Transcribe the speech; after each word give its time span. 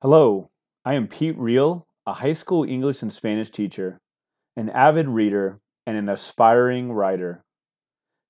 Hello, 0.00 0.48
I 0.84 0.94
am 0.94 1.08
Pete 1.08 1.36
Reel, 1.36 1.84
a 2.06 2.12
high 2.12 2.32
school 2.32 2.62
English 2.62 3.02
and 3.02 3.12
Spanish 3.12 3.50
teacher, 3.50 3.98
an 4.56 4.70
avid 4.70 5.08
reader, 5.08 5.58
and 5.88 5.96
an 5.96 6.08
aspiring 6.08 6.92
writer. 6.92 7.42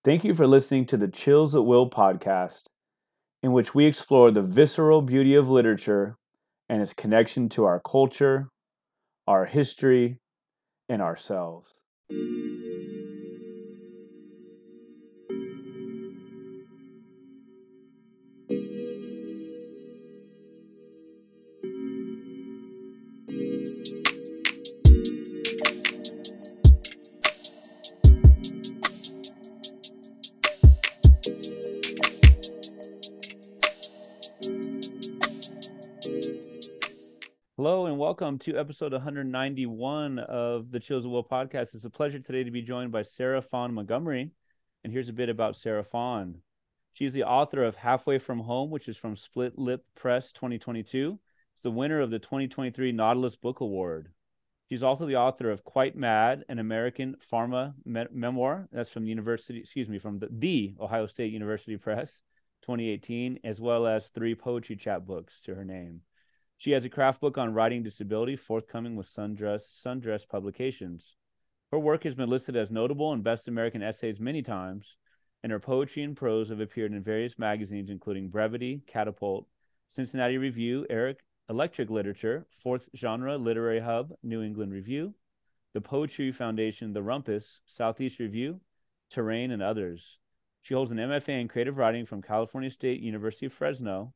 Thank 0.03 0.25
you 0.25 0.33
for 0.33 0.47
listening 0.47 0.87
to 0.87 0.97
the 0.97 1.09
Chills 1.09 1.55
at 1.55 1.67
Will 1.67 1.91
podcast, 1.91 2.63
in 3.43 3.53
which 3.53 3.75
we 3.75 3.85
explore 3.85 4.31
the 4.31 4.41
visceral 4.41 5.03
beauty 5.03 5.35
of 5.35 5.51
literature 5.51 6.17
and 6.71 6.81
its 6.81 6.95
connection 6.95 7.51
to 7.51 7.67
our 7.67 7.81
culture, 7.81 8.49
our 9.27 9.45
history, 9.45 10.21
and 10.89 11.03
ourselves. 11.03 11.71
Welcome 38.21 38.37
to 38.37 38.59
episode 38.59 38.91
191 38.91 40.19
of 40.19 40.73
the 40.73 40.81
Chills 40.81 41.05
of 41.05 41.13
Will 41.13 41.23
podcast. 41.23 41.73
It's 41.73 41.85
a 41.85 41.91
pleasure 41.91 42.19
today 42.19 42.43
to 42.43 42.51
be 42.51 42.63
joined 42.63 42.91
by 42.91 43.05
Sarah 43.05 43.41
Fawn 43.41 43.73
Montgomery. 43.73 44.33
And 44.83 44.93
here's 44.93 45.09
a 45.09 45.13
bit 45.13 45.29
about 45.29 45.55
Sarah 45.55 45.85
Fawn. 45.85 46.39
She's 46.91 47.13
the 47.13 47.23
author 47.23 47.63
of 47.63 47.77
Halfway 47.77 48.19
from 48.19 48.41
Home, 48.41 48.71
which 48.71 48.89
is 48.89 48.97
from 48.97 49.15
Split 49.15 49.57
Lip 49.57 49.85
Press 49.95 50.33
2022. 50.33 51.21
It's 51.55 51.63
the 51.63 51.71
winner 51.71 52.01
of 52.01 52.11
the 52.11 52.19
2023 52.19 52.91
Nautilus 52.91 53.37
Book 53.37 53.61
Award. 53.61 54.11
She's 54.69 54.83
also 54.83 55.07
the 55.07 55.15
author 55.15 55.53
of 55.53 55.63
Quite 55.63 55.95
Mad, 55.95 56.45
an 56.49 56.59
American 56.59 57.15
pharma 57.33 57.75
me- 57.85 58.07
memoir. 58.11 58.67
That's 58.73 58.91
from 58.91 59.05
the 59.05 59.11
university, 59.11 59.61
excuse 59.61 59.89
me, 59.89 60.01
from 60.01 60.19
the, 60.19 60.29
the 60.29 60.75
Ohio 60.81 61.07
State 61.07 61.33
University 61.33 61.77
Press 61.77 62.21
2018, 62.63 63.39
as 63.45 63.61
well 63.61 63.87
as 63.87 64.09
three 64.09 64.35
poetry 64.35 64.75
chapbooks 64.75 65.39
to 65.43 65.55
her 65.55 65.65
name. 65.65 66.01
She 66.59 66.73
has 66.73 66.85
a 66.85 66.91
craft 66.91 67.21
book 67.21 67.39
on 67.39 67.55
writing 67.55 67.85
disability 67.85 68.35
forthcoming 68.35 68.97
with 68.97 69.07
Sundress, 69.07 69.63
Sundress 69.63 70.29
Publications. 70.29 71.15
Her 71.71 71.79
work 71.79 72.03
has 72.03 72.17
been 72.17 72.29
listed 72.29 72.57
as 72.57 72.69
notable 72.69 73.13
in 73.13 73.23
best 73.23 73.47
American 73.47 73.81
essays 73.81 74.19
many 74.19 74.43
times, 74.43 74.97
and 75.45 75.53
her 75.53 75.61
poetry 75.61 76.03
and 76.03 76.17
prose 76.17 76.49
have 76.49 76.59
appeared 76.59 76.93
in 76.93 77.01
various 77.01 77.39
magazines, 77.39 77.91
including 77.91 78.29
Brevity, 78.29 78.83
Catapult, 78.89 79.47
Cincinnati 79.87 80.37
Review, 80.37 80.85
Eric 80.91 81.21
Electric 81.49 81.91
Literature, 81.91 82.49
Fourth 82.51 82.89
Genre 82.97 83.39
Literary 83.39 83.79
Hub, 83.79 84.13
New 84.25 84.43
England 84.43 84.73
Review, 84.73 85.15
the 85.75 85.81
Poetry 85.81 86.33
Foundation, 86.33 86.93
The 86.93 87.03
Rumpus, 87.03 87.61
Southeast 87.67 88.19
Review, 88.19 88.61
Terrain, 89.11 89.53
and 89.53 89.63
others. 89.63 90.19
She 90.63 90.75
holds 90.75 90.91
an 90.91 90.99
MFA 90.99 91.41
in 91.41 91.47
creative 91.47 91.79
writing 91.79 92.05
from 92.05 92.21
California 92.21 92.69
State 92.69 93.01
University 93.01 93.47
of 93.47 93.53
Fresno 93.53 94.13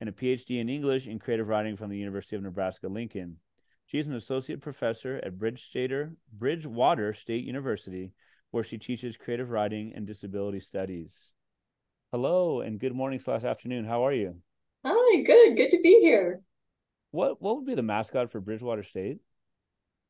and 0.00 0.08
a 0.08 0.12
PhD 0.12 0.60
in 0.60 0.68
English 0.68 1.06
and 1.06 1.20
creative 1.20 1.48
writing 1.48 1.76
from 1.76 1.90
the 1.90 1.98
University 1.98 2.36
of 2.36 2.42
Nebraska 2.42 2.88
Lincoln. 2.88 3.38
She 3.86 3.98
is 3.98 4.08
an 4.08 4.14
associate 4.14 4.60
professor 4.60 5.20
at 5.22 5.38
Bridgewater 5.38 7.14
State 7.14 7.44
University, 7.44 8.12
where 8.50 8.64
she 8.64 8.78
teaches 8.78 9.16
creative 9.16 9.50
writing 9.50 9.92
and 9.94 10.06
disability 10.06 10.60
studies. 10.60 11.32
Hello 12.12 12.60
and 12.60 12.80
good 12.80 12.94
morning 12.94 13.18
slash 13.18 13.44
afternoon. 13.44 13.84
How 13.84 14.06
are 14.06 14.12
you? 14.12 14.36
Hi, 14.84 15.22
good. 15.22 15.56
Good 15.56 15.70
to 15.70 15.80
be 15.82 16.00
here. 16.00 16.40
What 17.10 17.40
what 17.40 17.56
would 17.56 17.66
be 17.66 17.74
the 17.74 17.82
mascot 17.82 18.30
for 18.30 18.40
Bridgewater 18.40 18.82
State? 18.82 19.18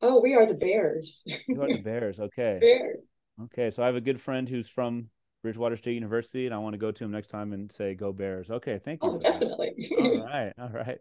Oh, 0.02 0.20
we 0.20 0.34
are 0.34 0.46
the 0.46 0.54
Bears. 0.54 1.22
You 1.46 1.62
are 1.62 1.68
the 1.68 1.80
Bears. 1.84 2.18
Okay. 2.18 2.58
Bears. 2.60 2.98
Okay. 3.44 3.70
So 3.70 3.82
I 3.82 3.86
have 3.86 3.96
a 3.96 4.00
good 4.00 4.20
friend 4.20 4.48
who's 4.48 4.68
from 4.68 5.08
Bridgewater 5.42 5.76
State 5.76 5.94
University, 5.94 6.46
and 6.46 6.54
I 6.54 6.58
want 6.58 6.74
to 6.74 6.78
go 6.78 6.90
to 6.90 7.04
him 7.04 7.12
next 7.12 7.28
time 7.28 7.52
and 7.52 7.70
say, 7.70 7.94
"Go 7.94 8.12
Bears." 8.12 8.50
Okay, 8.50 8.80
thank 8.84 9.02
you. 9.02 9.10
Oh, 9.10 9.18
definitely. 9.18 9.90
all 9.98 10.24
right, 10.24 10.52
all 10.58 10.70
right. 10.70 10.98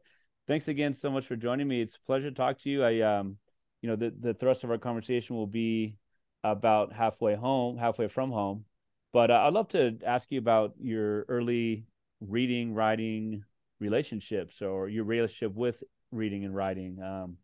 Thanks 0.48 0.68
again 0.68 0.94
so 0.94 1.10
much 1.10 1.26
for 1.26 1.36
joining 1.36 1.68
me. 1.68 1.82
It's 1.82 1.96
a 1.96 2.02
pleasure 2.02 2.30
to 2.30 2.36
talk 2.36 2.60
to 2.60 2.70
you. 2.70 2.84
I, 2.84 3.00
um, 3.02 3.38
you 3.82 3.90
know, 3.90 3.96
the 3.96 4.14
the 4.20 4.34
thrust 4.34 4.64
of 4.64 4.72
our 4.72 4.78
conversation 4.78 5.36
will 5.36 5.48
be 5.48 5.98
about 6.44 6.94
halfway 6.94 7.36
home, 7.36 7.78
halfway 7.78 8.08
from 8.08 8.32
home, 8.32 8.66
but 9.12 9.32
uh, 9.32 9.46
I'd 9.46 9.54
love 9.54 9.70
to 9.70 9.98
ask 10.06 10.32
you 10.32 10.40
about 10.40 10.74
your 10.80 11.24
early 11.24 11.86
reading, 12.22 12.74
writing 12.74 13.44
relationships, 13.80 14.62
or 14.62 14.88
your 14.88 15.06
relationship 15.06 15.56
with 15.56 15.84
reading 16.12 16.46
and 16.46 16.56
writing. 16.56 17.02
Um, 17.02 17.38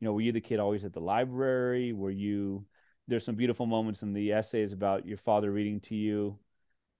you 0.00 0.06
know, 0.06 0.12
were 0.12 0.20
you 0.20 0.32
the 0.32 0.40
kid 0.40 0.60
always 0.60 0.84
at 0.84 0.92
the 0.92 1.00
library? 1.00 1.92
Were 1.92 2.10
you 2.10 2.64
there's 3.08 3.24
some 3.24 3.34
beautiful 3.34 3.66
moments 3.66 4.02
in 4.02 4.12
the 4.12 4.32
essays 4.32 4.72
about 4.72 5.06
your 5.06 5.18
father 5.18 5.50
reading 5.50 5.80
to 5.80 5.94
you. 5.94 6.38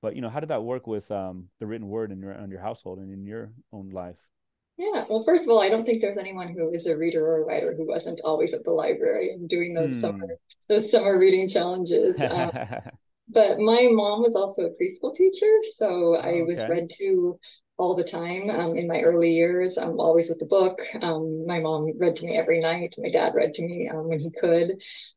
But 0.02 0.16
you 0.16 0.22
know 0.22 0.30
how 0.30 0.40
did 0.40 0.50
that 0.50 0.64
work 0.64 0.86
with 0.86 1.10
um, 1.10 1.48
the 1.60 1.66
written 1.66 1.88
word 1.88 2.10
in 2.10 2.20
your 2.20 2.32
in 2.32 2.50
your 2.50 2.60
household 2.60 2.98
and 2.98 3.12
in 3.12 3.26
your 3.26 3.52
own 3.72 3.90
life? 3.90 4.16
Yeah 4.76 4.98
well 5.08 5.24
first 5.24 5.44
of 5.44 5.50
all 5.50 5.60
i 5.60 5.68
don't 5.68 5.84
think 5.84 6.00
there's 6.00 6.18
anyone 6.18 6.48
who 6.48 6.72
is 6.72 6.86
a 6.86 6.96
reader 6.96 7.26
or 7.26 7.42
a 7.42 7.44
writer 7.44 7.74
who 7.76 7.86
wasn't 7.86 8.20
always 8.24 8.52
at 8.52 8.64
the 8.64 8.70
library 8.70 9.32
and 9.32 9.48
doing 9.48 9.74
those 9.74 9.92
hmm. 9.92 10.00
summer 10.00 10.28
those 10.68 10.90
summer 10.90 11.18
reading 11.18 11.48
challenges 11.48 12.20
um, 12.30 12.50
but 13.28 13.58
my 13.58 13.88
mom 13.90 14.22
was 14.22 14.34
also 14.34 14.62
a 14.62 14.70
preschool 14.70 15.14
teacher 15.16 15.52
so 15.76 16.16
oh, 16.16 16.20
i 16.22 16.42
was 16.42 16.58
read 16.68 16.88
to 16.98 17.38
all 17.78 17.94
the 17.94 18.04
time 18.04 18.50
um, 18.50 18.76
in 18.76 18.88
my 18.88 19.00
early 19.00 19.30
years. 19.32 19.78
I'm 19.78 20.00
always 20.00 20.28
with 20.28 20.40
the 20.40 20.44
book. 20.44 20.80
Um, 21.00 21.46
my 21.46 21.60
mom 21.60 21.92
read 21.96 22.16
to 22.16 22.26
me 22.26 22.36
every 22.36 22.60
night. 22.60 22.94
My 22.98 23.08
dad 23.10 23.34
read 23.34 23.54
to 23.54 23.62
me 23.62 23.88
um, 23.88 24.08
when 24.08 24.18
he 24.18 24.30
could. 24.30 24.72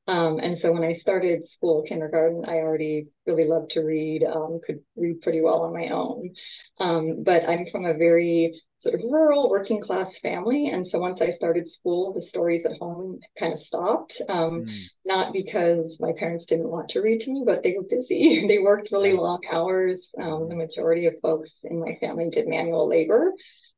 Um, 0.07 0.39
and 0.39 0.55
so 0.57 0.71
when 0.71 0.83
I 0.83 0.93
started 0.93 1.47
school, 1.47 1.83
kindergarten, 1.83 2.45
I 2.47 2.57
already 2.57 3.07
really 3.25 3.47
loved 3.47 3.71
to 3.71 3.81
read, 3.81 4.23
um, 4.23 4.59
could 4.65 4.79
read 4.95 5.21
pretty 5.21 5.41
well 5.41 5.61
on 5.63 5.73
my 5.73 5.89
own. 5.89 6.35
Um, 6.79 7.23
but 7.23 7.49
I'm 7.49 7.65
from 7.71 7.85
a 7.85 7.95
very 7.95 8.61
sort 8.81 8.95
of 8.95 9.01
rural 9.03 9.47
working 9.47 9.79
class 9.79 10.17
family. 10.17 10.69
And 10.69 10.85
so 10.85 10.97
once 10.97 11.21
I 11.21 11.29
started 11.29 11.67
school, 11.67 12.13
the 12.13 12.21
stories 12.21 12.65
at 12.65 12.79
home 12.79 13.19
kind 13.37 13.53
of 13.53 13.59
stopped. 13.59 14.19
Um, 14.27 14.65
mm. 14.65 14.83
Not 15.05 15.33
because 15.33 15.97
my 15.99 16.13
parents 16.17 16.45
didn't 16.45 16.67
want 16.67 16.89
to 16.89 17.01
read 17.01 17.21
to 17.21 17.31
me, 17.31 17.43
but 17.45 17.61
they 17.61 17.75
were 17.77 17.83
busy. 17.83 18.45
they 18.49 18.57
worked 18.57 18.91
really 18.91 19.13
long 19.13 19.41
hours. 19.51 20.09
Um, 20.19 20.49
the 20.49 20.55
majority 20.55 21.05
of 21.05 21.13
folks 21.21 21.59
in 21.63 21.79
my 21.79 21.95
family 21.99 22.29
did 22.31 22.47
manual 22.47 22.89
labor. 22.89 23.33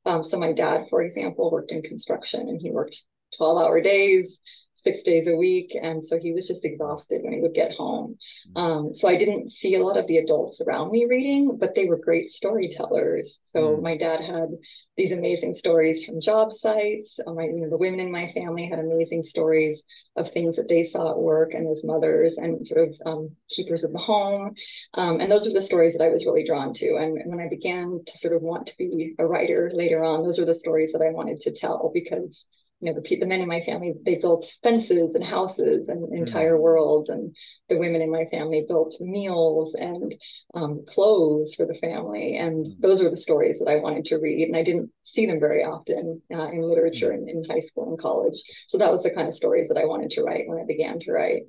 Um, 0.05 0.23
so 0.23 0.39
my 0.39 0.53
dad, 0.53 0.85
for 0.89 1.01
example, 1.01 1.51
worked 1.51 1.71
in 1.71 1.81
construction 1.81 2.47
and 2.47 2.61
he 2.61 2.71
worked 2.71 3.03
12 3.37 3.57
hour 3.57 3.81
days 3.81 4.39
six 4.83 5.01
days 5.01 5.27
a 5.27 5.35
week. 5.35 5.75
And 5.81 6.05
so 6.05 6.19
he 6.19 6.33
was 6.33 6.47
just 6.47 6.65
exhausted 6.65 7.21
when 7.23 7.33
he 7.33 7.39
would 7.39 7.53
get 7.53 7.71
home. 7.71 8.17
Mm. 8.55 8.61
Um, 8.61 8.93
so 8.93 9.07
I 9.07 9.15
didn't 9.15 9.51
see 9.51 9.75
a 9.75 9.83
lot 9.83 9.97
of 9.97 10.07
the 10.07 10.17
adults 10.17 10.61
around 10.61 10.91
me 10.91 11.05
reading, 11.09 11.57
but 11.57 11.73
they 11.75 11.85
were 11.85 11.97
great 11.97 12.29
storytellers. 12.29 13.39
So 13.43 13.77
mm. 13.77 13.81
my 13.81 13.97
dad 13.97 14.21
had 14.21 14.49
these 14.95 15.11
amazing 15.11 15.55
stories 15.55 16.05
from 16.05 16.21
job 16.21 16.53
sites. 16.53 17.19
Um, 17.25 17.39
I, 17.39 17.45
you 17.45 17.61
know, 17.61 17.69
the 17.69 17.77
women 17.77 17.99
in 17.99 18.11
my 18.11 18.31
family 18.33 18.67
had 18.67 18.79
amazing 18.79 19.23
stories 19.23 19.83
of 20.15 20.29
things 20.29 20.55
that 20.57 20.69
they 20.69 20.83
saw 20.83 21.11
at 21.11 21.17
work 21.17 21.53
and 21.53 21.67
as 21.75 21.83
mothers 21.83 22.37
and 22.37 22.67
sort 22.67 22.89
of 22.89 22.95
um, 23.05 23.29
keepers 23.49 23.83
of 23.83 23.91
the 23.91 23.99
home. 23.99 24.53
Um, 24.93 25.19
and 25.19 25.31
those 25.31 25.47
are 25.47 25.53
the 25.53 25.61
stories 25.61 25.93
that 25.93 26.03
I 26.03 26.09
was 26.09 26.25
really 26.25 26.45
drawn 26.45 26.73
to. 26.75 26.97
And 26.97 27.19
when 27.25 27.39
I 27.39 27.49
began 27.49 28.01
to 28.05 28.17
sort 28.17 28.35
of 28.35 28.41
want 28.41 28.67
to 28.67 28.77
be 28.77 29.15
a 29.17 29.25
writer 29.25 29.71
later 29.73 30.03
on, 30.03 30.23
those 30.23 30.37
were 30.37 30.45
the 30.45 30.53
stories 30.53 30.91
that 30.91 31.01
I 31.01 31.09
wanted 31.09 31.41
to 31.41 31.51
tell 31.51 31.89
because 31.91 32.45
you 32.83 32.91
know 32.91 32.99
the, 32.99 33.15
the 33.17 33.25
men 33.25 33.39
in 33.39 33.47
my 33.47 33.61
family 33.61 33.93
they 34.05 34.15
built 34.15 34.45
fences 34.61 35.15
and 35.15 35.23
houses 35.23 35.87
and 35.87 36.03
mm-hmm. 36.03 36.27
entire 36.27 36.59
worlds 36.59 37.07
and 37.07 37.33
the 37.69 37.77
women 37.77 38.01
in 38.01 38.11
my 38.11 38.25
family 38.25 38.65
built 38.67 38.95
meals 38.99 39.73
and 39.73 40.13
um, 40.53 40.83
clothes 40.85 41.55
for 41.55 41.65
the 41.65 41.77
family 41.79 42.37
and 42.37 42.65
mm-hmm. 42.65 42.81
those 42.81 43.01
were 43.01 43.09
the 43.09 43.15
stories 43.15 43.59
that 43.59 43.71
i 43.71 43.77
wanted 43.77 44.03
to 44.03 44.17
read 44.17 44.47
and 44.47 44.57
i 44.57 44.63
didn't 44.63 44.91
see 45.01 45.25
them 45.25 45.39
very 45.39 45.63
often 45.63 46.21
uh, 46.33 46.49
in 46.49 46.61
literature 46.61 47.11
mm-hmm. 47.11 47.29
in, 47.29 47.43
in 47.43 47.49
high 47.49 47.59
school 47.59 47.89
and 47.89 47.99
college 47.99 48.41
so 48.67 48.77
that 48.77 48.91
was 48.91 49.03
the 49.03 49.11
kind 49.11 49.27
of 49.27 49.33
stories 49.33 49.69
that 49.69 49.77
i 49.77 49.85
wanted 49.85 50.09
to 50.09 50.21
write 50.21 50.43
when 50.47 50.59
i 50.59 50.65
began 50.65 50.99
to 50.99 51.11
write 51.11 51.43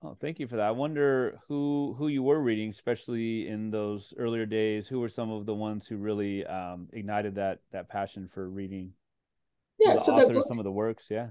Oh, 0.00 0.16
thank 0.20 0.38
you 0.38 0.46
for 0.46 0.54
that. 0.54 0.66
I 0.66 0.70
wonder 0.70 1.40
who 1.48 1.96
who 1.98 2.06
you 2.06 2.22
were 2.22 2.40
reading, 2.40 2.70
especially 2.70 3.48
in 3.48 3.72
those 3.72 4.14
earlier 4.16 4.46
days. 4.46 4.86
Who 4.86 5.00
were 5.00 5.08
some 5.08 5.28
of 5.28 5.44
the 5.44 5.56
ones 5.56 5.88
who 5.88 5.96
really 5.96 6.46
um, 6.46 6.86
ignited 6.92 7.34
that 7.34 7.58
that 7.72 7.88
passion 7.88 8.28
for 8.32 8.48
reading? 8.48 8.92
Yeah 9.78 9.94
the 9.94 10.04
so 10.04 10.12
authors, 10.14 10.46
some 10.46 10.58
of 10.58 10.64
the 10.64 10.72
works 10.72 11.06
yeah 11.10 11.28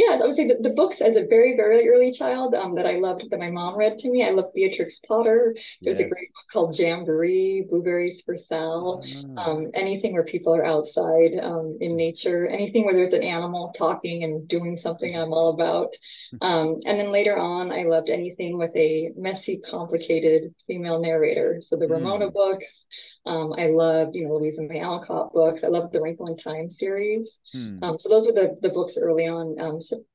Yeah, 0.00 0.14
I 0.14 0.26
would 0.26 0.34
say 0.34 0.48
the, 0.48 0.56
the 0.58 0.70
books 0.70 1.02
as 1.02 1.16
a 1.16 1.26
very, 1.26 1.56
very 1.56 1.86
early 1.86 2.10
child 2.10 2.54
um, 2.54 2.74
that 2.76 2.86
I 2.86 2.96
loved 2.96 3.24
that 3.30 3.38
my 3.38 3.50
mom 3.50 3.76
read 3.76 3.98
to 3.98 4.10
me. 4.10 4.24
I 4.24 4.30
loved 4.30 4.54
Beatrix 4.54 4.98
Potter. 5.06 5.54
There's 5.82 5.98
yes. 5.98 6.06
a 6.06 6.08
great 6.08 6.32
book 6.32 6.44
called 6.50 6.74
Jamberry, 6.74 7.66
Blueberries 7.68 8.22
for 8.24 8.34
Sal. 8.34 9.02
Mm. 9.06 9.38
Um, 9.38 9.70
anything 9.74 10.14
where 10.14 10.24
people 10.24 10.54
are 10.54 10.64
outside 10.64 11.38
um, 11.42 11.76
in 11.82 11.96
nature, 11.96 12.46
anything 12.46 12.86
where 12.86 12.94
there's 12.94 13.12
an 13.12 13.22
animal 13.22 13.74
talking 13.76 14.24
and 14.24 14.48
doing 14.48 14.78
something, 14.78 15.14
I'm 15.14 15.32
all 15.32 15.50
about. 15.50 15.90
Um, 16.42 16.80
and 16.86 16.98
then 16.98 17.12
later 17.12 17.36
on, 17.36 17.70
I 17.72 17.82
loved 17.82 18.08
anything 18.08 18.56
with 18.56 18.74
a 18.74 19.10
messy, 19.16 19.60
complicated 19.68 20.54
female 20.66 21.00
narrator. 21.00 21.60
So 21.60 21.76
the 21.76 21.88
Ramona 21.88 22.28
mm. 22.28 22.32
books. 22.32 22.86
Um, 23.26 23.52
I 23.58 23.66
loved, 23.66 24.14
you 24.14 24.26
know, 24.26 24.34
Louisa 24.34 24.62
May 24.62 24.80
Alcott 24.80 25.32
books. 25.34 25.62
I 25.62 25.68
loved 25.68 25.92
the 25.92 26.00
Wrinkle 26.00 26.28
in 26.28 26.38
Time 26.38 26.70
series. 26.70 27.38
Mm. 27.54 28.00
so 28.00 28.08
those 28.08 28.26
were 28.26 28.32
the 28.32 28.56
the 28.62 28.70
books 28.70 28.96
early 28.96 29.26
on. 29.26 29.58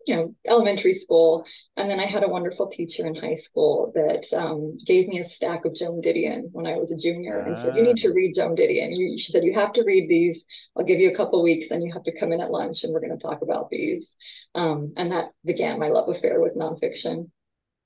You 0.05 0.15
know, 0.15 0.35
elementary 0.47 0.93
school. 0.93 1.45
And 1.77 1.89
then 1.89 1.99
I 1.99 2.05
had 2.05 2.23
a 2.23 2.29
wonderful 2.29 2.67
teacher 2.67 3.05
in 3.05 3.15
high 3.15 3.35
school 3.35 3.91
that 3.95 4.25
um, 4.37 4.77
gave 4.85 5.07
me 5.07 5.19
a 5.19 5.23
stack 5.23 5.65
of 5.65 5.75
Joan 5.75 6.01
Didion 6.01 6.49
when 6.51 6.67
I 6.67 6.75
was 6.77 6.91
a 6.91 6.97
junior 6.97 7.39
and 7.39 7.57
said, 7.57 7.75
you 7.75 7.83
need 7.83 7.97
to 7.97 8.09
ah. 8.09 8.13
read 8.13 8.35
Joan 8.35 8.55
Didion. 8.55 8.95
You, 8.95 9.17
she 9.17 9.31
said, 9.31 9.43
you 9.43 9.53
have 9.53 9.73
to 9.73 9.83
read 9.83 10.09
these. 10.09 10.43
I'll 10.77 10.85
give 10.85 10.99
you 10.99 11.11
a 11.11 11.15
couple 11.15 11.41
weeks 11.43 11.71
and 11.71 11.83
you 11.83 11.91
have 11.93 12.03
to 12.03 12.19
come 12.19 12.31
in 12.31 12.41
at 12.41 12.51
lunch 12.51 12.83
and 12.83 12.93
we're 12.93 13.01
going 13.01 13.17
to 13.17 13.23
talk 13.23 13.41
about 13.41 13.69
these. 13.69 14.15
Um, 14.53 14.93
and 14.97 15.11
that 15.11 15.31
began 15.43 15.79
my 15.79 15.89
love 15.89 16.09
affair 16.09 16.39
with 16.39 16.55
nonfiction. 16.55 17.29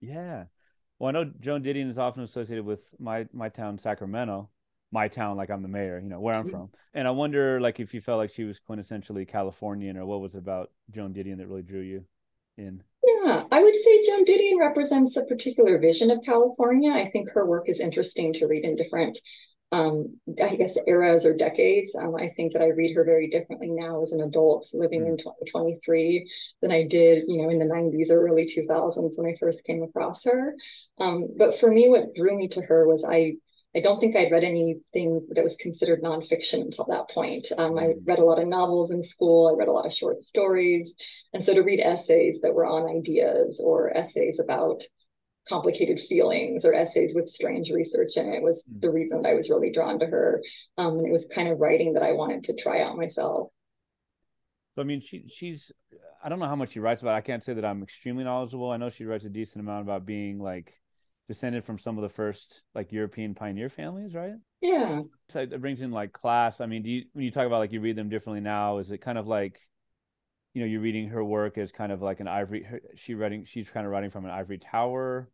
Yeah. 0.02 0.46
Well, 0.98 1.10
I 1.10 1.12
know 1.12 1.32
Joan 1.40 1.64
Didion 1.64 1.90
is 1.90 1.98
often 1.98 2.24
associated 2.24 2.66
with 2.66 2.84
my, 3.00 3.28
my 3.34 3.50
town, 3.50 3.78
Sacramento 3.78 4.50
my 4.92 5.08
town 5.08 5.38
like 5.38 5.50
I'm 5.50 5.62
the 5.62 5.68
mayor, 5.68 6.00
you 6.00 6.10
know, 6.10 6.20
where 6.20 6.36
I'm 6.36 6.44
mm-hmm. 6.44 6.52
from. 6.52 6.70
And 6.94 7.08
I 7.08 7.12
wonder 7.12 7.60
like 7.62 7.80
if 7.80 7.94
you 7.94 8.02
felt 8.02 8.18
like 8.18 8.32
she 8.32 8.44
was 8.44 8.60
quintessentially 8.60 9.28
Californian 9.28 9.98
or 9.98 10.06
what 10.06 10.22
was 10.22 10.36
about 10.36 10.72
Joan 10.92 11.14
Didion 11.14 11.38
that 11.38 11.48
really 11.48 11.62
drew 11.62 11.82
you 11.82 12.06
in? 12.58 12.84
Yeah, 13.04 13.44
I 13.52 13.62
would 13.62 13.76
say 13.76 14.04
Joan 14.06 14.26
Didion 14.26 14.60
represents 14.60 15.16
a 15.16 15.24
particular 15.24 15.80
vision 15.80 16.12
of 16.12 16.20
California. 16.26 16.92
I 16.92 17.10
think 17.10 17.30
her 17.32 17.46
work 17.46 17.70
is 17.70 17.80
interesting 17.80 18.34
to 18.34 18.46
read 18.46 18.66
in 18.66 18.76
different 18.76 19.20
um, 19.72 20.20
I 20.42 20.56
guess 20.56 20.78
eras 20.88 21.26
or 21.26 21.36
decades. 21.36 21.96
Um, 21.96 22.16
I 22.16 22.30
think 22.30 22.54
that 22.54 22.64
I 22.64 22.70
read 22.70 22.96
her 22.96 23.04
very 23.04 23.30
differently 23.30 23.70
now 23.70 24.02
as 24.02 24.12
an 24.12 24.22
adult 24.22 24.68
living 24.74 25.02
mm. 25.02 25.10
in 25.10 25.18
2023 25.18 26.30
than 26.62 26.72
I 26.72 26.88
did, 26.88 27.26
you 27.28 27.42
know, 27.42 27.50
in 27.50 27.60
the 27.60 27.66
90s 27.66 28.10
or 28.10 28.28
early 28.28 28.52
2000s 28.52 29.18
when 29.18 29.32
I 29.32 29.38
first 29.40 29.64
came 29.66 29.84
across 29.84 30.24
her. 30.24 30.56
Um, 31.00 31.28
but 31.38 31.60
for 31.60 31.70
me, 31.70 31.88
what 31.88 32.16
drew 32.16 32.36
me 32.36 32.48
to 32.50 32.62
her 32.62 32.88
was 32.88 33.04
I 33.08 33.34
I 33.76 33.82
don't 33.82 34.00
think 34.00 34.16
I'd 34.16 34.32
read 34.32 34.44
anything 34.44 35.28
that 35.30 35.44
was 35.44 35.56
considered 35.60 36.02
nonfiction 36.02 36.62
until 36.62 36.86
that 36.86 37.10
point. 37.14 37.48
Um, 37.56 37.78
I 37.78 37.84
mm. 37.84 37.96
read 38.04 38.18
a 38.18 38.26
lot 38.26 38.40
of 38.40 38.48
novels 38.48 38.90
in 38.90 39.04
school. 39.04 39.48
I 39.48 39.58
read 39.58 39.68
a 39.68 39.72
lot 39.72 39.86
of 39.86 39.94
short 39.94 40.22
stories. 40.22 40.96
And 41.34 41.44
so 41.44 41.54
to 41.54 41.62
read 41.62 41.80
essays 41.80 42.40
that 42.42 42.54
were 42.54 42.66
on 42.66 42.90
ideas 42.90 43.62
or 43.64 43.96
essays 43.96 44.40
about 44.40 44.82
complicated 45.48 46.00
feelings 46.00 46.66
or 46.66 46.74
essays 46.74 47.14
with 47.14 47.28
strange 47.28 47.70
research 47.70 48.18
in 48.18 48.28
it 48.34 48.42
was 48.42 48.64
mm. 48.64 48.82
the 48.82 48.90
reason 48.90 49.22
that 49.22 49.30
I 49.30 49.34
was 49.36 49.50
really 49.50 49.72
drawn 49.72 50.00
to 50.00 50.06
her. 50.08 50.42
Um, 50.78 50.98
and 50.98 51.08
it 51.08 51.12
was 51.12 51.28
kind 51.34 51.48
of 51.48 51.60
writing 51.60 51.94
that 51.94 52.04
I 52.04 52.14
wanted 52.14 52.46
to 52.46 52.56
try 52.56 52.82
out 52.82 52.98
myself. 52.98 53.50
So, 54.74 54.82
I 54.82 54.86
mean, 54.86 55.02
she 55.02 55.26
she's, 55.28 55.72
I 56.24 56.30
don't 56.30 56.40
know 56.40 56.48
how 56.48 56.56
much 56.56 56.72
she 56.72 56.80
writes 56.80 57.04
about. 57.04 57.16
I 57.16 57.22
can't 57.22 57.44
say 57.44 57.54
that 57.54 57.66
I'm 57.66 57.84
extremely 57.84 58.24
knowledgeable. 58.24 58.72
I 58.72 58.78
know 58.78 58.90
she 58.90 59.06
writes 59.06 59.26
a 59.26 59.30
decent 59.30 59.62
amount 59.62 59.84
about 59.84 60.06
being 60.06 60.40
like 60.40 60.74
descended 61.30 61.64
from 61.64 61.78
some 61.78 61.96
of 61.98 62.02
the 62.02 62.10
first 62.10 62.64
like 62.74 62.92
European 62.92 63.36
pioneer 63.36 63.70
families, 63.70 64.16
right? 64.16 64.34
Yeah. 64.62 65.04
So 65.30 65.42
it 65.42 65.62
brings 65.62 65.80
in 65.80 65.92
like 65.92 66.12
class. 66.12 66.60
I 66.60 66.66
mean, 66.66 66.82
do 66.82 66.90
you 66.90 67.06
when 67.14 67.24
you 67.24 67.32
talk 67.32 67.46
about 67.46 67.60
like 67.60 67.72
you 67.72 67.80
read 67.80 67.96
them 67.96 68.10
differently 68.10 68.42
now, 68.42 68.80
is 68.80 68.90
it 68.90 68.98
kind 68.98 69.18
of 69.18 69.28
like 69.28 69.62
you 70.56 70.62
know, 70.62 70.68
you're 70.68 70.82
reading 70.82 71.10
her 71.10 71.24
work 71.24 71.60
as 71.60 71.72
kind 71.72 71.92
of 71.92 72.02
like 72.02 72.20
an 72.20 72.28
ivory 72.28 72.64
her, 72.64 72.82
she 72.96 73.14
writing 73.14 73.46
she's 73.46 73.70
kind 73.70 73.86
of 73.86 73.92
writing 73.92 74.10
from 74.10 74.26
an 74.26 74.32
ivory 74.32 74.58
tower 74.58 75.30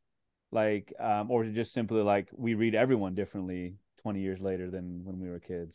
like 0.52 0.94
um 1.00 1.32
or 1.32 1.44
is 1.44 1.50
it 1.50 1.54
just 1.54 1.74
simply 1.74 2.02
like 2.02 2.28
we 2.34 2.54
read 2.54 2.76
everyone 2.76 3.16
differently 3.16 3.76
20 4.02 4.20
years 4.20 4.40
later 4.42 4.70
than 4.70 5.02
when 5.06 5.20
we 5.20 5.30
were 5.30 5.40
kids? 5.40 5.74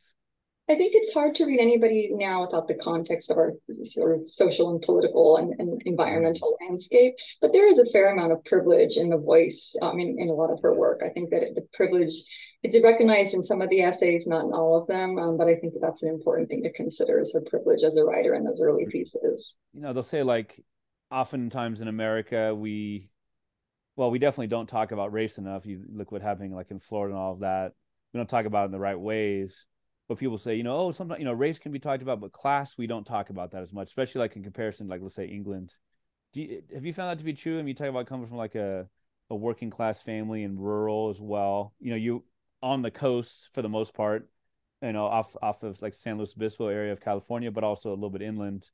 I 0.71 0.77
think 0.77 0.93
it's 0.95 1.13
hard 1.13 1.35
to 1.35 1.47
read 1.47 1.59
anybody 1.59 2.11
now 2.13 2.43
without 2.43 2.69
the 2.69 2.75
context 2.75 3.29
of 3.29 3.39
our 3.39 3.55
sort 3.83 4.15
of 4.15 4.31
social 4.31 4.71
and 4.71 4.81
political 4.81 5.37
and, 5.37 5.53
and 5.59 5.83
environmental 5.85 6.57
landscape. 6.61 7.17
But 7.41 7.53
there 7.53 7.67
is 7.67 7.81
a 7.81 7.91
fair 7.91 8.13
amount 8.13 8.31
of 8.31 8.45
privilege 8.45 8.97
in 8.97 9.09
the 9.09 9.17
voice 9.17 9.75
um, 9.83 9.99
in, 9.99 10.17
in 10.21 10.29
a 10.29 10.33
lot 10.33 10.53
of 10.53 10.61
her 10.63 10.73
work. 10.73 11.01
I 11.05 11.09
think 11.09 11.31
that 11.31 11.57
the 11.57 11.67
privilege 11.73 12.13
it's 12.63 12.77
recognized 12.85 13.35
in 13.35 13.43
some 13.43 13.63
of 13.63 13.69
the 13.69 13.81
essays, 13.81 14.29
not 14.29 14.45
in 14.45 14.53
all 14.53 14.81
of 14.81 14.87
them. 14.87 15.19
Um, 15.19 15.37
but 15.37 15.49
I 15.49 15.57
think 15.57 15.73
that 15.73 15.81
that's 15.81 16.05
an 16.05 16.09
important 16.09 16.49
thing 16.49 16.63
to 16.63 16.73
consider 16.73 17.19
is 17.19 17.33
her 17.33 17.41
privilege 17.41 17.83
as 17.83 17.97
a 17.97 18.05
writer 18.05 18.35
in 18.35 18.45
those 18.45 18.61
early 18.63 18.87
pieces. 18.87 19.57
You 19.73 19.81
know, 19.81 19.93
they'll 19.93 20.05
say 20.05 20.23
like 20.23 20.63
oftentimes 21.11 21.81
in 21.81 21.89
America 21.89 22.55
we 22.55 23.09
well, 23.97 24.13
we 24.13 24.21
definitely 24.21 24.47
don't 24.47 24.69
talk 24.69 24.93
about 24.93 25.13
race 25.13 25.37
enough. 25.37 25.67
You 25.67 25.83
look 25.93 26.13
what 26.13 26.23
happening 26.23 26.55
like 26.55 26.71
in 26.71 26.79
Florida 26.79 27.13
and 27.13 27.21
all 27.21 27.33
of 27.33 27.41
that. 27.41 27.73
We 28.13 28.19
don't 28.19 28.29
talk 28.29 28.47
about 28.47 28.63
it 28.63 28.67
in 28.67 28.73
the 28.73 28.79
right 28.79 28.99
ways 28.99 29.67
but 30.11 30.19
people 30.19 30.39
say, 30.39 30.57
you 30.57 30.65
know, 30.65 30.77
oh, 30.77 30.91
sometimes 30.91 31.21
you 31.21 31.25
know, 31.25 31.33
race 31.33 31.61
can 31.61 31.71
be 31.71 31.79
talked 31.79 32.03
about, 32.03 32.19
but 32.19 32.33
class 32.33 32.77
we 32.77 32.89
don't 32.89 33.07
talk 33.07 33.31
about 33.31 33.53
that 33.53 33.63
as 33.63 33.73
much, 33.73 33.87
especially 33.87 34.19
like 34.19 34.35
in 34.35 34.43
comparison, 34.43 34.89
like 34.89 35.01
let's 35.01 35.15
say 35.15 35.27
England. 35.27 35.73
Do 36.33 36.43
you, 36.43 36.63
have 36.75 36.85
you 36.85 36.93
found 36.93 37.11
that 37.11 37.19
to 37.19 37.25
be 37.25 37.33
true? 37.33 37.55
I 37.55 37.59
mean, 37.59 37.69
you 37.69 37.75
talk 37.75 37.87
about 37.87 38.09
coming 38.09 38.27
from 38.27 38.37
like 38.37 38.57
a 38.57 38.89
a 39.31 39.37
working 39.37 39.71
class 39.71 40.03
family 40.03 40.43
and 40.43 40.59
rural 40.59 41.11
as 41.11 41.21
well. 41.21 41.75
You 41.79 41.91
know, 41.91 41.97
you 41.97 42.25
on 42.61 42.83
the 42.83 42.91
coast 42.91 43.51
for 43.53 43.63
the 43.63 43.69
most 43.69 43.95
part, 43.95 44.29
you 44.83 44.93
know, 44.93 45.07
off 45.07 45.37
off 45.41 45.63
of 45.63 45.81
like 45.81 45.95
San 45.95 46.19
Luis 46.19 46.35
Obispo 46.37 46.67
area 46.67 46.91
of 46.91 47.01
California, 47.01 47.53
but 47.53 47.63
also 47.63 47.91
a 47.91 47.95
little 47.95 48.11
bit 48.11 48.21
inland. 48.21 48.69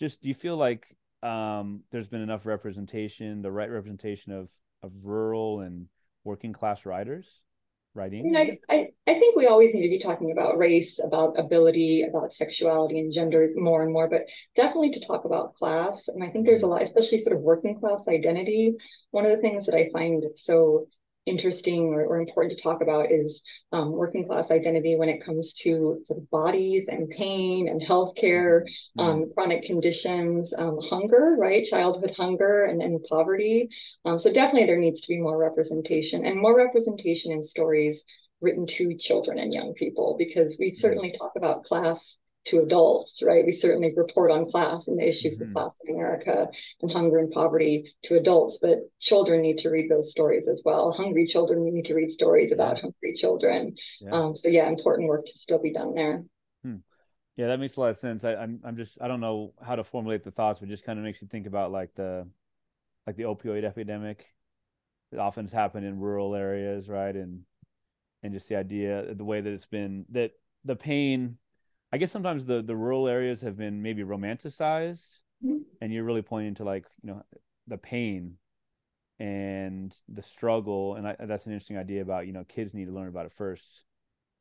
Just 0.00 0.22
do 0.22 0.28
you 0.28 0.34
feel 0.34 0.56
like 0.56 0.96
um, 1.22 1.82
there's 1.90 2.08
been 2.08 2.22
enough 2.22 2.46
representation, 2.46 3.42
the 3.42 3.52
right 3.52 3.70
representation 3.70 4.32
of 4.32 4.48
of 4.82 4.92
rural 5.02 5.60
and 5.60 5.88
working 6.24 6.54
class 6.54 6.86
writers? 6.86 7.42
Writing? 7.98 8.34
I, 8.36 8.58
I, 8.70 8.86
I 9.06 9.14
think 9.14 9.36
we 9.36 9.46
always 9.46 9.74
need 9.74 9.82
to 9.82 9.88
be 9.88 9.98
talking 9.98 10.30
about 10.30 10.56
race, 10.56 10.98
about 11.04 11.38
ability, 11.38 12.04
about 12.08 12.32
sexuality 12.32 12.98
and 13.00 13.12
gender 13.12 13.50
more 13.56 13.82
and 13.82 13.92
more, 13.92 14.08
but 14.08 14.22
definitely 14.56 14.92
to 14.92 15.06
talk 15.06 15.24
about 15.24 15.54
class. 15.56 16.08
And 16.08 16.22
I 16.24 16.28
think 16.28 16.46
there's 16.46 16.62
a 16.62 16.66
mm-hmm. 16.66 16.74
lot, 16.74 16.82
especially 16.82 17.22
sort 17.22 17.36
of 17.36 17.42
working 17.42 17.78
class 17.78 18.04
identity. 18.08 18.74
One 19.10 19.26
of 19.26 19.32
the 19.32 19.42
things 19.42 19.66
that 19.66 19.74
I 19.74 19.90
find 19.92 20.24
so 20.34 20.86
interesting 21.26 21.88
or, 21.88 22.04
or, 22.04 22.20
important 22.20 22.56
to 22.56 22.62
talk 22.62 22.80
about 22.80 23.12
is 23.12 23.42
um, 23.72 23.92
working 23.92 24.26
class 24.26 24.50
identity 24.50 24.96
when 24.96 25.08
it 25.08 25.24
comes 25.24 25.52
to 25.52 26.00
sort 26.04 26.18
of 26.18 26.30
bodies 26.30 26.86
and 26.88 27.10
pain 27.10 27.68
and 27.68 27.82
healthcare, 27.82 28.62
mm-hmm. 28.62 29.00
um, 29.00 29.30
chronic 29.34 29.62
conditions, 29.64 30.54
um, 30.56 30.78
hunger, 30.88 31.36
right? 31.38 31.64
Childhood 31.64 32.14
hunger 32.16 32.64
and, 32.64 32.80
and 32.80 33.04
poverty. 33.08 33.68
Um, 34.04 34.18
so 34.18 34.32
definitely 34.32 34.66
there 34.66 34.78
needs 34.78 35.00
to 35.02 35.08
be 35.08 35.18
more 35.18 35.38
representation 35.38 36.24
and 36.24 36.40
more 36.40 36.56
representation 36.56 37.32
in 37.32 37.42
stories 37.42 38.04
written 38.40 38.66
to 38.66 38.96
children 38.96 39.38
and 39.38 39.52
young 39.52 39.74
people 39.74 40.16
because 40.18 40.56
we 40.58 40.74
certainly 40.74 41.14
talk 41.18 41.32
about 41.36 41.64
class 41.64 42.16
to 42.48 42.60
adults, 42.60 43.22
right? 43.22 43.44
We 43.44 43.52
certainly 43.52 43.92
report 43.96 44.30
on 44.30 44.50
class 44.50 44.88
and 44.88 44.98
the 44.98 45.08
issues 45.08 45.34
mm-hmm. 45.34 45.44
with 45.44 45.54
class 45.54 45.74
in 45.84 45.94
America 45.94 46.48
and 46.80 46.90
hunger 46.90 47.18
and 47.18 47.30
poverty 47.30 47.94
to 48.04 48.16
adults, 48.16 48.58
but 48.60 48.78
children 49.00 49.42
need 49.42 49.58
to 49.58 49.70
read 49.70 49.90
those 49.90 50.10
stories 50.10 50.48
as 50.48 50.62
well. 50.64 50.92
Hungry 50.92 51.26
children 51.26 51.62
we 51.62 51.70
need 51.70 51.84
to 51.86 51.94
read 51.94 52.10
stories 52.10 52.52
about 52.52 52.80
hungry 52.80 53.14
children. 53.14 53.74
Yeah. 54.00 54.10
Um, 54.10 54.36
so 54.36 54.48
yeah, 54.48 54.68
important 54.68 55.08
work 55.08 55.26
to 55.26 55.38
still 55.38 55.60
be 55.60 55.72
done 55.72 55.94
there. 55.94 56.24
Hmm. 56.62 56.76
Yeah, 57.36 57.48
that 57.48 57.60
makes 57.60 57.76
a 57.76 57.80
lot 57.80 57.90
of 57.90 57.98
sense. 57.98 58.24
I, 58.24 58.34
I'm 58.34 58.60
I'm 58.64 58.76
just 58.76 58.98
I 59.00 59.08
don't 59.08 59.20
know 59.20 59.52
how 59.62 59.76
to 59.76 59.84
formulate 59.84 60.24
the 60.24 60.30
thoughts, 60.30 60.60
but 60.60 60.68
just 60.68 60.84
kind 60.84 60.98
of 60.98 61.04
makes 61.04 61.22
you 61.22 61.28
think 61.28 61.46
about 61.46 61.70
like 61.70 61.94
the 61.94 62.26
like 63.06 63.16
the 63.16 63.24
opioid 63.24 63.64
epidemic 63.64 64.26
that 65.12 65.20
often 65.20 65.44
has 65.44 65.52
happened 65.52 65.86
in 65.86 66.00
rural 66.00 66.34
areas, 66.34 66.88
right? 66.88 67.14
And 67.14 67.42
and 68.22 68.32
just 68.32 68.48
the 68.48 68.56
idea, 68.56 69.14
the 69.14 69.24
way 69.24 69.40
that 69.40 69.52
it's 69.52 69.66
been 69.66 70.04
that 70.10 70.32
the 70.64 70.76
pain 70.76 71.38
I 71.92 71.98
guess 71.98 72.12
sometimes 72.12 72.44
the 72.44 72.62
the 72.62 72.76
rural 72.76 73.08
areas 73.08 73.40
have 73.40 73.56
been 73.56 73.82
maybe 73.82 74.02
romanticized, 74.02 75.22
mm-hmm. 75.44 75.58
and 75.80 75.92
you're 75.92 76.04
really 76.04 76.22
pointing 76.22 76.54
to 76.56 76.64
like 76.64 76.84
you 77.02 77.08
know 77.10 77.24
the 77.66 77.78
pain 77.78 78.36
and 79.18 79.96
the 80.08 80.22
struggle, 80.22 80.94
and 80.94 81.08
I, 81.08 81.16
that's 81.18 81.46
an 81.46 81.52
interesting 81.52 81.78
idea 81.78 82.02
about 82.02 82.26
you 82.26 82.32
know 82.32 82.44
kids 82.44 82.74
need 82.74 82.86
to 82.86 82.92
learn 82.92 83.08
about 83.08 83.26
it 83.26 83.32
first, 83.32 83.84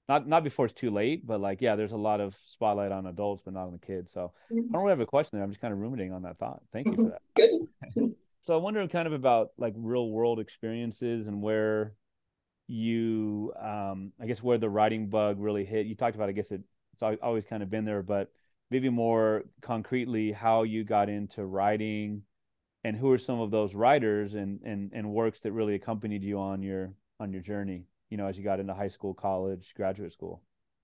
not 0.09 0.27
not 0.27 0.43
before 0.43 0.65
it's 0.65 0.73
too 0.73 0.91
late, 0.91 1.25
but 1.25 1.39
like 1.39 1.61
yeah, 1.61 1.75
there's 1.75 1.93
a 1.93 1.97
lot 1.97 2.21
of 2.21 2.35
spotlight 2.45 2.91
on 2.91 3.05
adults, 3.05 3.41
but 3.43 3.53
not 3.53 3.65
on 3.65 3.71
the 3.71 3.79
kids. 3.79 4.11
So 4.11 4.33
mm-hmm. 4.51 4.69
I 4.69 4.73
don't 4.73 4.81
really 4.83 4.91
have 4.91 4.99
a 4.99 5.05
question 5.05 5.37
there. 5.37 5.43
I'm 5.43 5.51
just 5.51 5.61
kind 5.61 5.73
of 5.73 5.79
ruminating 5.79 6.13
on 6.13 6.23
that 6.23 6.37
thought. 6.37 6.61
Thank 6.71 6.87
you 6.87 6.95
for 6.95 7.03
that. 7.11 7.21
Good. 7.35 8.15
so 8.41 8.53
I 8.53 8.57
wonder 8.57 8.85
kind 8.87 9.07
of 9.07 9.13
about 9.13 9.51
like 9.57 9.73
real 9.77 10.09
world 10.09 10.39
experiences 10.39 11.27
and 11.27 11.41
where 11.41 11.93
you 12.69 13.53
um 13.57 14.11
I 14.21 14.25
guess 14.25 14.43
where 14.43 14.57
the 14.57 14.69
writing 14.69 15.07
bug 15.07 15.39
really 15.39 15.65
hit. 15.65 15.85
You 15.85 15.95
talked 15.95 16.15
about 16.15 16.29
I 16.29 16.33
guess 16.33 16.51
it 16.51 16.61
it's 17.01 17.21
always 17.21 17.45
kind 17.45 17.63
of 17.63 17.69
been 17.69 17.85
there, 17.85 18.03
but 18.03 18.31
maybe 18.69 18.89
more 18.89 19.43
concretely 19.61 20.31
how 20.31 20.63
you 20.63 20.83
got 20.83 21.09
into 21.09 21.45
writing 21.45 22.23
and 22.83 22.95
who 22.95 23.11
are 23.11 23.17
some 23.17 23.39
of 23.39 23.51
those 23.51 23.75
writers 23.75 24.33
and, 24.33 24.61
and, 24.63 24.91
and 24.93 25.09
works 25.09 25.39
that 25.41 25.51
really 25.51 25.75
accompanied 25.75 26.23
you 26.23 26.39
on 26.39 26.61
your, 26.61 26.93
on 27.19 27.31
your 27.31 27.41
journey, 27.41 27.85
you 28.09 28.17
know, 28.17 28.27
as 28.27 28.37
you 28.37 28.43
got 28.43 28.59
into 28.59 28.73
high 28.73 28.87
school, 28.87 29.13
college, 29.13 29.73
graduate 29.75 30.13
school. 30.13 30.41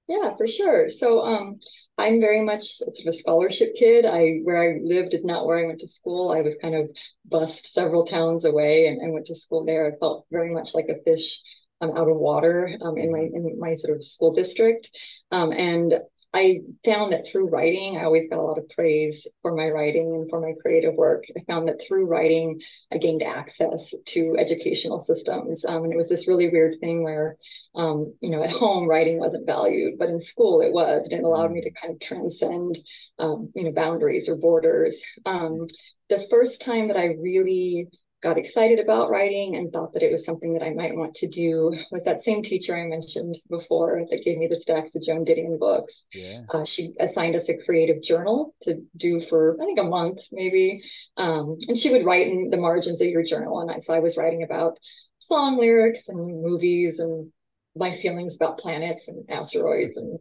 Yeah, 0.08 0.36
for 0.36 0.48
sure. 0.48 0.89
So 0.89 1.22
um 1.22 1.60
I'm 1.98 2.20
very 2.20 2.41
much 2.41 2.77
sort 2.77 2.89
of 3.00 3.08
a 3.08 3.13
scholarship 3.13 3.74
kid. 3.77 4.05
I 4.05 4.39
where 4.43 4.62
I 4.62 4.79
lived 4.84 5.13
is 5.13 5.24
not 5.24 5.46
where 5.46 5.63
I 5.63 5.67
went 5.67 5.79
to 5.79 5.88
school. 5.88 6.32
I 6.32 6.41
was 6.41 6.55
kind 6.62 6.75
of 6.75 6.89
bussed 7.25 7.72
several 7.72 8.05
towns 8.05 8.43
away 8.43 8.88
and, 8.88 9.00
and 9.00 9.13
went 9.13 9.27
to 9.27 9.36
school 9.36 9.63
there. 9.63 9.88
I 9.88 9.98
felt 9.98 10.25
very 10.32 10.53
much 10.53 10.74
like 10.74 10.89
a 10.89 11.01
fish 11.03 11.39
um, 11.84 11.98
out 11.98 12.10
of 12.10 12.18
water 12.18 12.78
um, 12.82 12.98
in 12.98 13.12
my 13.12 13.20
in 13.20 13.60
my 13.60 13.75
sort 13.75 13.96
of 13.96 14.06
school 14.06 14.34
district. 14.34 14.90
Um, 15.32 15.52
and 15.52 15.96
I 16.36 16.62
found 16.84 17.13
that 17.13 17.28
through 17.32 17.50
writing, 17.50 17.98
I 17.98 18.06
always 18.06 18.25
got 18.28 18.40
a 18.40 18.42
lot 18.42 18.58
of 18.58 18.68
praise 18.70 19.28
for 19.44 19.56
my 19.56 19.70
writing 19.70 20.16
and 20.16 20.30
for 20.30 20.42
my 20.42 20.54
creative 20.60 20.96
work. 20.96 21.25
I 21.38 21.42
found 21.46 21.68
that 21.68 21.80
through 21.86 22.08
writing, 22.08 22.60
I 22.92 22.98
gained 22.98 23.22
access 23.22 23.94
to 24.08 24.36
educational 24.40 25.00
systems. 25.00 25.63
Um, 25.63 25.84
and 25.84 25.94
it 25.94 25.98
was 25.98 26.10
this 26.10 26.28
really 26.28 26.50
weird 26.50 26.80
thing 26.80 27.04
where, 27.04 27.38
um, 27.75 28.16
you 28.20 28.32
know, 28.32 28.44
at 28.44 28.50
home, 28.50 28.88
writing 28.90 29.20
wasn't 29.20 29.46
valued, 29.46 30.00
but 30.00 30.10
in 30.10 30.20
school 30.20 30.62
it 30.62 30.74
was. 30.74 31.04
And 31.04 31.13
it 31.13 31.24
allowed 31.24 31.52
me 31.52 31.62
to 31.62 31.72
kind 31.72 31.94
of 31.94 32.00
transcend, 32.00 32.80
um, 33.20 33.52
you 33.56 33.66
know, 33.66 33.72
boundaries 33.72 34.28
or 34.28 34.36
borders. 34.36 35.00
Um, 35.28 35.68
the 36.10 36.25
first 36.32 36.62
time 36.62 36.88
that 36.88 36.98
I 36.98 37.16
really 37.22 37.90
got 38.24 38.38
excited 38.38 38.80
about 38.80 39.10
writing 39.10 39.58
and 39.58 39.72
thought 39.72 39.94
that 39.94 40.01
it 40.01 40.12
was 40.12 40.24
something 40.24 40.53
that 40.53 40.63
I 40.63 40.70
might 40.70 40.96
want 40.96 41.13
to 41.15 41.27
do 41.27 41.77
was 41.92 42.06
that 42.06 42.22
same 42.22 42.42
teacher 42.42 42.75
I 42.75 42.86
mentioned 42.86 43.38
before 43.50 44.01
that 44.10 44.24
gave 44.24 44.38
me 44.38 44.48
the 44.48 44.56
stacks 44.56 44.96
of 44.96 45.03
Joan 45.03 45.25
Didion 45.25 45.60
books. 45.60 46.06
Yeah. 46.13 46.44
Uh, 46.50 46.63
she 46.63 46.94
assigned 47.01 47.36
us 47.36 47.50
a 47.50 47.58
creative 47.58 48.01
journal 48.01 48.56
to 48.63 48.82
do 48.96 49.20
for 49.20 49.58
I 49.62 49.65
think 49.65 49.77
a 49.77 49.84
month 49.84 50.20
maybe, 50.32 50.82
um, 51.18 51.58
and 51.68 51.77
she 51.77 51.92
would 51.92 52.06
write 52.06 52.27
in 52.27 52.50
the 52.50 52.58
margins 52.58 53.01
of 53.01 53.08
your 53.08 53.24
journal. 53.24 53.60
And 53.60 53.70
I, 53.70 53.80
so 53.80 53.94
I 53.94 54.00
was 54.00 54.15
writing 54.15 54.44
about 54.44 54.80
song 55.20 55.60
lyrics 55.60 56.08
and 56.08 56.42
movies 56.42 57.00
and 57.00 57.30
my 57.75 57.94
feelings 57.94 58.36
about 58.36 58.60
planets 58.60 59.10
and 59.10 59.25
asteroids 59.30 59.98
and 59.98 60.18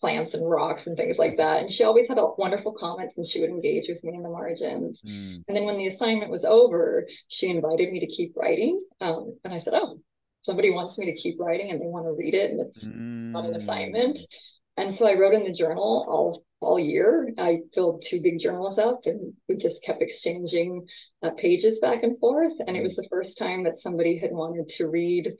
plants 0.00 0.34
and 0.34 0.48
rocks 0.48 0.86
and 0.86 0.96
things 0.96 1.18
like 1.18 1.36
that. 1.38 1.62
And 1.62 1.70
she 1.70 1.84
always 1.84 2.08
had 2.08 2.18
wonderful 2.38 2.72
comments 2.72 3.16
and 3.16 3.26
she 3.26 3.40
would 3.40 3.50
engage 3.50 3.86
with 3.88 4.02
me 4.04 4.14
in 4.14 4.22
the 4.22 4.28
margins. 4.28 5.00
Mm. 5.02 5.42
And 5.48 5.56
then 5.56 5.64
when 5.64 5.78
the 5.78 5.86
assignment 5.86 6.30
was 6.30 6.44
over, 6.44 7.06
she 7.28 7.48
invited 7.48 7.92
me 7.92 8.00
to 8.00 8.06
keep 8.06 8.34
writing. 8.36 8.82
Um, 9.00 9.38
and 9.44 9.54
I 9.54 9.58
said, 9.58 9.74
Oh, 9.74 10.00
somebody 10.42 10.70
wants 10.70 10.96
me 10.98 11.06
to 11.06 11.20
keep 11.20 11.36
writing 11.40 11.70
and 11.70 11.80
they 11.80 11.86
want 11.86 12.06
to 12.06 12.12
read 12.12 12.34
it 12.34 12.50
and 12.50 12.60
it's 12.60 12.84
mm. 12.84 13.32
not 13.32 13.46
an 13.46 13.56
assignment. 13.56 14.18
And 14.76 14.94
so 14.94 15.08
I 15.08 15.14
wrote 15.14 15.34
in 15.34 15.44
the 15.44 15.52
journal 15.52 16.04
all 16.08 16.42
all 16.60 16.78
year. 16.78 17.32
I 17.38 17.58
filled 17.74 18.02
two 18.06 18.20
big 18.20 18.40
journals 18.40 18.78
up 18.78 19.00
and 19.04 19.34
we 19.48 19.56
just 19.56 19.82
kept 19.82 20.02
exchanging 20.02 20.86
uh, 21.22 21.30
pages 21.36 21.78
back 21.80 22.02
and 22.02 22.18
forth. 22.18 22.54
And 22.66 22.76
it 22.76 22.82
was 22.82 22.96
the 22.96 23.06
first 23.10 23.36
time 23.36 23.64
that 23.64 23.78
somebody 23.78 24.18
had 24.18 24.32
wanted 24.32 24.68
to 24.70 24.86
read 24.86 25.32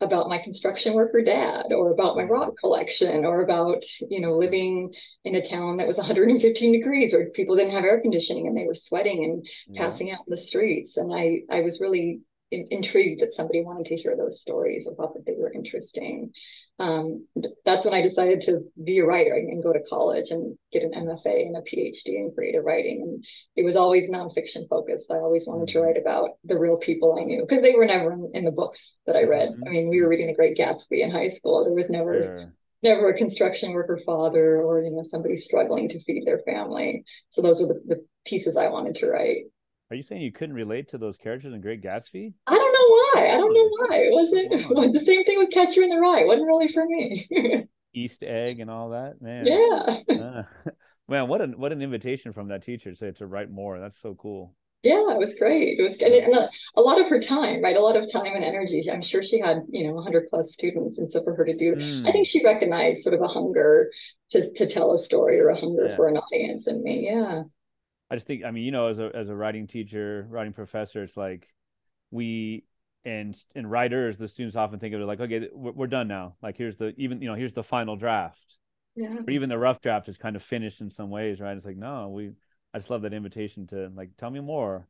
about 0.00 0.28
my 0.28 0.38
construction 0.38 0.94
worker 0.94 1.22
dad 1.22 1.66
or 1.70 1.90
about 1.90 2.16
my 2.16 2.22
mm-hmm. 2.22 2.32
rock 2.32 2.52
collection 2.58 3.24
or 3.24 3.42
about 3.42 3.82
you 4.08 4.20
know 4.20 4.36
living 4.36 4.92
in 5.24 5.34
a 5.34 5.42
town 5.42 5.76
that 5.76 5.88
was 5.88 5.96
115 5.98 6.72
degrees 6.72 7.12
where 7.12 7.30
people 7.30 7.56
didn't 7.56 7.72
have 7.72 7.84
air 7.84 8.00
conditioning 8.00 8.46
and 8.46 8.56
they 8.56 8.66
were 8.66 8.74
sweating 8.74 9.24
and 9.24 9.46
yeah. 9.68 9.82
passing 9.82 10.10
out 10.10 10.20
in 10.26 10.30
the 10.30 10.36
streets 10.36 10.96
and 10.96 11.12
i 11.12 11.40
i 11.50 11.60
was 11.60 11.80
really 11.80 12.20
intrigued 12.50 13.20
that 13.20 13.32
somebody 13.32 13.62
wanted 13.62 13.86
to 13.86 13.96
hear 13.96 14.16
those 14.16 14.40
stories 14.40 14.86
or 14.86 14.94
thought 14.94 15.14
that 15.14 15.26
they 15.26 15.34
were 15.38 15.52
interesting 15.52 16.32
um, 16.80 17.26
that's 17.64 17.84
when 17.84 17.94
I 17.94 18.02
decided 18.02 18.40
to 18.42 18.60
be 18.82 18.98
a 18.98 19.04
writer 19.04 19.34
and 19.34 19.62
go 19.62 19.72
to 19.72 19.80
college 19.88 20.30
and 20.30 20.56
get 20.72 20.84
an 20.84 20.92
MFA 20.92 21.46
and 21.46 21.56
a 21.56 21.60
PhD 21.60 22.06
in 22.06 22.32
creative 22.32 22.64
writing. 22.64 23.02
And 23.02 23.24
it 23.56 23.64
was 23.64 23.74
always 23.74 24.08
nonfiction 24.08 24.68
focused. 24.68 25.10
I 25.10 25.16
always 25.16 25.44
wanted 25.46 25.68
to 25.68 25.78
mm-hmm. 25.78 25.86
write 25.86 25.98
about 25.98 26.30
the 26.44 26.56
real 26.56 26.76
people 26.76 27.18
I 27.18 27.24
knew 27.24 27.44
because 27.46 27.62
they 27.62 27.74
were 27.74 27.84
never 27.84 28.12
in, 28.12 28.30
in, 28.32 28.44
the 28.44 28.52
books 28.52 28.94
that 29.06 29.16
I 29.16 29.24
read. 29.24 29.48
Mm-hmm. 29.48 29.64
I 29.66 29.70
mean, 29.70 29.88
we 29.88 30.00
were 30.00 30.08
reading 30.08 30.28
The 30.28 30.34
Great 30.34 30.56
Gatsby 30.56 31.02
in 31.02 31.10
high 31.10 31.28
school. 31.28 31.64
There 31.64 31.74
was 31.74 31.90
never. 31.90 32.22
Sure. 32.22 32.54
Never 32.80 33.10
a 33.10 33.18
construction 33.18 33.72
worker 33.72 33.98
father 34.06 34.62
or 34.62 34.80
you 34.80 34.92
know 34.92 35.02
somebody 35.02 35.36
struggling 35.36 35.88
to 35.88 36.00
feed 36.04 36.24
their 36.24 36.38
family. 36.46 37.02
So 37.30 37.42
those 37.42 37.58
were 37.58 37.66
the, 37.66 37.80
the 37.84 38.06
pieces 38.24 38.56
I 38.56 38.68
wanted 38.68 38.94
to 39.00 39.08
write. 39.08 39.46
Are 39.90 39.96
you 39.96 40.02
saying 40.02 40.20
you 40.20 40.32
couldn't 40.32 40.54
relate 40.54 40.88
to 40.88 40.98
those 40.98 41.16
characters 41.16 41.54
in 41.54 41.60
Great 41.62 41.82
Gatsby? 41.82 42.34
I 42.46 42.54
don't 42.54 42.72
know 42.72 42.88
why. 42.88 43.30
I 43.32 43.36
don't 43.38 43.54
know 43.54 43.68
why. 43.70 43.96
It 43.96 44.12
wasn't 44.12 44.92
the 44.92 45.00
same 45.00 45.24
thing 45.24 45.38
with 45.38 45.50
Catcher 45.50 45.82
in 45.82 45.88
the 45.88 45.96
Rye. 45.96 46.20
It 46.20 46.26
wasn't 46.26 46.46
really 46.46 46.68
for 46.68 46.84
me. 46.84 47.26
East 47.94 48.22
egg 48.22 48.60
and 48.60 48.70
all 48.70 48.90
that, 48.90 49.22
man. 49.22 49.46
Yeah. 49.46 50.14
Uh, 50.14 50.42
man, 51.08 51.26
what 51.28 51.40
an 51.40 51.58
what 51.58 51.72
an 51.72 51.80
invitation 51.80 52.34
from 52.34 52.48
that 52.48 52.62
teacher 52.62 52.94
to 52.94 53.12
to 53.14 53.26
write 53.26 53.50
more. 53.50 53.80
That's 53.80 54.00
so 54.00 54.14
cool. 54.14 54.54
Yeah, 54.82 55.10
it 55.10 55.18
was 55.18 55.34
great. 55.36 55.78
It 55.78 55.82
was 55.82 55.96
good. 55.96 56.12
And 56.12 56.36
a, 56.36 56.48
a, 56.76 56.80
lot 56.80 57.00
of 57.00 57.08
her 57.08 57.20
time, 57.20 57.60
right? 57.64 57.74
A 57.74 57.80
lot 57.80 57.96
of 57.96 58.12
time 58.12 58.36
and 58.36 58.44
energy. 58.44 58.88
I'm 58.88 59.02
sure 59.02 59.24
she 59.24 59.40
had, 59.40 59.62
you 59.70 59.88
know, 59.88 59.94
100 59.94 60.28
plus 60.30 60.52
students. 60.52 60.98
And 60.98 61.10
so 61.10 61.20
for 61.24 61.34
her 61.34 61.44
to 61.44 61.56
do, 61.56 61.74
mm. 61.74 62.08
I 62.08 62.12
think 62.12 62.28
she 62.28 62.44
recognized 62.44 63.02
sort 63.02 63.16
of 63.16 63.20
a 63.20 63.26
hunger 63.26 63.90
to, 64.30 64.52
to 64.52 64.68
tell 64.68 64.92
a 64.92 64.98
story 64.98 65.40
or 65.40 65.48
a 65.48 65.58
hunger 65.58 65.88
yeah. 65.88 65.96
for 65.96 66.06
an 66.06 66.16
audience 66.16 66.68
in 66.68 66.84
me. 66.84 67.10
Yeah. 67.10 67.42
I 68.10 68.16
just 68.16 68.26
think, 68.26 68.44
I 68.44 68.50
mean, 68.50 68.64
you 68.64 68.70
know, 68.70 68.88
as 68.88 68.98
a 68.98 69.10
as 69.14 69.28
a 69.28 69.34
writing 69.34 69.66
teacher, 69.66 70.26
writing 70.30 70.52
professor, 70.52 71.02
it's 71.02 71.16
like 71.16 71.48
we 72.10 72.64
and 73.04 73.36
and 73.54 73.70
writers, 73.70 74.16
the 74.16 74.28
students 74.28 74.56
often 74.56 74.78
think 74.78 74.94
of 74.94 75.00
it 75.00 75.04
like, 75.04 75.20
okay, 75.20 75.48
we're, 75.52 75.86
done 75.86 76.08
now. 76.08 76.36
Like 76.42 76.56
here's 76.56 76.76
the 76.76 76.94
even 76.96 77.20
you 77.20 77.28
know 77.28 77.34
here's 77.34 77.52
the 77.52 77.62
final 77.62 77.96
draft, 77.96 78.58
yeah. 78.94 79.18
or 79.26 79.30
even 79.30 79.48
the 79.48 79.58
rough 79.58 79.80
draft 79.80 80.08
is 80.08 80.16
kind 80.16 80.36
of 80.36 80.42
finished 80.42 80.80
in 80.80 80.90
some 80.90 81.10
ways, 81.10 81.40
right? 81.40 81.56
It's 81.56 81.66
like 81.66 81.76
no, 81.76 82.08
we. 82.08 82.32
I 82.74 82.78
just 82.78 82.90
love 82.90 83.02
that 83.02 83.14
invitation 83.14 83.66
to 83.68 83.90
like 83.94 84.10
tell 84.18 84.30
me 84.30 84.40
more. 84.40 84.86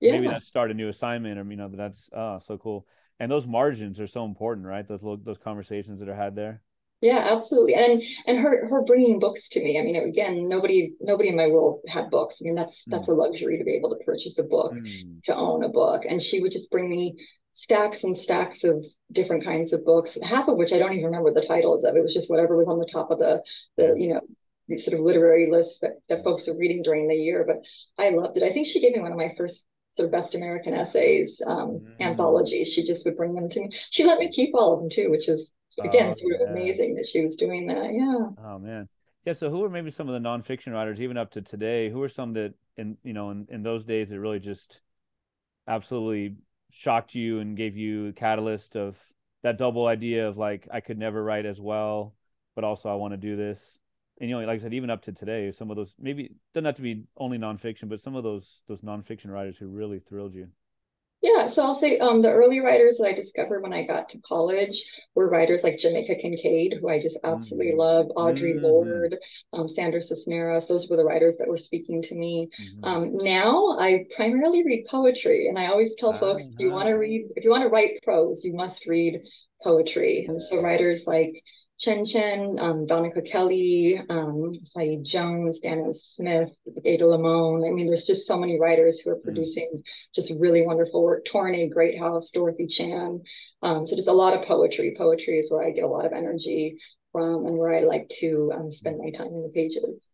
Yeah. 0.00 0.12
Maybe 0.12 0.28
that's 0.28 0.46
start 0.46 0.70
a 0.70 0.74
new 0.74 0.88
assignment, 0.88 1.38
or 1.38 1.44
you 1.50 1.56
know, 1.56 1.68
that's 1.72 2.08
oh 2.12 2.38
so 2.40 2.58
cool. 2.58 2.86
And 3.18 3.30
those 3.30 3.46
margins 3.46 4.00
are 4.00 4.06
so 4.06 4.24
important, 4.24 4.66
right? 4.66 4.86
Those 4.86 5.02
little, 5.02 5.18
those 5.18 5.38
conversations 5.38 6.00
that 6.00 6.08
are 6.08 6.14
had 6.14 6.34
there. 6.34 6.62
Yeah, 7.00 7.28
absolutely. 7.30 7.74
And 7.74 8.02
and 8.26 8.38
her 8.38 8.68
her 8.68 8.82
bringing 8.82 9.18
books 9.18 9.48
to 9.50 9.60
me. 9.60 9.78
I 9.78 9.82
mean, 9.82 9.96
again, 9.96 10.48
nobody 10.48 10.92
nobody 11.00 11.30
in 11.30 11.36
my 11.36 11.46
world 11.46 11.80
had 11.88 12.10
books. 12.10 12.40
I 12.40 12.44
mean, 12.44 12.54
that's 12.54 12.84
that's 12.86 13.08
mm. 13.08 13.12
a 13.12 13.14
luxury 13.14 13.56
to 13.56 13.64
be 13.64 13.74
able 13.74 13.90
to 13.90 14.04
purchase 14.04 14.38
a 14.38 14.42
book, 14.42 14.72
mm. 14.72 15.22
to 15.24 15.34
own 15.34 15.64
a 15.64 15.68
book. 15.68 16.02
And 16.08 16.20
she 16.20 16.40
would 16.40 16.52
just 16.52 16.70
bring 16.70 16.90
me 16.90 17.16
stacks 17.52 18.04
and 18.04 18.16
stacks 18.16 18.64
of 18.64 18.84
different 19.12 19.44
kinds 19.44 19.72
of 19.72 19.84
books, 19.84 20.18
half 20.22 20.48
of 20.48 20.56
which 20.56 20.72
I 20.72 20.78
don't 20.78 20.92
even 20.92 21.06
remember 21.06 21.32
the 21.32 21.46
titles 21.46 21.84
of. 21.84 21.96
It 21.96 22.02
was 22.02 22.14
just 22.14 22.28
whatever 22.28 22.56
was 22.56 22.68
on 22.68 22.78
the 22.78 22.90
top 22.92 23.10
of 23.10 23.18
the 23.18 23.42
the 23.78 23.94
you 23.98 24.08
know 24.12 24.20
the 24.68 24.78
sort 24.78 24.98
of 24.98 25.04
literary 25.04 25.50
list 25.50 25.80
that, 25.80 25.94
that 26.08 26.22
folks 26.22 26.46
were 26.46 26.56
reading 26.56 26.82
during 26.82 27.08
the 27.08 27.14
year. 27.14 27.44
But 27.46 27.62
I 28.02 28.10
loved 28.10 28.36
it. 28.36 28.42
I 28.42 28.52
think 28.52 28.66
she 28.66 28.80
gave 28.80 28.92
me 28.92 29.00
one 29.00 29.12
of 29.12 29.18
my 29.18 29.32
first 29.38 29.64
sort 29.96 30.06
of 30.06 30.12
best 30.12 30.34
American 30.34 30.74
essays 30.74 31.40
um, 31.46 31.80
mm. 31.80 32.00
anthologies. 32.00 32.68
She 32.68 32.86
just 32.86 33.06
would 33.06 33.16
bring 33.16 33.34
them 33.34 33.48
to 33.48 33.60
me. 33.60 33.70
She 33.90 34.04
let 34.04 34.18
me 34.18 34.30
keep 34.30 34.50
all 34.54 34.74
of 34.74 34.80
them 34.80 34.90
too, 34.90 35.10
which 35.10 35.28
was 35.78 35.88
again, 35.88 36.16
sort 36.16 36.34
yeah. 36.38 36.44
of 36.44 36.50
amazing 36.50 36.94
that 36.94 37.06
she 37.06 37.20
was 37.20 37.36
doing 37.36 37.66
that. 37.66 37.92
Yeah. 37.92 38.44
Oh 38.44 38.58
man. 38.58 38.88
Yeah. 39.24 39.34
So 39.34 39.50
who 39.50 39.64
are 39.64 39.70
maybe 39.70 39.90
some 39.90 40.08
of 40.08 40.20
the 40.20 40.28
nonfiction 40.28 40.72
writers, 40.72 41.00
even 41.00 41.16
up 41.16 41.30
to 41.32 41.42
today? 41.42 41.90
Who 41.90 42.02
are 42.02 42.08
some 42.08 42.32
that 42.34 42.54
in 42.76 42.96
you 43.02 43.12
know 43.12 43.30
in, 43.30 43.46
in 43.50 43.62
those 43.62 43.84
days 43.84 44.10
that 44.10 44.20
really 44.20 44.40
just 44.40 44.80
absolutely 45.66 46.36
shocked 46.70 47.14
you 47.14 47.40
and 47.40 47.56
gave 47.56 47.76
you 47.76 48.08
a 48.08 48.12
catalyst 48.12 48.76
of 48.76 48.98
that 49.42 49.58
double 49.58 49.86
idea 49.86 50.28
of 50.28 50.36
like 50.36 50.68
I 50.72 50.80
could 50.80 50.98
never 50.98 51.22
write 51.22 51.46
as 51.46 51.60
well, 51.60 52.14
but 52.54 52.64
also 52.64 52.90
I 52.90 52.94
want 52.94 53.12
to 53.12 53.18
do 53.18 53.36
this. 53.36 53.78
And 54.20 54.28
you 54.28 54.38
know, 54.38 54.46
like 54.46 54.60
I 54.60 54.62
said, 54.62 54.74
even 54.74 54.90
up 54.90 55.02
to 55.02 55.12
today, 55.12 55.50
some 55.50 55.70
of 55.70 55.76
those 55.76 55.94
maybe 55.98 56.32
doesn't 56.52 56.66
have 56.66 56.74
to 56.76 56.82
be 56.82 57.04
only 57.16 57.38
nonfiction, 57.38 57.88
but 57.88 58.00
some 58.00 58.14
of 58.14 58.22
those 58.22 58.62
those 58.68 58.82
nonfiction 58.82 59.30
writers 59.30 59.58
who 59.58 59.68
really 59.68 59.98
thrilled 59.98 60.34
you. 60.34 60.48
Yeah, 61.22 61.44
so 61.46 61.64
I'll 61.64 61.74
say 61.74 61.98
um, 61.98 62.22
the 62.22 62.30
early 62.30 62.60
writers 62.60 62.96
that 62.96 63.08
I 63.08 63.12
discovered 63.12 63.60
when 63.60 63.74
I 63.74 63.82
got 63.82 64.08
to 64.10 64.20
college 64.26 64.82
were 65.14 65.28
writers 65.28 65.62
like 65.62 65.78
Jamaica 65.78 66.14
Kincaid, 66.14 66.78
who 66.80 66.88
I 66.88 66.98
just 66.98 67.18
absolutely 67.24 67.72
mm-hmm. 67.72 67.78
love, 67.78 68.06
Audre 68.16 68.54
mm-hmm. 68.54 68.64
Lorde, 68.64 69.16
um, 69.52 69.68
Sandra 69.68 70.00
Cisneros. 70.00 70.66
Those 70.66 70.88
were 70.88 70.96
the 70.96 71.04
writers 71.04 71.36
that 71.38 71.48
were 71.48 71.58
speaking 71.58 72.00
to 72.02 72.14
me. 72.14 72.48
Mm-hmm. 72.58 72.84
Um, 72.84 73.16
now 73.18 73.76
I 73.78 74.06
primarily 74.16 74.64
read 74.64 74.86
poetry, 74.90 75.48
and 75.48 75.58
I 75.58 75.66
always 75.66 75.94
tell 75.94 76.18
folks 76.18 76.44
if 76.44 76.58
you 76.58 76.70
want 76.70 76.88
to 76.88 76.94
read, 76.94 77.28
if 77.36 77.44
you 77.44 77.50
want 77.50 77.64
to 77.64 77.68
write 77.68 78.02
prose, 78.02 78.42
you 78.42 78.54
must 78.54 78.86
read 78.86 79.20
poetry. 79.62 80.24
And 80.26 80.40
so 80.40 80.62
writers 80.62 81.04
like 81.06 81.42
Chen 81.80 82.04
Chen, 82.04 82.58
um, 82.58 82.86
Donika 82.86 83.22
Kelly, 83.26 83.98
um, 84.10 84.52
Saeed 84.64 85.02
Jones, 85.02 85.60
Danez 85.64 85.94
Smith, 85.94 86.50
Ada 86.84 87.06
Limon. 87.06 87.64
I 87.66 87.70
mean, 87.70 87.86
there's 87.86 88.04
just 88.04 88.26
so 88.26 88.38
many 88.38 88.60
writers 88.60 89.00
who 89.00 89.10
are 89.10 89.16
mm. 89.16 89.22
producing 89.22 89.70
mm. 89.74 89.82
just 90.14 90.30
really 90.38 90.66
wonderful 90.66 91.02
work. 91.02 91.24
Torrin 91.24 91.56
A. 91.56 91.68
Greathouse, 91.68 92.30
Dorothy 92.32 92.66
Chan. 92.66 93.22
Um, 93.62 93.86
so 93.86 93.96
just 93.96 94.08
a 94.08 94.12
lot 94.12 94.34
of 94.34 94.46
poetry. 94.46 94.94
Poetry 94.96 95.38
is 95.38 95.50
where 95.50 95.66
I 95.66 95.70
get 95.70 95.84
a 95.84 95.88
lot 95.88 96.04
of 96.04 96.12
energy 96.12 96.76
from 97.12 97.46
and 97.46 97.56
where 97.56 97.72
I 97.72 97.80
like 97.80 98.10
to 98.20 98.52
um, 98.54 98.70
spend 98.70 98.98
my 98.98 99.10
time 99.10 99.28
in 99.28 99.42
the 99.42 99.48
pages. 99.48 100.04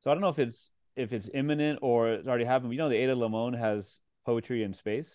So 0.00 0.12
I 0.12 0.14
don't 0.14 0.20
know 0.20 0.28
if 0.28 0.38
it's 0.38 0.70
if 0.94 1.12
it's 1.12 1.28
imminent 1.34 1.80
or 1.82 2.10
it's 2.10 2.28
already 2.28 2.44
happened. 2.44 2.70
But 2.70 2.74
you 2.74 2.78
know, 2.78 2.88
the 2.88 2.96
Ada 2.96 3.16
Limon 3.16 3.54
has 3.54 3.98
poetry 4.24 4.62
in 4.62 4.74
space. 4.74 5.08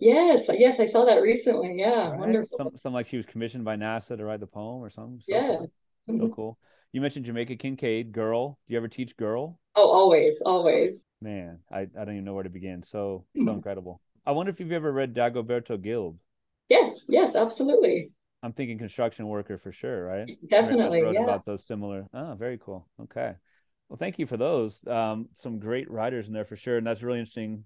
Yes, 0.00 0.48
yes, 0.52 0.80
I 0.80 0.86
saw 0.86 1.04
that 1.04 1.22
recently. 1.22 1.74
Yeah, 1.78 2.10
right. 2.10 2.18
wonderful. 2.18 2.56
Some, 2.56 2.70
some 2.76 2.92
like 2.92 3.06
she 3.06 3.16
was 3.16 3.26
commissioned 3.26 3.64
by 3.64 3.76
NASA 3.76 4.16
to 4.16 4.24
write 4.24 4.40
the 4.40 4.46
poem 4.46 4.82
or 4.82 4.90
something. 4.90 5.20
So 5.20 5.34
yeah, 5.34 5.56
cool. 5.56 5.70
so 6.06 6.12
mm-hmm. 6.12 6.32
cool. 6.32 6.58
You 6.92 7.00
mentioned 7.00 7.26
Jamaica 7.26 7.56
Kincaid, 7.56 8.12
girl. 8.12 8.58
Do 8.66 8.72
you 8.72 8.78
ever 8.78 8.88
teach 8.88 9.16
girl? 9.16 9.60
Oh, 9.76 9.88
always, 9.88 10.40
always. 10.44 11.02
Man, 11.20 11.60
I, 11.70 11.80
I 11.80 12.04
don't 12.04 12.14
even 12.14 12.24
know 12.24 12.34
where 12.34 12.44
to 12.44 12.50
begin. 12.50 12.82
So 12.82 13.24
so 13.36 13.42
mm-hmm. 13.42 13.50
incredible. 13.50 14.00
I 14.26 14.32
wonder 14.32 14.50
if 14.50 14.60
you've 14.60 14.72
ever 14.72 14.92
read 14.92 15.14
Dagoberto 15.14 15.78
Gilb. 15.78 16.16
Yes, 16.68 17.04
yes, 17.08 17.34
absolutely. 17.34 18.10
I'm 18.42 18.52
thinking 18.52 18.78
construction 18.78 19.26
worker 19.26 19.58
for 19.58 19.72
sure, 19.72 20.04
right? 20.04 20.28
Definitely. 20.48 21.02
Wrote 21.02 21.14
yeah. 21.14 21.24
about 21.24 21.44
those 21.44 21.66
similar. 21.66 22.06
Oh, 22.14 22.34
very 22.38 22.58
cool. 22.58 22.86
Okay. 23.02 23.32
Well, 23.88 23.96
thank 23.96 24.18
you 24.18 24.26
for 24.26 24.36
those. 24.36 24.80
Um, 24.86 25.28
some 25.34 25.58
great 25.58 25.90
writers 25.90 26.28
in 26.28 26.34
there 26.34 26.44
for 26.44 26.56
sure, 26.56 26.76
and 26.76 26.86
that's 26.86 27.02
really 27.02 27.18
interesting. 27.18 27.64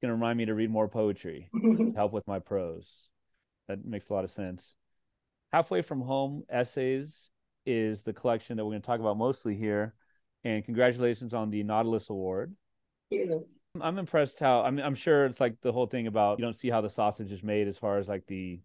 Going 0.00 0.10
to 0.10 0.14
remind 0.14 0.38
me 0.38 0.46
to 0.46 0.54
read 0.54 0.70
more 0.70 0.88
poetry, 0.88 1.50
help 1.96 2.12
with 2.12 2.26
my 2.26 2.38
prose. 2.38 3.08
That 3.66 3.84
makes 3.84 4.08
a 4.08 4.14
lot 4.14 4.24
of 4.24 4.30
sense. 4.30 4.74
Halfway 5.52 5.82
from 5.82 6.02
Home 6.02 6.44
Essays 6.48 7.30
is 7.66 8.02
the 8.02 8.12
collection 8.12 8.56
that 8.56 8.64
we're 8.64 8.72
going 8.72 8.82
to 8.82 8.86
talk 8.86 9.00
about 9.00 9.16
mostly 9.16 9.56
here. 9.56 9.94
And 10.44 10.64
congratulations 10.64 11.34
on 11.34 11.50
the 11.50 11.62
Nautilus 11.64 12.10
Award. 12.10 12.54
Thank 13.10 13.28
you. 13.28 13.46
I'm 13.80 13.98
impressed 13.98 14.40
how 14.40 14.62
I 14.62 14.70
mean 14.70 14.84
I'm 14.84 14.94
sure 14.94 15.26
it's 15.26 15.40
like 15.40 15.60
the 15.60 15.72
whole 15.72 15.86
thing 15.86 16.06
about 16.06 16.38
you 16.38 16.44
don't 16.44 16.56
see 16.56 16.70
how 16.70 16.80
the 16.80 16.90
sausage 16.90 17.30
is 17.30 17.42
made 17.42 17.68
as 17.68 17.78
far 17.78 17.98
as 17.98 18.08
like 18.08 18.26
the 18.26 18.60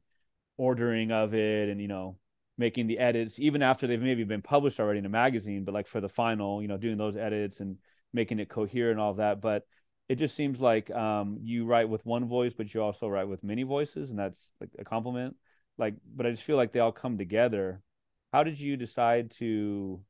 ordering 0.58 1.12
of 1.12 1.34
it 1.34 1.70
and 1.70 1.82
you 1.82 1.88
know 1.88 2.18
making 2.58 2.88
the 2.88 3.00
edits 3.00 3.40
even 3.40 3.62
after 3.62 3.86
they've 3.86 4.02
maybe 4.02 4.24
been 4.24 4.42
published 4.42 4.80
already 4.80 5.00
in 5.00 5.06
a 5.06 5.10
magazine 5.10 5.66
but 5.66 5.74
like 5.74 5.88
for 5.88 6.02
the 6.02 6.10
final 6.10 6.62
you 6.62 6.68
know 6.68 6.78
doing 6.78 6.98
those 6.98 7.18
edits 7.18 7.60
and 7.60 7.78
making 8.14 8.40
it 8.40 8.50
coherent 8.50 8.94
and 8.94 9.02
all 9.02 9.12
of 9.12 9.18
that 9.18 9.42
but 9.42 9.66
it 10.10 10.16
just 10.16 10.36
seems 10.36 10.60
like 10.60 10.92
um, 10.92 11.38
you 11.42 11.66
write 11.66 11.90
with 11.90 12.06
one 12.06 12.26
voice 12.26 12.54
but 12.54 12.74
you 12.74 12.82
also 12.82 13.08
write 13.08 13.28
with 13.28 13.44
many 13.44 13.64
voices 13.64 14.10
and 14.10 14.20
that's 14.20 14.52
like 14.60 14.70
a 14.80 14.84
compliment. 14.84 15.36
Like 15.78 15.96
but 16.16 16.28
i 16.28 16.30
just 16.30 16.44
feel 16.44 16.58
like 16.58 16.72
they 16.72 16.80
all 16.80 16.92
come 16.92 17.18
together. 17.18 17.82
How 18.32 18.44
did 18.44 18.60
you 18.60 18.78
decide 18.78 19.32
to 19.32 20.02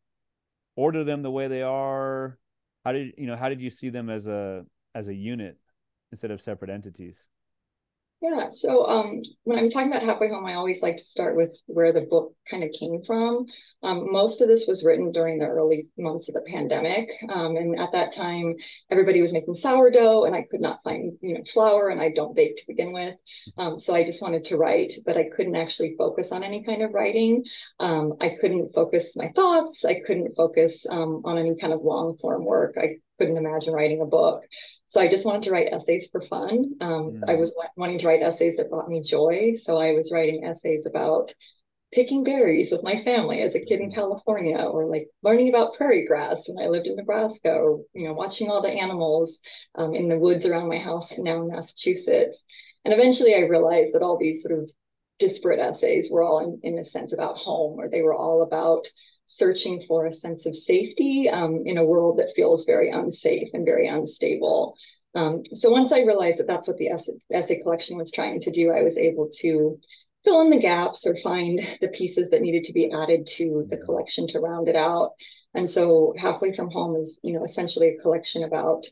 order 0.75 1.03
them 1.03 1.21
the 1.21 1.31
way 1.31 1.47
they 1.47 1.61
are? 1.61 2.37
How 2.83 2.91
did 2.91 3.13
you 3.17 3.27
know 3.27 3.37
how 3.37 3.49
did 3.49 3.61
you 3.61 3.69
see 3.69 3.89
them 3.89 4.09
as 4.09 4.27
a 4.27 4.65
as 4.93 5.07
a 5.07 5.13
unit 5.13 5.57
instead 6.11 6.31
of 6.31 6.41
separate 6.41 6.69
entities 6.69 7.17
yeah. 8.23 8.47
So 8.51 8.85
um, 8.87 9.21
when 9.43 9.59
I'm 9.59 9.69
talking 9.69 9.91
about 9.91 10.01
halfway 10.01 10.29
home, 10.29 10.45
I 10.45 10.53
always 10.53 10.81
like 10.81 10.95
to 10.95 11.03
start 11.03 11.35
with 11.35 11.49
where 11.65 11.91
the 11.91 12.07
book 12.09 12.33
kind 12.49 12.63
of 12.63 12.71
came 12.71 13.01
from. 13.05 13.47
Um, 13.83 14.13
most 14.13 14.39
of 14.39 14.47
this 14.47 14.63
was 14.65 14.81
written 14.81 15.11
during 15.11 15.39
the 15.39 15.45
early 15.45 15.87
months 15.97 16.29
of 16.29 16.35
the 16.35 16.45
pandemic, 16.49 17.09
um, 17.27 17.57
and 17.57 17.77
at 17.77 17.91
that 17.91 18.15
time, 18.15 18.55
everybody 18.89 19.21
was 19.21 19.33
making 19.33 19.55
sourdough, 19.55 20.23
and 20.23 20.33
I 20.33 20.45
could 20.49 20.61
not 20.61 20.79
find 20.85 21.17
you 21.19 21.33
know 21.33 21.43
flour, 21.51 21.89
and 21.89 21.99
I 21.99 22.11
don't 22.15 22.33
bake 22.33 22.55
to 22.55 22.63
begin 22.65 22.93
with. 22.93 23.15
Um, 23.57 23.77
so 23.77 23.93
I 23.93 24.05
just 24.05 24.21
wanted 24.21 24.45
to 24.45 24.57
write, 24.57 24.93
but 25.05 25.17
I 25.17 25.25
couldn't 25.35 25.57
actually 25.57 25.95
focus 25.97 26.31
on 26.31 26.45
any 26.45 26.63
kind 26.63 26.81
of 26.81 26.93
writing. 26.93 27.43
Um, 27.81 28.13
I 28.21 28.37
couldn't 28.39 28.73
focus 28.73 29.11
my 29.17 29.33
thoughts. 29.35 29.83
I 29.83 29.99
couldn't 29.99 30.37
focus 30.37 30.85
um, 30.89 31.23
on 31.25 31.37
any 31.37 31.57
kind 31.59 31.73
of 31.73 31.81
long 31.81 32.15
form 32.21 32.45
work. 32.45 32.75
I 32.77 32.99
couldn't 33.19 33.37
imagine 33.37 33.73
writing 33.73 34.01
a 34.01 34.05
book. 34.05 34.43
So 34.93 35.01
I 35.01 35.07
just 35.07 35.25
wanted 35.25 35.41
to 35.45 35.49
write 35.49 35.73
essays 35.73 36.07
for 36.11 36.21
fun. 36.21 36.75
Um, 36.79 37.13
mm. 37.13 37.21
I 37.27 37.33
was 37.33 37.51
wanting 37.75 37.97
to 37.97 38.05
write 38.05 38.21
essays 38.21 38.57
that 38.57 38.69
brought 38.69 38.87
me 38.87 39.01
joy. 39.01 39.55
So 39.59 39.77
I 39.77 39.93
was 39.93 40.11
writing 40.11 40.45
essays 40.45 40.85
about 40.85 41.33
picking 41.91 42.23
berries 42.23 42.71
with 42.71 42.83
my 42.83 43.03
family 43.03 43.41
as 43.41 43.55
a 43.55 43.59
kid 43.59 43.79
in 43.79 43.89
mm. 43.89 43.95
California, 43.95 44.55
or 44.55 44.85
like 44.85 45.07
learning 45.23 45.49
about 45.49 45.73
prairie 45.73 46.05
grass 46.05 46.47
when 46.47 46.63
I 46.63 46.69
lived 46.69 46.85
in 46.85 46.95
Nebraska, 46.95 47.49
or 47.49 47.81
you 47.95 48.07
know, 48.07 48.13
watching 48.13 48.51
all 48.51 48.61
the 48.61 48.69
animals 48.69 49.39
um, 49.73 49.95
in 49.95 50.09
the 50.09 50.19
woods 50.19 50.45
around 50.45 50.69
my 50.69 50.77
house 50.77 51.17
now 51.17 51.41
in 51.41 51.47
Massachusetts. 51.47 52.45
And 52.85 52.93
eventually, 52.93 53.33
I 53.33 53.47
realized 53.47 53.95
that 53.95 54.03
all 54.03 54.19
these 54.19 54.43
sort 54.43 54.59
of 54.59 54.69
disparate 55.17 55.59
essays 55.59 56.09
were 56.11 56.21
all 56.21 56.39
in, 56.39 56.59
in 56.61 56.77
a 56.77 56.83
sense 56.83 57.13
about 57.13 57.37
home, 57.37 57.79
or 57.79 57.89
they 57.89 58.03
were 58.03 58.13
all 58.13 58.43
about 58.43 58.85
searching 59.37 59.83
for 59.87 60.05
a 60.05 60.13
sense 60.13 60.45
of 60.45 60.55
safety 60.55 61.29
um, 61.29 61.63
in 61.65 61.77
a 61.77 61.85
world 61.85 62.19
that 62.19 62.33
feels 62.35 62.65
very 62.65 62.89
unsafe 62.89 63.49
and 63.53 63.65
very 63.65 63.87
unstable. 63.87 64.75
Um, 65.15 65.43
so 65.53 65.69
once 65.69 65.91
I 65.91 65.99
realized 65.99 66.39
that 66.39 66.47
that's 66.47 66.67
what 66.67 66.77
the 66.77 66.87
essay, 66.87 67.13
essay 67.31 67.61
collection 67.61 67.97
was 67.97 68.11
trying 68.11 68.39
to 68.41 68.51
do, 68.51 68.71
I 68.71 68.83
was 68.83 68.97
able 68.97 69.29
to 69.41 69.79
fill 70.23 70.41
in 70.41 70.49
the 70.49 70.59
gaps 70.59 71.05
or 71.05 71.15
find 71.17 71.59
the 71.81 71.89
pieces 71.89 72.29
that 72.29 72.41
needed 72.41 72.63
to 72.65 72.73
be 72.73 72.91
added 72.91 73.27
to 73.35 73.67
the 73.69 73.77
collection 73.77 74.27
to 74.29 74.39
round 74.39 74.67
it 74.67 74.75
out. 74.75 75.11
And 75.53 75.69
so 75.69 76.13
halfway 76.17 76.55
from 76.55 76.71
home 76.71 76.95
is, 76.95 77.19
you 77.23 77.33
know, 77.33 77.43
essentially 77.43 77.89
a 77.89 78.01
collection 78.01 78.43
about 78.43 78.85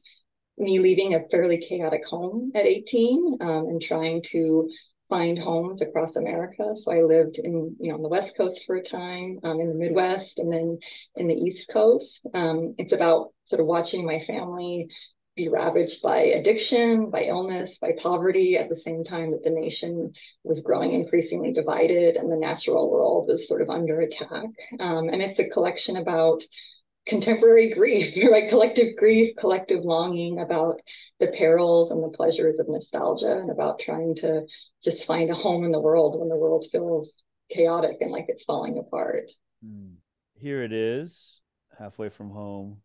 me 0.58 0.80
leaving 0.80 1.16
a 1.16 1.28
fairly 1.30 1.58
chaotic 1.58 2.06
home 2.06 2.52
at 2.54 2.66
18 2.66 3.38
um, 3.42 3.50
and 3.68 3.82
trying 3.82 4.22
to 4.32 4.70
find 5.12 5.38
homes 5.38 5.82
across 5.82 6.16
America. 6.16 6.74
So 6.74 6.92
I 6.92 7.04
lived 7.04 7.38
in, 7.38 7.76
you 7.80 7.90
know, 7.90 7.96
on 7.96 8.02
the 8.02 8.08
West 8.08 8.36
Coast 8.38 8.64
for 8.66 8.78
a 8.78 8.84
time, 8.84 9.40
um, 9.44 9.60
in 9.60 9.68
the 9.68 9.76
Midwest, 9.76 10.40
and 10.40 10.52
then 10.52 10.80
in 11.18 11.28
the 11.28 11.36
East 11.36 11.70
Coast. 11.72 12.26
Um, 12.34 12.74
it's 12.78 12.94
about 12.94 13.34
sort 13.44 13.60
of 13.60 13.68
watching 13.68 14.06
my 14.06 14.24
family 14.26 14.88
be 15.36 15.50
ravaged 15.50 16.02
by 16.02 16.20
addiction, 16.20 17.10
by 17.10 17.24
illness, 17.24 17.78
by 17.78 17.92
poverty, 18.02 18.58
at 18.58 18.70
the 18.70 18.76
same 18.76 19.04
time 19.04 19.32
that 19.32 19.44
the 19.44 19.50
nation 19.50 20.14
was 20.44 20.62
growing 20.62 20.94
increasingly 20.94 21.52
divided 21.52 22.16
and 22.16 22.32
the 22.32 22.38
natural 22.38 22.90
world 22.90 23.28
was 23.28 23.48
sort 23.48 23.62
of 23.62 23.70
under 23.70 24.00
attack. 24.00 24.50
Um, 24.80 25.10
and 25.10 25.22
it's 25.22 25.40
a 25.40 25.50
collection 25.50 25.98
about 25.98 26.42
contemporary 27.08 27.74
grief, 27.74 28.16
right? 28.32 28.50
Collective 28.50 28.96
grief, 28.98 29.36
collective 29.38 29.84
longing 29.84 30.40
about 30.40 30.80
the 31.20 31.28
perils 31.28 31.92
and 31.92 32.04
the 32.04 32.16
pleasures 32.16 32.60
of 32.60 32.70
nostalgia 32.70 33.32
and 33.32 33.50
about 33.50 33.80
trying 33.80 34.16
to 34.16 34.44
just 34.84 35.06
find 35.06 35.30
a 35.30 35.36
home 35.36 35.64
in 35.64 35.72
the 35.72 35.80
world 35.80 36.20
when 36.20 36.30
the 36.30 36.36
world 36.36 36.66
feels 36.72 37.14
chaotic 37.50 37.98
and 38.02 38.12
like 38.12 38.26
it's 38.28 38.44
falling 38.44 38.78
apart. 38.78 39.32
Hmm. 39.64 39.96
Here 40.36 40.64
it 40.64 40.74
is, 40.74 41.42
halfway 41.78 42.10
from 42.10 42.32
home, 42.32 42.78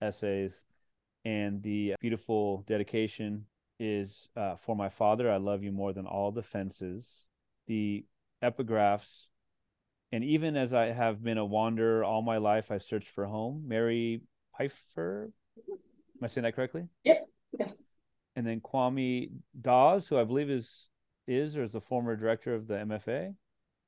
essays, 0.00 0.54
and 1.24 1.62
the 1.62 1.94
beautiful 2.00 2.64
dedication 2.66 3.46
is 3.78 4.28
uh, 4.36 4.56
for 4.56 4.74
my 4.74 4.88
father. 4.88 5.30
I 5.30 5.36
love 5.36 5.62
you 5.62 5.72
more 5.72 5.92
than 5.92 6.06
all 6.06 6.30
the 6.30 6.42
fences. 6.42 7.06
The 7.66 8.06
epigraphs, 8.42 9.28
and 10.12 10.22
even 10.22 10.56
as 10.56 10.74
I 10.74 10.86
have 10.86 11.22
been 11.22 11.38
a 11.38 11.44
wanderer 11.44 12.04
all 12.04 12.20
my 12.20 12.36
life, 12.36 12.70
I 12.70 12.78
searched 12.78 13.08
for 13.08 13.24
home. 13.24 13.64
Mary 13.66 14.20
Pipher, 14.56 15.30
am 15.68 15.78
I 16.22 16.26
saying 16.26 16.44
that 16.44 16.54
correctly? 16.54 16.84
Yep. 17.04 17.26
Yeah. 17.58 17.68
And 18.36 18.46
then 18.46 18.60
Kwame 18.60 19.30
Dawes, 19.58 20.08
who 20.08 20.18
I 20.18 20.24
believe 20.24 20.50
is 20.50 20.88
is 21.26 21.56
or 21.56 21.64
is 21.64 21.72
the 21.72 21.80
former 21.80 22.14
director 22.14 22.54
of 22.54 22.66
the 22.66 22.74
MFA. 22.74 23.34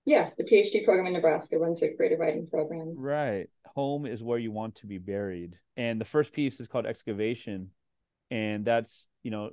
Yeah, 0.07 0.31
the 0.37 0.45
PhD 0.45 0.85
program 0.85 1.07
in 1.07 1.15
Nebraska 1.15 1.59
runs 1.59 1.83
a 1.83 1.89
creative 1.95 2.19
writing 2.19 2.47
program. 2.47 2.95
Right. 2.97 3.49
Home 3.75 4.07
is 4.07 4.23
where 4.23 4.39
you 4.39 4.53
want 4.53 4.77
to 4.77 4.87
be 4.87 4.99
buried. 4.99 5.57
And 5.77 6.01
the 6.01 6.05
first 6.05 6.33
piece 6.33 6.61
is 6.61 6.69
called 6.69 6.87
excavation. 6.87 7.71
And 8.31 8.65
that's, 8.65 9.07
you 9.23 9.31
know, 9.31 9.51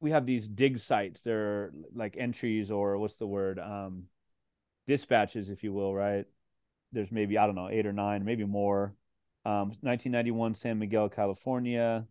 we 0.00 0.10
have 0.10 0.26
these 0.26 0.48
dig 0.48 0.78
sites. 0.78 1.22
They're 1.22 1.70
like 1.94 2.16
entries 2.18 2.70
or 2.70 2.98
what's 2.98 3.16
the 3.16 3.26
word? 3.26 3.58
Um, 3.58 4.04
dispatches, 4.86 5.50
if 5.50 5.62
you 5.62 5.72
will, 5.72 5.94
right? 5.94 6.26
There's 6.92 7.12
maybe, 7.12 7.38
I 7.38 7.46
don't 7.46 7.54
know, 7.54 7.68
eight 7.70 7.86
or 7.86 7.92
nine, 7.92 8.24
maybe 8.24 8.44
more. 8.44 8.94
Um, 9.44 9.68
1991, 9.80 10.54
San 10.54 10.78
Miguel, 10.78 11.08
California. 11.08 12.06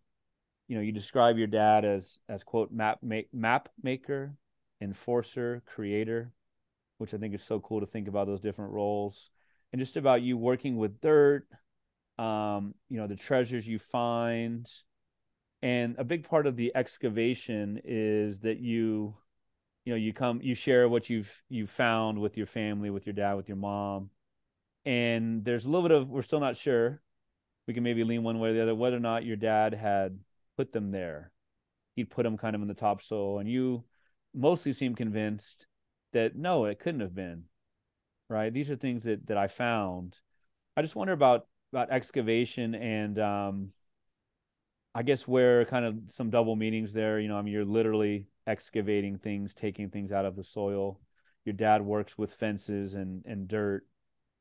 You 0.68 0.76
know, 0.76 0.82
you 0.82 0.92
describe 0.92 1.36
your 1.36 1.46
dad 1.46 1.84
as 1.84 2.18
as 2.28 2.44
quote 2.44 2.72
map 2.72 3.00
map 3.32 3.68
maker, 3.82 4.34
enforcer, 4.80 5.62
creator, 5.66 6.32
which 6.98 7.12
I 7.12 7.18
think 7.18 7.34
is 7.34 7.42
so 7.42 7.60
cool 7.60 7.80
to 7.80 7.86
think 7.86 8.08
about 8.08 8.26
those 8.26 8.40
different 8.40 8.72
roles, 8.72 9.30
and 9.72 9.80
just 9.80 9.96
about 9.96 10.22
you 10.22 10.36
working 10.36 10.76
with 10.76 11.00
dirt, 11.00 11.46
um, 12.18 12.74
you 12.88 12.98
know, 12.98 13.06
the 13.06 13.16
treasures 13.16 13.66
you 13.66 13.78
find, 13.78 14.68
and 15.62 15.94
a 15.98 16.04
big 16.04 16.28
part 16.28 16.46
of 16.46 16.56
the 16.56 16.72
excavation 16.74 17.80
is 17.84 18.40
that 18.40 18.60
you, 18.60 19.14
you 19.84 19.92
know, 19.92 19.96
you 19.96 20.12
come, 20.12 20.40
you 20.42 20.54
share 20.54 20.88
what 20.88 21.08
you've 21.08 21.42
you've 21.48 21.70
found 21.70 22.18
with 22.18 22.36
your 22.36 22.46
family, 22.46 22.90
with 22.90 23.06
your 23.06 23.14
dad, 23.14 23.34
with 23.34 23.48
your 23.48 23.56
mom, 23.56 24.10
and 24.84 25.44
there's 25.44 25.64
a 25.64 25.68
little 25.68 25.88
bit 25.88 25.96
of 25.96 26.08
we're 26.08 26.22
still 26.22 26.40
not 26.40 26.56
sure. 26.56 27.00
We 27.66 27.74
can 27.74 27.82
maybe 27.82 28.04
lean 28.04 28.22
one 28.22 28.38
way 28.38 28.50
or 28.50 28.52
the 28.54 28.62
other 28.62 28.74
whether 28.74 28.96
or 28.96 29.00
not 29.00 29.24
your 29.24 29.36
dad 29.36 29.74
had 29.74 30.18
put 30.56 30.72
them 30.72 30.90
there. 30.90 31.32
He'd 31.96 32.10
put 32.10 32.24
them 32.24 32.36
kind 32.36 32.54
of 32.54 32.62
in 32.62 32.68
the 32.68 32.74
topsoil, 32.74 33.38
and 33.38 33.48
you 33.48 33.84
mostly 34.34 34.72
seem 34.72 34.94
convinced 34.94 35.66
that 36.12 36.36
no, 36.36 36.64
it 36.64 36.78
couldn't 36.78 37.00
have 37.00 37.14
been. 37.14 37.44
Right? 38.28 38.52
These 38.52 38.70
are 38.70 38.76
things 38.76 39.04
that 39.04 39.26
that 39.26 39.36
I 39.36 39.48
found. 39.48 40.18
I 40.76 40.82
just 40.82 40.96
wonder 40.96 41.12
about 41.12 41.46
about 41.72 41.90
excavation 41.90 42.74
and 42.74 43.18
um 43.18 43.72
I 44.94 45.02
guess 45.02 45.26
where 45.26 45.64
kind 45.66 45.84
of 45.84 45.98
some 46.08 46.30
double 46.30 46.56
meanings 46.56 46.92
there. 46.92 47.20
You 47.20 47.28
know, 47.28 47.36
I 47.36 47.42
mean, 47.42 47.52
you're 47.52 47.64
literally 47.64 48.26
excavating 48.50 49.16
things, 49.16 49.54
taking 49.54 49.88
things 49.88 50.10
out 50.10 50.24
of 50.24 50.34
the 50.34 50.42
soil. 50.44 51.00
Your 51.44 51.52
dad 51.52 51.82
works 51.82 52.18
with 52.18 52.34
fences 52.34 52.94
and 52.94 53.24
and 53.24 53.46
dirt, 53.48 53.86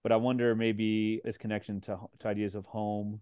but 0.04 0.12
I 0.12 0.18
wonder 0.18 0.56
maybe 0.56 1.22
its 1.24 1.38
connection 1.38 1.80
to 1.82 1.98
to 2.20 2.28
ideas 2.28 2.56
of 2.56 2.66
home, 2.66 3.22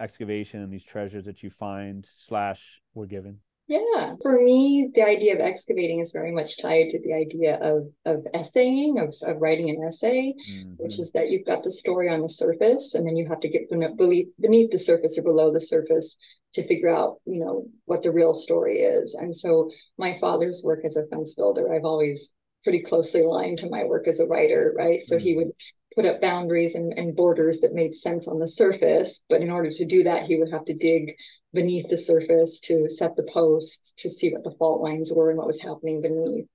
excavation, 0.00 0.62
and 0.62 0.72
these 0.72 0.84
treasures 0.84 1.26
that 1.26 1.42
you 1.42 1.50
find 1.50 2.08
slash 2.16 2.80
were 2.94 3.06
given. 3.06 3.40
Yeah, 3.68 4.16
for 4.20 4.42
me, 4.42 4.90
the 4.94 5.02
idea 5.02 5.34
of 5.34 5.40
excavating 5.40 6.00
is 6.00 6.10
very 6.10 6.32
much 6.32 6.60
tied 6.60 6.90
to 6.90 6.98
the 7.04 7.12
idea 7.12 7.58
of 7.60 7.90
of 8.04 8.26
essaying, 8.34 8.98
of, 8.98 9.14
of 9.22 9.40
writing 9.40 9.70
an 9.70 9.84
essay, 9.86 10.34
mm-hmm. 10.50 10.72
which 10.78 10.98
is 10.98 11.10
that 11.12 11.30
you've 11.30 11.46
got 11.46 11.62
the 11.62 11.70
story 11.70 12.08
on 12.08 12.22
the 12.22 12.28
surface, 12.28 12.94
and 12.94 13.06
then 13.06 13.16
you 13.16 13.28
have 13.28 13.40
to 13.40 13.48
get 13.48 13.70
beneath 13.70 14.70
the 14.70 14.78
surface 14.78 15.16
or 15.16 15.22
below 15.22 15.52
the 15.52 15.60
surface 15.60 16.16
to 16.54 16.66
figure 16.66 16.94
out, 16.94 17.16
you 17.24 17.40
know, 17.40 17.66
what 17.86 18.02
the 18.02 18.12
real 18.12 18.34
story 18.34 18.80
is. 18.80 19.14
And 19.14 19.34
so, 19.34 19.70
my 19.98 20.18
father's 20.20 20.62
work 20.64 20.84
as 20.84 20.96
a 20.96 21.06
fence 21.06 21.34
builder, 21.34 21.72
I've 21.72 21.84
always 21.84 22.30
pretty 22.62 22.82
closely 22.82 23.22
aligned 23.22 23.58
to 23.58 23.70
my 23.70 23.84
work 23.84 24.06
as 24.08 24.20
a 24.20 24.26
writer, 24.26 24.72
right? 24.76 25.02
So 25.02 25.16
mm-hmm. 25.16 25.24
he 25.24 25.36
would 25.36 25.50
put 25.94 26.06
up 26.06 26.20
boundaries 26.20 26.74
and, 26.74 26.92
and 26.96 27.16
borders 27.16 27.58
that 27.60 27.74
made 27.74 27.94
sense 27.94 28.26
on 28.26 28.38
the 28.38 28.48
surface. 28.48 29.20
But 29.28 29.40
in 29.40 29.50
order 29.50 29.70
to 29.70 29.84
do 29.84 30.04
that, 30.04 30.24
he 30.24 30.36
would 30.36 30.52
have 30.52 30.64
to 30.66 30.74
dig 30.74 31.14
beneath 31.52 31.88
the 31.90 31.98
surface 31.98 32.58
to 32.60 32.88
set 32.88 33.14
the 33.14 33.28
posts 33.32 33.92
to 33.98 34.08
see 34.08 34.32
what 34.32 34.42
the 34.42 34.56
fault 34.58 34.80
lines 34.80 35.12
were 35.12 35.28
and 35.28 35.36
what 35.36 35.46
was 35.46 35.60
happening 35.60 36.00
beneath. 36.00 36.46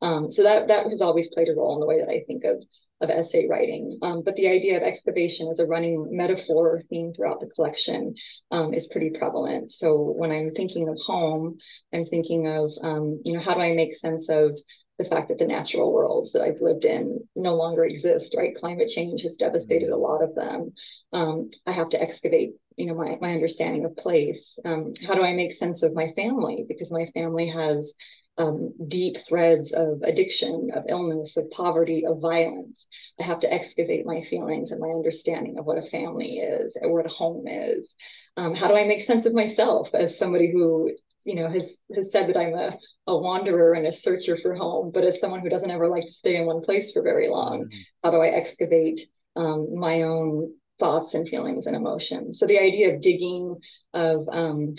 Um, 0.00 0.32
so 0.32 0.42
that 0.44 0.68
that 0.68 0.86
has 0.88 1.02
always 1.02 1.28
played 1.28 1.48
a 1.48 1.54
role 1.54 1.74
in 1.74 1.80
the 1.80 1.86
way 1.86 2.00
that 2.00 2.08
I 2.08 2.24
think 2.26 2.44
of 2.44 2.62
of 3.00 3.10
essay 3.10 3.46
writing. 3.48 3.98
Um, 4.02 4.22
but 4.24 4.36
the 4.36 4.48
idea 4.48 4.76
of 4.76 4.82
excavation 4.82 5.48
as 5.48 5.58
a 5.58 5.66
running 5.66 6.08
metaphor 6.10 6.82
theme 6.88 7.12
throughout 7.12 7.40
the 7.40 7.46
collection 7.46 8.14
um, 8.50 8.72
is 8.72 8.86
pretty 8.86 9.10
prevalent. 9.10 9.70
So 9.70 10.14
when 10.16 10.30
I'm 10.30 10.52
thinking 10.54 10.88
of 10.88 10.96
home, 11.06 11.58
I'm 11.92 12.06
thinking 12.06 12.46
of, 12.46 12.72
um, 12.82 13.20
you 13.24 13.34
know, 13.34 13.40
how 13.40 13.54
do 13.54 13.60
I 13.60 13.74
make 13.74 13.94
sense 13.94 14.28
of 14.28 14.52
the 14.98 15.04
fact 15.04 15.28
that 15.28 15.38
the 15.38 15.46
natural 15.46 15.92
worlds 15.92 16.32
that 16.32 16.40
I've 16.40 16.62
lived 16.62 16.86
in 16.86 17.20
no 17.34 17.54
longer 17.54 17.84
exist, 17.84 18.34
right? 18.34 18.56
Climate 18.56 18.88
change 18.88 19.22
has 19.22 19.36
devastated 19.36 19.90
a 19.90 19.96
lot 19.96 20.22
of 20.22 20.34
them. 20.34 20.72
Um, 21.12 21.50
I 21.66 21.72
have 21.72 21.90
to 21.90 22.00
excavate, 22.00 22.52
you 22.76 22.86
know, 22.86 22.94
my, 22.94 23.16
my 23.20 23.32
understanding 23.32 23.84
of 23.84 23.94
place. 23.96 24.58
Um, 24.64 24.94
how 25.06 25.14
do 25.14 25.22
I 25.22 25.34
make 25.34 25.52
sense 25.52 25.82
of 25.82 25.94
my 25.94 26.12
family? 26.16 26.64
Because 26.66 26.90
my 26.90 27.10
family 27.12 27.48
has 27.48 27.92
um, 28.38 28.72
deep 28.88 29.16
threads 29.26 29.72
of 29.72 30.02
addiction, 30.02 30.70
of 30.74 30.84
illness, 30.88 31.36
of 31.36 31.50
poverty, 31.50 32.04
of 32.06 32.20
violence. 32.20 32.86
I 33.18 33.24
have 33.24 33.40
to 33.40 33.52
excavate 33.52 34.06
my 34.06 34.22
feelings 34.28 34.70
and 34.70 34.80
my 34.80 34.88
understanding 34.88 35.58
of 35.58 35.64
what 35.64 35.78
a 35.78 35.88
family 35.90 36.38
is 36.38 36.76
and 36.76 36.92
what 36.92 37.06
a 37.06 37.10
home 37.10 37.46
is. 37.48 37.94
Um, 38.36 38.54
how 38.54 38.68
do 38.68 38.76
I 38.76 38.86
make 38.86 39.02
sense 39.02 39.24
of 39.26 39.34
myself 39.34 39.90
as 39.94 40.18
somebody 40.18 40.50
who, 40.52 40.92
you 41.24 41.34
know, 41.34 41.50
has 41.50 41.78
has 41.94 42.12
said 42.12 42.28
that 42.28 42.36
I'm 42.36 42.54
a, 42.54 42.76
a 43.06 43.16
wanderer 43.16 43.72
and 43.72 43.86
a 43.86 43.92
searcher 43.92 44.36
for 44.40 44.54
home, 44.54 44.90
but 44.92 45.04
as 45.04 45.18
someone 45.18 45.40
who 45.40 45.48
doesn't 45.48 45.70
ever 45.70 45.88
like 45.88 46.06
to 46.06 46.12
stay 46.12 46.36
in 46.36 46.46
one 46.46 46.60
place 46.60 46.92
for 46.92 47.02
very 47.02 47.28
long, 47.28 47.64
mm-hmm. 47.64 47.78
how 48.04 48.10
do 48.10 48.18
I 48.18 48.28
excavate 48.28 49.08
um, 49.34 49.78
my 49.78 50.02
own 50.02 50.52
thoughts 50.78 51.14
and 51.14 51.26
feelings 51.26 51.66
and 51.66 51.74
emotions? 51.74 52.38
So 52.38 52.46
the 52.46 52.60
idea 52.60 52.94
of 52.94 53.00
digging, 53.00 53.56
of 53.94 54.28
um, 54.30 54.76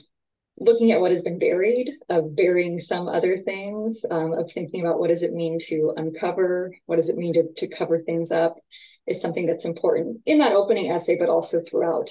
looking 0.59 0.91
at 0.91 0.99
what 0.99 1.11
has 1.11 1.21
been 1.21 1.39
buried, 1.39 1.91
of 2.09 2.35
burying 2.35 2.79
some 2.79 3.07
other 3.07 3.41
things, 3.43 4.03
um, 4.09 4.33
of 4.33 4.51
thinking 4.51 4.81
about 4.81 4.99
what 4.99 5.09
does 5.09 5.23
it 5.23 5.33
mean 5.33 5.59
to 5.67 5.93
uncover, 5.97 6.73
what 6.87 6.95
does 6.95 7.09
it 7.09 7.17
mean 7.17 7.33
to, 7.33 7.43
to 7.57 7.67
cover 7.67 8.01
things 8.01 8.31
up, 8.31 8.57
is 9.05 9.21
something 9.21 9.45
that's 9.45 9.65
important 9.65 10.19
in 10.25 10.39
that 10.39 10.53
opening 10.53 10.91
essay, 10.91 11.15
but 11.17 11.29
also 11.29 11.61
throughout 11.61 12.09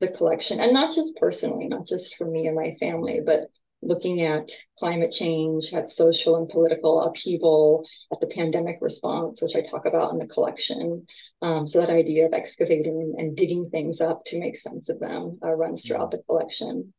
the 0.00 0.08
collection. 0.08 0.60
And 0.60 0.72
not 0.72 0.94
just 0.94 1.16
personally, 1.16 1.66
not 1.66 1.86
just 1.86 2.16
for 2.16 2.24
me 2.24 2.46
and 2.46 2.54
my 2.54 2.76
family, 2.78 3.20
but 3.24 3.50
looking 3.82 4.22
at 4.22 4.50
climate 4.78 5.12
change, 5.12 5.72
at 5.72 5.90
social 5.90 6.36
and 6.36 6.48
political 6.48 7.02
upheaval, 7.02 7.84
at 8.12 8.20
the 8.20 8.26
pandemic 8.26 8.78
response, 8.80 9.40
which 9.40 9.54
I 9.54 9.68
talk 9.68 9.86
about 9.86 10.12
in 10.12 10.18
the 10.18 10.26
collection. 10.26 11.06
Um, 11.42 11.66
so 11.66 11.80
that 11.80 11.90
idea 11.90 12.26
of 12.26 12.32
excavating 12.32 13.14
and 13.18 13.36
digging 13.36 13.70
things 13.70 14.00
up 14.00 14.24
to 14.26 14.38
make 14.38 14.58
sense 14.58 14.88
of 14.88 14.98
them 14.98 15.38
uh, 15.44 15.50
runs 15.50 15.86
throughout 15.86 16.10
the 16.10 16.22
collection 16.28 16.92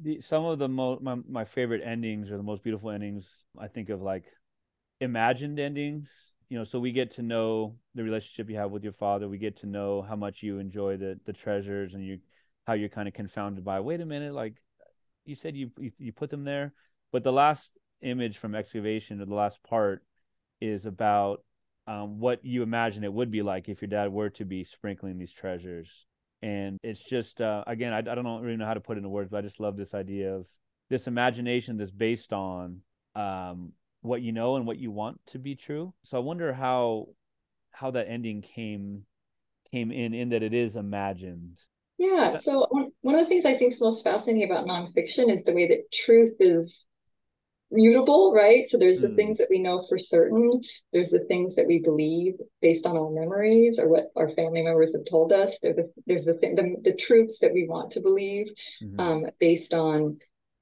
the 0.00 0.20
some 0.20 0.44
of 0.44 0.58
the 0.58 0.68
most 0.68 1.02
my, 1.02 1.16
my 1.28 1.44
favorite 1.44 1.82
endings 1.84 2.30
or 2.30 2.36
the 2.36 2.42
most 2.42 2.62
beautiful 2.62 2.90
endings 2.90 3.44
i 3.58 3.68
think 3.68 3.90
of 3.90 4.02
like 4.02 4.24
imagined 5.00 5.58
endings. 5.58 6.08
You 6.48 6.58
know 6.58 6.64
so 6.64 6.78
we 6.78 6.92
get 6.92 7.12
to 7.12 7.22
know 7.22 7.76
the 7.94 8.02
relationship 8.02 8.50
you 8.50 8.56
have 8.56 8.70
with 8.70 8.84
your 8.84 8.92
father. 8.92 9.28
We 9.28 9.38
get 9.38 9.58
to 9.58 9.66
know 9.66 10.02
how 10.02 10.16
much 10.16 10.42
you 10.42 10.58
enjoy 10.58 10.96
the 10.96 11.18
the 11.24 11.32
treasures 11.32 11.94
and 11.94 12.04
you 12.04 12.18
how 12.66 12.74
you're 12.74 12.88
kind 12.88 13.08
of 13.08 13.14
confounded 13.14 13.64
by 13.64 13.80
wait 13.80 14.00
a 14.00 14.06
minute 14.06 14.34
like 14.34 14.54
you 15.24 15.34
said 15.34 15.56
you 15.56 15.70
you, 15.78 15.92
you 15.98 16.12
put 16.12 16.30
them 16.30 16.44
there. 16.44 16.72
But 17.12 17.24
the 17.24 17.32
last 17.32 17.70
image 18.02 18.38
from 18.38 18.54
excavation 18.54 19.20
or 19.20 19.24
the 19.24 19.34
last 19.34 19.62
part 19.62 20.02
is 20.60 20.86
about 20.86 21.42
um, 21.86 22.18
what 22.18 22.44
you 22.44 22.62
imagine 22.62 23.04
it 23.04 23.12
would 23.12 23.30
be 23.30 23.42
like 23.42 23.68
if 23.68 23.82
your 23.82 23.88
dad 23.88 24.12
were 24.12 24.30
to 24.30 24.44
be 24.44 24.64
sprinkling 24.64 25.18
these 25.18 25.32
treasures 25.32 26.06
and 26.44 26.78
it's 26.82 27.02
just 27.02 27.40
uh, 27.40 27.64
again 27.66 27.92
I, 27.92 27.98
I 27.98 28.14
don't 28.14 28.42
really 28.42 28.58
know 28.58 28.66
how 28.66 28.74
to 28.74 28.80
put 28.80 28.96
it 28.96 28.98
into 28.98 29.08
words 29.08 29.30
but 29.30 29.38
i 29.38 29.40
just 29.40 29.60
love 29.60 29.76
this 29.76 29.94
idea 29.94 30.34
of 30.34 30.46
this 30.90 31.06
imagination 31.06 31.78
that's 31.78 31.90
based 31.90 32.32
on 32.32 32.80
um, 33.16 33.72
what 34.02 34.20
you 34.20 34.32
know 34.32 34.56
and 34.56 34.66
what 34.66 34.78
you 34.78 34.90
want 34.90 35.18
to 35.28 35.38
be 35.38 35.56
true. 35.56 35.94
So 36.04 36.18
i 36.18 36.20
wonder 36.20 36.52
how 36.52 37.08
how 37.70 37.90
that 37.92 38.08
ending 38.08 38.42
came 38.42 39.04
came 39.72 39.90
in 39.90 40.12
in 40.12 40.28
that 40.28 40.42
it 40.42 40.52
is 40.54 40.76
imagined. 40.76 41.58
Yeah 41.96 42.36
so 42.36 42.68
one 43.00 43.14
of 43.14 43.24
the 43.24 43.28
things 43.28 43.44
i 43.44 43.56
think 43.56 43.72
is 43.72 43.80
most 43.80 44.04
fascinating 44.04 44.50
about 44.50 44.66
nonfiction 44.66 45.32
is 45.32 45.42
the 45.44 45.54
way 45.54 45.68
that 45.68 45.90
truth 45.92 46.34
is 46.40 46.84
mutable, 47.74 48.32
right? 48.32 48.68
So 48.68 48.78
there's 48.78 49.00
the 49.00 49.08
mm. 49.08 49.16
things 49.16 49.38
that 49.38 49.48
we 49.50 49.58
know 49.58 49.84
for 49.88 49.98
certain. 49.98 50.62
There's 50.92 51.10
the 51.10 51.24
things 51.28 51.54
that 51.56 51.66
we 51.66 51.78
believe 51.78 52.34
based 52.62 52.86
on 52.86 52.96
our 52.96 53.10
memories 53.10 53.78
or 53.78 53.88
what 53.88 54.12
our 54.16 54.30
family 54.30 54.62
members 54.62 54.92
have 54.94 55.04
told 55.04 55.32
us. 55.32 55.52
There's 55.62 55.76
the, 55.76 55.92
there's 56.06 56.24
the, 56.24 56.34
thing, 56.34 56.54
the, 56.54 56.76
the 56.82 56.96
truths 56.96 57.38
that 57.40 57.52
we 57.52 57.66
want 57.68 57.90
to 57.92 58.00
believe 58.00 58.46
mm-hmm. 58.82 59.00
um, 59.00 59.26
based 59.38 59.74
on 59.74 60.18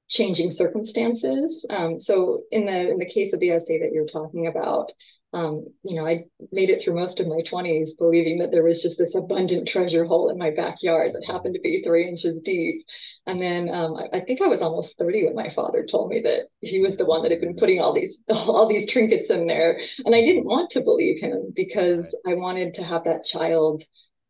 changing 0.09 0.51
circumstances. 0.51 1.65
Um, 1.69 1.99
so 1.99 2.43
in 2.51 2.65
the 2.65 2.91
in 2.91 2.97
the 2.97 3.05
case 3.05 3.33
of 3.33 3.39
the 3.39 3.51
essay 3.51 3.79
that 3.79 3.91
you're 3.93 4.05
talking 4.05 4.47
about, 4.47 4.91
um, 5.33 5.65
you 5.83 5.95
know, 5.95 6.05
I 6.05 6.25
made 6.51 6.69
it 6.69 6.81
through 6.81 6.93
most 6.93 7.19
of 7.19 7.27
my 7.27 7.41
20s 7.51 7.89
believing 7.97 8.37
that 8.37 8.51
there 8.51 8.63
was 8.63 8.81
just 8.81 8.99
this 8.99 9.15
abundant 9.15 9.67
treasure 9.67 10.05
hole 10.05 10.29
in 10.29 10.37
my 10.37 10.51
backyard 10.51 11.13
that 11.13 11.25
happened 11.25 11.55
to 11.55 11.59
be 11.59 11.81
three 11.81 12.07
inches 12.07 12.39
deep. 12.39 12.85
And 13.25 13.41
then 13.41 13.67
um, 13.69 13.95
I, 13.95 14.17
I, 14.17 14.21
think 14.21 14.41
I 14.41 14.47
was 14.47 14.61
almost 14.61 14.97
30 14.97 15.25
when 15.25 15.35
my 15.35 15.51
father 15.55 15.87
told 15.89 16.09
me 16.09 16.21
that 16.21 16.49
he 16.61 16.79
was 16.79 16.97
the 16.97 17.05
one 17.05 17.23
that 17.23 17.31
had 17.31 17.41
been 17.41 17.55
putting 17.55 17.81
all 17.81 17.93
these 17.93 18.19
all 18.29 18.67
these 18.69 18.89
trinkets 18.89 19.31
in 19.31 19.47
there. 19.47 19.79
And 20.05 20.13
I 20.13 20.21
didn't 20.21 20.45
want 20.45 20.69
to 20.71 20.81
believe 20.81 21.19
him 21.19 21.51
because 21.55 22.15
I 22.27 22.35
wanted 22.35 22.75
to 22.75 22.83
have 22.83 23.03
that 23.05 23.25
child 23.25 23.83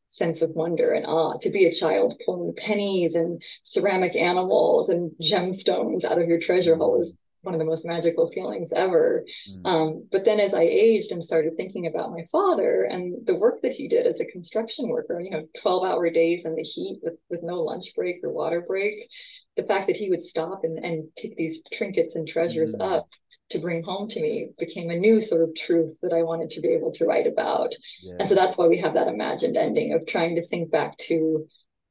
sense 0.07 0.41
of 0.41 0.51
wonder 0.51 0.91
and 0.91 1.05
awe 1.07 1.37
to 1.39 1.49
be 1.49 1.65
a 1.65 1.73
child 1.73 2.13
pulling 2.23 2.53
pennies 2.55 3.15
and 3.15 3.41
ceramic 3.63 4.15
animals 4.15 4.87
and 4.87 5.11
gemstones 5.21 6.03
out 6.03 6.21
of 6.21 6.27
your 6.27 6.39
treasure 6.39 6.75
hole 6.75 7.01
is 7.01 7.17
one 7.43 7.53
of 7.53 7.59
the 7.59 7.65
most 7.65 7.85
magical 7.85 8.31
feelings 8.31 8.71
ever. 8.75 9.23
Mm. 9.49 9.65
Um, 9.65 10.07
but 10.11 10.25
then 10.25 10.39
as 10.39 10.53
I 10.53 10.63
aged 10.63 11.11
and 11.11 11.23
started 11.23 11.55
thinking 11.55 11.87
about 11.87 12.11
my 12.11 12.27
father 12.31 12.83
and 12.83 13.25
the 13.25 13.35
work 13.35 13.61
that 13.61 13.73
he 13.73 13.87
did 13.87 14.07
as 14.07 14.19
a 14.19 14.25
construction 14.25 14.87
worker, 14.87 15.19
you 15.19 15.29
know, 15.29 15.47
12 15.61 15.83
hour 15.83 16.09
days 16.09 16.45
in 16.45 16.55
the 16.55 16.63
heat 16.63 16.99
with, 17.03 17.15
with 17.29 17.43
no 17.43 17.61
lunch 17.61 17.93
break 17.95 18.17
or 18.23 18.31
water 18.31 18.63
break, 18.65 18.95
the 19.57 19.63
fact 19.63 19.87
that 19.87 19.95
he 19.97 20.09
would 20.09 20.23
stop 20.23 20.61
and, 20.63 20.83
and 20.83 21.05
pick 21.17 21.35
these 21.37 21.61
trinkets 21.73 22.15
and 22.15 22.27
treasures 22.27 22.73
mm. 22.73 22.97
up 22.97 23.07
to 23.51 23.59
bring 23.59 23.83
home 23.83 24.07
to 24.09 24.21
me 24.21 24.49
became 24.57 24.89
a 24.89 24.95
new 24.95 25.19
sort 25.19 25.41
of 25.41 25.55
truth 25.55 25.95
that 26.01 26.13
I 26.13 26.23
wanted 26.23 26.49
to 26.51 26.61
be 26.61 26.69
able 26.69 26.91
to 26.93 27.05
write 27.05 27.27
about. 27.27 27.73
Yeah. 28.01 28.15
And 28.19 28.29
so 28.29 28.35
that's 28.35 28.57
why 28.57 28.67
we 28.67 28.79
have 28.79 28.95
that 28.95 29.07
imagined 29.07 29.57
ending 29.57 29.93
of 29.93 30.07
trying 30.07 30.35
to 30.35 30.47
think 30.47 30.71
back 30.71 30.97
to 31.09 31.45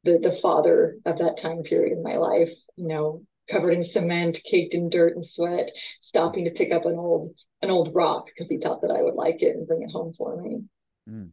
the 0.05 0.19
the 0.19 0.33
father 0.33 0.97
of 1.07 1.19
that 1.19 1.37
time 1.37 1.63
period 1.63 1.93
in 1.93 2.03
my 2.03 2.17
life, 2.17 2.51
you 2.77 2.89
know, 2.89 3.23
covered 3.51 3.73
in 3.73 3.85
cement, 3.85 4.41
caked 4.45 4.75
in 4.75 4.91
dirt 4.91 5.15
and 5.15 5.25
sweat, 5.25 5.71
stopping 6.01 6.45
to 6.45 6.51
pick 6.51 6.73
up 6.73 6.87
an 6.87 6.95
old 6.95 7.35
an 7.63 7.71
old 7.71 7.95
rock 7.95 8.27
because 8.27 8.49
he 8.49 8.59
thought 8.59 8.83
that 8.83 8.91
I 8.91 9.03
would 9.03 9.15
like 9.15 9.41
it 9.41 9.57
and 9.57 9.67
bring 9.67 9.83
it 9.83 9.91
home 9.93 10.13
for 10.17 10.41
me. 10.41 10.63
Mm. 11.09 11.31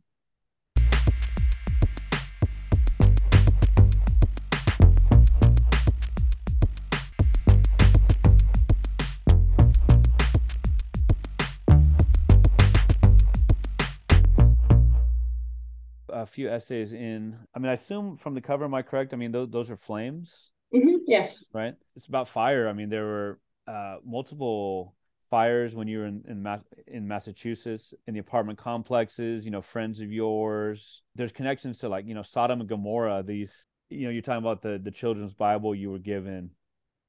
a 16.11 16.25
few 16.25 16.49
essays 16.49 16.91
in. 16.91 17.35
I 17.55 17.59
mean, 17.59 17.69
I 17.69 17.73
assume 17.73 18.17
from 18.17 18.33
the 18.33 18.41
cover, 18.41 18.65
am 18.65 18.73
I 18.73 18.81
correct? 18.81 19.13
I 19.13 19.17
mean, 19.17 19.31
those 19.31 19.49
those 19.49 19.69
are 19.69 19.77
flames. 19.77 20.48
Mm-hmm. 20.73 20.97
Yes. 21.07 21.45
Right. 21.53 21.75
It's 21.95 22.07
about 22.07 22.27
fire. 22.27 22.67
I 22.67 22.73
mean, 22.73 22.89
there 22.89 23.05
were 23.05 23.39
uh, 23.67 23.97
multiple 24.05 24.95
fires 25.29 25.75
when 25.75 25.87
you 25.87 25.99
were 25.99 26.05
in 26.05 26.23
in, 26.27 26.43
Ma- 26.43 26.59
in 26.87 27.07
Massachusetts 27.07 27.93
in 28.07 28.13
the 28.13 28.19
apartment 28.19 28.59
complexes. 28.59 29.45
You 29.45 29.51
know, 29.51 29.61
friends 29.61 30.01
of 30.01 30.11
yours. 30.11 31.01
There's 31.15 31.31
connections 31.31 31.79
to 31.79 31.89
like 31.89 32.05
you 32.07 32.13
know 32.13 32.23
Sodom 32.23 32.59
and 32.59 32.69
Gomorrah. 32.69 33.23
These 33.25 33.65
you 33.89 34.05
know 34.05 34.11
you're 34.11 34.21
talking 34.21 34.43
about 34.43 34.61
the 34.61 34.79
the 34.81 34.91
children's 34.91 35.33
Bible 35.33 35.73
you 35.73 35.89
were 35.91 35.99
given, 35.99 36.51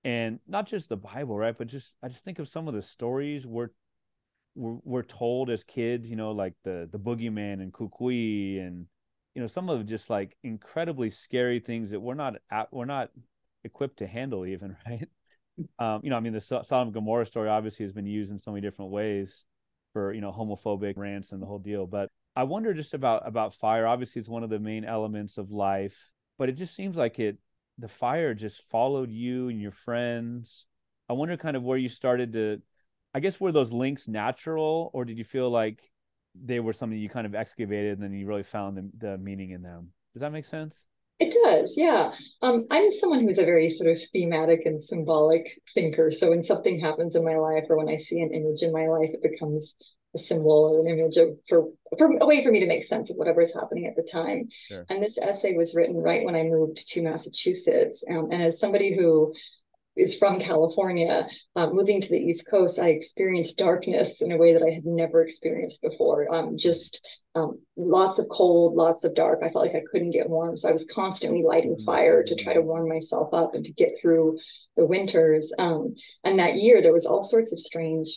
and 0.04 0.40
not 0.46 0.66
just 0.66 0.88
the 0.88 0.96
Bible, 0.96 1.36
right? 1.36 1.56
But 1.56 1.66
just 1.66 1.94
I 2.02 2.08
just 2.08 2.24
think 2.24 2.38
of 2.38 2.48
some 2.48 2.68
of 2.68 2.74
the 2.74 2.82
stories 2.82 3.46
we're 3.46 3.70
we're, 4.54 4.78
we're 4.84 5.02
told 5.02 5.50
as 5.50 5.64
kids. 5.64 6.08
You 6.08 6.16
know, 6.16 6.32
like 6.32 6.54
the 6.64 6.88
the 6.90 6.98
boogeyman 6.98 7.54
and 7.60 7.72
Cucuy 7.72 8.66
and 8.66 8.86
you 9.34 9.42
know 9.42 9.46
some 9.46 9.68
of 9.68 9.86
just 9.86 10.10
like 10.10 10.36
incredibly 10.42 11.10
scary 11.10 11.60
things 11.60 11.90
that 11.90 12.00
we're 12.00 12.14
not 12.14 12.36
at, 12.50 12.72
we're 12.72 12.84
not 12.86 13.10
equipped 13.64 13.98
to 13.98 14.06
handle 14.06 14.46
even 14.46 14.76
right 14.88 15.08
um, 15.78 16.00
you 16.02 16.10
know 16.10 16.16
i 16.16 16.20
mean 16.20 16.32
the 16.32 16.40
sodom 16.40 16.88
and 16.88 16.94
gomorrah 16.94 17.26
story 17.26 17.48
obviously 17.48 17.84
has 17.84 17.92
been 17.92 18.06
used 18.06 18.30
in 18.30 18.38
so 18.38 18.50
many 18.50 18.60
different 18.60 18.90
ways 18.90 19.44
for 19.92 20.12
you 20.12 20.20
know 20.20 20.32
homophobic 20.32 20.96
rants 20.96 21.32
and 21.32 21.42
the 21.42 21.46
whole 21.46 21.58
deal 21.58 21.86
but 21.86 22.08
i 22.36 22.42
wonder 22.42 22.72
just 22.72 22.94
about 22.94 23.26
about 23.26 23.54
fire 23.54 23.86
obviously 23.86 24.20
it's 24.20 24.28
one 24.28 24.42
of 24.44 24.50
the 24.50 24.58
main 24.58 24.84
elements 24.84 25.38
of 25.38 25.50
life 25.50 26.10
but 26.38 26.48
it 26.48 26.52
just 26.52 26.74
seems 26.74 26.96
like 26.96 27.18
it 27.18 27.38
the 27.78 27.88
fire 27.88 28.34
just 28.34 28.62
followed 28.68 29.10
you 29.10 29.48
and 29.48 29.60
your 29.60 29.72
friends 29.72 30.66
i 31.08 31.12
wonder 31.12 31.36
kind 31.36 31.56
of 31.56 31.62
where 31.62 31.78
you 31.78 31.88
started 31.88 32.32
to 32.32 32.62
I 33.12 33.20
guess 33.20 33.40
were 33.40 33.52
those 33.52 33.72
links 33.72 34.06
natural, 34.06 34.90
or 34.92 35.04
did 35.04 35.18
you 35.18 35.24
feel 35.24 35.50
like 35.50 35.80
they 36.34 36.60
were 36.60 36.72
something 36.72 36.98
you 36.98 37.08
kind 37.08 37.26
of 37.26 37.34
excavated 37.34 37.94
and 37.94 38.02
then 38.02 38.12
you 38.12 38.26
really 38.26 38.44
found 38.44 38.76
the, 38.76 38.90
the 39.08 39.18
meaning 39.18 39.50
in 39.50 39.62
them? 39.62 39.92
Does 40.14 40.20
that 40.20 40.32
make 40.32 40.44
sense? 40.44 40.86
It 41.20 41.36
does, 41.44 41.74
yeah. 41.76 42.12
Um, 42.40 42.66
I'm 42.70 42.90
someone 42.92 43.20
who's 43.20 43.38
a 43.38 43.44
very 43.44 43.68
sort 43.68 43.90
of 43.90 43.98
thematic 44.10 44.62
and 44.64 44.82
symbolic 44.82 45.60
thinker. 45.74 46.10
So 46.10 46.30
when 46.30 46.42
something 46.42 46.80
happens 46.80 47.14
in 47.14 47.24
my 47.24 47.36
life 47.36 47.64
or 47.68 47.76
when 47.76 47.90
I 47.90 47.98
see 47.98 48.20
an 48.20 48.32
image 48.32 48.62
in 48.62 48.72
my 48.72 48.88
life, 48.88 49.10
it 49.12 49.22
becomes 49.22 49.74
a 50.14 50.18
symbol 50.18 50.50
or 50.50 50.80
an 50.80 50.98
image 50.98 51.16
of 51.18 51.36
for, 51.46 51.68
for 51.98 52.10
a 52.20 52.26
way 52.26 52.42
for 52.42 52.50
me 52.50 52.60
to 52.60 52.66
make 52.66 52.84
sense 52.84 53.10
of 53.10 53.16
whatever 53.16 53.42
is 53.42 53.54
happening 53.54 53.86
at 53.86 53.96
the 53.96 54.10
time. 54.10 54.48
Sure. 54.68 54.86
And 54.88 55.02
this 55.02 55.18
essay 55.18 55.54
was 55.54 55.74
written 55.74 55.96
right 55.96 56.24
when 56.24 56.34
I 56.34 56.42
moved 56.44 56.88
to 56.88 57.02
Massachusetts. 57.02 58.02
Um, 58.10 58.28
and 58.32 58.42
as 58.42 58.58
somebody 58.58 58.96
who 58.96 59.34
is 60.00 60.16
from 60.16 60.40
California, 60.40 61.26
um, 61.56 61.74
moving 61.74 62.00
to 62.00 62.08
the 62.08 62.16
East 62.16 62.44
Coast, 62.48 62.78
I 62.78 62.88
experienced 62.88 63.56
darkness 63.56 64.20
in 64.20 64.32
a 64.32 64.36
way 64.36 64.52
that 64.52 64.62
I 64.62 64.70
had 64.70 64.84
never 64.84 65.22
experienced 65.22 65.82
before. 65.82 66.32
Um, 66.34 66.56
just 66.56 67.00
um, 67.34 67.60
lots 67.76 68.18
of 68.18 68.28
cold, 68.28 68.74
lots 68.74 69.04
of 69.04 69.14
dark. 69.14 69.40
I 69.42 69.50
felt 69.50 69.66
like 69.66 69.76
I 69.76 69.84
couldn't 69.90 70.12
get 70.12 70.28
warm. 70.28 70.56
So 70.56 70.68
I 70.68 70.72
was 70.72 70.86
constantly 70.92 71.42
lighting 71.42 71.74
mm-hmm. 71.74 71.84
fire 71.84 72.24
to 72.24 72.34
try 72.34 72.54
to 72.54 72.62
warm 72.62 72.88
myself 72.88 73.32
up 73.32 73.54
and 73.54 73.64
to 73.64 73.72
get 73.72 73.92
through 74.00 74.38
the 74.76 74.86
winters. 74.86 75.52
Um, 75.58 75.94
and 76.24 76.38
that 76.38 76.56
year, 76.56 76.82
there 76.82 76.92
was 76.92 77.06
all 77.06 77.22
sorts 77.22 77.52
of 77.52 77.60
strange 77.60 78.08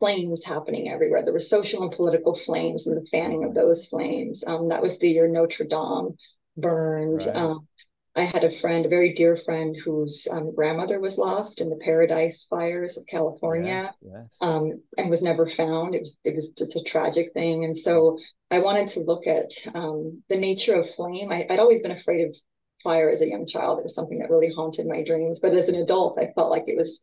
flames 0.00 0.42
happening 0.44 0.90
everywhere. 0.90 1.22
There 1.22 1.32
were 1.32 1.38
social 1.38 1.82
and 1.82 1.92
political 1.92 2.34
flames 2.34 2.86
and 2.86 2.96
the 2.96 3.06
fanning 3.10 3.44
of 3.44 3.54
those 3.54 3.86
flames. 3.86 4.42
Um, 4.44 4.68
that 4.70 4.82
was 4.82 4.98
the 4.98 5.08
year 5.08 5.28
Notre 5.28 5.64
Dame 5.64 6.16
burned. 6.56 7.24
Right. 7.24 7.36
Um, 7.36 7.68
I 8.14 8.24
had 8.24 8.44
a 8.44 8.50
friend, 8.50 8.84
a 8.84 8.90
very 8.90 9.14
dear 9.14 9.36
friend, 9.36 9.74
whose 9.84 10.26
um, 10.30 10.54
grandmother 10.54 11.00
was 11.00 11.16
lost 11.16 11.60
in 11.60 11.70
the 11.70 11.80
Paradise 11.82 12.46
fires 12.48 12.98
of 12.98 13.06
California, 13.06 13.94
yes, 14.02 14.12
yes. 14.12 14.26
Um, 14.40 14.82
and 14.98 15.08
was 15.08 15.22
never 15.22 15.48
found. 15.48 15.94
It 15.94 16.02
was 16.02 16.18
it 16.22 16.34
was 16.34 16.48
just 16.50 16.76
a 16.76 16.82
tragic 16.82 17.32
thing, 17.32 17.64
and 17.64 17.76
so 17.76 18.18
I 18.50 18.58
wanted 18.58 18.88
to 18.88 19.00
look 19.00 19.26
at 19.26 19.50
um, 19.74 20.22
the 20.28 20.36
nature 20.36 20.74
of 20.74 20.94
flame. 20.94 21.32
I, 21.32 21.46
would 21.48 21.58
always 21.58 21.80
been 21.80 21.90
afraid 21.90 22.28
of 22.28 22.36
fire 22.82 23.08
as 23.08 23.22
a 23.22 23.28
young 23.28 23.46
child. 23.46 23.78
It 23.78 23.84
was 23.84 23.94
something 23.94 24.18
that 24.18 24.30
really 24.30 24.52
haunted 24.54 24.86
my 24.86 25.02
dreams, 25.02 25.38
but 25.38 25.54
as 25.54 25.68
an 25.68 25.76
adult, 25.76 26.18
I 26.18 26.32
felt 26.34 26.50
like 26.50 26.64
it 26.66 26.76
was 26.76 27.00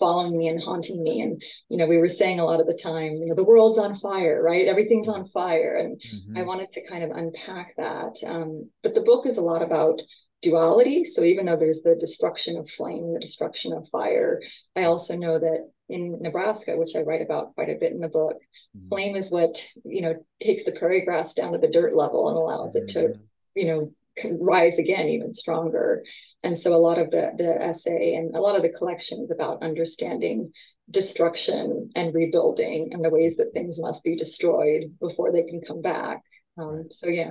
following 0.00 0.36
me 0.36 0.48
and 0.48 0.60
haunting 0.60 1.02
me. 1.02 1.20
And, 1.20 1.40
you 1.68 1.76
know, 1.76 1.86
we 1.86 1.98
were 1.98 2.08
saying 2.08 2.40
a 2.40 2.44
lot 2.44 2.58
of 2.58 2.66
the 2.66 2.78
time, 2.82 3.16
you 3.16 3.26
know, 3.26 3.34
the 3.34 3.44
world's 3.44 3.78
on 3.78 3.94
fire, 3.94 4.42
right? 4.42 4.66
Everything's 4.66 5.08
on 5.08 5.28
fire. 5.28 5.76
And 5.76 6.00
mm-hmm. 6.00 6.38
I 6.38 6.42
wanted 6.42 6.72
to 6.72 6.88
kind 6.88 7.04
of 7.04 7.10
unpack 7.10 7.76
that. 7.76 8.16
Um, 8.26 8.70
but 8.82 8.94
the 8.94 9.02
book 9.02 9.26
is 9.26 9.36
a 9.36 9.42
lot 9.42 9.62
about 9.62 10.00
duality. 10.42 11.04
So 11.04 11.22
even 11.22 11.46
though 11.46 11.56
there's 11.56 11.80
the 11.80 11.94
destruction 11.94 12.56
of 12.56 12.70
flame, 12.70 13.12
the 13.12 13.20
destruction 13.20 13.72
of 13.72 13.88
fire, 13.90 14.40
I 14.76 14.84
also 14.84 15.16
know 15.16 15.38
that 15.38 15.68
in 15.88 16.18
Nebraska, 16.20 16.76
which 16.76 16.94
I 16.94 17.00
write 17.00 17.22
about 17.22 17.54
quite 17.54 17.68
a 17.68 17.78
bit 17.78 17.92
in 17.92 18.00
the 18.00 18.08
book, 18.08 18.36
mm-hmm. 18.76 18.88
flame 18.88 19.16
is 19.16 19.30
what, 19.30 19.62
you 19.84 20.02
know, 20.02 20.14
takes 20.40 20.64
the 20.64 20.72
prairie 20.72 21.04
grass 21.04 21.32
down 21.32 21.52
to 21.52 21.58
the 21.58 21.68
dirt 21.68 21.94
level 21.94 22.28
and 22.28 22.36
allows 22.36 22.74
it 22.76 22.88
to, 22.90 22.98
mm-hmm. 22.98 23.20
you 23.54 23.66
know, 23.66 23.92
rise 24.38 24.78
again 24.78 25.08
even 25.08 25.32
stronger 25.32 26.02
and 26.42 26.58
so 26.58 26.74
a 26.74 26.76
lot 26.76 26.98
of 26.98 27.10
the 27.10 27.30
the 27.38 27.62
essay 27.62 28.14
and 28.14 28.34
a 28.34 28.40
lot 28.40 28.56
of 28.56 28.62
the 28.62 28.68
collection 28.68 29.22
is 29.22 29.30
about 29.30 29.62
understanding 29.62 30.52
destruction 30.90 31.90
and 31.94 32.14
rebuilding 32.14 32.90
and 32.92 33.04
the 33.04 33.10
ways 33.10 33.36
that 33.36 33.52
things 33.52 33.78
must 33.78 34.02
be 34.02 34.16
destroyed 34.16 34.94
before 35.00 35.32
they 35.32 35.42
can 35.42 35.60
come 35.60 35.80
back 35.80 36.22
um, 36.58 36.88
so 36.90 37.08
yeah 37.08 37.30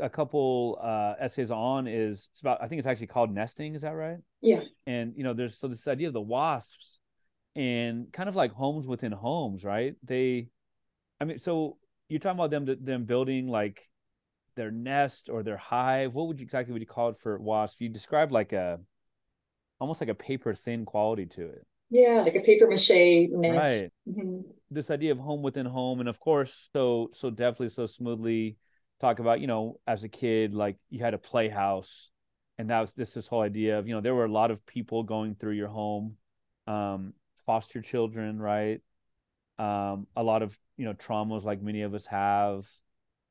a 0.00 0.08
couple 0.08 0.78
uh, 0.82 1.14
essays 1.20 1.50
on 1.50 1.86
is 1.86 2.28
it's 2.32 2.40
about 2.40 2.62
i 2.62 2.68
think 2.68 2.78
it's 2.78 2.88
actually 2.88 3.06
called 3.06 3.32
nesting 3.32 3.74
is 3.74 3.82
that 3.82 3.90
right 3.94 4.18
yeah 4.40 4.60
and 4.86 5.14
you 5.16 5.24
know 5.24 5.34
there's 5.34 5.58
so 5.58 5.68
this 5.68 5.86
idea 5.86 6.08
of 6.08 6.14
the 6.14 6.20
wasps 6.20 6.98
and 7.56 8.12
kind 8.12 8.28
of 8.28 8.36
like 8.36 8.52
homes 8.52 8.86
within 8.86 9.12
homes 9.12 9.64
right 9.64 9.94
they 10.02 10.48
i 11.20 11.24
mean 11.24 11.38
so 11.38 11.76
you're 12.08 12.18
talking 12.18 12.38
about 12.38 12.50
them 12.50 12.66
them 12.82 13.04
building 13.04 13.48
like 13.48 13.88
their 14.56 14.70
nest 14.70 15.28
or 15.28 15.42
their 15.42 15.56
hive. 15.56 16.14
What 16.14 16.28
would 16.28 16.38
you 16.38 16.44
exactly 16.44 16.72
would 16.72 16.82
you 16.82 16.86
call 16.86 17.10
it 17.10 17.18
for 17.18 17.38
wasp? 17.38 17.80
You 17.80 17.88
described 17.88 18.32
like 18.32 18.52
a 18.52 18.80
almost 19.80 20.00
like 20.00 20.10
a 20.10 20.14
paper 20.14 20.54
thin 20.54 20.84
quality 20.84 21.26
to 21.26 21.42
it. 21.48 21.66
Yeah, 21.90 22.22
like 22.22 22.34
a 22.34 22.40
paper 22.40 22.66
mache 22.68 23.28
nest. 23.30 23.56
Right. 23.56 23.90
Mm-hmm. 24.08 24.40
This 24.70 24.90
idea 24.90 25.12
of 25.12 25.18
home 25.18 25.42
within 25.42 25.66
home, 25.66 26.00
and 26.00 26.08
of 26.08 26.18
course, 26.18 26.68
so 26.72 27.10
so 27.12 27.30
definitely 27.30 27.68
so 27.70 27.86
smoothly 27.86 28.56
talk 29.00 29.18
about 29.18 29.40
you 29.40 29.46
know 29.46 29.80
as 29.86 30.04
a 30.04 30.08
kid 30.08 30.54
like 30.54 30.76
you 30.90 31.00
had 31.00 31.14
a 31.14 31.18
playhouse, 31.18 32.10
and 32.58 32.70
that 32.70 32.80
was 32.80 32.92
this 32.92 33.14
this 33.14 33.28
whole 33.28 33.42
idea 33.42 33.78
of 33.78 33.88
you 33.88 33.94
know 33.94 34.00
there 34.00 34.14
were 34.14 34.24
a 34.24 34.32
lot 34.32 34.50
of 34.50 34.64
people 34.66 35.02
going 35.02 35.34
through 35.34 35.52
your 35.52 35.68
home, 35.68 36.16
um, 36.66 37.14
foster 37.36 37.80
children, 37.80 38.40
right? 38.40 38.80
Um, 39.58 40.06
a 40.16 40.22
lot 40.22 40.42
of 40.42 40.58
you 40.76 40.84
know 40.84 40.94
traumas 40.94 41.44
like 41.44 41.62
many 41.62 41.82
of 41.82 41.94
us 41.94 42.06
have 42.06 42.66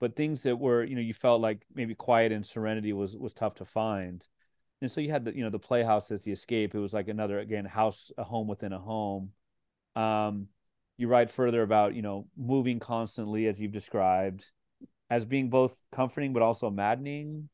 but 0.04 0.17
things 0.17 0.41
that 0.41 0.60
were 0.60 0.84
you 0.84 0.95
know 0.95 1.02
you 1.02 1.13
felt 1.13 1.39
like 1.39 1.65
maybe 1.73 1.95
quiet 1.95 2.34
and 2.34 2.45
serenity 2.45 2.91
was 2.91 3.15
was 3.15 3.34
tough 3.34 3.56
to 3.56 3.63
find. 3.63 4.21
And 4.82 4.91
so 4.91 4.99
you 4.99 5.10
had 5.10 5.23
the 5.23 5.34
you 5.34 5.45
know 5.45 5.49
the 5.49 5.60
playhouse 5.60 6.12
as 6.12 6.23
the 6.23 6.34
escape. 6.34 6.76
It 6.76 6.80
was 6.80 6.91
like 6.91 7.08
another 7.08 7.39
again 7.39 7.63
house 7.63 8.12
a 8.17 8.26
home 8.26 8.49
within 8.49 8.73
a 8.73 8.80
home. 8.80 9.32
Um 9.95 10.49
you 10.97 11.08
write 11.08 11.30
further 11.30 11.62
about 11.62 11.95
you 11.95 12.02
know 12.02 12.28
moving 12.36 12.80
constantly 12.82 13.47
as 13.47 13.62
you've 13.62 13.71
described 13.71 14.43
as 15.09 15.25
being 15.25 15.49
both 15.49 15.79
comforting 15.91 16.33
but 16.33 16.41
also 16.41 16.69
maddening 16.69 17.49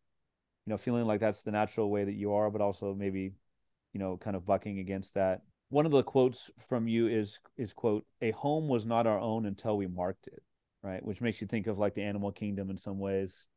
you 0.66 0.70
know 0.72 0.78
feeling 0.78 1.06
like 1.06 1.20
that's 1.20 1.42
the 1.42 1.52
natural 1.52 1.90
way 1.90 2.04
that 2.04 2.14
you 2.14 2.34
are 2.34 2.50
but 2.50 2.62
also 2.62 2.94
maybe 2.94 3.34
you 3.94 4.00
know 4.00 4.18
kind 4.18 4.36
of 4.36 4.46
bucking 4.46 4.80
against 4.80 5.14
that 5.14 5.42
one 5.70 5.86
of 5.86 5.92
the 5.92 6.04
quotes 6.04 6.50
from 6.68 6.88
you 6.88 7.08
is 7.08 7.40
is 7.58 7.74
quote 7.74 8.06
a 8.22 8.32
home 8.32 8.68
was 8.68 8.86
not 8.86 9.08
our 9.08 9.20
own 9.20 9.46
until 9.46 9.78
we 9.78 9.88
marked 9.88 10.28
it 10.28 10.44
right? 10.82 11.04
Which 11.04 11.22
makes 11.22 11.42
you 11.42 11.48
think 11.48 11.68
of 11.68 11.78
like 11.78 11.96
the 11.96 12.04
animal 12.04 12.32
kingdom 12.32 12.70
in 12.70 12.78
some 12.78 13.00
ways. 13.00 13.48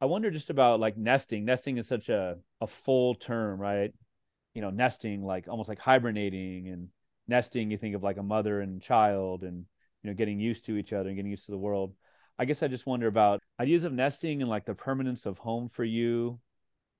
I 0.00 0.06
wonder 0.06 0.30
just 0.30 0.50
about 0.50 0.80
like 0.80 0.96
nesting. 0.96 1.44
Nesting 1.44 1.78
is 1.78 1.88
such 1.88 2.08
a 2.08 2.36
a 2.60 2.66
full 2.66 3.14
term, 3.14 3.60
right? 3.60 3.92
You 4.54 4.62
know, 4.62 4.70
nesting 4.70 5.24
like 5.24 5.48
almost 5.48 5.68
like 5.68 5.78
hibernating 5.78 6.68
and 6.68 6.88
nesting. 7.26 7.70
You 7.70 7.78
think 7.78 7.94
of 7.94 8.02
like 8.02 8.16
a 8.18 8.22
mother 8.22 8.60
and 8.60 8.82
child, 8.82 9.42
and 9.42 9.64
you 10.02 10.10
know, 10.10 10.14
getting 10.14 10.38
used 10.38 10.66
to 10.66 10.76
each 10.76 10.92
other 10.92 11.08
and 11.08 11.16
getting 11.16 11.30
used 11.30 11.46
to 11.46 11.52
the 11.52 11.58
world. 11.58 11.94
I 12.38 12.44
guess 12.44 12.62
I 12.62 12.68
just 12.68 12.86
wonder 12.86 13.06
about 13.06 13.40
ideas 13.60 13.84
of 13.84 13.92
nesting 13.92 14.42
and 14.42 14.50
like 14.50 14.64
the 14.64 14.74
permanence 14.74 15.26
of 15.26 15.38
home 15.38 15.68
for 15.68 15.84
you, 15.84 16.38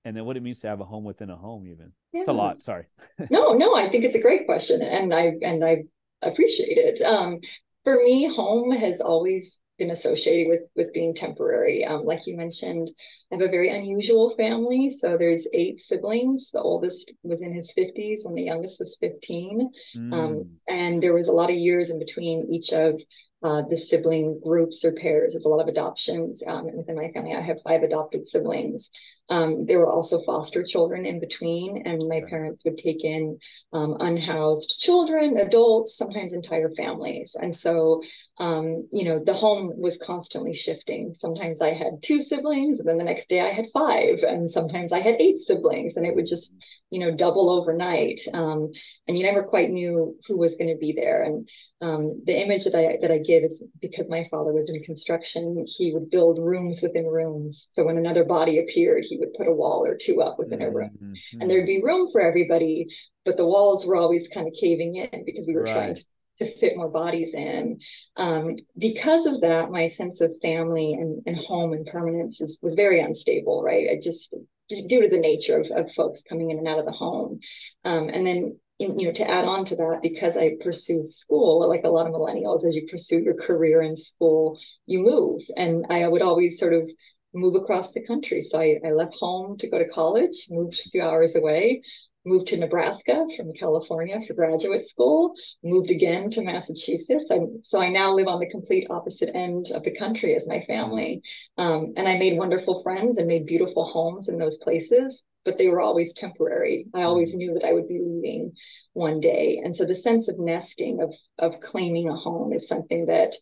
and 0.05 0.17
then 0.17 0.25
what 0.25 0.37
it 0.37 0.43
means 0.43 0.61
to 0.61 0.69
have 0.69 0.81
a 0.81 0.85
home 0.85 1.05
within 1.05 1.31
a 1.31 1.37
home. 1.37 1.67
Even 1.67 1.93
yeah. 2.13 2.21
it's 2.21 2.29
a 2.29 2.33
lot. 2.33 2.63
Sorry. 2.63 2.87
no, 3.31 3.53
no, 3.53 3.75
I 3.75 3.89
think 3.89 4.05
it's 4.05 4.17
a 4.17 4.21
great 4.21 4.47
question, 4.47 4.83
and 4.83 5.15
I 5.15 5.33
and 5.43 5.65
I 5.65 5.85
appreciate 6.23 6.77
it. 6.77 7.03
Um, 7.03 7.41
for 7.85 7.97
me, 8.03 8.33
home 8.35 8.73
has 8.73 9.01
always 9.01 9.59
been 9.79 9.91
associated 9.93 10.49
with 10.49 10.61
with 10.75 10.93
being 10.93 11.15
temporary. 11.15 11.85
Um, 11.85 12.05
like 12.05 12.27
you 12.27 12.37
mentioned, 12.37 12.91
I 13.31 13.37
have 13.37 13.43
a 13.43 13.49
very 13.49 13.71
unusual 13.71 14.35
family. 14.37 14.91
So 14.91 15.17
there's 15.17 15.47
eight 15.55 15.79
siblings. 15.79 16.51
The 16.53 16.61
oldest 16.61 17.13
was 17.23 17.43
in 17.43 17.55
his 17.55 17.73
50s 17.79 18.25
when 18.25 18.35
the 18.35 18.43
youngest 18.43 18.81
was 18.81 18.97
15. 19.01 19.71
Mm. 19.97 20.13
Um, 20.13 20.51
and 20.67 21.03
there 21.03 21.15
was 21.15 21.29
a 21.29 21.33
lot 21.33 21.51
of 21.51 21.57
years 21.57 21.91
in 21.91 21.99
between 21.99 22.49
each 22.53 22.71
of 22.73 23.01
uh, 23.43 23.63
the 23.69 23.77
sibling 23.77 24.41
groups 24.43 24.85
or 24.85 24.93
pairs. 24.93 25.33
There's 25.33 25.45
a 25.45 25.49
lot 25.49 25.61
of 25.61 25.69
adoptions 25.69 26.43
um, 26.47 26.77
within 26.77 26.97
my 26.97 27.11
family. 27.13 27.35
I 27.35 27.41
have 27.41 27.59
five 27.63 27.83
adopted 27.83 28.27
siblings. 28.27 28.91
Um, 29.31 29.67
there 29.67 29.79
were 29.79 29.93
also 29.93 30.23
foster 30.25 30.63
children 30.63 31.05
in 31.05 31.21
between, 31.21 31.83
and 31.87 32.09
my 32.09 32.23
parents 32.29 32.63
would 32.65 32.79
take 32.79 33.05
in 33.05 33.39
um, 33.73 33.97
unhoused 34.01 34.77
children, 34.79 35.37
adults, 35.39 35.97
sometimes 35.97 36.33
entire 36.33 36.71
families. 36.77 37.37
And 37.41 37.55
so, 37.55 38.03
um, 38.39 38.89
you 38.91 39.05
know, 39.05 39.23
the 39.25 39.35
home 39.35 39.73
was 39.77 39.99
constantly 39.99 40.55
shifting. 40.55 41.15
Sometimes 41.15 41.61
I 41.61 41.75
had 41.75 42.03
two 42.03 42.21
siblings, 42.21 42.79
and 42.79 42.89
then 42.89 42.99
the 42.99 43.05
next 43.05 43.29
day 43.29 43.41
I 43.41 43.53
had 43.53 43.67
five, 43.73 44.23
and 44.23 44.51
sometimes 44.51 44.93
I 44.93 45.01
had 45.01 45.17
eight 45.21 45.39
siblings, 45.39 45.97
and 45.97 46.07
it 46.07 46.15
would 46.15 46.27
just, 46.27 46.53
you 46.91 47.01
know, 47.01 47.15
double 47.15 47.51
overnight. 47.51 48.21
Um, 48.33 48.71
and 49.07 49.19
you 49.19 49.25
never 49.25 49.43
quite 49.43 49.71
knew 49.71 50.17
who 50.27 50.39
was 50.39 50.55
going 50.55 50.73
to 50.73 50.79
be 50.79 50.93
there. 50.97 51.23
And 51.25 51.49
um, 51.81 52.23
the 52.25 52.41
image 52.41 52.65
that 52.65 52.75
I 52.75 52.97
that 53.03 53.13
I 53.13 53.19
give 53.19 53.45
is 53.45 53.63
because 53.81 54.07
my 54.09 54.27
father 54.31 54.53
was 54.53 54.69
in 54.69 54.83
construction. 54.83 55.65
He 55.69 55.93
would 55.93 56.11
build 56.11 56.39
rooms 56.39 56.81
within 56.83 57.07
rooms. 57.07 57.69
So 57.73 57.85
when 57.85 57.99
another 57.99 58.25
body 58.25 58.59
appeared, 58.59 59.05
he 59.05 59.18
would 59.19 59.35
put 59.35 59.49
a 59.49 59.53
wall 59.53 59.85
or 59.85 59.97
two 59.97 60.21
up 60.21 60.39
within 60.39 60.61
mm-hmm. 60.61 60.69
a 60.69 60.75
room, 60.75 60.91
mm-hmm. 61.03 61.41
and 61.41 61.51
there'd 61.51 61.67
be 61.67 61.83
room 61.83 62.09
for 62.13 62.21
everybody. 62.21 62.87
But 63.25 63.37
the 63.37 63.47
walls 63.47 63.85
were 63.85 63.97
always 63.97 64.29
kind 64.33 64.47
of 64.47 64.55
caving 64.59 64.97
in 64.97 65.25
because 65.25 65.47
we 65.47 65.55
were 65.55 65.63
right. 65.63 65.73
trying 65.73 65.95
to, 65.97 66.03
to, 66.41 66.59
fit 66.59 66.77
more 66.77 66.89
bodies 66.89 67.35
in. 67.35 67.79
Um, 68.17 68.57
because 68.77 69.27
of 69.27 69.41
that, 69.43 69.71
my 69.71 69.89
sense 69.89 70.21
of 70.21 70.33
family 70.41 70.95
and, 70.95 71.23
and 71.27 71.37
home 71.37 71.73
and 71.73 71.87
permanence 71.87 72.41
is, 72.41 72.59
was 72.63 72.75
very 72.75 73.01
unstable. 73.01 73.63
Right, 73.63 73.89
I 73.91 74.01
just 74.03 74.35
due 74.69 75.03
to 75.03 75.09
the 75.09 75.19
nature 75.19 75.59
of, 75.59 75.71
of 75.71 75.93
folks 75.93 76.23
coming 76.29 76.51
in 76.51 76.59
and 76.59 76.69
out 76.69 76.79
of 76.79 76.85
the 76.85 76.93
home, 76.93 77.41
um, 77.85 78.09
and 78.09 78.27
then 78.27 78.59
you 78.79 79.07
know, 79.07 79.13
to 79.13 79.29
add 79.29 79.45
on 79.45 79.65
to 79.67 79.77
that, 79.77 80.01
because 80.03 80.37
I 80.37 80.53
pursued 80.63 81.11
school, 81.11 81.69
like 81.69 81.83
a 81.85 81.89
lot 81.89 82.07
of 82.07 82.13
millennials, 82.13 82.65
as 82.65 82.77
you 82.77 82.87
pursue 82.89 83.19
your 83.19 83.35
career 83.35 83.83
in 83.83 83.97
school, 83.97 84.59
you 84.87 85.01
move. 85.01 85.43
And 85.57 85.87
I 85.91 86.07
would 86.07 86.23
always 86.23 86.59
sort 86.59 86.75
of 86.75 86.89
move 87.35 87.55
across 87.55 87.93
the 87.93 88.05
country. 88.07 88.43
So 88.43 88.59
I, 88.59 88.79
I 88.85 88.93
left 88.93 89.15
home 89.19 89.57
to 89.59 89.69
go 89.69 89.79
to 89.79 89.89
college, 89.89 90.47
moved 90.51 90.81
a 90.87 90.91
few 90.91 91.03
hours 91.03 91.37
away, 91.37 91.83
moved 92.25 92.49
to 92.49 92.57
Nebraska 92.57 93.27
from 93.37 93.53
California 93.55 94.19
for 94.27 94.35
graduate 94.35 94.87
school, 94.87 95.33
moved 95.63 95.91
again 95.91 96.31
to 96.31 96.43
Massachusetts. 96.43 97.31
I, 97.31 97.39
so 97.63 97.81
I 97.81 97.89
now 97.89 98.15
live 98.15 98.29
on 98.29 98.41
the 98.41 98.51
complete 98.51 98.87
opposite 98.91 99.31
end 99.35 99.71
of 99.73 99.83
the 99.83 99.97
country 99.97 100.35
as 100.35 100.47
my 100.47 100.63
family. 100.67 101.23
Um, 101.57 101.95
and 101.97 102.07
I 102.07 102.19
made 102.19 102.39
wonderful 102.39 102.83
friends 102.83 103.19
and 103.19 103.27
made 103.27 103.47
beautiful 103.47 103.85
homes 103.85 104.29
in 104.29 104.39
those 104.39 104.59
places, 104.59 105.23
but 105.45 105.59
they 105.59 105.69
were 105.69 105.81
always 105.81 106.13
temporary. 106.13 106.87
I 106.95 107.03
always 107.03 107.35
knew 107.35 107.55
that 107.55 107.67
I 107.67 107.73
would 107.73 107.89
be 107.89 108.01
leaving 108.05 108.53
one 108.93 109.21
day. 109.21 109.61
And 109.65 109.75
so 109.75 109.85
the 109.85 109.95
sense 109.95 110.29
of 110.29 110.39
nesting, 110.39 111.01
of, 111.01 111.13
of 111.39 111.61
claiming 111.61 112.09
a 112.09 112.17
home 112.17 112.53
is 112.53 112.69
something 112.69 113.07
that 113.07 113.35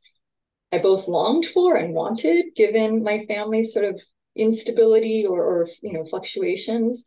I 0.72 0.78
both 0.78 1.08
longed 1.08 1.46
for 1.46 1.76
and 1.76 1.94
wanted, 1.94 2.46
given 2.56 3.02
my 3.02 3.24
family's 3.26 3.72
sort 3.72 3.84
of 3.84 4.00
instability 4.34 5.24
or, 5.26 5.42
or 5.42 5.68
you 5.82 5.94
know 5.94 6.04
fluctuations 6.04 7.02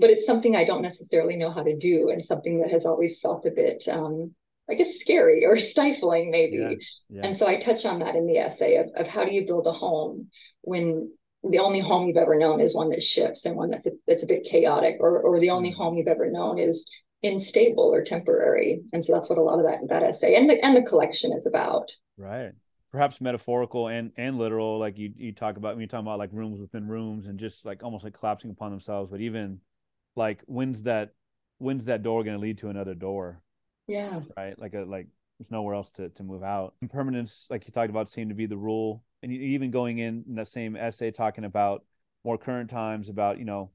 but 0.00 0.08
it's 0.08 0.24
something 0.24 0.56
I 0.56 0.64
don't 0.64 0.80
necessarily 0.80 1.36
know 1.36 1.52
how 1.52 1.62
to 1.62 1.76
do 1.76 2.08
and 2.08 2.24
something 2.24 2.60
that 2.60 2.70
has 2.70 2.86
always 2.86 3.20
felt 3.20 3.44
a 3.44 3.50
bit 3.50 3.84
um, 3.88 4.34
I 4.68 4.74
guess 4.74 4.98
scary 4.98 5.44
or 5.44 5.58
stifling 5.58 6.30
maybe. 6.30 6.56
Yeah, 6.56 6.70
yeah. 7.10 7.26
And 7.26 7.36
so 7.36 7.46
I 7.46 7.60
touch 7.60 7.84
on 7.84 8.00
that 8.00 8.14
in 8.14 8.26
the 8.26 8.38
essay 8.38 8.76
of, 8.76 8.86
of 8.96 9.06
how 9.06 9.24
do 9.24 9.32
you 9.32 9.46
build 9.46 9.66
a 9.66 9.72
home 9.72 10.28
when 10.62 11.12
the 11.42 11.58
only 11.58 11.80
home 11.80 12.06
you've 12.06 12.16
ever 12.16 12.36
known 12.36 12.60
is 12.60 12.74
one 12.74 12.90
that 12.90 13.02
shifts 13.02 13.44
and 13.46 13.56
one 13.56 13.70
that's 13.70 13.86
a, 13.86 13.90
that's 14.06 14.22
a 14.22 14.26
bit 14.26 14.44
chaotic 14.44 14.96
or, 15.00 15.20
or 15.20 15.40
the 15.40 15.50
only 15.50 15.70
mm. 15.70 15.74
home 15.74 15.96
you've 15.96 16.06
ever 16.06 16.30
known 16.30 16.58
is 16.58 16.84
unstable 17.22 17.94
or 17.94 18.04
temporary. 18.04 18.82
And 18.92 19.04
so 19.04 19.12
that's 19.12 19.28
what 19.28 19.38
a 19.38 19.42
lot 19.42 19.58
of 19.58 19.66
that, 19.66 19.78
that 19.88 20.02
essay 20.02 20.34
and 20.36 20.48
the, 20.48 20.62
and 20.64 20.76
the 20.76 20.88
collection 20.88 21.32
is 21.32 21.46
about. 21.46 21.90
Right. 22.18 22.52
Perhaps 22.92 23.20
metaphorical 23.20 23.88
and, 23.88 24.12
and 24.16 24.36
literal, 24.38 24.78
like 24.78 24.98
you, 24.98 25.12
you 25.16 25.32
talk 25.32 25.56
about 25.56 25.74
when 25.74 25.82
you 25.82 25.86
talk 25.86 26.00
about 26.00 26.18
like 26.18 26.30
rooms 26.32 26.60
within 26.60 26.88
rooms 26.88 27.26
and 27.26 27.38
just 27.38 27.64
like 27.64 27.82
almost 27.82 28.02
like 28.02 28.18
collapsing 28.18 28.50
upon 28.50 28.70
themselves, 28.70 29.10
but 29.10 29.20
even 29.20 29.60
like 30.16 30.42
when's 30.46 30.82
that 30.82 31.14
when's 31.58 31.84
that 31.84 32.02
door 32.02 32.24
going 32.24 32.36
to 32.36 32.42
lead 32.42 32.58
to 32.58 32.68
another 32.68 32.94
door? 32.94 33.42
Yeah. 33.86 34.20
Right? 34.36 34.58
Like 34.58 34.74
a 34.74 34.80
like 34.80 35.06
there's 35.38 35.50
nowhere 35.50 35.74
else 35.74 35.90
to, 35.92 36.08
to 36.08 36.22
move 36.22 36.42
out. 36.42 36.74
Impermanence 36.82 37.46
like 37.48 37.66
you 37.66 37.72
talked 37.72 37.90
about 37.90 38.08
seemed 38.08 38.30
to 38.30 38.34
be 38.34 38.46
the 38.46 38.56
rule. 38.56 39.04
And 39.22 39.30
even 39.32 39.70
going 39.70 39.98
in, 39.98 40.24
in 40.26 40.34
that 40.36 40.48
same 40.48 40.76
essay 40.76 41.10
talking 41.10 41.44
about 41.44 41.84
more 42.24 42.38
current 42.38 42.70
times 42.70 43.08
about 43.08 43.38
you 43.38 43.44
know 43.44 43.70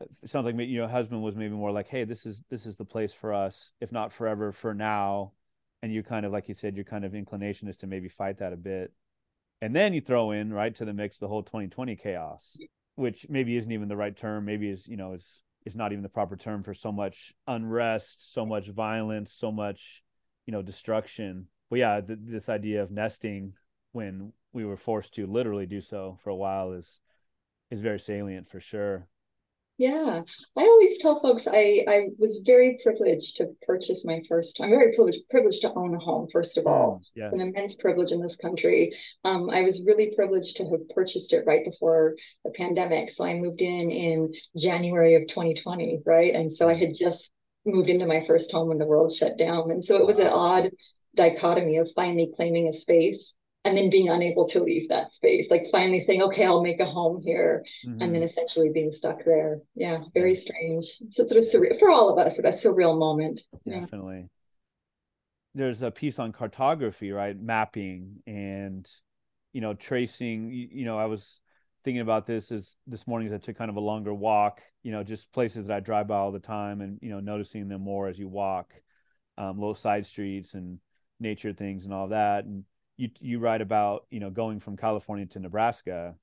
it 0.00 0.30
sounds 0.30 0.46
like 0.46 0.56
you 0.58 0.80
know 0.80 0.88
husband 0.88 1.22
was 1.22 1.36
maybe 1.36 1.54
more 1.54 1.70
like 1.70 1.88
hey 1.88 2.04
this 2.04 2.24
is 2.24 2.42
this 2.50 2.66
is 2.66 2.76
the 2.76 2.84
place 2.84 3.12
for 3.12 3.34
us 3.34 3.72
if 3.80 3.92
not 3.92 4.12
forever 4.12 4.52
for 4.52 4.74
now 4.74 5.32
and 5.82 5.92
you 5.92 6.02
kind 6.02 6.26
of 6.26 6.32
like 6.32 6.48
you 6.48 6.54
said 6.54 6.76
your 6.76 6.84
kind 6.84 7.04
of 7.04 7.14
inclination 7.14 7.68
is 7.68 7.76
to 7.76 7.86
maybe 7.86 8.08
fight 8.08 8.38
that 8.38 8.52
a 8.52 8.56
bit 8.56 8.92
and 9.60 9.74
then 9.74 9.92
you 9.92 10.00
throw 10.00 10.30
in 10.30 10.52
right 10.52 10.74
to 10.74 10.84
the 10.84 10.92
mix 10.92 11.18
the 11.18 11.28
whole 11.28 11.42
2020 11.42 11.96
chaos 11.96 12.56
which 12.96 13.26
maybe 13.28 13.56
isn't 13.56 13.72
even 13.72 13.88
the 13.88 13.96
right 13.96 14.16
term 14.16 14.44
maybe 14.44 14.68
is 14.68 14.86
you 14.88 14.96
know 14.96 15.12
is 15.12 15.42
is 15.64 15.76
not 15.76 15.92
even 15.92 16.02
the 16.02 16.08
proper 16.08 16.36
term 16.36 16.62
for 16.62 16.74
so 16.74 16.90
much 16.90 17.34
unrest, 17.46 18.32
so 18.32 18.46
much 18.46 18.68
violence, 18.68 19.32
so 19.32 19.52
much, 19.52 20.02
you 20.46 20.52
know, 20.52 20.62
destruction. 20.62 21.46
But 21.68 21.80
yeah, 21.80 22.00
th- 22.00 22.18
this 22.22 22.48
idea 22.48 22.82
of 22.82 22.90
nesting 22.90 23.54
when 23.92 24.32
we 24.52 24.64
were 24.64 24.76
forced 24.76 25.14
to 25.14 25.26
literally 25.26 25.66
do 25.66 25.80
so 25.80 26.18
for 26.22 26.30
a 26.30 26.36
while 26.36 26.72
is 26.72 27.00
is 27.70 27.80
very 27.80 28.00
salient 28.00 28.48
for 28.48 28.60
sure. 28.60 29.06
Yeah, 29.80 30.20
I 30.58 30.60
always 30.60 30.98
tell 30.98 31.22
folks 31.22 31.46
I 31.46 31.86
I 31.88 32.08
was 32.18 32.42
very 32.44 32.78
privileged 32.82 33.38
to 33.38 33.46
purchase 33.66 34.04
my 34.04 34.20
first. 34.28 34.58
I'm 34.60 34.68
very 34.68 34.94
privileged 34.94 35.20
privileged 35.30 35.62
to 35.62 35.72
own 35.72 35.94
a 35.94 35.98
home. 35.98 36.28
First 36.30 36.58
of 36.58 36.66
all, 36.66 36.98
mm, 36.98 37.06
yes. 37.14 37.32
an 37.32 37.40
immense 37.40 37.76
privilege 37.76 38.12
in 38.12 38.20
this 38.20 38.36
country. 38.36 38.94
Um, 39.24 39.48
I 39.48 39.62
was 39.62 39.82
really 39.86 40.12
privileged 40.14 40.56
to 40.56 40.64
have 40.64 40.86
purchased 40.94 41.32
it 41.32 41.44
right 41.46 41.64
before 41.64 42.14
the 42.44 42.50
pandemic. 42.50 43.10
So 43.10 43.24
I 43.24 43.32
moved 43.32 43.62
in 43.62 43.90
in 43.90 44.34
January 44.54 45.14
of 45.14 45.26
2020, 45.28 46.00
right, 46.04 46.34
and 46.34 46.52
so 46.52 46.68
I 46.68 46.74
had 46.74 46.94
just 46.94 47.30
moved 47.64 47.88
into 47.88 48.04
my 48.04 48.22
first 48.26 48.52
home 48.52 48.68
when 48.68 48.76
the 48.76 48.84
world 48.84 49.14
shut 49.16 49.38
down, 49.38 49.70
and 49.70 49.82
so 49.82 49.96
it 49.96 50.06
was 50.06 50.18
an 50.18 50.26
odd 50.26 50.72
dichotomy 51.16 51.78
of 51.78 51.90
finally 51.96 52.30
claiming 52.36 52.68
a 52.68 52.72
space 52.74 53.32
and 53.64 53.76
then 53.76 53.90
being 53.90 54.08
unable 54.08 54.48
to 54.48 54.60
leave 54.60 54.88
that 54.88 55.12
space 55.12 55.50
like 55.50 55.66
finally 55.70 56.00
saying 56.00 56.22
okay 56.22 56.44
i'll 56.44 56.62
make 56.62 56.80
a 56.80 56.84
home 56.84 57.20
here 57.20 57.64
mm-hmm. 57.86 58.00
and 58.00 58.14
then 58.14 58.22
mm-hmm. 58.22 58.24
essentially 58.24 58.70
being 58.72 58.92
stuck 58.92 59.24
there. 59.24 59.58
Yeah 59.74 60.00
very 60.14 60.34
strange. 60.34 60.86
So 61.10 61.26
sort 61.26 61.38
of 61.38 61.44
surreal 61.44 61.78
for 61.78 61.90
all 61.90 62.10
of 62.10 62.24
us 62.24 62.38
a 62.38 62.42
surreal 62.42 62.98
moment. 62.98 63.42
Definitely. 63.68 64.18
Yeah. 64.18 64.26
there's 65.54 65.82
a 65.82 65.90
piece 65.90 66.18
on 66.18 66.32
cartography 66.32 67.12
right? 67.12 67.38
Mapping 67.38 68.22
and 68.26 68.88
you 69.52 69.60
know 69.60 69.74
tracing. 69.74 70.50
You, 70.50 70.68
you 70.72 70.84
know 70.84 70.98
i 70.98 71.06
was 71.06 71.40
thinking 71.82 72.02
about 72.02 72.26
this 72.26 72.52
as 72.52 72.76
this 72.86 73.06
morning 73.06 73.28
as 73.28 73.34
i 73.34 73.38
took 73.38 73.56
kind 73.56 73.70
of 73.70 73.76
a 73.76 73.80
longer 73.80 74.12
walk 74.12 74.60
you 74.82 74.92
know 74.92 75.02
just 75.02 75.32
places 75.32 75.66
that 75.66 75.74
i 75.74 75.80
drive 75.80 76.06
by 76.06 76.16
all 76.16 76.30
the 76.30 76.38
time 76.38 76.82
and 76.82 76.98
you 77.00 77.08
know 77.08 77.20
noticing 77.20 77.68
them 77.68 77.80
more 77.80 78.06
as 78.06 78.18
you 78.18 78.28
walk 78.28 78.74
um, 79.38 79.58
low 79.58 79.72
side 79.72 80.04
streets 80.04 80.52
and 80.52 80.78
nature 81.18 81.52
things 81.52 81.84
and 81.84 81.94
all 81.94 82.08
that. 82.08 82.44
And 82.44 82.64
you 83.00 83.08
you 83.18 83.38
write 83.38 83.62
about 83.62 84.04
you 84.10 84.20
know 84.20 84.30
going 84.30 84.60
from 84.60 84.76
California 84.76 85.24
to 85.26 85.38
Nebraska, 85.38 86.14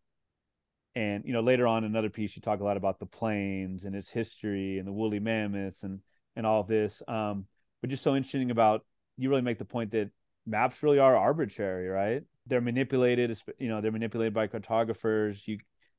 and 0.95 1.23
you 1.25 1.33
know 1.33 1.41
later 1.41 1.65
on 1.65 1.83
another 1.83 2.09
piece 2.09 2.35
you 2.35 2.41
talk 2.41 2.59
a 2.59 2.63
lot 2.63 2.77
about 2.77 2.99
the 2.99 3.05
plains 3.05 3.83
and 3.83 3.95
its 3.95 4.11
history 4.11 4.77
and 4.77 4.87
the 4.87 4.93
woolly 4.93 5.19
mammoths 5.19 5.83
and 5.83 6.01
and 6.35 6.45
all 6.45 6.63
this. 6.63 7.01
Um, 7.07 7.45
but 7.81 7.89
just 7.89 8.03
so 8.03 8.15
interesting 8.15 8.51
about 8.51 8.85
you 9.17 9.29
really 9.29 9.41
make 9.41 9.57
the 9.57 9.65
point 9.65 9.91
that 9.91 10.11
maps 10.45 10.83
really 10.83 10.99
are 10.99 11.15
arbitrary, 11.15 11.87
right? 11.87 12.23
They're 12.45 12.61
manipulated, 12.61 13.35
you 13.57 13.69
know, 13.69 13.81
they're 13.81 13.91
manipulated 13.91 14.35
by 14.35 14.47
cartographers. 14.47 15.47
You 15.47 15.57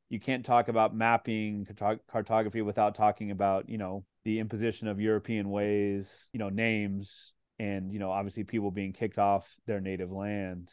you 0.09 0.21
can't 0.21 0.45
talk 0.45 0.69
about 0.69 0.95
mapping 0.95 1.67
cartography 2.09 2.63
without 2.63 2.95
talking 2.95 3.33
about 3.33 3.69
you 3.69 3.79
know 3.79 4.05
the 4.25 4.39
imposition 4.39 4.87
of 4.87 5.01
European 5.01 5.51
ways, 5.51 6.29
you 6.33 6.39
know, 6.39 6.51
names, 6.51 7.33
and 7.59 7.93
you 7.93 7.99
know 7.99 8.11
obviously 8.11 8.45
people 8.45 8.71
being 8.71 8.93
kicked 8.93 9.19
off 9.19 9.57
their 9.67 9.81
native 9.81 10.13
land. 10.13 10.71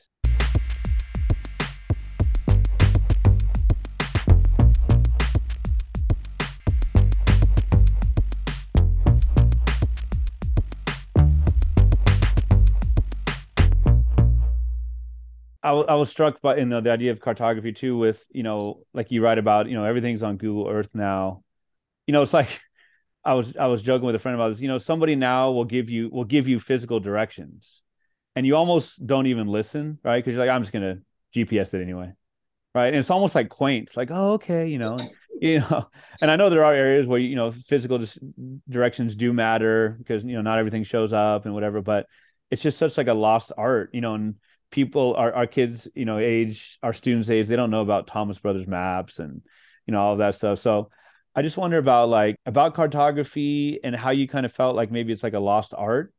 I, 15.65 15.95
was 15.95 16.09
struck 16.09 16.41
by 16.41 16.57
you 16.57 16.65
know 16.65 16.79
the 16.79 16.91
idea 16.91 17.11
of 17.11 17.19
cartography 17.19 17.71
too 17.71 17.97
with 17.97 18.23
you 18.31 18.43
know 18.43 18.83
like 18.93 19.11
you 19.11 19.23
write 19.23 19.39
about 19.39 19.67
you 19.67 19.73
know 19.73 19.83
everything's 19.83 20.23
on 20.23 20.37
Google 20.37 20.67
Earth 20.69 20.89
now. 20.93 21.43
You 22.07 22.13
know 22.13 22.21
it's 22.21 22.33
like 22.33 22.61
I 23.25 23.33
was 23.33 23.57
I 23.57 23.67
was 23.67 23.81
joking 23.81 24.05
with 24.05 24.15
a 24.15 24.19
friend 24.19 24.35
about 24.35 24.49
this. 24.49 24.61
You 24.61 24.67
know, 24.67 24.77
somebody 24.77 25.15
now 25.15 25.51
will 25.51 25.65
give 25.65 25.89
you 25.89 26.09
will 26.09 26.25
give 26.25 26.47
you 26.47 26.59
physical 26.59 26.99
directions, 26.99 27.81
and 28.35 28.45
you 28.45 28.55
almost 28.55 29.05
don't 29.05 29.25
even 29.25 29.47
listen, 29.47 29.97
right? 30.03 30.23
Because 30.23 30.35
you're 30.35 30.45
like, 30.45 30.53
I'm 30.53 30.61
just 30.61 30.71
gonna 30.71 30.99
GPS 31.33 31.73
it 31.73 31.81
anyway, 31.81 32.13
right? 32.75 32.87
And 32.87 32.97
it's 32.97 33.09
almost 33.09 33.33
like 33.33 33.49
quaint, 33.49 33.97
like, 33.97 34.11
oh, 34.11 34.33
okay, 34.33 34.67
you 34.67 34.77
know, 34.77 35.09
you 35.41 35.59
know. 35.59 35.89
And 36.21 36.29
I 36.29 36.35
know 36.35 36.51
there 36.51 36.63
are 36.63 36.73
areas 36.73 37.07
where 37.07 37.19
you 37.19 37.35
know 37.35 37.51
physical 37.51 37.97
dis- 37.97 38.19
directions 38.69 39.15
do 39.15 39.33
matter 39.33 39.95
because 39.97 40.23
you 40.23 40.33
know 40.33 40.41
not 40.41 40.59
everything 40.59 40.83
shows 40.83 41.11
up 41.11 41.45
and 41.45 41.53
whatever, 41.55 41.81
but 41.81 42.05
it's 42.51 42.61
just 42.61 42.77
such 42.77 42.95
like 42.97 43.07
a 43.07 43.13
lost 43.13 43.51
art, 43.57 43.89
you 43.93 44.01
know. 44.01 44.13
And 44.13 44.35
people, 44.69 45.15
our 45.15 45.33
our 45.33 45.47
kids, 45.47 45.87
you 45.95 46.05
know, 46.05 46.19
age, 46.19 46.77
our 46.83 46.93
students' 46.93 47.31
age, 47.31 47.47
they 47.47 47.55
don't 47.55 47.71
know 47.71 47.81
about 47.81 48.05
Thomas 48.05 48.37
Brothers 48.37 48.67
maps 48.67 49.17
and 49.17 49.41
you 49.87 49.93
know 49.93 50.01
all 50.01 50.13
of 50.13 50.19
that 50.19 50.35
stuff. 50.35 50.59
So 50.59 50.91
I 51.35 51.41
just 51.41 51.57
wonder 51.57 51.77
about 51.77 52.09
like 52.09 52.37
about 52.45 52.75
cartography 52.75 53.79
and 53.83 53.95
how 53.95 54.11
you 54.11 54.27
kind 54.27 54.45
of 54.45 54.53
felt 54.53 54.75
like 54.75 54.89
maybe 54.89 55.11
it's 55.11 55.23
like 55.23 55.33
a 55.33 55.39
lost 55.39 55.73
art, 55.75 56.13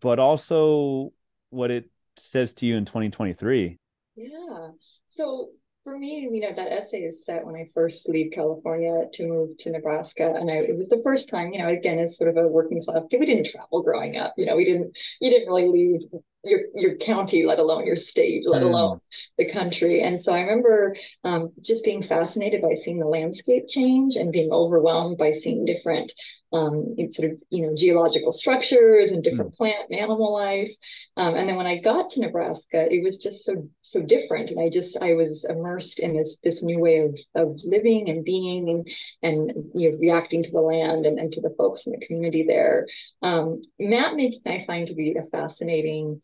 but 0.00 0.18
also 0.18 1.12
what 1.50 1.70
it 1.70 1.90
says 2.16 2.54
to 2.54 2.66
you 2.66 2.76
in 2.76 2.84
2023. 2.84 3.76
Yeah. 4.14 4.68
So 5.08 5.50
for 5.82 5.98
me, 5.98 6.28
you 6.30 6.40
know, 6.40 6.54
that 6.54 6.72
essay 6.72 7.00
is 7.00 7.24
set 7.24 7.44
when 7.44 7.56
I 7.56 7.70
first 7.74 8.08
leave 8.08 8.30
California 8.32 9.06
to 9.14 9.26
move 9.26 9.58
to 9.58 9.70
Nebraska. 9.70 10.32
And 10.38 10.48
I, 10.48 10.54
it 10.54 10.78
was 10.78 10.88
the 10.88 11.00
first 11.02 11.28
time, 11.28 11.52
you 11.52 11.58
know, 11.58 11.68
again, 11.68 11.98
as 11.98 12.16
sort 12.16 12.30
of 12.30 12.36
a 12.36 12.46
working 12.46 12.84
class 12.84 13.04
kid, 13.10 13.18
we 13.18 13.26
didn't 13.26 13.48
travel 13.48 13.82
growing 13.82 14.16
up. 14.16 14.34
You 14.36 14.46
know, 14.46 14.56
we 14.56 14.64
didn't, 14.64 14.96
you 15.20 15.30
didn't 15.30 15.48
really 15.48 15.68
leave 15.68 16.02
your 16.44 16.60
your 16.74 16.96
county, 16.96 17.44
let 17.44 17.58
alone 17.58 17.86
your 17.86 17.96
state, 17.96 18.42
let 18.46 18.62
mm. 18.62 18.66
alone 18.66 19.00
the 19.38 19.50
country. 19.50 20.02
And 20.02 20.20
so 20.20 20.32
I 20.32 20.40
remember 20.40 20.96
um, 21.24 21.52
just 21.60 21.84
being 21.84 22.02
fascinated 22.02 22.62
by 22.62 22.74
seeing 22.74 22.98
the 22.98 23.06
landscape 23.06 23.68
change 23.68 24.16
and 24.16 24.32
being 24.32 24.52
overwhelmed 24.52 25.18
by 25.18 25.32
seeing 25.32 25.64
different 25.64 26.12
um, 26.52 26.94
sort 27.10 27.30
of 27.30 27.38
you 27.50 27.66
know 27.66 27.74
geological 27.74 28.32
structures 28.32 29.10
and 29.10 29.22
different 29.22 29.52
mm. 29.52 29.56
plant 29.56 29.86
and 29.90 29.98
animal 29.98 30.32
life. 30.32 30.70
Um, 31.16 31.34
and 31.34 31.48
then 31.48 31.56
when 31.56 31.66
I 31.66 31.78
got 31.78 32.10
to 32.10 32.20
Nebraska, 32.20 32.92
it 32.92 33.02
was 33.02 33.16
just 33.16 33.44
so 33.44 33.68
so 33.80 34.02
different, 34.02 34.50
and 34.50 34.60
I 34.60 34.68
just 34.68 34.96
I 35.00 35.14
was 35.14 35.44
immersed 35.48 35.98
in 35.98 36.16
this 36.16 36.36
this 36.42 36.62
new 36.62 36.78
way 36.78 36.98
of 36.98 37.14
of 37.34 37.58
living 37.64 38.10
and 38.10 38.24
being 38.24 38.68
and 38.68 38.88
and 39.22 39.64
you 39.74 39.90
know 39.90 39.98
reacting 39.98 40.42
to 40.42 40.50
the 40.50 40.60
land 40.60 41.06
and, 41.06 41.18
and 41.18 41.32
to 41.32 41.40
the 41.40 41.54
folks 41.56 41.86
in 41.86 41.92
the 41.92 42.06
community 42.06 42.44
there. 42.46 42.86
Um, 43.22 43.62
map 43.78 44.14
making 44.14 44.40
I 44.46 44.64
find 44.66 44.86
to 44.88 44.94
be 44.94 45.16
a 45.16 45.26
fascinating 45.30 46.20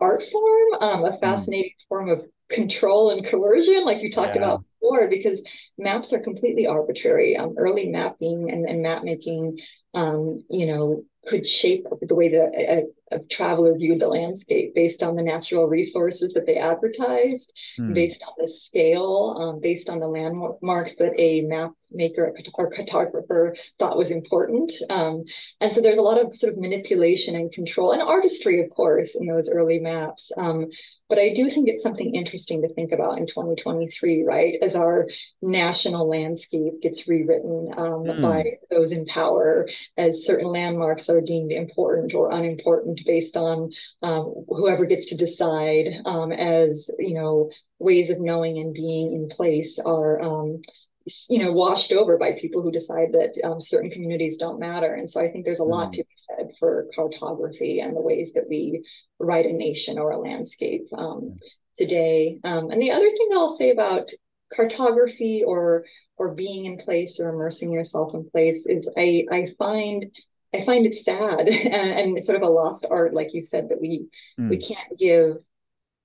art 0.00 0.22
form, 0.24 0.74
um, 0.80 1.04
a 1.04 1.10
mm. 1.10 1.20
fascinating 1.20 1.72
mm. 1.72 1.88
form 1.88 2.08
of 2.08 2.24
control 2.50 3.10
and 3.10 3.26
coercion, 3.26 3.84
like 3.84 4.02
you 4.02 4.10
talked 4.10 4.34
yeah. 4.34 4.42
about 4.42 4.64
before 4.80 5.08
because 5.08 5.42
maps 5.76 6.12
are 6.12 6.20
completely 6.20 6.66
arbitrary. 6.66 7.36
Um, 7.36 7.54
early 7.58 7.86
mapping 7.86 8.50
and, 8.50 8.66
and 8.66 8.82
map 8.82 9.04
making, 9.04 9.58
um, 9.94 10.42
you 10.48 10.66
know, 10.66 11.04
could 11.28 11.46
shape 11.46 11.86
the 12.02 12.14
way 12.14 12.28
that 12.30 12.50
a, 12.56 13.16
a, 13.16 13.18
traveler 13.30 13.76
viewed 13.76 14.00
the 14.00 14.06
landscape 14.06 14.74
based 14.74 15.02
on 15.02 15.16
the 15.16 15.22
natural 15.22 15.66
resources 15.66 16.32
that 16.32 16.46
they 16.46 16.56
advertised, 16.56 17.52
mm. 17.78 17.94
based 17.94 18.22
on 18.26 18.32
the 18.38 18.48
scale, 18.48 19.36
um, 19.38 19.60
based 19.60 19.88
on 19.88 20.00
the 20.00 20.06
landmarks 20.06 20.94
that 20.96 21.12
a 21.18 21.42
map 21.42 21.72
maker 21.90 22.34
or 22.54 22.70
cartographer 22.70 23.54
thought 23.78 23.96
was 23.96 24.10
important. 24.10 24.72
Um, 24.90 25.24
and 25.60 25.72
so 25.72 25.80
there's 25.80 25.98
a 25.98 26.02
lot 26.02 26.20
of 26.20 26.34
sort 26.34 26.52
of 26.52 26.58
manipulation 26.58 27.34
and 27.34 27.52
control 27.52 27.92
and 27.92 28.02
artistry, 28.02 28.62
of 28.62 28.70
course, 28.70 29.14
in 29.14 29.26
those 29.26 29.48
early 29.48 29.78
maps. 29.78 30.30
Um, 30.36 30.66
but 31.08 31.18
I 31.18 31.32
do 31.32 31.48
think 31.48 31.68
it's 31.68 31.82
something 31.82 32.14
interesting 32.14 32.60
to 32.62 32.74
think 32.74 32.92
about 32.92 33.16
in 33.16 33.26
2023, 33.26 34.24
right? 34.24 34.58
As 34.60 34.76
our 34.76 35.08
national 35.40 36.06
landscape 36.06 36.82
gets 36.82 37.08
rewritten 37.08 37.72
um, 37.78 38.04
mm. 38.04 38.22
by 38.22 38.44
those 38.70 38.92
in 38.92 39.06
power, 39.06 39.66
as 39.96 40.26
certain 40.26 40.48
landmarks 40.48 41.08
are 41.08 41.17
deemed 41.20 41.52
important 41.52 42.14
or 42.14 42.30
unimportant 42.30 43.00
based 43.04 43.36
on 43.36 43.70
um, 44.02 44.44
whoever 44.48 44.84
gets 44.84 45.06
to 45.06 45.16
decide, 45.16 45.86
um, 46.04 46.32
as 46.32 46.90
you 46.98 47.14
know, 47.14 47.50
ways 47.78 48.10
of 48.10 48.20
knowing 48.20 48.58
and 48.58 48.74
being 48.74 49.12
in 49.12 49.28
place 49.28 49.78
are 49.78 50.20
um, 50.20 50.60
you 51.28 51.38
know 51.38 51.52
washed 51.52 51.92
over 51.92 52.18
by 52.18 52.32
people 52.40 52.62
who 52.62 52.70
decide 52.70 53.12
that 53.12 53.32
um, 53.44 53.60
certain 53.60 53.90
communities 53.90 54.36
don't 54.36 54.60
matter. 54.60 54.94
And 54.94 55.08
so 55.08 55.20
i 55.20 55.28
think 55.28 55.44
there's 55.44 55.58
a 55.58 55.64
lot 55.64 55.88
mm. 55.88 55.92
to 55.92 56.04
be 56.04 56.16
said 56.16 56.48
for 56.58 56.86
cartography 56.94 57.80
and 57.80 57.96
the 57.96 58.00
ways 58.00 58.32
that 58.34 58.48
we 58.48 58.84
write 59.18 59.46
a 59.46 59.52
nation 59.52 59.98
or 59.98 60.10
a 60.10 60.18
landscape 60.18 60.86
um, 60.96 61.36
today. 61.78 62.38
Um, 62.44 62.70
and 62.70 62.80
the 62.80 62.90
other 62.90 63.08
thing 63.10 63.28
i'll 63.32 63.56
say 63.56 63.70
about 63.70 64.10
cartography 64.54 65.42
or 65.46 65.84
or 66.16 66.34
being 66.34 66.64
in 66.64 66.78
place 66.78 67.20
or 67.20 67.28
immersing 67.28 67.70
yourself 67.70 68.14
in 68.14 68.28
place 68.30 68.64
is 68.66 68.88
i 68.96 69.24
i 69.30 69.48
find 69.58 70.06
I 70.54 70.64
find 70.64 70.86
it 70.86 70.96
sad 70.96 71.48
and, 71.48 72.16
and, 72.16 72.24
sort 72.24 72.36
of 72.36 72.42
a 72.42 72.50
lost 72.50 72.86
art, 72.90 73.14
like 73.14 73.34
you 73.34 73.42
said, 73.42 73.68
that 73.68 73.80
we 73.80 74.08
mm. 74.38 74.48
we 74.48 74.56
can't 74.56 74.98
give 74.98 75.36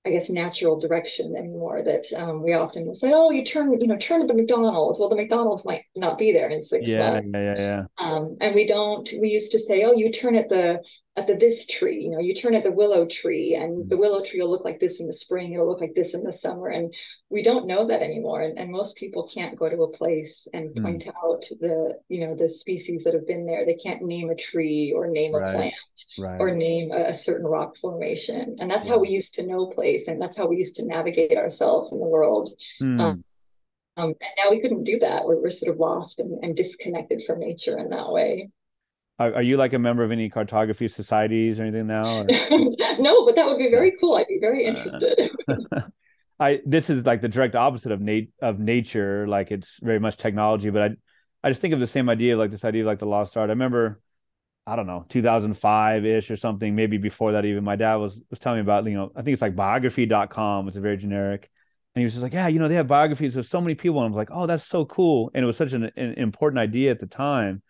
I 0.06 0.10
guess 0.10 0.28
natural 0.28 0.78
direction 0.78 1.34
anymore. 1.34 1.82
That 1.82 2.04
um, 2.14 2.42
we 2.42 2.52
often 2.52 2.84
will 2.84 2.94
say, 2.94 3.12
"Oh, 3.14 3.30
you 3.30 3.42
turn, 3.42 3.80
you 3.80 3.86
know, 3.86 3.96
turn 3.96 4.20
to 4.20 4.26
the 4.26 4.34
McDonald's." 4.34 5.00
Well, 5.00 5.08
the 5.08 5.16
McDonald's 5.16 5.64
might 5.64 5.84
not 5.96 6.18
be 6.18 6.30
there 6.30 6.50
in 6.50 6.62
six 6.62 6.88
yeah, 6.88 7.12
months. 7.12 7.28
Yeah, 7.32 7.40
yeah, 7.40 7.56
yeah. 7.56 7.84
Um, 7.98 8.36
and 8.40 8.54
we 8.54 8.66
don't. 8.66 9.08
We 9.18 9.30
used 9.30 9.52
to 9.52 9.58
say, 9.58 9.82
"Oh, 9.84 9.92
you 9.92 10.12
turn 10.12 10.34
at 10.34 10.50
the 10.50 10.82
at 11.16 11.28
the 11.28 11.34
this 11.34 11.64
tree 11.66 12.02
you 12.02 12.10
know 12.10 12.18
you 12.18 12.34
turn 12.34 12.54
at 12.54 12.64
the 12.64 12.72
willow 12.72 13.06
tree 13.06 13.54
and 13.54 13.84
mm. 13.84 13.88
the 13.88 13.96
willow 13.96 14.22
tree 14.22 14.40
will 14.40 14.50
look 14.50 14.64
like 14.64 14.80
this 14.80 14.98
in 14.98 15.06
the 15.06 15.12
spring 15.12 15.52
it'll 15.52 15.68
look 15.68 15.80
like 15.80 15.94
this 15.94 16.12
in 16.12 16.24
the 16.24 16.32
summer 16.32 16.68
and 16.68 16.92
we 17.30 17.42
don't 17.42 17.66
know 17.66 17.86
that 17.86 18.02
anymore 18.02 18.42
and, 18.42 18.58
and 18.58 18.70
most 18.70 18.96
people 18.96 19.30
can't 19.32 19.56
go 19.56 19.68
to 19.68 19.82
a 19.84 19.92
place 19.92 20.48
and 20.52 20.74
mm. 20.74 20.82
point 20.82 21.06
out 21.06 21.44
the 21.60 21.96
you 22.08 22.26
know 22.26 22.34
the 22.34 22.48
species 22.48 23.04
that 23.04 23.14
have 23.14 23.26
been 23.28 23.46
there 23.46 23.64
they 23.64 23.74
can't 23.74 24.02
name 24.02 24.28
a 24.30 24.34
tree 24.34 24.92
or 24.94 25.06
name 25.06 25.34
right. 25.34 25.48
a 25.48 25.56
plant 25.56 25.74
right. 26.18 26.40
or 26.40 26.50
name 26.54 26.90
a, 26.90 27.10
a, 27.10 27.14
certain 27.14 27.46
rock 27.46 27.74
formation 27.80 28.56
and 28.58 28.68
that's 28.68 28.88
yeah. 28.88 28.94
how 28.94 28.98
we 28.98 29.08
used 29.08 29.34
to 29.34 29.46
know 29.46 29.66
place 29.66 30.08
and 30.08 30.20
that's 30.20 30.36
how 30.36 30.46
we 30.46 30.56
used 30.56 30.74
to 30.74 30.84
navigate 30.84 31.36
ourselves 31.36 31.92
in 31.92 32.00
the 32.00 32.04
world 32.04 32.50
mm. 32.82 33.00
um, 33.00 33.24
um, 33.96 34.08
and 34.08 34.30
now 34.36 34.50
we 34.50 34.60
couldn't 34.60 34.82
do 34.82 34.98
that 34.98 35.24
we're, 35.24 35.40
we're 35.40 35.50
sort 35.50 35.72
of 35.72 35.78
lost 35.78 36.18
and, 36.18 36.42
and 36.42 36.56
disconnected 36.56 37.22
from 37.24 37.38
nature 37.38 37.78
in 37.78 37.88
that 37.90 38.10
way 38.10 38.50
are, 39.18 39.34
are, 39.34 39.42
you 39.42 39.56
like 39.56 39.72
a 39.72 39.78
member 39.78 40.02
of 40.02 40.10
any 40.10 40.28
cartography 40.28 40.88
societies 40.88 41.60
or 41.60 41.64
anything 41.64 41.86
now? 41.86 42.18
Or? 42.18 42.24
no, 42.98 43.24
but 43.24 43.36
that 43.36 43.46
would 43.46 43.58
be 43.58 43.70
very 43.70 43.92
cool. 44.00 44.16
I'd 44.16 44.26
be 44.26 44.38
very 44.40 44.66
uh, 44.66 44.70
interested. 44.70 45.30
I 46.40 46.60
this 46.66 46.90
is 46.90 47.06
like 47.06 47.20
the 47.20 47.28
direct 47.28 47.54
opposite 47.54 47.92
of 47.92 48.00
nat- 48.00 48.32
of 48.42 48.58
nature. 48.58 49.28
Like 49.28 49.52
it's 49.52 49.78
very 49.80 50.00
much 50.00 50.16
technology, 50.16 50.70
but 50.70 50.82
I 50.82 50.96
I 51.44 51.50
just 51.50 51.60
think 51.60 51.74
of 51.74 51.80
the 51.80 51.86
same 51.86 52.08
idea, 52.08 52.36
like 52.36 52.50
this 52.50 52.64
idea 52.64 52.82
of 52.82 52.86
like 52.86 52.98
the 52.98 53.06
lost 53.06 53.36
art. 53.36 53.50
I 53.50 53.52
remember, 53.52 54.00
I 54.66 54.74
don't 54.74 54.88
know, 54.88 55.06
2005 55.08 56.04
ish 56.04 56.30
or 56.32 56.36
something, 56.36 56.74
maybe 56.74 56.98
before 56.98 57.32
that 57.32 57.44
even. 57.44 57.62
My 57.62 57.76
dad 57.76 57.96
was 57.96 58.20
was 58.30 58.40
telling 58.40 58.58
me 58.58 58.62
about 58.62 58.84
you 58.86 58.94
know 58.94 59.12
I 59.14 59.22
think 59.22 59.34
it's 59.34 59.42
like 59.42 59.54
biography.com. 59.54 60.66
It's 60.66 60.76
a 60.76 60.80
very 60.80 60.96
generic. 60.96 61.48
And 61.94 62.00
he 62.00 62.04
was 62.04 62.14
just 62.14 62.24
like, 62.24 62.32
yeah, 62.32 62.48
you 62.48 62.58
know, 62.58 62.66
they 62.66 62.74
have 62.74 62.88
biographies 62.88 63.36
of 63.36 63.46
so 63.46 63.60
many 63.60 63.76
people. 63.76 64.00
And 64.00 64.06
I 64.06 64.08
was 64.08 64.16
like, 64.16 64.30
oh, 64.32 64.46
that's 64.46 64.64
so 64.64 64.84
cool. 64.84 65.30
And 65.32 65.44
it 65.44 65.46
was 65.46 65.56
such 65.56 65.74
an, 65.74 65.92
an 65.96 66.14
important 66.14 66.58
idea 66.58 66.90
at 66.90 66.98
the 66.98 67.06
time 67.06 67.62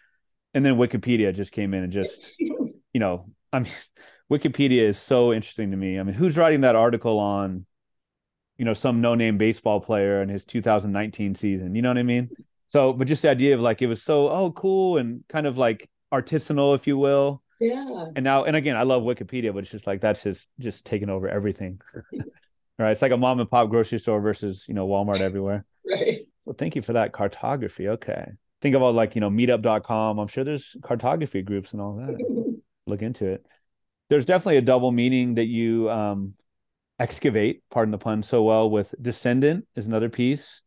and 0.55 0.65
then 0.65 0.77
Wikipedia 0.77 1.35
just 1.35 1.53
came 1.53 1.75
in 1.75 1.83
and 1.83 1.93
just, 1.93 2.31
you 2.39 2.81
know, 2.95 3.27
I 3.53 3.61
mean, 3.61 3.73
Wikipedia 4.33 4.83
is 4.83 4.99
so 4.99 5.33
interesting 5.33 5.73
to 5.73 5.77
me. 5.77 5.99
I 5.99 6.03
mean, 6.03 6.15
who's 6.15 6.39
writing 6.39 6.63
that 6.63 6.77
article 6.77 7.19
on, 7.19 7.67
you 8.57 8.65
know, 8.65 8.73
some 8.73 9.01
no-name 9.01 9.37
baseball 9.37 9.81
player 9.81 10.23
in 10.23 10.29
his 10.29 10.45
2019 10.45 11.35
season? 11.35 11.75
You 11.75 11.83
know 11.83 11.91
what 11.91 11.99
I 11.99 12.05
mean? 12.05 12.31
So, 12.69 12.93
but 12.93 13.09
just 13.09 13.23
the 13.23 13.31
idea 13.31 13.55
of 13.55 13.61
like 13.61 13.83
it 13.83 13.87
was 13.89 14.03
so 14.03 14.31
oh 14.31 14.51
cool 14.53 14.97
and 14.97 15.25
kind 15.29 15.47
of 15.47 15.59
like 15.59 15.91
artisanal, 16.13 16.75
if 16.75 16.87
you 16.87 16.97
will. 16.97 17.43
Yeah. 17.61 18.07
And 18.17 18.25
now, 18.25 18.45
and 18.45 18.57
again, 18.57 18.77
I 18.77 18.83
love 18.83 19.03
Wikipedia, 19.03 19.53
but 19.53 19.61
it's 19.61 19.71
just 19.71 19.87
like 19.87 20.01
that's 20.01 20.23
just 20.23 20.49
just 20.59 20.85
taking 20.85 21.11
over 21.11 21.29
everything. 21.29 21.81
right? 22.79 22.91
It's 22.91 23.03
like 23.03 23.13
a 23.13 23.17
mom 23.17 23.41
and 23.41 23.51
pop 23.51 23.69
grocery 23.71 23.99
store 23.99 24.21
versus 24.21 24.65
you 24.67 24.75
know 24.75 24.89
Walmart 24.89 25.21
everywhere. 25.21 25.65
Right. 25.89 26.27
Well, 26.45 26.57
thank 26.59 26.75
you 26.75 26.83
for 26.83 26.95
that 26.95 27.13
cartography. 27.13 27.89
Okay 27.89 28.33
think 28.65 28.75
about 28.75 28.95
like 28.95 29.15
you 29.15 29.21
know 29.21 29.29
meetup.com 29.29 30.19
i'm 30.19 30.27
sure 30.27 30.43
there's 30.43 30.75
cartography 30.83 31.43
groups 31.43 31.73
and 31.73 31.83
all 31.83 31.97
that. 31.97 32.17
Look 32.87 33.03
into 33.03 33.27
it. 33.27 33.45
There's 34.09 34.25
definitely 34.25 34.57
a 34.57 34.63
double 34.63 34.91
meaning 34.91 35.35
that 35.35 35.45
you 35.45 35.91
um 35.91 36.33
excavate 36.99 37.63
pardon 37.71 37.93
the 37.93 37.99
pun 37.99 38.23
so 38.23 38.43
well 38.43 38.71
with 38.71 38.95
descendant 39.01 39.67
is 39.77 39.87
another 39.87 40.09
piece. 40.09 40.63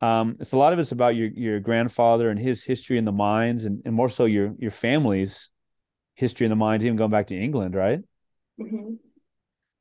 Um 0.00 0.36
it's 0.38 0.52
a 0.52 0.56
lot 0.56 0.72
of 0.72 0.78
it's 0.78 0.92
about 0.92 1.16
your 1.16 1.26
your 1.28 1.58
grandfather 1.58 2.30
and 2.30 2.38
his 2.38 2.62
history 2.62 2.98
in 2.98 3.04
the 3.04 3.12
mines 3.26 3.64
and, 3.64 3.82
and 3.84 3.94
more 3.96 4.08
so 4.08 4.26
your 4.26 4.54
your 4.58 4.70
family's 4.70 5.50
history 6.14 6.46
in 6.46 6.50
the 6.50 6.56
mines 6.56 6.84
even 6.84 6.96
going 6.96 7.10
back 7.10 7.26
to 7.28 7.36
england 7.36 7.74
right? 7.74 7.98
Mm-hmm. 8.60 8.94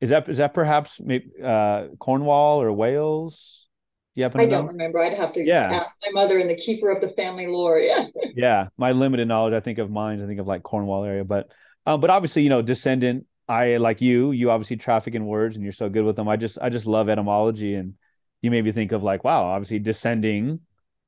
is 0.01 0.10
that 0.10 0.28
is 0.28 0.39
that 0.39 0.56
perhaps 0.56 0.99
uh 1.43 1.89
cornwall 1.99 2.64
or 2.64 2.74
wales 2.74 3.68
you 4.16 4.24
happen 4.24 4.41
I 4.41 4.45
don't 4.45 4.68
remember. 4.68 4.99
I'd 4.99 5.18
have 5.18 5.34
to 5.34 5.43
yeah. 5.43 5.82
ask 5.86 5.97
my 6.03 6.22
mother 6.22 6.38
and 6.38 6.49
the 6.49 6.55
keeper 6.55 6.91
of 6.91 7.01
the 7.01 7.09
family 7.09 7.47
lore. 7.47 7.80
Yeah. 7.80 8.05
yeah. 8.36 8.68
My 8.78 8.91
limited 8.91 9.28
knowledge, 9.28 9.53
I 9.53 9.59
think 9.59 9.80
of 9.80 9.89
mines, 9.89 10.22
I 10.22 10.28
think 10.28 10.39
of 10.39 10.47
like 10.47 10.64
Cornwall 10.64 11.03
area. 11.03 11.24
But 11.24 11.49
um, 11.86 11.99
but 11.99 12.09
obviously, 12.09 12.43
you 12.43 12.49
know, 12.49 12.61
descendant, 12.61 13.26
I 13.47 13.78
like 13.78 14.01
you, 14.01 14.32
you 14.32 14.51
obviously 14.51 14.78
traffic 14.78 15.16
in 15.16 15.26
words 15.26 15.55
and 15.55 15.64
you're 15.64 15.74
so 15.74 15.89
good 15.89 16.05
with 16.05 16.16
them. 16.16 16.30
I 16.30 16.38
just 16.38 16.57
I 16.61 16.70
just 16.70 16.86
love 16.86 17.09
etymology 17.09 17.74
and 17.74 17.95
you 18.41 18.51
maybe 18.51 18.72
think 18.72 18.91
of 18.91 19.03
like, 19.03 19.24
wow, 19.24 19.45
obviously 19.45 19.80
descending, 19.80 20.59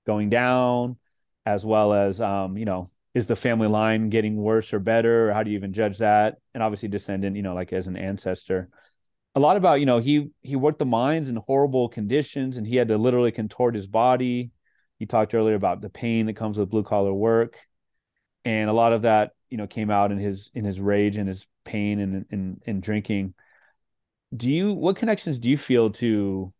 going 0.07 0.29
down, 0.29 0.97
as 1.45 1.63
well 1.63 1.93
as 1.93 2.19
um, 2.19 2.57
you 2.57 2.65
know, 2.65 2.89
is 3.13 3.27
the 3.27 3.35
family 3.35 3.67
line 3.67 4.09
getting 4.09 4.35
worse 4.35 4.73
or 4.73 4.79
better? 4.79 5.29
Or 5.29 5.33
how 5.33 5.43
do 5.43 5.51
you 5.51 5.57
even 5.57 5.73
judge 5.73 5.99
that? 5.99 6.37
And 6.53 6.63
obviously 6.63 6.89
descendant, 6.89 7.35
you 7.35 7.43
know, 7.43 7.53
like 7.53 7.71
as 7.71 7.87
an 7.87 7.97
ancestor 7.97 8.69
a 9.35 9.39
lot 9.39 9.57
about 9.57 9.79
you 9.79 9.85
know 9.85 9.99
he 9.99 10.29
he 10.41 10.55
worked 10.55 10.79
the 10.79 10.85
mines 10.85 11.29
in 11.29 11.35
horrible 11.35 11.89
conditions 11.89 12.57
and 12.57 12.65
he 12.65 12.77
had 12.77 12.87
to 12.87 12.97
literally 12.97 13.31
contort 13.31 13.75
his 13.75 13.87
body. 13.87 14.51
You 14.99 15.07
talked 15.07 15.35
earlier 15.35 15.55
about 15.55 15.81
the 15.81 15.89
pain 15.89 16.25
that 16.27 16.37
comes 16.37 16.57
with 16.57 16.69
blue 16.69 16.83
collar 16.83 17.13
work. 17.13 17.57
And 18.45 18.69
a 18.69 18.73
lot 18.73 18.93
of 18.93 19.01
that 19.03 19.31
you 19.49 19.57
know 19.57 19.67
came 19.67 19.91
out 19.91 20.11
in 20.11 20.17
his 20.17 20.51
in 20.53 20.63
his 20.63 20.79
rage 20.79 21.17
and 21.17 21.27
his 21.27 21.45
pain 21.65 21.99
and 21.99 22.25
in 22.31 22.61
in 22.65 22.79
drinking. 22.79 23.33
Do 24.35 24.49
you 24.49 24.73
what 24.73 24.95
connections 24.95 25.37
do 25.37 25.49
you 25.49 25.57
feel 25.57 25.91
to 25.91 26.53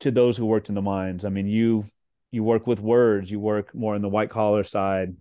to 0.00 0.10
those 0.10 0.36
who 0.36 0.46
worked 0.46 0.68
in 0.68 0.74
the 0.74 0.82
mines? 0.82 1.24
I 1.24 1.28
mean 1.28 1.46
you 1.46 1.90
you 2.30 2.44
work 2.44 2.66
with 2.66 2.80
words 2.80 3.30
you 3.30 3.40
work 3.40 3.74
more 3.74 3.96
in 3.96 4.02
the 4.02 4.08
white 4.08 4.30
collar 4.30 4.64
side 4.64 5.16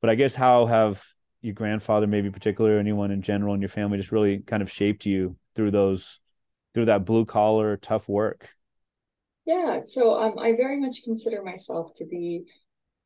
but 0.00 0.10
i 0.10 0.14
guess 0.14 0.34
how 0.34 0.66
have 0.66 1.04
your 1.42 1.54
grandfather 1.54 2.06
maybe 2.06 2.30
particular 2.30 2.78
anyone 2.78 3.10
in 3.10 3.22
general 3.22 3.54
in 3.54 3.60
your 3.60 3.68
family 3.68 3.98
just 3.98 4.12
really 4.12 4.38
kind 4.38 4.62
of 4.62 4.70
shaped 4.70 5.04
you 5.04 5.36
through 5.54 5.70
those 5.70 6.20
through 6.72 6.86
that 6.86 7.04
blue 7.04 7.24
collar 7.24 7.76
tough 7.76 8.08
work 8.08 8.48
yeah 9.46 9.80
so 9.86 10.14
um, 10.14 10.38
i 10.38 10.52
very 10.52 10.80
much 10.80 11.02
consider 11.04 11.42
myself 11.42 11.94
to 11.94 12.04
be 12.04 12.44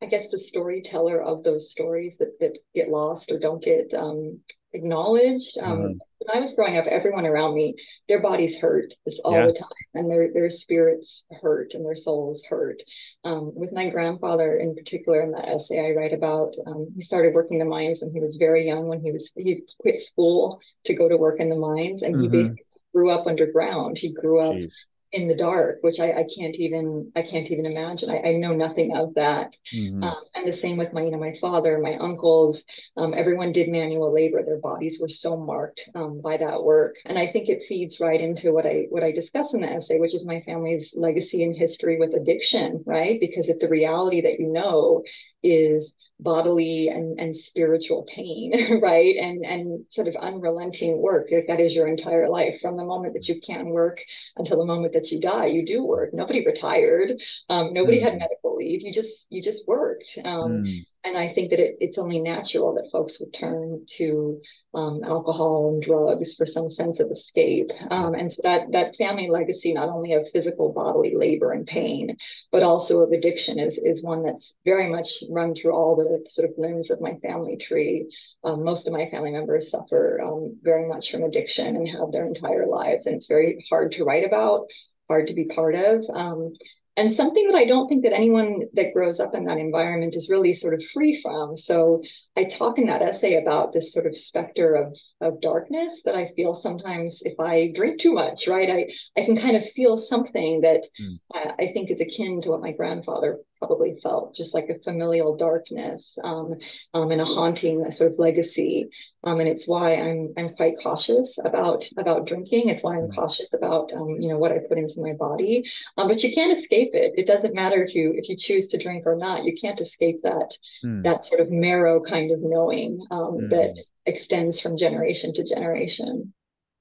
i 0.03 0.07
guess 0.07 0.25
the 0.31 0.39
storyteller 0.39 1.23
of 1.23 1.43
those 1.43 1.71
stories 1.71 2.17
that, 2.19 2.39
that 2.41 2.59
get 2.75 2.89
lost 2.89 3.31
or 3.31 3.39
don't 3.39 3.63
get 3.63 3.93
um, 3.95 4.41
acknowledged 4.73 5.59
um, 5.59 5.79
mm-hmm. 5.79 5.93
When 6.19 6.37
i 6.37 6.41
was 6.41 6.53
growing 6.53 6.77
up 6.77 6.87
everyone 6.87 7.27
around 7.27 7.55
me 7.55 7.75
their 8.09 8.21
bodies 8.21 8.59
hurt 8.59 8.93
all 9.25 9.33
yeah. 9.33 9.47
the 9.47 9.53
time 9.53 9.69
and 9.95 10.11
their 10.11 10.33
their 10.33 10.51
spirits 10.51 11.25
hurt 11.43 11.75
and 11.75 11.85
their 11.85 11.97
souls 11.97 12.43
hurt 12.49 12.83
um, 13.25 13.53
with 13.55 13.73
my 13.73 13.89
grandfather 13.89 14.57
in 14.57 14.75
particular 14.75 15.21
in 15.23 15.33
that 15.33 15.49
essay 15.49 15.79
i 15.79 15.95
write 15.95 16.13
about 16.13 16.55
um, 16.67 16.89
he 16.95 17.03
started 17.03 17.35
working 17.35 17.59
the 17.59 17.65
mines 17.65 18.01
when 18.03 18.13
he 18.13 18.21
was 18.21 18.37
very 18.37 18.67
young 18.67 18.87
when 18.87 19.01
he 19.01 19.13
was 19.13 19.31
he 19.37 19.63
quit 19.81 20.01
school 20.01 20.61
to 20.85 20.95
go 20.95 21.09
to 21.09 21.17
work 21.17 21.41
in 21.41 21.49
the 21.49 21.57
mines 21.57 22.03
and 22.03 22.15
mm-hmm. 22.15 22.23
he 22.23 22.29
basically 22.29 22.65
grew 22.95 23.11
up 23.11 23.27
underground 23.27 23.99
he 23.99 24.13
grew 24.13 24.41
up 24.41 24.55
Jeez. 24.55 24.73
In 25.13 25.27
the 25.27 25.35
dark, 25.35 25.79
which 25.81 26.01
I, 26.01 26.11
I 26.11 26.27
can't 26.37 26.55
even 26.57 27.11
I 27.17 27.23
can't 27.23 27.51
even 27.51 27.65
imagine. 27.65 28.11
I, 28.11 28.29
I 28.29 28.33
know 28.35 28.53
nothing 28.53 28.95
of 28.95 29.15
that. 29.15 29.57
Mm-hmm. 29.75 30.03
Um, 30.05 30.17
and 30.35 30.47
the 30.47 30.53
same 30.53 30.77
with 30.77 30.93
my 30.93 31.03
you 31.03 31.11
know 31.11 31.19
my 31.19 31.35
father, 31.41 31.79
my 31.79 31.97
uncles. 31.97 32.65
Um, 32.97 33.15
everyone 33.15 33.53
did 33.53 33.69
manual 33.71 34.13
labor. 34.13 34.43
Their 34.45 34.59
bodies 34.59 34.99
were 35.01 35.09
so 35.09 35.37
marked 35.37 35.81
um, 35.95 36.21
by 36.21 36.37
that 36.37 36.63
work, 36.63 36.97
and 37.07 37.19
I 37.19 37.29
think 37.29 37.49
it 37.49 37.65
feeds 37.69 38.01
right 38.01 38.21
into 38.21 38.53
what 38.53 38.67
I 38.67 38.87
what 38.91 39.03
I 39.03 39.13
discuss 39.13 39.55
in 39.55 39.63
the 39.63 39.71
essay, 39.73 39.99
which 39.99 40.15
is 40.15 40.27
my 40.27 40.43
family's 40.43 40.93
legacy 40.95 41.43
and 41.43 41.57
history 41.57 41.99
with 41.99 42.15
addiction. 42.15 42.83
Right, 42.85 43.19
because 43.19 43.49
if 43.49 43.61
the 43.61 43.69
reality 43.69 44.21
that 44.23 44.39
you 44.39 44.49
know 44.49 45.03
is 45.43 45.95
bodily 46.21 46.89
and, 46.89 47.19
and 47.19 47.37
spiritual 47.37 48.05
pain, 48.15 48.81
right? 48.83 49.17
And 49.17 49.45
and 49.45 49.85
sort 49.89 50.09
of 50.09 50.17
unrelenting 50.17 51.01
work. 51.01 51.29
Like 51.31 51.47
that 51.49 51.61
is 51.61 51.75
your 51.75 51.87
entire 51.87 52.29
life. 52.29 52.61
From 52.61 52.77
the 52.77 52.85
moment 52.85 53.15
that 53.15 53.29
you 53.29 53.41
can 53.41 53.67
work 53.67 54.01
until 54.37 54.59
the 54.59 54.65
moment 54.65 54.93
that 54.95 55.11
you 55.11 55.21
die, 55.21 55.47
you 55.47 55.65
do 55.65 55.85
work. 55.85 56.11
Nobody 56.13 56.45
retired. 56.45 57.21
Um, 57.49 57.73
nobody 57.73 58.01
mm. 58.01 58.05
had 58.05 58.19
medical 58.19 58.57
leave. 58.57 58.83
You 58.83 58.93
just 58.93 59.27
you 59.31 59.43
just 59.43 59.67
worked. 59.67 60.19
Um, 60.25 60.65
mm 60.65 60.85
and 61.05 61.17
I 61.17 61.33
think 61.33 61.51
that 61.51 61.61
it, 61.61 61.77
it's 61.81 61.99
only 61.99 62.19
natural 62.19 62.75
that 62.75 62.91
folks 62.91 63.21
would 63.21 63.33
turn 63.33 63.85
to 63.97 64.41
um, 64.75 65.01
alcohol 65.05 65.71
and 65.73 65.83
drugs 65.83 66.35
for 66.35 66.45
some 66.45 66.71
sense 66.71 67.01
of 67.01 67.11
escape. 67.11 67.71
Um, 67.91 68.15
and 68.15 68.31
so 68.31 68.41
that 68.43 68.73
that 68.73 68.97
family 68.97 69.29
legacy, 69.31 69.73
not 69.73 69.89
only 69.89 70.13
of 70.15 70.27
physical 70.33 70.73
bodily 70.73 71.15
labor 71.17 71.53
and 71.53 71.67
pain, 71.67 72.17
but 72.51 72.63
also 72.63 73.01
of 73.01 73.13
addiction, 73.13 73.59
is 73.59 73.79
is 73.79 74.03
one 74.03 74.23
that's 74.23 74.55
very 74.65 74.89
much 74.89 75.23
run 75.31 75.55
through 75.55 75.73
all 75.73 75.97
the 75.97 76.25
sort 76.31 76.49
of 76.49 76.55
limbs 76.59 76.91
of 76.91 77.01
my 77.01 77.15
family 77.23 77.57
tree. 77.57 78.07
Um, 78.45 78.65
most 78.65 78.87
of 78.87 78.93
my 78.93 79.09
family 79.11 79.31
members 79.31 79.71
suffer 79.71 80.21
um, 80.23 80.59
very 80.63 80.89
much 80.89 81.11
from 81.11 81.23
addiction 81.23 81.77
and 81.77 81.89
have 81.89 82.13
their 82.13 82.27
entire 82.27 82.67
lives, 82.67 83.07
and 83.07 83.15
it's 83.15 83.27
very 83.27 83.65
hard 83.71 83.93
to 83.93 84.05
write 84.05 84.25
about 84.25 84.67
hard 85.09 85.27
to 85.29 85.35
be 85.35 85.47
part 85.47 85.75
of. 85.75 86.05
Um, 86.13 86.53
and 86.99 87.13
something 87.13 87.47
that 87.47 87.57
I 87.57 87.65
don't 87.65 87.87
think 87.89 88.03
that 88.03 88.13
anyone 88.13 88.63
that 88.75 88.93
grows 88.93 89.21
up 89.21 89.33
in 89.33 89.45
that 89.45 89.57
environment 89.57 90.17
is 90.17 90.29
really 90.29 90.53
sort 90.53 90.75
of 90.75 90.83
free 90.93 91.21
from. 91.23 91.57
So 91.57 92.03
I 92.37 92.43
talk 92.43 92.77
in 92.77 92.87
that 92.87 93.03
essay 93.03 93.41
about 93.41 93.73
this 93.73 93.93
sort 93.93 94.07
of 94.07 94.17
specter 94.17 94.75
of 94.75 94.99
of 95.21 95.41
darkness 95.41 96.03
that 96.05 96.17
I 96.17 96.33
feel 96.35 96.55
sometimes 96.55 97.21
if 97.23 97.39
I 97.39 97.71
drink 97.73 98.01
too 98.01 98.15
much, 98.15 98.49
right? 98.49 98.69
I 98.69 99.21
I 99.21 99.25
can 99.25 99.37
kind 99.37 99.57
of 99.57 99.71
feel 99.71 99.97
something 99.97 100.63
that 100.63 100.89
mm. 101.01 101.21
I, 101.33 101.53
I 101.63 101.73
think 101.73 101.91
is 101.91 102.01
akin 102.01 102.41
to 102.43 102.51
what 102.51 102.61
my 102.61 102.73
grandfather 102.73 103.39
probably 103.59 103.99
felt 104.03 104.35
just 104.35 104.55
like 104.55 104.69
a 104.69 104.79
familial 104.83 105.37
darkness 105.37 106.19
um, 106.25 106.55
um, 106.95 107.11
and 107.11 107.21
a 107.21 107.25
haunting 107.25 107.85
a 107.85 107.93
sort 107.93 108.13
of 108.13 108.19
legacy 108.19 108.89
um, 109.25 109.41
and 109.41 109.49
it's 109.49 109.67
why 109.67 109.95
I'm 109.95 110.33
I'm 110.37 110.55
quite 110.55 110.75
cautious 110.83 111.39
about 111.45 111.87
about 111.97 112.27
drinking 112.27 112.69
it's 112.69 112.83
why 112.83 112.97
I'm 112.97 113.09
mm. 113.09 113.15
cautious 113.15 113.53
about 113.53 113.93
um, 113.93 114.17
you 114.21 114.29
know 114.29 114.39
what 114.39 114.53
I 114.53 114.59
put 114.59 114.79
into 114.79 115.01
my 115.01 115.13
body 115.13 115.65
um, 115.97 116.09
but 116.09 116.23
you 116.23 116.33
can't 116.33 116.57
escape 116.57 116.91
it 116.93 117.13
it 117.17 117.27
doesn't 117.27 117.55
matter 117.55 117.83
if 117.83 117.95
you 117.95 118.15
if 118.17 118.29
you 118.29 118.37
choose 118.37 118.67
to 118.69 118.79
drink 118.79 119.05
or 119.07 119.17
not 119.17 119.45
you 119.45 119.57
can't 119.61 119.81
escape 119.81 120.23
that 120.23 120.57
mm. 120.85 121.03
that 121.03 121.27
sort 121.27 121.41
of 121.41 121.51
marrow 121.51 122.01
kind 122.01 122.31
of 122.31 122.41
knowing 122.41 123.05
mm. 123.11 123.51
that 123.51 123.75
extends 124.07 124.61
from 124.61 124.79
generation 124.79 125.33
to 125.35 125.45
generation 125.45 126.33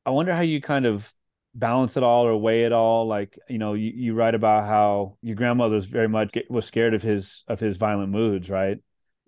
I 0.05 0.11
wonder 0.11 0.33
how 0.33 0.41
you 0.41 0.61
kind 0.61 0.85
of 0.85 1.11
balance 1.57 1.97
it 1.97 2.03
all 2.03 2.27
or 2.27 2.37
weigh 2.37 2.65
it 2.65 2.71
all 2.71 3.07
like 3.07 3.37
you 3.49 3.57
know 3.57 3.73
you, 3.73 3.91
you 3.95 4.13
write 4.13 4.35
about 4.35 4.67
how 4.67 5.17
your 5.23 5.35
grandmother 5.35 5.75
was 5.75 5.87
very 5.87 6.07
much 6.07 6.37
was 6.49 6.65
scared 6.65 6.93
of 6.93 7.01
his 7.01 7.43
of 7.47 7.59
his 7.59 7.77
violent 7.77 8.11
moods 8.11 8.49
right? 8.49 8.77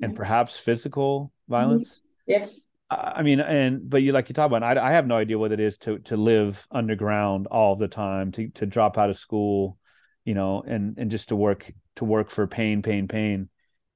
And 0.01 0.15
perhaps 0.15 0.57
physical 0.57 1.33
mm-hmm. 1.33 1.51
violence? 1.51 2.01
Yes. 2.25 2.61
I 2.89 3.23
mean 3.23 3.39
and 3.39 3.89
but 3.89 4.01
you 4.03 4.11
like 4.11 4.29
you 4.29 4.33
talk 4.33 4.45
about 4.45 4.63
I, 4.63 4.89
I 4.89 4.91
have 4.91 5.07
no 5.07 5.17
idea 5.17 5.39
what 5.39 5.51
it 5.51 5.59
is 5.59 5.77
to 5.79 5.99
to 5.99 6.15
live 6.15 6.67
underground 6.71 7.47
all 7.47 7.75
the 7.75 7.87
time 7.87 8.31
to 8.33 8.49
to 8.49 8.65
drop 8.65 8.97
out 8.97 9.09
of 9.09 9.17
school 9.17 9.77
you 10.23 10.35
know 10.35 10.63
and 10.65 10.97
and 10.97 11.09
just 11.09 11.29
to 11.29 11.35
work 11.35 11.71
to 11.95 12.05
work 12.05 12.29
for 12.29 12.45
pain 12.47 12.81
pain 12.81 13.07
pain. 13.07 13.49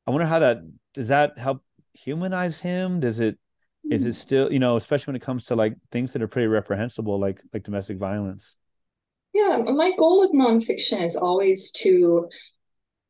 I 0.07 0.11
wonder 0.11 0.25
how 0.25 0.39
that 0.39 0.57
does 0.93 1.09
that 1.09 1.37
help 1.37 1.63
humanize 1.93 2.59
him? 2.59 2.99
Does 2.99 3.19
it 3.19 3.37
is 3.89 4.03
it 4.03 4.09
mm-hmm. 4.09 4.11
still 4.13 4.51
you 4.51 4.59
know 4.59 4.75
especially 4.75 5.11
when 5.11 5.15
it 5.15 5.25
comes 5.25 5.45
to 5.45 5.55
like 5.55 5.75
things 5.91 6.13
that 6.13 6.21
are 6.21 6.27
pretty 6.27 6.47
reprehensible 6.47 7.19
like 7.19 7.41
like 7.53 7.63
domestic 7.63 7.97
violence? 7.97 8.55
Yeah 9.33 9.57
my 9.57 9.91
goal 9.97 10.19
with 10.19 10.31
nonfiction 10.31 11.03
is 11.03 11.15
always 11.15 11.71
to 11.71 12.27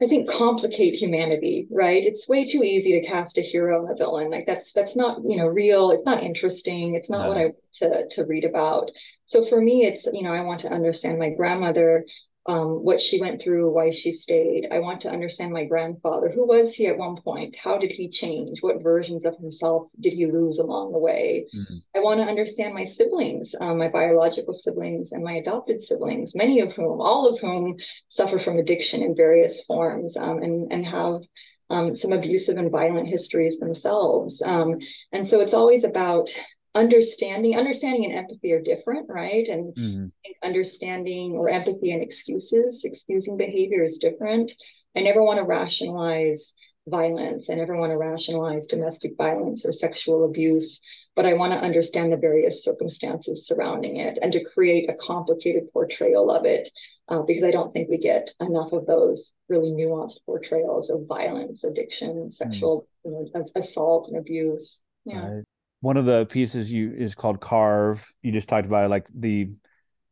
i 0.01 0.07
think 0.07 0.29
complicate 0.29 0.95
humanity 0.95 1.67
right? 1.69 2.03
It's 2.03 2.27
way 2.27 2.45
too 2.45 2.63
easy 2.63 2.99
to 2.99 3.07
cast 3.07 3.37
a 3.37 3.41
hero 3.41 3.85
and 3.85 3.91
a 3.91 3.95
villain. 3.95 4.31
Like 4.31 4.45
that's 4.45 4.71
that's 4.73 4.95
not 4.95 5.19
you 5.27 5.37
know 5.37 5.47
real. 5.47 5.91
It's 5.91 6.05
not 6.05 6.23
interesting. 6.23 6.95
It's 6.95 7.09
not 7.09 7.23
no. 7.23 7.27
what 7.29 7.37
i 7.37 7.51
to 7.75 8.07
to 8.11 8.25
read 8.25 8.45
about. 8.45 8.89
So 9.25 9.45
for 9.45 9.61
me 9.61 9.85
it's 9.85 10.05
you 10.11 10.23
know 10.23 10.33
i 10.33 10.41
want 10.41 10.61
to 10.61 10.71
understand 10.71 11.19
my 11.19 11.29
grandmother 11.29 12.05
um, 12.45 12.83
what 12.83 12.99
she 12.99 13.21
went 13.21 13.41
through, 13.41 13.71
why 13.71 13.89
she 13.89 14.11
stayed. 14.11 14.67
I 14.71 14.79
want 14.79 15.01
to 15.01 15.09
understand 15.09 15.53
my 15.53 15.63
grandfather. 15.63 16.29
Who 16.29 16.45
was 16.45 16.73
he 16.73 16.87
at 16.87 16.97
one 16.97 17.21
point? 17.21 17.55
How 17.55 17.77
did 17.77 17.91
he 17.91 18.09
change? 18.09 18.61
What 18.61 18.83
versions 18.83 19.23
of 19.23 19.37
himself 19.37 19.87
did 19.99 20.13
he 20.13 20.25
lose 20.25 20.59
along 20.59 20.91
the 20.91 20.97
way? 20.97 21.47
Mm-hmm. 21.55 21.77
I 21.95 21.99
want 21.99 22.19
to 22.19 22.25
understand 22.25 22.73
my 22.73 22.83
siblings, 22.83 23.55
um, 23.61 23.77
my 23.77 23.87
biological 23.87 24.53
siblings 24.53 25.13
and 25.13 25.23
my 25.23 25.33
adopted 25.33 25.81
siblings, 25.81 26.35
many 26.35 26.59
of 26.59 26.73
whom, 26.73 26.99
all 26.99 27.27
of 27.27 27.39
whom 27.39 27.77
suffer 28.09 28.39
from 28.39 28.57
addiction 28.57 29.01
in 29.01 29.15
various 29.15 29.63
forms 29.63 30.17
um, 30.17 30.43
and, 30.43 30.71
and 30.71 30.85
have 30.85 31.21
um, 31.69 31.95
some 31.95 32.11
abusive 32.11 32.57
and 32.57 32.71
violent 32.71 33.07
histories 33.07 33.57
themselves. 33.57 34.41
Um, 34.45 34.79
and 35.13 35.25
so 35.25 35.39
it's 35.39 35.53
always 35.53 35.85
about 35.85 36.29
understanding 36.75 37.57
understanding 37.57 38.05
and 38.05 38.13
empathy 38.13 38.51
are 38.51 38.61
different 38.61 39.07
right 39.07 39.47
and 39.47 39.75
mm-hmm. 39.75 40.07
understanding 40.43 41.33
or 41.33 41.49
empathy 41.49 41.91
and 41.91 42.01
excuses 42.01 42.83
excusing 42.83 43.37
behavior 43.37 43.83
is 43.83 43.99
different 43.99 44.51
i 44.97 44.99
never 44.99 45.21
want 45.21 45.37
to 45.37 45.43
rationalize 45.43 46.53
violence 46.87 47.49
i 47.49 47.53
never 47.53 47.77
want 47.77 47.91
to 47.91 47.97
rationalize 47.97 48.65
domestic 48.65 49.15
violence 49.17 49.65
or 49.65 49.71
sexual 49.71 50.25
abuse 50.25 50.81
but 51.15 51.27
i 51.27 51.33
want 51.33 51.53
to 51.53 51.59
understand 51.59 52.11
the 52.11 52.17
various 52.17 52.63
circumstances 52.63 53.47
surrounding 53.47 53.97
it 53.97 54.17
and 54.21 54.33
to 54.33 54.43
create 54.43 54.89
a 54.89 54.95
complicated 54.95 55.71
portrayal 55.71 56.31
of 56.31 56.43
it 56.43 56.69
uh, 57.07 57.21
because 57.21 57.43
i 57.43 57.51
don't 57.51 57.71
think 57.71 57.87
we 57.87 57.97
get 57.97 58.33
enough 58.41 58.73
of 58.73 58.85
those 58.87 59.31
really 59.47 59.69
nuanced 59.69 60.17
portrayals 60.25 60.89
of 60.89 61.05
violence 61.07 61.63
addiction 61.63 62.09
mm. 62.09 62.33
sexual 62.33 62.87
mm-hmm. 63.05 63.25
you 63.25 63.31
know, 63.33 63.45
assault 63.55 64.09
and 64.09 64.17
abuse 64.17 64.79
yeah 65.05 65.27
right 65.27 65.43
one 65.83 65.97
of 65.97 66.05
the 66.05 66.25
pieces 66.27 66.71
you 66.71 66.93
is 66.97 67.13
called 67.13 67.41
carve. 67.41 68.09
You 68.21 68.31
just 68.31 68.47
talked 68.47 68.65
about 68.65 68.89
like 68.89 69.05
the 69.13 69.49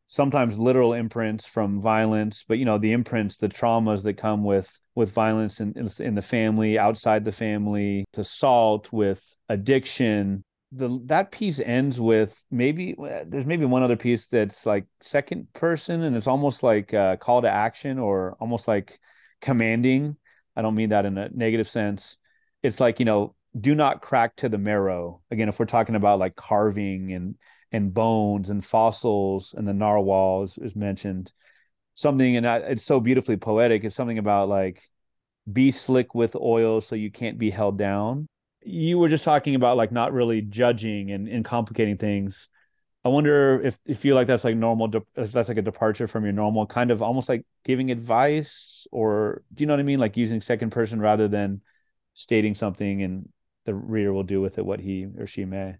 sometimes 0.04 0.58
literal 0.58 0.92
imprints 0.92 1.46
from 1.46 1.80
violence 1.80 2.44
but 2.46 2.58
you 2.58 2.66
know 2.66 2.76
the 2.76 2.92
imprints 2.92 3.38
the 3.38 3.48
traumas 3.48 4.02
that 4.02 4.18
come 4.18 4.44
with 4.44 4.78
with 4.94 5.10
violence 5.10 5.60
in, 5.60 5.72
in, 5.74 5.88
in 6.04 6.14
the 6.14 6.20
family 6.20 6.78
outside 6.78 7.24
the 7.24 7.32
family 7.32 8.04
assault 8.18 8.92
with 8.92 9.34
addiction. 9.48 10.42
The 10.72 11.00
that 11.06 11.30
piece 11.30 11.58
ends 11.58 11.98
with 11.98 12.38
maybe 12.50 12.94
uh, 12.98 13.24
there's 13.26 13.46
maybe 13.46 13.64
one 13.64 13.82
other 13.82 13.96
piece 13.96 14.26
that's 14.26 14.66
like 14.66 14.84
second 15.00 15.54
person 15.54 16.02
and 16.02 16.14
it's 16.14 16.26
almost 16.26 16.62
like 16.62 16.92
a 16.92 17.16
call 17.18 17.40
to 17.40 17.48
action 17.48 17.98
or 17.98 18.36
almost 18.40 18.68
like 18.68 19.00
commanding. 19.40 20.16
I 20.54 20.60
don't 20.60 20.74
mean 20.74 20.90
that 20.90 21.06
in 21.06 21.16
a 21.16 21.30
negative 21.30 21.68
sense. 21.68 22.18
It's 22.62 22.78
like 22.78 22.98
you 22.98 23.06
know 23.06 23.34
do 23.58 23.74
not 23.74 24.00
crack 24.00 24.36
to 24.36 24.48
the 24.48 24.58
marrow. 24.58 25.20
Again, 25.30 25.48
if 25.48 25.58
we're 25.58 25.66
talking 25.66 25.94
about 25.94 26.18
like 26.18 26.36
carving 26.36 27.12
and 27.12 27.36
and 27.70 27.92
bones 27.92 28.50
and 28.50 28.64
fossils 28.64 29.54
and 29.56 29.66
the 29.66 29.72
narwhal 29.72 30.42
is, 30.42 30.76
mentioned, 30.76 31.32
something 31.94 32.36
and 32.36 32.46
it's 32.46 32.84
so 32.84 33.00
beautifully 33.00 33.36
poetic. 33.36 33.84
It's 33.84 33.96
something 33.96 34.18
about 34.18 34.48
like 34.48 34.82
be 35.50 35.70
slick 35.72 36.14
with 36.14 36.36
oil 36.36 36.80
so 36.80 36.94
you 36.94 37.10
can't 37.10 37.38
be 37.38 37.50
held 37.50 37.78
down. 37.78 38.26
You 38.64 38.98
were 38.98 39.08
just 39.08 39.24
talking 39.24 39.54
about 39.54 39.76
like 39.76 39.90
not 39.90 40.12
really 40.12 40.42
judging 40.42 41.10
and, 41.10 41.28
and 41.28 41.44
complicating 41.44 41.96
things. 41.96 42.48
I 43.04 43.08
wonder 43.08 43.60
if 43.60 43.76
you 43.84 43.96
feel 43.96 44.14
like 44.14 44.28
that's 44.28 44.44
like 44.44 44.54
normal, 44.54 44.90
if 45.16 45.32
that's 45.32 45.48
like 45.48 45.58
a 45.58 45.62
departure 45.62 46.06
from 46.06 46.24
your 46.24 46.32
normal 46.32 46.66
kind 46.66 46.90
of 46.92 47.02
almost 47.02 47.28
like 47.28 47.44
giving 47.64 47.90
advice 47.90 48.86
or 48.92 49.42
do 49.52 49.62
you 49.62 49.66
know 49.66 49.72
what 49.72 49.80
I 49.80 49.84
mean? 49.84 49.98
Like 49.98 50.16
using 50.16 50.40
second 50.40 50.70
person 50.70 51.00
rather 51.00 51.26
than 51.26 51.62
stating 52.14 52.54
something 52.54 53.02
and 53.02 53.28
the 53.64 53.74
reader 53.74 54.12
will 54.12 54.22
do 54.22 54.40
with 54.40 54.58
it 54.58 54.66
what 54.66 54.80
he 54.80 55.06
or 55.18 55.26
she 55.26 55.44
may. 55.44 55.76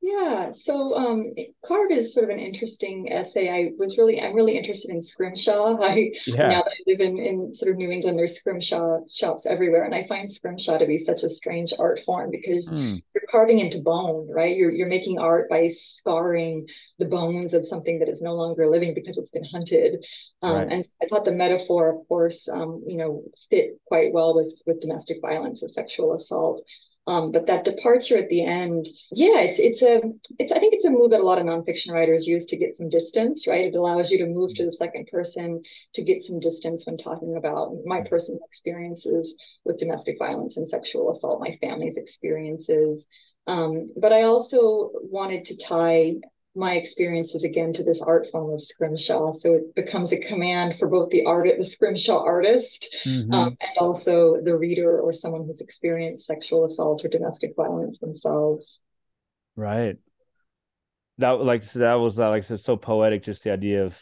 Yeah, 0.00 0.52
so 0.52 0.94
um, 0.94 1.34
Carve 1.66 1.90
is 1.90 2.14
sort 2.14 2.24
of 2.24 2.30
an 2.30 2.38
interesting 2.38 3.12
essay. 3.12 3.50
I 3.50 3.72
was 3.78 3.98
really, 3.98 4.20
I'm 4.20 4.34
really 4.34 4.56
interested 4.56 4.90
in 4.90 5.02
scrimshaw. 5.02 5.76
I 5.82 6.12
yeah. 6.26 6.48
now 6.48 6.62
that 6.62 6.72
I 6.72 6.82
live 6.86 7.00
in 7.00 7.18
in 7.18 7.52
sort 7.52 7.70
of 7.72 7.76
New 7.76 7.90
England, 7.90 8.18
there's 8.18 8.36
scrimshaw 8.36 9.00
shops 9.12 9.44
everywhere, 9.44 9.84
and 9.84 9.94
I 9.94 10.06
find 10.06 10.30
scrimshaw 10.30 10.78
to 10.78 10.86
be 10.86 10.98
such 10.98 11.24
a 11.24 11.28
strange 11.28 11.74
art 11.78 12.00
form 12.06 12.30
because 12.30 12.70
mm. 12.70 13.02
you're 13.14 13.24
carving 13.30 13.58
into 13.58 13.80
bone, 13.80 14.28
right? 14.30 14.56
You're 14.56 14.70
you're 14.70 14.88
making 14.88 15.18
art 15.18 15.50
by 15.50 15.68
scarring 15.68 16.66
the 16.98 17.04
bones 17.04 17.52
of 17.52 17.66
something 17.66 17.98
that 17.98 18.08
is 18.08 18.22
no 18.22 18.34
longer 18.34 18.66
living 18.66 18.94
because 18.94 19.18
it's 19.18 19.30
been 19.30 19.44
hunted. 19.44 20.04
Um, 20.42 20.52
right. 20.52 20.68
And 20.70 20.88
I 21.02 21.06
thought 21.06 21.24
the 21.24 21.32
metaphor, 21.32 21.90
of 21.90 22.08
course, 22.08 22.48
um, 22.48 22.82
you 22.86 22.96
know, 22.96 23.24
fit 23.50 23.78
quite 23.86 24.12
well 24.12 24.34
with 24.34 24.54
with 24.64 24.80
domestic 24.80 25.18
violence 25.20 25.62
or 25.62 25.68
sexual 25.68 26.14
assault. 26.14 26.62
Um, 27.08 27.32
but 27.32 27.46
that 27.46 27.64
departure 27.64 28.18
at 28.18 28.28
the 28.28 28.44
end, 28.44 28.86
yeah, 29.10 29.40
it's 29.40 29.58
it's 29.58 29.80
a 29.80 30.02
it's 30.38 30.52
I 30.52 30.58
think 30.58 30.74
it's 30.74 30.84
a 30.84 30.90
move 30.90 31.12
that 31.12 31.20
a 31.20 31.24
lot 31.24 31.38
of 31.38 31.46
nonfiction 31.46 31.90
writers 31.90 32.26
use 32.26 32.44
to 32.46 32.56
get 32.58 32.74
some 32.74 32.90
distance, 32.90 33.46
right? 33.46 33.64
It 33.64 33.74
allows 33.74 34.10
you 34.10 34.18
to 34.18 34.26
move 34.26 34.54
to 34.56 34.66
the 34.66 34.72
second 34.72 35.08
person 35.10 35.62
to 35.94 36.02
get 36.02 36.22
some 36.22 36.38
distance 36.38 36.84
when 36.84 36.98
talking 36.98 37.36
about 37.38 37.72
my 37.86 38.02
personal 38.02 38.40
experiences 38.46 39.34
with 39.64 39.78
domestic 39.78 40.18
violence 40.18 40.58
and 40.58 40.68
sexual 40.68 41.10
assault, 41.10 41.40
my 41.40 41.56
family's 41.62 41.96
experiences. 41.96 43.06
Um, 43.46 43.90
but 43.96 44.12
I 44.12 44.24
also 44.24 44.90
wanted 44.92 45.46
to 45.46 45.56
tie 45.56 46.16
my 46.54 46.74
experiences 46.74 47.44
again 47.44 47.72
to 47.72 47.82
this 47.82 48.00
art 48.00 48.26
form 48.26 48.52
of 48.52 48.64
scrimshaw. 48.64 49.32
So 49.32 49.54
it 49.54 49.74
becomes 49.74 50.12
a 50.12 50.16
command 50.16 50.76
for 50.76 50.88
both 50.88 51.10
the 51.10 51.24
art, 51.24 51.48
the 51.56 51.64
scrimshaw 51.64 52.24
artist, 52.24 52.88
mm-hmm. 53.04 53.32
um, 53.32 53.56
and 53.60 53.78
also 53.78 54.40
the 54.42 54.56
reader 54.56 55.00
or 55.00 55.12
someone 55.12 55.46
who's 55.46 55.60
experienced 55.60 56.26
sexual 56.26 56.64
assault 56.64 57.04
or 57.04 57.08
domestic 57.08 57.54
violence 57.56 57.98
themselves. 57.98 58.80
Right. 59.56 59.96
That 61.18 61.40
like 61.40 61.64
so 61.64 61.80
that 61.80 61.94
was 61.94 62.18
uh, 62.18 62.28
like 62.28 62.44
so, 62.44 62.56
so 62.56 62.76
poetic. 62.76 63.22
Just 63.24 63.42
the 63.42 63.52
idea 63.52 63.84
of 63.84 64.00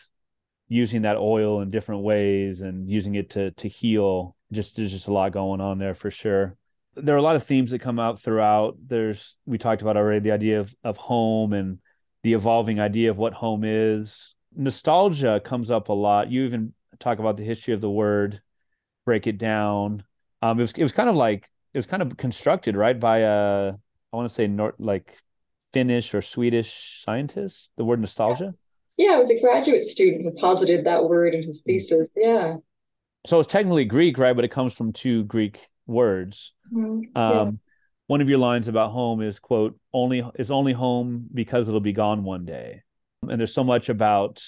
using 0.69 1.03
that 1.03 1.17
oil 1.17 1.63
in 1.63 1.71
different 1.71 2.03
ways 2.03 2.61
and 2.61 2.89
using 2.89 3.15
it 3.15 3.31
to 3.31 3.53
to 3.53 3.69
heal. 3.69 4.37
Just 4.53 4.77
there's 4.77 4.93
just 4.93 5.09
a 5.09 5.13
lot 5.13 5.33
going 5.33 5.61
on 5.61 5.79
there 5.79 5.95
for 5.95 6.11
sure 6.11 6.57
there 6.97 7.15
are 7.15 7.19
a 7.19 7.23
lot 7.23 7.37
of 7.37 7.45
themes 7.45 7.71
that 7.71 7.81
come 7.81 7.99
out 7.99 8.21
throughout. 8.21 8.77
There's 8.87 9.37
we 9.45 9.59
talked 9.59 9.83
about 9.83 9.97
already 9.97 10.21
the 10.21 10.33
idea 10.33 10.61
of 10.61 10.75
of 10.83 10.97
home 10.97 11.53
and 11.53 11.79
the 12.27 12.33
evolving 12.33 12.81
idea 12.81 13.09
of 13.09 13.17
what 13.17 13.33
home 13.33 13.63
is. 13.65 14.35
Nostalgia 14.53 15.41
comes 15.45 15.71
up 15.71 15.91
a 15.91 15.93
lot. 15.93 16.29
You 16.29 16.43
even 16.43 16.73
talk 16.99 17.21
about 17.21 17.37
the 17.37 17.45
history 17.45 17.73
of 17.73 17.81
the 17.81 17.89
word, 17.89 18.41
break 19.05 19.29
it 19.29 19.39
down. 19.39 20.03
Um, 20.43 20.59
it 20.59 20.63
was 20.63 20.73
it 20.73 20.83
was 20.83 20.91
kind 20.91 21.09
of 21.09 21.15
like 21.15 21.49
it 21.73 21.79
was 21.79 21.87
kind 21.87 22.03
of 22.03 22.17
constructed 22.17 22.77
right 22.77 22.99
by 22.99 23.19
a 23.19 23.75
I 24.13 24.17
want 24.17 24.29
to 24.29 24.35
say 24.35 24.49
North 24.49 24.75
like 24.81 25.17
Finnish 25.73 26.15
or 26.15 26.21
Swedish 26.21 27.01
scientist. 27.05 27.71
The 27.77 27.85
word 27.85 28.01
nostalgia. 28.01 28.55
Yeah. 28.97 29.11
yeah, 29.11 29.15
I 29.15 29.19
was 29.21 29.31
a 29.31 29.41
graduate 29.41 29.85
student 29.85 30.25
who 30.25 30.33
posited 30.33 30.85
that 30.85 31.09
word 31.09 31.33
in 31.33 31.45
his 31.45 31.63
thesis. 31.65 32.09
Yeah. 32.17 32.57
So 33.25 33.39
it's 33.39 33.53
technically 33.53 33.85
Greek, 33.85 34.19
right? 34.19 34.35
But 34.35 34.45
it 34.45 34.51
comes 34.51 34.75
from 34.75 34.93
two 34.93 35.23
Greek 35.23 35.61
words. 35.87 36.55
Mm-hmm. 36.73 37.03
Yeah. 37.15 37.51
One 38.07 38.21
of 38.21 38.29
your 38.29 38.39
lines 38.39 38.69
about 38.69 38.93
home 38.93 39.21
is 39.21 39.39
quote 39.41 39.79
only 39.93 40.23
is 40.37 40.51
only 40.51 40.73
home 40.73 41.27
because 41.33 41.69
it'll 41.69 41.81
be 41.81 41.93
gone 41.93 42.23
one 42.23 42.45
day. 42.45 42.83
And 43.29 43.41
there's 43.41 43.55
so 43.55 43.65
much 43.65 43.89
about 43.89 44.43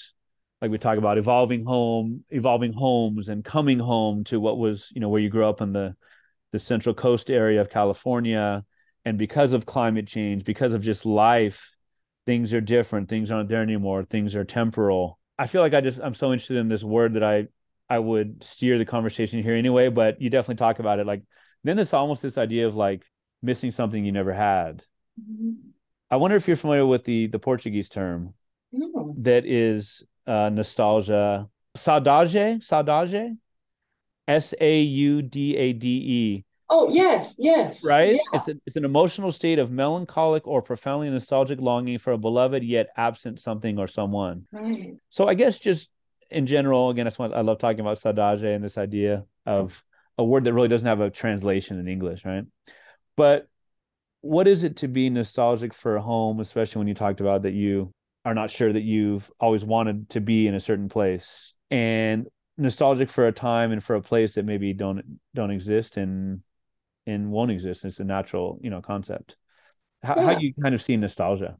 like 0.62 0.70
we 0.70 0.78
talk 0.78 0.98
about 0.98 1.18
evolving 1.18 1.64
home 1.64 2.24
evolving 2.30 2.72
homes 2.72 3.28
and 3.28 3.44
coming 3.44 3.78
home 3.78 4.24
to 4.24 4.38
what 4.40 4.58
was 4.58 4.90
you 4.94 5.00
know 5.00 5.08
where 5.08 5.20
you 5.20 5.28
grew 5.28 5.46
up 5.46 5.60
in 5.60 5.72
the 5.72 5.96
the 6.52 6.58
central 6.58 6.94
coast 6.94 7.30
area 7.30 7.60
of 7.60 7.70
california. 7.70 8.64
And 9.04 9.16
because 9.16 9.52
of 9.54 9.66
climate 9.66 10.06
change 10.06 10.44
because 10.44 10.74
of 10.74 10.82
just 10.82 11.04
life 11.04 11.72
things 12.26 12.52
are 12.52 12.60
different. 12.60 13.08
Things 13.08 13.30
aren't 13.32 13.48
there 13.48 13.62
anymore. 13.62 14.04
Things 14.04 14.36
are 14.36 14.44
temporal. 14.44 15.18
I 15.38 15.46
feel 15.46 15.62
like 15.62 15.74
i 15.74 15.80
just 15.80 16.00
i'm 16.00 16.14
so 16.14 16.32
interested 16.32 16.58
in 16.58 16.68
this 16.68 16.84
word 16.84 17.14
that 17.14 17.24
i 17.24 17.46
i 17.88 17.98
would 17.98 18.44
steer 18.44 18.76
the 18.78 18.84
conversation 18.84 19.42
here 19.42 19.54
anyway 19.54 19.88
but 19.88 20.20
you 20.20 20.30
definitely 20.30 20.56
talk 20.56 20.78
about 20.78 21.00
it. 21.00 21.06
Like 21.06 21.22
then 21.64 21.78
it's 21.78 21.94
almost 21.94 22.22
this 22.22 22.38
idea 22.38 22.68
of 22.68 22.76
like 22.76 23.02
missing 23.42 23.70
something 23.70 24.04
you 24.04 24.12
never 24.12 24.32
had. 24.32 24.82
Mm-hmm. 25.20 25.52
I 26.10 26.16
wonder 26.16 26.36
if 26.36 26.48
you're 26.48 26.56
familiar 26.56 26.86
with 26.86 27.04
the 27.04 27.26
the 27.26 27.38
Portuguese 27.38 27.88
term 27.88 28.34
no. 28.72 29.14
that 29.18 29.44
is 29.46 30.02
uh, 30.26 30.48
nostalgia. 30.48 31.48
Saudade, 31.76 32.60
saudade, 32.60 33.36
S 34.26 34.54
A 34.60 34.80
U 34.80 35.22
D 35.22 35.56
A 35.56 35.72
D 35.72 35.88
E. 35.88 36.44
Oh 36.70 36.88
yes, 36.90 37.34
yes. 37.38 37.82
Right. 37.82 38.14
Yeah. 38.14 38.20
It's 38.34 38.48
a, 38.48 38.54
it's 38.66 38.76
an 38.76 38.84
emotional 38.84 39.32
state 39.32 39.58
of 39.58 39.70
melancholic 39.70 40.46
or 40.46 40.60
profoundly 40.60 41.08
nostalgic 41.08 41.60
longing 41.60 41.98
for 41.98 42.12
a 42.12 42.18
beloved 42.18 42.62
yet 42.62 42.88
absent 42.96 43.40
something 43.40 43.78
or 43.78 43.86
someone. 43.86 44.46
Right. 44.52 44.96
So 45.08 45.26
I 45.28 45.34
guess 45.34 45.58
just 45.58 45.90
in 46.30 46.46
general, 46.46 46.90
again, 46.90 47.04
that's 47.04 47.18
why 47.18 47.28
I 47.28 47.40
love 47.40 47.58
talking 47.58 47.80
about 47.80 47.98
saudade 47.98 48.54
and 48.54 48.62
this 48.62 48.76
idea 48.76 49.24
of 49.46 49.82
a 50.18 50.24
word 50.24 50.44
that 50.44 50.52
really 50.52 50.68
doesn't 50.68 50.86
have 50.86 51.00
a 51.00 51.10
translation 51.10 51.78
in 51.78 51.88
English, 51.88 52.24
right? 52.24 52.44
But 53.18 53.48
what 54.20 54.46
is 54.46 54.62
it 54.62 54.76
to 54.76 54.88
be 54.88 55.10
nostalgic 55.10 55.74
for 55.74 55.96
a 55.96 56.00
home, 56.00 56.38
especially 56.38 56.78
when 56.78 56.88
you 56.88 56.94
talked 56.94 57.20
about 57.20 57.42
that 57.42 57.52
you 57.52 57.90
are 58.24 58.34
not 58.34 58.50
sure 58.50 58.72
that 58.72 58.82
you've 58.82 59.30
always 59.40 59.64
wanted 59.64 60.10
to 60.10 60.20
be 60.20 60.46
in 60.46 60.54
a 60.54 60.60
certain 60.60 60.88
place 60.88 61.52
and 61.70 62.28
nostalgic 62.56 63.10
for 63.10 63.26
a 63.26 63.32
time 63.32 63.72
and 63.72 63.82
for 63.82 63.96
a 63.96 64.02
place 64.02 64.34
that 64.34 64.44
maybe 64.44 64.72
don't 64.72 65.18
don't 65.34 65.50
exist 65.50 65.96
and 65.96 66.42
and 67.06 67.30
won't 67.30 67.50
exist. 67.50 67.84
It's 67.84 68.00
a 68.00 68.04
natural, 68.04 68.60
you 68.62 68.70
know, 68.70 68.82
concept. 68.82 69.36
How, 70.02 70.14
yeah. 70.16 70.24
how 70.24 70.34
do 70.34 70.46
you 70.46 70.54
kind 70.62 70.74
of 70.74 70.80
see 70.82 70.96
nostalgia? 70.96 71.56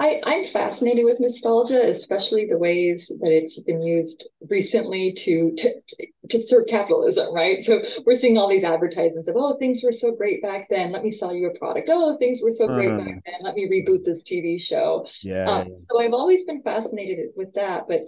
I, 0.00 0.20
I'm 0.24 0.44
fascinated 0.44 1.04
with 1.04 1.20
nostalgia, 1.20 1.88
especially 1.88 2.46
the 2.46 2.58
ways 2.58 3.06
that 3.20 3.30
it's 3.30 3.60
been 3.60 3.82
used 3.82 4.24
recently 4.48 5.12
to, 5.18 5.54
to 5.58 5.74
to 6.28 6.46
serve 6.46 6.66
capitalism, 6.66 7.32
right? 7.34 7.62
So 7.62 7.82
we're 8.06 8.14
seeing 8.14 8.38
all 8.38 8.48
these 8.48 8.64
advertisements 8.64 9.28
of, 9.28 9.36
oh, 9.36 9.56
things 9.58 9.80
were 9.82 9.92
so 9.92 10.12
great 10.12 10.42
back 10.42 10.68
then. 10.70 10.90
Let 10.90 11.04
me 11.04 11.10
sell 11.10 11.34
you 11.34 11.48
a 11.48 11.58
product. 11.58 11.88
Oh, 11.92 12.16
things 12.16 12.40
were 12.42 12.52
so 12.52 12.66
great 12.66 12.96
back 12.96 13.08
uh-huh. 13.08 13.20
then. 13.26 13.34
Let 13.42 13.54
me 13.54 13.68
reboot 13.68 14.04
this 14.04 14.22
TV 14.22 14.60
show. 14.60 15.06
Yeah. 15.20 15.44
Um, 15.44 15.68
so 15.90 16.00
I've 16.00 16.14
always 16.14 16.44
been 16.44 16.62
fascinated 16.62 17.30
with 17.36 17.52
that, 17.54 17.82
but 17.86 18.02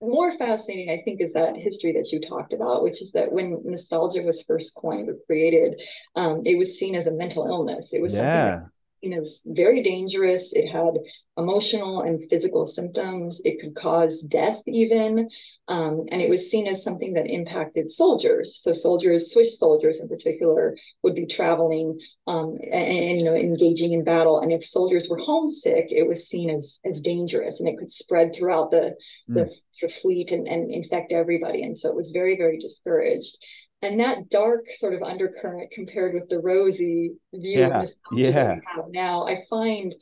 more 0.00 0.36
fascinating, 0.38 0.90
I 0.90 1.02
think, 1.04 1.20
is 1.20 1.34
that 1.34 1.56
history 1.56 1.92
that 1.92 2.10
you 2.10 2.20
talked 2.20 2.54
about, 2.54 2.82
which 2.82 3.02
is 3.02 3.12
that 3.12 3.30
when 3.30 3.60
nostalgia 3.64 4.22
was 4.22 4.42
first 4.42 4.74
coined 4.74 5.10
or 5.10 5.16
created, 5.26 5.80
um, 6.16 6.42
it 6.46 6.56
was 6.56 6.78
seen 6.78 6.94
as 6.94 7.06
a 7.06 7.12
mental 7.12 7.46
illness. 7.46 7.90
It 7.92 8.00
was 8.00 8.14
yeah. 8.14 8.50
something 8.52 8.70
is 9.02 9.42
very 9.46 9.82
dangerous. 9.82 10.52
It 10.52 10.68
had 10.68 10.94
emotional 11.36 12.02
and 12.02 12.24
physical 12.28 12.66
symptoms. 12.66 13.40
It 13.44 13.60
could 13.60 13.74
cause 13.74 14.20
death, 14.20 14.60
even. 14.66 15.28
Um, 15.68 16.06
and 16.10 16.20
it 16.20 16.28
was 16.28 16.50
seen 16.50 16.66
as 16.66 16.82
something 16.82 17.14
that 17.14 17.26
impacted 17.26 17.90
soldiers. 17.90 18.58
So, 18.60 18.72
soldiers, 18.72 19.32
Swiss 19.32 19.58
soldiers 19.58 20.00
in 20.00 20.08
particular, 20.08 20.76
would 21.02 21.14
be 21.14 21.26
traveling 21.26 21.98
um, 22.26 22.58
and, 22.62 22.74
and, 22.74 23.18
you 23.18 23.24
know, 23.24 23.34
engaging 23.34 23.92
in 23.92 24.04
battle. 24.04 24.40
And 24.40 24.52
if 24.52 24.66
soldiers 24.66 25.08
were 25.08 25.18
homesick, 25.18 25.86
it 25.90 26.06
was 26.06 26.28
seen 26.28 26.50
as, 26.50 26.78
as 26.84 27.00
dangerous 27.00 27.60
and 27.60 27.68
it 27.68 27.78
could 27.78 27.92
spread 27.92 28.34
throughout 28.34 28.70
the, 28.70 28.94
mm. 29.28 29.34
the, 29.34 29.50
the 29.80 29.88
fleet 29.88 30.30
and, 30.30 30.46
and 30.46 30.72
infect 30.72 31.12
everybody. 31.12 31.62
And 31.62 31.76
so, 31.76 31.88
it 31.88 31.96
was 31.96 32.10
very, 32.10 32.36
very 32.36 32.58
discouraged 32.58 33.36
and 33.82 34.00
that 34.00 34.28
dark 34.30 34.66
sort 34.76 34.94
of 34.94 35.02
undercurrent 35.02 35.70
compared 35.72 36.14
with 36.14 36.28
the 36.28 36.38
rosy 36.38 37.12
view 37.32 37.60
yeah. 37.60 37.82
of 37.82 37.92
yeah. 38.12 38.32
that 38.32 38.54
we 38.54 38.62
have 38.76 38.84
now, 38.90 39.26
I 39.26 39.42
find 39.48 39.94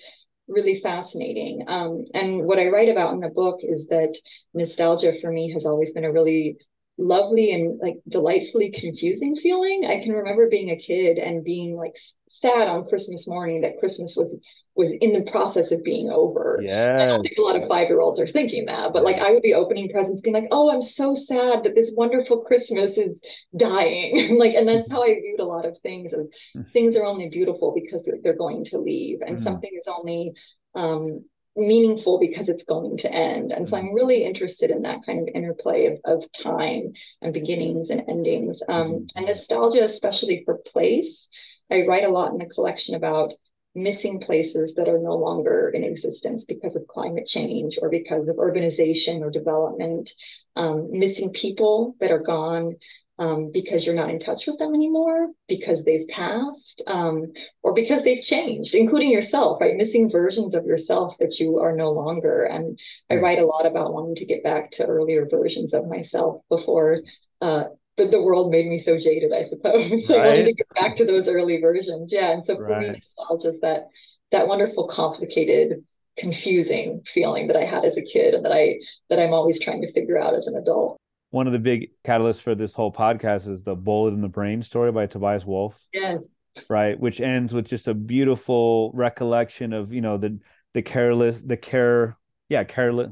really 0.49 0.81
fascinating. 0.81 1.64
Um, 1.68 2.07
and 2.14 2.45
what 2.45 2.59
I 2.59 2.68
write 2.68 2.89
about 2.89 3.12
in 3.12 3.20
the 3.20 3.29
book 3.29 3.61
is 3.62 3.87
that 3.89 4.14
nostalgia 4.55 5.12
for 5.20 5.31
me 5.31 5.53
has 5.53 5.66
always 5.66 5.93
been 5.93 6.05
a 6.05 6.12
really 6.12 6.57
lovely 6.97 7.53
and 7.53 7.79
like 7.81 7.97
delightfully 8.09 8.72
confusing 8.72 9.37
feeling. 9.37 9.87
I 9.89 10.03
can 10.03 10.12
remember 10.12 10.49
being 10.49 10.70
a 10.70 10.76
kid 10.76 11.18
and 11.18 11.45
being 11.45 11.76
like 11.76 11.97
sad 12.29 12.66
on 12.66 12.89
Christmas 12.89 13.29
morning 13.29 13.61
that 13.61 13.79
Christmas 13.79 14.16
was 14.16 14.35
was 14.79 14.93
in 15.01 15.12
the 15.12 15.29
process 15.31 15.72
of 15.72 15.83
being 15.83 16.09
over. 16.09 16.61
Yeah. 16.62 16.97
I 16.99 17.07
don't 17.07 17.22
think 17.22 17.37
a 17.37 17.43
lot 17.43 17.61
of 17.61 17.68
five 17.68 17.89
year 17.89 18.01
olds 18.01 18.20
are 18.20 18.29
thinking 18.29 18.66
that, 18.66 18.93
but 18.93 19.03
like 19.03 19.16
I 19.16 19.33
would 19.33 19.43
be 19.43 19.53
opening 19.53 19.91
presents, 19.91 20.20
being 20.20 20.35
like, 20.35 20.49
"Oh, 20.53 20.70
I'm 20.70 20.81
so 20.83 21.14
sad 21.14 21.64
that 21.64 21.74
this 21.74 21.93
wonderful 21.95 22.43
Christmas 22.43 22.97
is 22.97 23.20
dying." 23.57 24.39
like, 24.39 24.55
and 24.55 24.68
that's 24.68 24.91
how 24.91 25.03
I 25.03 25.14
viewed 25.20 25.41
a 25.41 25.45
lot 25.45 25.66
of 25.66 25.76
things. 25.83 26.12
Of 26.12 26.29
mm. 26.57 26.70
things 26.70 26.95
are 26.95 27.05
only 27.05 27.29
beautiful 27.29 27.74
because 27.74 28.09
they're, 28.22 28.39
going 28.39 28.64
to 28.66 28.79
leave, 28.79 29.18
and 29.26 29.37
mm. 29.37 29.43
something 29.43 29.70
is 29.72 29.89
only 29.89 30.33
um, 30.76 31.24
meaningful 31.57 32.20
because 32.20 32.49
it's 32.49 32.62
going 32.62 32.99
to 32.99 33.12
end. 33.12 33.51
And 33.51 33.68
so 33.68 33.76
mm. 33.76 33.81
I'm 33.81 33.93
really 33.93 34.24
interested 34.24 34.70
in 34.70 34.83
that 34.83 35.05
kind 35.05 35.20
of 35.29 35.35
interplay 35.35 35.87
of, 35.87 35.99
of 36.05 36.24
time 36.33 36.93
and 37.20 37.33
beginnings 37.33 37.91
and 37.91 38.03
endings. 38.09 38.62
Um, 38.68 38.93
mm. 38.93 39.07
and 39.16 39.26
nostalgia, 39.26 39.83
especially 39.83 40.43
for 40.45 40.59
place. 40.59 41.29
I 41.70 41.85
write 41.87 42.05
a 42.05 42.11
lot 42.11 42.31
in 42.31 42.39
the 42.39 42.47
collection 42.47 42.95
about 42.95 43.35
missing 43.75 44.21
places 44.21 44.75
that 44.75 44.89
are 44.89 44.99
no 44.99 45.14
longer 45.14 45.71
in 45.71 45.85
existence 45.85 46.45
because 46.45 46.75
of 46.75 46.87
climate 46.89 47.27
change 47.27 47.79
or 47.81 47.89
because 47.89 48.29
of 48.29 48.37
urbanization 48.37 49.21
or 49.21 49.31
development, 49.31 50.12
um, 50.57 50.89
missing 50.91 51.31
people 51.31 51.95
that 52.01 52.11
are 52.11 52.19
gone 52.19 52.77
um, 53.19 53.51
because 53.53 53.85
you're 53.85 53.97
not 53.97 54.11
in 54.11 54.21
touch 54.21 54.47
with 54.47 54.59
them 54.59 54.75
anymore, 54.75 55.29
because 55.49 55.83
they've 55.83 56.07
passed, 56.09 56.83
um, 56.87 57.33
or 57.62 57.75
because 57.75 58.03
they've 58.03 58.23
changed, 58.23 58.75
including 58.75 59.11
yourself, 59.11 59.61
right? 59.61 59.77
Missing 59.77 60.11
versions 60.11 60.55
of 60.55 60.64
yourself 60.66 61.14
that 61.19 61.41
you 61.41 61.59
are 61.59 61.75
no 61.75 61.91
longer. 61.91 62.45
And 62.45 62.79
I 63.11 63.16
write 63.16 63.41
a 63.41 63.47
lot 63.47 63.66
about 63.66 63.93
wanting 63.93 64.14
to 64.16 64.25
get 64.25 64.45
back 64.45 64.71
to 64.73 64.87
earlier 64.87 65.27
versions 65.29 65.75
of 65.75 65.89
myself 65.89 66.43
before 66.49 67.01
uh, 67.41 67.64
the, 67.99 68.07
the 68.07 68.23
world 68.23 68.51
made 68.51 68.67
me 68.67 68.79
so 68.79 68.99
jaded, 68.99 69.33
I 69.33 69.43
suppose. 69.43 70.07
so 70.07 70.17
right. 70.17 70.25
I 70.25 70.29
wanted 70.29 70.45
to 70.45 70.53
get 70.55 70.69
back 70.75 70.97
to 70.97 71.05
those 71.05 71.29
early 71.29 71.61
versions. 71.61 72.11
Yeah. 72.13 72.31
And 72.31 72.45
so 72.45 72.57
for 72.57 72.65
right. 72.65 72.93
me, 72.93 73.01
nostalgia 73.19 73.53
that 73.63 73.89
that 74.33 74.49
wonderful, 74.49 74.89
complicated, 74.89 75.85
confusing 76.17 77.03
feeling 77.13 77.47
that 77.49 77.57
I 77.57 77.65
had 77.65 77.85
as 77.85 77.97
a 77.97 78.03
kid 78.03 78.35
and 78.35 78.45
that 78.45 78.53
I 78.53 78.77
that 79.11 79.19
I'm 79.19 79.33
always 79.33 79.61
trying 79.61 79.83
to 79.83 79.93
figure 79.93 80.19
out 80.19 80.35
as 80.35 80.47
an 80.47 80.57
adult. 80.57 80.97
One 81.31 81.47
of 81.47 81.53
the 81.53 81.59
big 81.59 81.91
catalysts 82.05 82.41
for 82.41 82.55
this 82.55 82.75
whole 82.75 82.93
podcast 82.93 83.49
is 83.49 83.63
the 83.63 83.75
bullet 83.75 84.15
in 84.15 84.23
the 84.23 84.29
brain 84.29 84.63
story 84.63 84.91
by 84.93 85.07
Tobias 85.07 85.45
Wolff. 85.45 85.79
Yes. 85.93 86.23
right? 86.71 86.99
Which 86.99 87.21
ends 87.21 87.53
with 87.53 87.69
just 87.69 87.87
a 87.87 87.93
beautiful 87.93 88.91
recollection 88.95 89.75
of, 89.75 89.93
you 89.93 90.01
know, 90.01 90.17
the 90.17 90.39
the 90.75 90.83
careless 90.83 91.41
the 91.41 91.57
care 91.57 92.17
yeah, 92.49 92.65
careless 92.65 93.11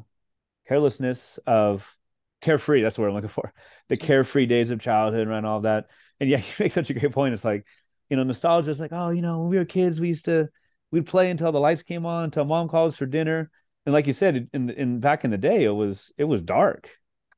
carelessness 0.66 1.38
of 1.46 1.96
carefree. 2.40 2.82
That's 2.82 2.98
what 2.98 3.08
I'm 3.08 3.14
looking 3.14 3.28
for. 3.28 3.52
The 3.88 3.96
mm-hmm. 3.96 4.06
carefree 4.06 4.46
days 4.46 4.70
of 4.70 4.80
childhood 4.80 5.28
and 5.28 5.46
all 5.46 5.60
that. 5.60 5.86
And 6.20 6.28
yeah, 6.28 6.38
you 6.38 6.44
make 6.58 6.72
such 6.72 6.90
a 6.90 6.94
great 6.94 7.12
point. 7.12 7.34
It's 7.34 7.44
like, 7.44 7.64
you 8.08 8.16
know, 8.16 8.22
nostalgia 8.22 8.70
is 8.70 8.80
like, 8.80 8.92
oh, 8.92 9.10
you 9.10 9.22
know, 9.22 9.40
when 9.40 9.48
we 9.48 9.58
were 9.58 9.64
kids, 9.64 10.00
we 10.00 10.08
used 10.08 10.26
to 10.26 10.48
we'd 10.90 11.06
play 11.06 11.30
until 11.30 11.52
the 11.52 11.60
lights 11.60 11.82
came 11.82 12.06
on, 12.06 12.24
until 12.24 12.44
mom 12.44 12.68
called 12.68 12.88
us 12.88 12.96
for 12.96 13.06
dinner. 13.06 13.50
And 13.84 13.92
like 13.92 14.06
you 14.06 14.12
said, 14.12 14.48
in 14.52 14.70
in 14.70 15.00
back 15.00 15.24
in 15.24 15.30
the 15.30 15.38
day, 15.38 15.64
it 15.64 15.70
was 15.70 16.12
it 16.16 16.24
was 16.24 16.42
dark. 16.42 16.88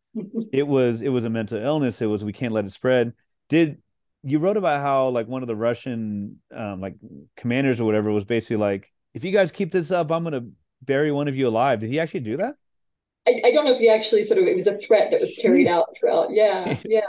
it 0.53 0.67
was 0.67 1.03
it 1.03 1.09
was 1.09 1.25
a 1.25 1.31
mental 1.31 1.59
illness. 1.59 2.01
It 2.03 2.07
was 2.07 2.25
we 2.25 2.33
can't 2.33 2.53
let 2.53 2.65
it 2.65 2.73
spread. 2.73 3.13
Did 3.49 3.79
you 4.23 4.39
wrote 4.39 4.57
about 4.57 4.81
how 4.81 5.09
like 5.09 5.29
one 5.29 5.43
of 5.43 5.49
the 5.49 5.57
Russian 5.57 6.41
um, 6.55 6.81
like 6.81 6.95
commanders 7.37 7.81
or 7.81 7.85
whatever 7.85 8.11
was 8.11 8.25
basically 8.25 8.57
like, 8.57 8.93
if 9.15 9.25
you 9.25 9.33
guys 9.33 9.53
keep 9.53 9.73
this 9.73 9.91
up, 9.91 10.11
I'm 10.11 10.25
gonna 10.25 10.47
bury 10.83 11.13
one 11.13 11.29
of 11.29 11.37
you 11.37 11.49
alive. 11.49 11.81
Did 11.81 11.91
he 11.91 12.01
actually 12.01 12.21
do 12.21 12.39
that? 12.39 12.55
I, 13.27 13.43
I 13.45 13.51
don't 13.53 13.65
know 13.65 13.75
if 13.75 13.81
he 13.81 13.89
actually 13.89 14.25
sort 14.25 14.41
of 14.41 14.47
it 14.47 14.57
was 14.57 14.67
a 14.67 14.79
threat 14.79 15.11
that 15.11 15.21
was 15.21 15.37
carried 15.41 15.69
out 15.69 15.89
throughout. 15.99 16.31
Yeah, 16.31 16.79
yeah. 16.85 17.01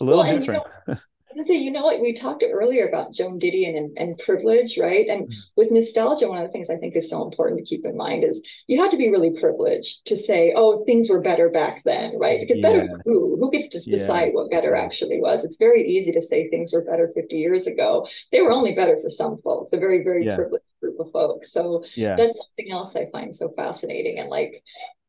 a 0.00 0.04
little 0.04 0.22
well, 0.22 0.38
different. 0.38 0.62
You 0.88 0.94
know, 0.94 1.00
I 1.34 1.38
was 1.38 1.46
say, 1.46 1.54
you 1.54 1.70
know 1.70 1.82
what, 1.82 2.00
we 2.00 2.12
talked 2.12 2.44
earlier 2.48 2.86
about 2.86 3.12
Joan 3.12 3.40
Didion 3.40 3.76
and, 3.76 3.96
and 3.98 4.18
privilege, 4.18 4.78
right? 4.78 5.06
And 5.08 5.24
mm-hmm. 5.24 5.32
with 5.56 5.70
nostalgia, 5.70 6.28
one 6.28 6.38
of 6.38 6.46
the 6.46 6.52
things 6.52 6.70
I 6.70 6.76
think 6.76 6.94
is 6.96 7.10
so 7.10 7.24
important 7.24 7.58
to 7.58 7.64
keep 7.64 7.84
in 7.84 7.96
mind 7.96 8.24
is 8.24 8.40
you 8.66 8.80
have 8.80 8.90
to 8.90 8.96
be 8.96 9.10
really 9.10 9.32
privileged 9.40 10.06
to 10.06 10.16
say, 10.16 10.52
oh, 10.54 10.84
things 10.84 11.08
were 11.08 11.20
better 11.20 11.48
back 11.48 11.82
then, 11.84 12.18
right? 12.18 12.40
Because 12.40 12.62
better 12.62 12.84
yes. 12.84 13.00
who? 13.04 13.36
Who 13.38 13.50
gets 13.50 13.68
to 13.68 13.80
decide 13.80 14.26
yes. 14.26 14.34
what 14.34 14.50
better 14.50 14.74
actually 14.74 15.20
was? 15.20 15.44
It's 15.44 15.56
very 15.56 15.86
easy 15.88 16.12
to 16.12 16.22
say 16.22 16.48
things 16.48 16.72
were 16.72 16.82
better 16.82 17.10
50 17.14 17.34
years 17.36 17.66
ago. 17.66 18.06
They 18.30 18.40
were 18.40 18.52
only 18.52 18.74
better 18.74 18.98
for 19.00 19.08
some 19.08 19.40
folks, 19.42 19.72
a 19.72 19.78
very, 19.78 20.04
very 20.04 20.24
yeah. 20.24 20.36
privileged 20.36 20.64
group 20.80 21.00
of 21.00 21.10
folks. 21.10 21.52
So 21.52 21.84
yeah. 21.94 22.16
that's 22.16 22.36
something 22.36 22.72
else 22.72 22.94
I 22.94 23.06
find 23.10 23.34
so 23.34 23.52
fascinating. 23.56 24.18
And 24.18 24.28
like 24.28 24.62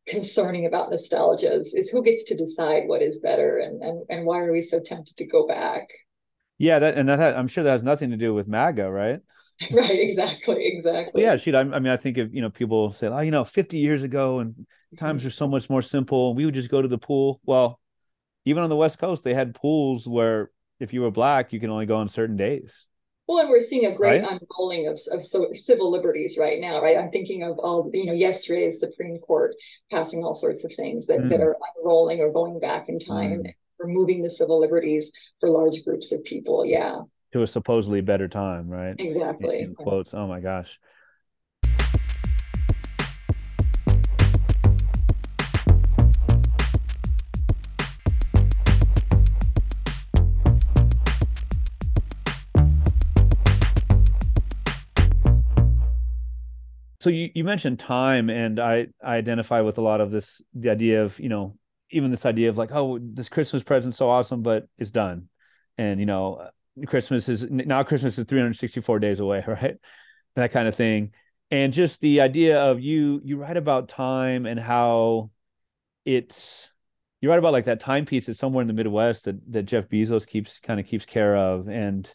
concerning 0.08 0.66
about 0.66 0.92
nostalgia 0.92 1.54
is, 1.54 1.74
is 1.74 1.90
who 1.90 2.04
gets 2.04 2.24
to 2.26 2.36
decide 2.36 2.84
what 2.88 3.02
is 3.02 3.18
better 3.18 3.58
and, 3.58 3.82
and 3.82 4.04
and 4.10 4.26
why 4.26 4.40
are 4.40 4.52
we 4.52 4.62
so 4.62 4.80
tempted 4.80 5.18
to 5.18 5.26
go 5.26 5.48
back? 5.48 5.88
Yeah 6.58 6.80
that 6.80 6.98
and 6.98 7.10
that 7.10 7.20
had, 7.20 7.36
i'm 7.36 7.48
sure 7.48 7.64
that 7.64 7.72
has 7.72 7.84
nothing 7.84 8.12
to 8.12 8.18
do 8.18 8.34
with 8.34 8.48
maga 8.48 8.90
right? 8.90 9.20
Right 9.72 10.00
exactly 10.00 10.68
exactly. 10.68 11.22
Yeah 11.22 11.38
shoot 11.38 11.56
I, 11.56 11.62
I 11.62 11.80
mean 11.80 11.88
i 11.88 11.98
think 11.98 12.18
if 12.18 12.34
you 12.34 12.42
know 12.42 12.50
people 12.50 12.92
say 12.92 13.08
oh 13.08 13.20
you 13.20 13.32
know 13.32 13.44
50 13.44 13.78
years 13.78 14.04
ago 14.04 14.40
and 14.40 14.52
mm-hmm. 14.54 14.96
times 14.98 15.24
were 15.24 15.30
so 15.30 15.48
much 15.48 15.70
more 15.70 15.82
simple 15.82 16.36
we 16.36 16.46
would 16.46 16.56
just 16.56 16.70
go 16.70 16.82
to 16.82 16.88
the 16.88 16.98
pool. 16.98 17.40
Well 17.46 17.80
even 18.44 18.64
on 18.64 18.70
the 18.70 18.76
west 18.76 19.00
coast 19.00 19.24
they 19.24 19.34
had 19.34 19.56
pools 19.56 20.08
where 20.08 20.52
if 20.80 20.94
you 20.94 21.02
were 21.02 21.12
black 21.12 21.52
you 21.54 21.60
can 21.60 21.70
only 21.70 21.86
go 21.86 21.98
on 21.98 22.10
certain 22.10 22.38
days 22.38 22.88
well, 23.28 23.40
and 23.40 23.50
we're 23.50 23.62
seeing 23.62 23.86
a 23.86 23.96
great 23.96 24.22
right? 24.22 24.40
unrolling 24.42 24.88
of, 24.88 25.00
of 25.12 25.26
so, 25.26 25.48
civil 25.60 25.92
liberties 25.92 26.38
right 26.38 26.60
now, 26.60 26.82
right? 26.82 26.98
I'm 26.98 27.10
thinking 27.10 27.44
of 27.44 27.58
all, 27.58 27.90
you 27.94 28.06
know, 28.06 28.14
yesterday's 28.14 28.80
Supreme 28.80 29.18
Court 29.20 29.56
passing 29.92 30.24
all 30.24 30.34
sorts 30.34 30.64
of 30.64 30.74
things 30.76 31.08
that, 31.08 31.20
mm. 31.20 31.30
that 31.30 31.42
are 31.42 31.58
unrolling 31.78 32.20
or 32.20 32.32
going 32.32 32.60
back 32.60 32.88
in 32.88 33.00
time 33.00 33.44
mm. 33.44 33.54
removing 33.80 34.22
the 34.22 34.30
civil 34.30 34.60
liberties 34.60 35.12
for 35.40 35.50
large 35.50 35.84
groups 35.84 36.12
of 36.12 36.24
people. 36.24 36.66
Yeah. 36.66 37.02
To 37.34 37.42
a 37.42 37.48
supposedly 37.48 38.02
better 38.02 38.28
time, 38.28 38.70
right? 38.70 38.96
Exactly. 38.98 39.60
In, 39.60 39.66
in 39.66 39.76
quotes. 39.76 40.14
Oh 40.14 40.28
my 40.28 40.40
gosh. 40.40 40.80
So 57.06 57.12
you, 57.12 57.30
you 57.36 57.44
mentioned 57.44 57.78
time 57.78 58.32
and 58.32 58.60
I, 58.60 58.88
I 59.00 59.18
identify 59.18 59.62
with 59.62 59.78
a 59.78 59.82
lot 59.82 60.02
of 60.02 60.10
this 60.10 60.42
the 60.56 60.72
idea 60.72 61.04
of 61.04 61.20
you 61.20 61.30
know 61.30 61.56
even 61.92 62.10
this 62.10 62.26
idea 62.26 62.50
of 62.50 62.58
like 62.58 62.72
oh 62.72 62.98
this 63.00 63.30
christmas 63.30 63.62
present's 63.62 64.00
so 64.00 64.10
awesome 64.10 64.42
but 64.42 64.68
it's 64.80 64.90
done. 64.90 65.30
And 65.78 66.00
you 66.00 66.08
know 66.08 66.50
christmas 66.88 67.30
is 67.30 67.46
now 67.48 67.84
christmas 67.84 68.18
is 68.18 68.26
364 68.26 68.98
days 68.98 69.20
away 69.20 69.44
right? 69.48 69.76
That 70.36 70.52
kind 70.52 70.68
of 70.68 70.76
thing. 70.76 71.12
And 71.52 71.74
just 71.74 72.02
the 72.02 72.22
idea 72.22 72.60
of 72.60 72.80
you 72.82 73.22
you 73.24 73.38
write 73.38 73.58
about 73.58 73.88
time 73.88 74.48
and 74.48 74.60
how 74.60 75.30
it's 76.06 76.72
you 77.22 77.30
write 77.30 77.38
about 77.38 77.54
like 77.54 77.66
that 77.66 77.82
timepiece 77.82 78.26
that's 78.26 78.40
somewhere 78.40 78.64
in 78.64 78.68
the 78.68 78.74
midwest 78.74 79.26
that 79.26 79.36
that 79.52 79.64
jeff 79.64 79.88
bezos 79.90 80.26
keeps 80.26 80.58
kind 80.58 80.80
of 80.80 80.88
keeps 80.88 81.06
care 81.06 81.38
of. 81.38 81.70
And 81.70 82.12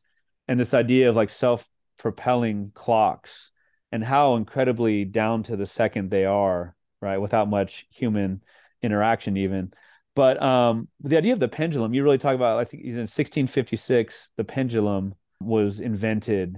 and 0.49 0.59
this 0.59 0.75
idea 0.75 1.11
of 1.11 1.15
like 1.15 1.31
self-propelling 1.31 2.73
clocks 2.75 3.53
and 3.93 4.05
how 4.05 4.37
incredibly 4.37 5.05
down 5.05 5.43
to 5.45 5.57
the 5.57 5.67
second 5.67 6.11
they 6.11 6.25
are, 6.25 6.75
right? 7.01 7.19
Without 7.19 7.49
much 7.49 7.87
human 7.91 8.43
interaction, 8.83 9.37
even. 9.37 9.73
But 10.15 10.43
um, 10.43 10.89
the 11.01 11.17
idea 11.17 11.33
of 11.33 11.41
the 11.41 11.49
pendulum, 11.49 11.95
you 11.95 12.03
really 12.03 12.19
talk 12.19 12.35
about, 12.35 12.59
I 12.59 12.65
think 12.65 12.85
in 12.85 12.97
1656, 12.97 14.31
the 14.37 14.45
pendulum 14.45 15.15
was 15.41 15.81
invented, 15.81 16.57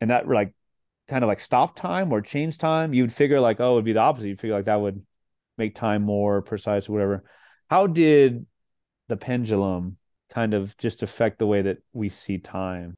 and 0.00 0.10
that 0.10 0.28
like 0.28 0.52
kind 1.08 1.24
of 1.24 1.28
like 1.28 1.40
stop 1.40 1.74
time 1.74 2.12
or 2.12 2.20
change 2.20 2.58
time. 2.58 2.92
You'd 2.92 3.12
figure 3.12 3.40
like, 3.40 3.60
oh, 3.60 3.74
it'd 3.74 3.84
be 3.84 3.92
the 3.92 4.00
opposite. 4.00 4.28
You'd 4.28 4.40
figure 4.40 4.56
like 4.56 4.66
that 4.66 4.80
would 4.80 5.02
make 5.56 5.74
time 5.74 6.02
more 6.02 6.42
precise 6.42 6.88
or 6.88 6.92
whatever. 6.92 7.24
How 7.70 7.86
did 7.86 8.46
the 9.08 9.16
pendulum 9.16 9.96
kind 10.30 10.54
of 10.54 10.76
just 10.76 11.02
affect 11.02 11.38
the 11.38 11.46
way 11.46 11.62
that 11.62 11.78
we 11.92 12.08
see 12.10 12.38
time? 12.38 12.94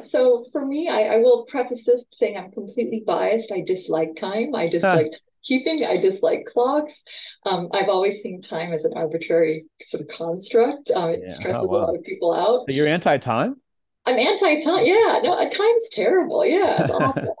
So 0.00 0.46
for 0.52 0.64
me, 0.64 0.88
I, 0.88 1.14
I 1.14 1.16
will 1.18 1.44
preface 1.44 1.84
this 1.84 2.04
saying 2.12 2.36
I'm 2.36 2.50
completely 2.50 3.02
biased. 3.06 3.52
I 3.52 3.60
dislike 3.60 4.16
time. 4.16 4.54
I 4.54 4.68
dislike 4.68 5.12
keeping. 5.46 5.84
I 5.84 5.96
dislike 5.96 6.46
clocks. 6.52 7.02
Um, 7.46 7.68
I've 7.72 7.88
always 7.88 8.20
seen 8.22 8.42
time 8.42 8.72
as 8.72 8.84
an 8.84 8.92
arbitrary 8.96 9.66
sort 9.86 10.02
of 10.02 10.08
construct. 10.08 10.90
Um, 10.90 11.10
it 11.10 11.20
yeah. 11.26 11.34
stresses 11.34 11.62
oh, 11.62 11.66
wow. 11.66 11.78
a 11.78 11.86
lot 11.86 11.96
of 11.96 12.04
people 12.04 12.32
out. 12.34 12.64
But 12.66 12.74
you're 12.74 12.88
anti-time? 12.88 13.56
I'm 14.06 14.18
anti-time. 14.18 14.86
Yeah, 14.86 15.20
no, 15.22 15.34
uh, 15.34 15.50
time's 15.50 15.88
terrible. 15.92 16.44
Yeah, 16.44 16.82
it's 16.82 16.92
awful. 16.92 17.36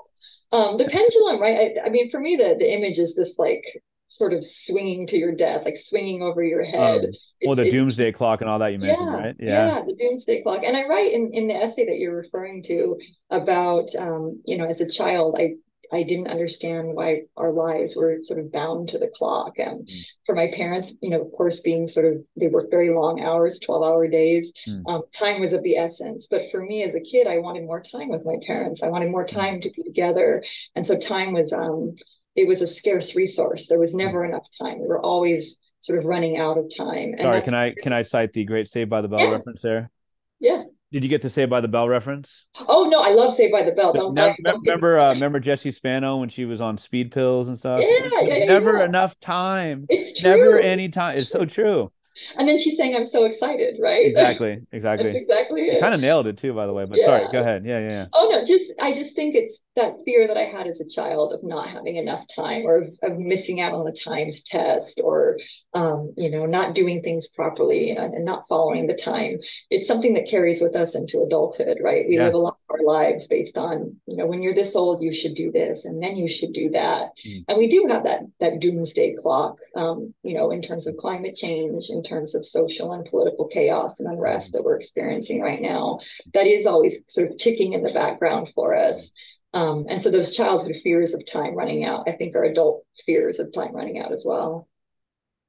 Um, 0.52 0.76
the 0.78 0.84
pendulum, 0.86 1.40
right? 1.40 1.72
I, 1.78 1.86
I, 1.86 1.88
mean, 1.90 2.10
for 2.10 2.18
me, 2.18 2.36
the 2.36 2.56
the 2.58 2.72
image 2.72 2.98
is 2.98 3.14
this 3.14 3.38
like 3.38 3.64
sort 4.10 4.32
of 4.32 4.44
swinging 4.44 5.06
to 5.06 5.16
your 5.16 5.32
death, 5.32 5.62
like 5.64 5.76
swinging 5.76 6.20
over 6.20 6.42
your 6.42 6.64
head. 6.64 7.04
Um, 7.04 7.10
well, 7.46 7.56
the 7.56 7.70
doomsday 7.70 8.12
clock 8.12 8.40
and 8.40 8.50
all 8.50 8.58
that 8.58 8.72
you 8.72 8.78
mentioned, 8.78 9.08
yeah, 9.10 9.16
right? 9.16 9.36
Yeah. 9.38 9.66
yeah, 9.68 9.82
the 9.86 9.94
doomsday 9.94 10.42
clock. 10.42 10.62
And 10.64 10.76
I 10.76 10.84
write 10.84 11.12
in, 11.12 11.30
in 11.32 11.46
the 11.46 11.54
essay 11.54 11.86
that 11.86 11.96
you're 11.96 12.16
referring 12.16 12.62
to 12.64 12.98
about, 13.30 13.88
um, 13.96 14.42
you 14.44 14.58
know, 14.58 14.66
as 14.66 14.80
a 14.80 14.88
child, 14.88 15.36
I 15.38 15.54
I 15.92 16.02
didn't 16.04 16.28
understand 16.28 16.94
why 16.94 17.22
our 17.36 17.52
lives 17.52 17.96
were 17.96 18.18
sort 18.22 18.38
of 18.38 18.52
bound 18.52 18.90
to 18.90 18.98
the 18.98 19.10
clock. 19.12 19.58
And 19.58 19.88
mm. 19.88 20.04
for 20.24 20.34
my 20.34 20.48
parents, 20.54 20.92
you 21.00 21.10
know, 21.10 21.20
of 21.20 21.32
course, 21.32 21.60
being 21.60 21.88
sort 21.88 22.06
of, 22.06 22.22
they 22.36 22.46
worked 22.46 22.70
very 22.70 22.94
long 22.94 23.20
hours, 23.20 23.58
12 23.58 23.82
hour 23.82 24.06
days, 24.06 24.52
mm. 24.68 24.82
um, 24.86 25.02
time 25.12 25.40
was 25.40 25.52
of 25.52 25.64
the 25.64 25.76
essence. 25.76 26.28
But 26.30 26.42
for 26.52 26.64
me 26.64 26.84
as 26.84 26.94
a 26.94 27.00
kid, 27.00 27.26
I 27.26 27.38
wanted 27.38 27.64
more 27.64 27.82
time 27.82 28.08
with 28.08 28.24
my 28.24 28.36
parents. 28.46 28.82
I 28.82 28.88
wanted 28.88 29.10
more 29.10 29.26
mm. 29.26 29.32
time 29.32 29.60
to 29.62 29.70
be 29.70 29.82
together. 29.82 30.44
And 30.76 30.86
so 30.86 30.96
time 30.96 31.32
was, 31.32 31.52
um, 31.52 31.96
it 32.36 32.46
was 32.46 32.62
a 32.62 32.66
scarce 32.66 33.14
resource. 33.14 33.66
There 33.66 33.78
was 33.78 33.94
never 33.94 34.24
enough 34.24 34.46
time. 34.60 34.80
We 34.80 34.86
were 34.86 35.00
always 35.00 35.56
sort 35.80 35.98
of 35.98 36.04
running 36.04 36.38
out 36.38 36.58
of 36.58 36.70
time. 36.76 37.12
And 37.12 37.22
Sorry, 37.22 37.42
can 37.42 37.54
I 37.54 37.74
can 37.74 37.92
I 37.92 38.02
cite 38.02 38.32
the 38.32 38.44
great 38.44 38.68
Save 38.68 38.88
by 38.88 39.00
the 39.00 39.08
Bell 39.08 39.20
yeah. 39.20 39.30
reference 39.30 39.62
there? 39.62 39.90
Yeah. 40.38 40.64
Did 40.92 41.04
you 41.04 41.10
get 41.10 41.22
to 41.22 41.30
Saved 41.30 41.50
by 41.50 41.60
the 41.60 41.68
Bell 41.68 41.88
reference? 41.88 42.46
Oh 42.66 42.88
no, 42.90 43.00
I 43.00 43.10
love 43.10 43.32
Saved 43.32 43.52
by 43.52 43.62
the 43.62 43.70
Bell. 43.70 43.92
Don't, 43.92 44.14
don't 44.14 44.36
remember 44.64 44.98
uh, 44.98 45.12
remember 45.12 45.38
Jessie 45.38 45.70
Spano 45.70 46.16
when 46.16 46.28
she 46.28 46.44
was 46.44 46.60
on 46.60 46.78
speed 46.78 47.12
pills 47.12 47.48
and 47.48 47.56
stuff? 47.56 47.80
Yeah, 47.80 48.08
yeah, 48.22 48.44
Never 48.46 48.78
yeah. 48.78 48.86
enough 48.86 49.18
time. 49.20 49.86
It's 49.88 50.18
true. 50.18 50.30
Never 50.30 50.58
any 50.58 50.88
time. 50.88 51.16
It's 51.16 51.30
so 51.30 51.44
true. 51.44 51.92
And 52.36 52.48
then 52.48 52.58
she's 52.58 52.76
saying, 52.76 52.94
I'm 52.94 53.06
so 53.06 53.24
excited, 53.24 53.76
right? 53.80 54.06
Exactly. 54.06 54.58
Exactly. 54.72 55.16
Exactly 55.16 55.62
it. 55.62 55.80
kind 55.80 55.94
of 55.94 56.00
nailed 56.00 56.26
it 56.26 56.38
too, 56.38 56.52
by 56.54 56.66
the 56.66 56.72
way. 56.72 56.84
But 56.84 56.98
yeah. 56.98 57.04
sorry, 57.04 57.26
go 57.32 57.40
ahead. 57.40 57.64
Yeah, 57.64 57.80
yeah, 57.80 57.88
yeah. 57.88 58.06
Oh 58.12 58.28
no, 58.30 58.44
just 58.44 58.72
I 58.80 58.94
just 58.94 59.14
think 59.14 59.34
it's 59.34 59.58
that 59.76 59.94
fear 60.04 60.26
that 60.26 60.36
I 60.36 60.44
had 60.44 60.66
as 60.66 60.80
a 60.80 60.88
child 60.88 61.32
of 61.32 61.42
not 61.42 61.68
having 61.68 61.96
enough 61.96 62.24
time 62.34 62.62
or 62.64 62.82
of, 62.82 62.88
of 63.02 63.18
missing 63.18 63.60
out 63.60 63.72
on 63.72 63.84
the 63.84 63.92
timed 63.92 64.34
test 64.46 65.00
or 65.02 65.36
um, 65.74 66.12
you 66.16 66.30
know, 66.30 66.46
not 66.46 66.74
doing 66.74 67.00
things 67.00 67.28
properly 67.28 67.90
and, 67.90 68.12
and, 68.14 68.24
not 68.24 68.46
following 68.48 68.86
the 68.86 68.94
time. 68.94 69.38
It's 69.70 69.86
something 69.86 70.14
that 70.14 70.28
carries 70.28 70.60
with 70.60 70.74
us 70.74 70.96
into 70.96 71.22
adulthood, 71.22 71.78
right? 71.80 72.06
We 72.08 72.16
yeah. 72.16 72.24
live 72.24 72.34
a 72.34 72.38
lot 72.38 72.58
of 72.68 72.76
our 72.76 72.84
lives 72.84 73.28
based 73.28 73.56
on, 73.56 73.96
you 74.06 74.16
know, 74.16 74.26
when 74.26 74.42
you're 74.42 74.54
this 74.54 74.74
old, 74.74 75.00
you 75.00 75.12
should 75.12 75.34
do 75.34 75.52
this 75.52 75.84
and 75.84 76.02
then 76.02 76.16
you 76.16 76.28
should 76.28 76.52
do 76.52 76.70
that. 76.70 77.10
Mm. 77.24 77.44
And 77.48 77.58
we 77.58 77.68
do 77.68 77.86
have 77.88 78.02
that 78.02 78.22
that 78.40 78.58
doomsday 78.58 79.14
clock, 79.22 79.58
um, 79.76 80.12
you 80.24 80.34
know, 80.34 80.50
in 80.50 80.60
terms 80.60 80.88
of 80.88 80.96
climate 80.96 81.36
change, 81.36 81.86
in 81.88 82.02
terms 82.10 82.34
of 82.34 82.44
social 82.44 82.92
and 82.92 83.06
political 83.06 83.46
chaos 83.46 84.00
and 84.00 84.08
unrest 84.12 84.52
that 84.52 84.64
we're 84.64 84.78
experiencing 84.78 85.40
right 85.40 85.62
now. 85.62 86.00
That 86.34 86.46
is 86.46 86.66
always 86.66 86.98
sort 87.08 87.30
of 87.30 87.38
ticking 87.38 87.72
in 87.72 87.82
the 87.82 87.92
background 87.92 88.50
for 88.54 88.76
us. 88.76 89.10
Um, 89.54 89.86
and 89.88 90.02
so 90.02 90.10
those 90.10 90.34
childhood 90.34 90.76
fears 90.82 91.14
of 91.14 91.24
time 91.26 91.54
running 91.54 91.84
out, 91.84 92.08
I 92.08 92.12
think, 92.12 92.36
are 92.36 92.44
adult 92.44 92.84
fears 93.06 93.38
of 93.38 93.52
time 93.52 93.74
running 93.74 93.98
out 93.98 94.12
as 94.12 94.24
well. 94.24 94.68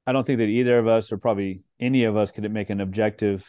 I 0.06 0.12
don't 0.12 0.26
think 0.26 0.38
that 0.38 0.44
either 0.44 0.78
of 0.78 0.88
us, 0.88 1.12
or 1.12 1.18
probably 1.18 1.62
any 1.78 2.04
of 2.04 2.16
us, 2.16 2.32
could 2.32 2.50
make 2.50 2.70
an 2.70 2.80
objective, 2.80 3.46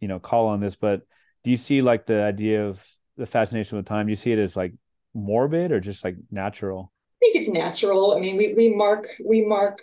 you 0.00 0.08
know, 0.08 0.18
call 0.18 0.48
on 0.48 0.60
this. 0.60 0.74
But 0.74 1.02
do 1.44 1.50
you 1.50 1.56
see 1.56 1.82
like 1.82 2.06
the 2.06 2.22
idea 2.22 2.66
of 2.66 2.84
the 3.16 3.26
fascination 3.26 3.76
with 3.76 3.86
time? 3.86 4.08
You 4.08 4.16
see 4.16 4.32
it 4.32 4.38
as 4.38 4.56
like 4.56 4.72
morbid 5.14 5.70
or 5.70 5.80
just 5.80 6.04
like 6.04 6.16
natural? 6.30 6.92
I 7.16 7.18
think 7.20 7.36
it's 7.36 7.48
natural. 7.48 8.14
I 8.16 8.20
mean, 8.20 8.36
we 8.36 8.54
we 8.54 8.74
mark 8.74 9.06
we 9.24 9.42
mark 9.42 9.78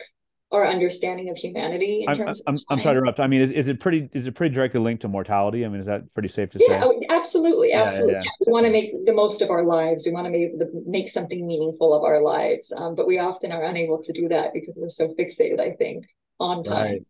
our 0.52 0.68
understanding 0.68 1.30
of 1.30 1.38
humanity 1.38 2.04
in 2.04 2.10
I'm, 2.10 2.18
terms 2.18 2.42
I'm, 2.48 2.60
I'm 2.70 2.80
sorry 2.80 2.96
to 2.96 3.00
interrupt. 3.00 3.20
I 3.20 3.28
mean, 3.28 3.42
is, 3.42 3.52
is 3.52 3.68
it 3.68 3.80
pretty 3.80 4.10
is 4.14 4.28
it 4.28 4.34
pretty 4.34 4.54
directly 4.54 4.80
linked 4.80 5.04
to 5.04 5.08
mortality? 5.08 5.64
I 5.64 5.70
mean, 5.70 5.80
is 5.80 5.86
that 5.86 6.12
pretty 6.14 6.30
safe 6.30 6.50
to 6.52 6.60
yeah, 6.60 6.80
say? 6.80 6.86
Oh, 6.86 7.00
absolutely, 7.10 7.72
absolutely. 7.74 8.14
yeah, 8.14 8.24
yeah. 8.24 8.46
We 8.46 8.52
want 8.52 8.66
to 8.66 8.72
make 8.72 9.06
the 9.06 9.14
most 9.14 9.42
of 9.42 9.52
our 9.52 9.64
lives. 9.64 10.04
We 10.06 10.12
want 10.12 10.26
to 10.26 10.32
make 10.32 10.52
make 10.88 11.10
something 11.10 11.46
meaningful 11.46 11.94
of 11.94 12.04
our 12.04 12.22
lives, 12.22 12.74
um, 12.76 12.96
but 12.96 13.06
we 13.06 13.20
often 13.20 13.52
are 13.52 13.64
unable 13.64 14.02
to 14.04 14.12
do 14.12 14.28
that 14.30 14.54
because 14.54 14.76
we're 14.76 14.90
so 14.90 15.14
fixated. 15.20 15.60
I 15.60 15.72
think 15.72 16.06
on 16.40 16.64
time. 16.64 16.92
Right. 16.92 17.06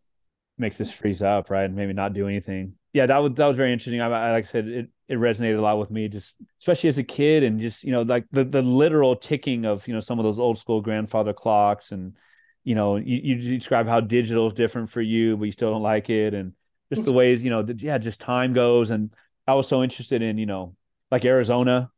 Makes 0.58 0.82
us 0.82 0.92
freeze 0.92 1.22
up, 1.22 1.50
right? 1.50 1.64
And 1.64 1.76
maybe 1.76 1.94
not 1.94 2.12
do 2.12 2.28
anything. 2.28 2.74
Yeah, 2.92 3.06
that 3.06 3.18
was 3.20 3.34
that 3.36 3.48
was 3.48 3.56
very 3.56 3.72
interesting. 3.72 4.02
I, 4.02 4.08
I 4.08 4.32
like 4.32 4.46
I 4.46 4.48
said, 4.48 4.68
it 4.68 4.90
it 5.08 5.18
resonated 5.18 5.58
a 5.58 5.62
lot 5.62 5.80
with 5.80 5.90
me, 5.90 6.10
just 6.10 6.36
especially 6.60 6.90
as 6.90 6.98
a 6.98 7.04
kid, 7.04 7.44
and 7.44 7.62
just 7.62 7.86
you 7.86 7.94
know, 7.94 8.02
like 8.02 8.26
the 8.32 8.44
the 8.44 8.62
literal 8.62 9.16
ticking 9.16 9.64
of 9.64 9.88
you 9.88 9.94
know 9.94 10.02
some 10.02 10.20
of 10.20 10.26
those 10.26 10.40
old 10.40 10.58
school 10.58 10.82
grandfather 10.82 11.32
clocks 11.32 11.94
and 11.94 12.18
you 12.64 12.76
know, 12.76 12.98
you, 12.98 13.18
you 13.18 13.58
describe 13.58 13.88
how 13.88 14.00
digital 14.00 14.48
is 14.48 14.54
different 14.54 14.90
for 14.90 15.02
you, 15.02 15.38
but 15.38 15.46
you 15.46 15.52
still 15.52 15.72
don't 15.72 15.82
like 15.82 16.10
it. 16.10 16.34
And 16.34 16.54
just 16.94 17.06
the 17.06 17.14
ways, 17.14 17.44
you 17.44 17.50
know, 17.50 17.62
that, 17.62 17.82
yeah, 17.82 17.98
just 17.98 18.20
time 18.20 18.54
goes. 18.54 18.92
And 18.92 19.14
I 19.48 19.54
was 19.54 19.68
so 19.68 19.84
interested 19.84 20.22
in, 20.22 20.38
you 20.38 20.46
know, 20.46 20.76
like 21.12 21.26
Arizona, 21.26 21.92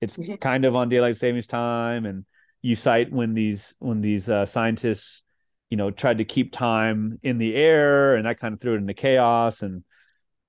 it's 0.00 0.16
mm-hmm. 0.16 0.34
kind 0.36 0.64
of 0.64 0.76
on 0.76 0.88
daylight 0.88 1.16
savings 1.16 1.46
time. 1.46 2.06
And 2.06 2.24
you 2.62 2.74
cite 2.74 3.12
when 3.12 3.34
these, 3.34 3.74
when 3.78 4.00
these 4.00 4.28
uh, 4.28 4.46
scientists, 4.46 5.22
you 5.68 5.76
know, 5.76 5.90
tried 5.90 6.18
to 6.18 6.24
keep 6.24 6.52
time 6.52 7.18
in 7.22 7.38
the 7.38 7.54
air 7.54 8.16
and 8.16 8.26
that 8.26 8.40
kind 8.40 8.54
of 8.54 8.60
threw 8.60 8.74
it 8.74 8.78
into 8.78 8.94
chaos. 8.94 9.62
And, 9.62 9.84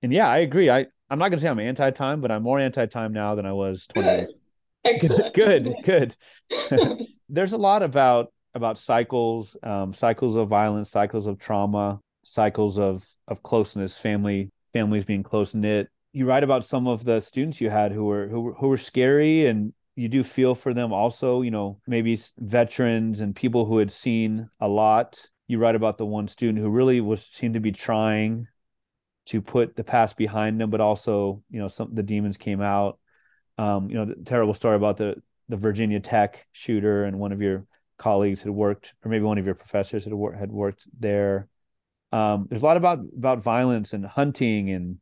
and 0.02 0.12
yeah, 0.12 0.28
I 0.28 0.38
agree. 0.40 0.70
I, 0.70 0.88
I'm 1.10 1.20
not 1.20 1.30
going 1.30 1.38
to 1.38 1.42
say 1.42 1.50
I'm 1.50 1.60
anti 1.60 1.92
time, 1.92 2.22
but 2.22 2.32
I'm 2.32 2.44
more 2.44 2.60
anti 2.60 2.86
time 2.86 3.14
now 3.14 3.36
than 3.36 3.46
I 3.46 3.54
was 3.54 3.86
20 3.88 4.08
good. 4.08 4.18
years. 4.18 4.34
Excellent. 4.84 5.34
good, 5.34 5.76
good. 5.84 6.16
There's 7.30 7.54
a 7.54 7.58
lot 7.58 7.84
about 7.84 8.34
about 8.54 8.78
cycles, 8.78 9.56
um, 9.64 9.94
cycles 9.94 10.36
of 10.36 10.50
violence, 10.50 10.90
cycles 10.90 11.28
of 11.28 11.40
trauma, 11.40 12.00
cycles 12.24 12.78
of 12.78 13.08
of 13.28 13.44
closeness, 13.44 13.98
family 13.98 14.52
families 14.74 15.06
being 15.06 15.24
close 15.24 15.54
knit. 15.54 15.90
You 16.14 16.26
write 16.26 16.44
about 16.44 16.66
some 16.66 16.88
of 16.88 17.04
the 17.06 17.20
students 17.20 17.62
you 17.62 17.70
had 17.70 17.92
who 17.92 18.06
were 18.06 18.28
who 18.28 18.42
were, 18.42 18.54
who 18.54 18.68
were 18.68 18.78
scary, 18.78 19.48
and 19.48 19.74
you 19.96 20.10
do 20.10 20.24
feel 20.24 20.56
for 20.56 20.74
them. 20.74 20.92
Also, 20.94 21.42
you 21.42 21.52
know, 21.52 21.80
maybe 21.88 22.20
veterans 22.38 23.22
and 23.22 23.36
people 23.36 23.66
who 23.66 23.78
had 23.78 23.92
seen 23.92 24.50
a 24.60 24.68
lot. 24.68 25.26
You 25.48 25.60
write 25.60 25.76
about 25.76 25.98
the 25.98 26.06
one 26.06 26.28
student 26.28 26.60
who 26.60 26.70
really 26.70 27.02
was 27.02 27.26
seemed 27.26 27.56
to 27.56 27.60
be 27.60 27.72
trying 27.72 28.48
to 29.28 29.42
put 29.42 29.76
the 29.76 29.84
past 29.84 30.18
behind 30.18 30.60
them, 30.60 30.70
but 30.70 30.82
also, 30.82 31.44
you 31.50 31.60
know, 31.60 31.68
some 31.68 31.94
the 31.94 32.04
demons 32.04 32.38
came 32.38 32.62
out. 32.62 33.00
Um, 33.58 33.90
you 33.90 33.96
know, 33.96 34.06
the 34.06 34.16
terrible 34.26 34.54
story 34.54 34.76
about 34.76 34.98
the 34.98 35.22
the 35.50 35.58
Virginia 35.58 36.00
Tech 36.00 36.48
shooter 36.52 37.04
and 37.04 37.20
one 37.20 37.32
of 37.32 37.42
your 37.42 37.66
colleagues 38.02 38.42
had 38.42 38.52
worked, 38.52 38.94
or 39.04 39.10
maybe 39.10 39.24
one 39.24 39.38
of 39.38 39.46
your 39.46 39.56
professors 39.56 40.04
had 40.04 40.14
worked 40.14 40.38
had 40.38 40.52
worked 40.52 40.88
there. 41.00 41.48
Um, 42.12 42.48
there's 42.50 42.64
a 42.64 42.66
lot 42.66 42.78
about 42.78 43.00
about 43.16 43.44
violence 43.44 43.94
and 43.94 44.06
hunting, 44.06 44.72
and 44.72 44.98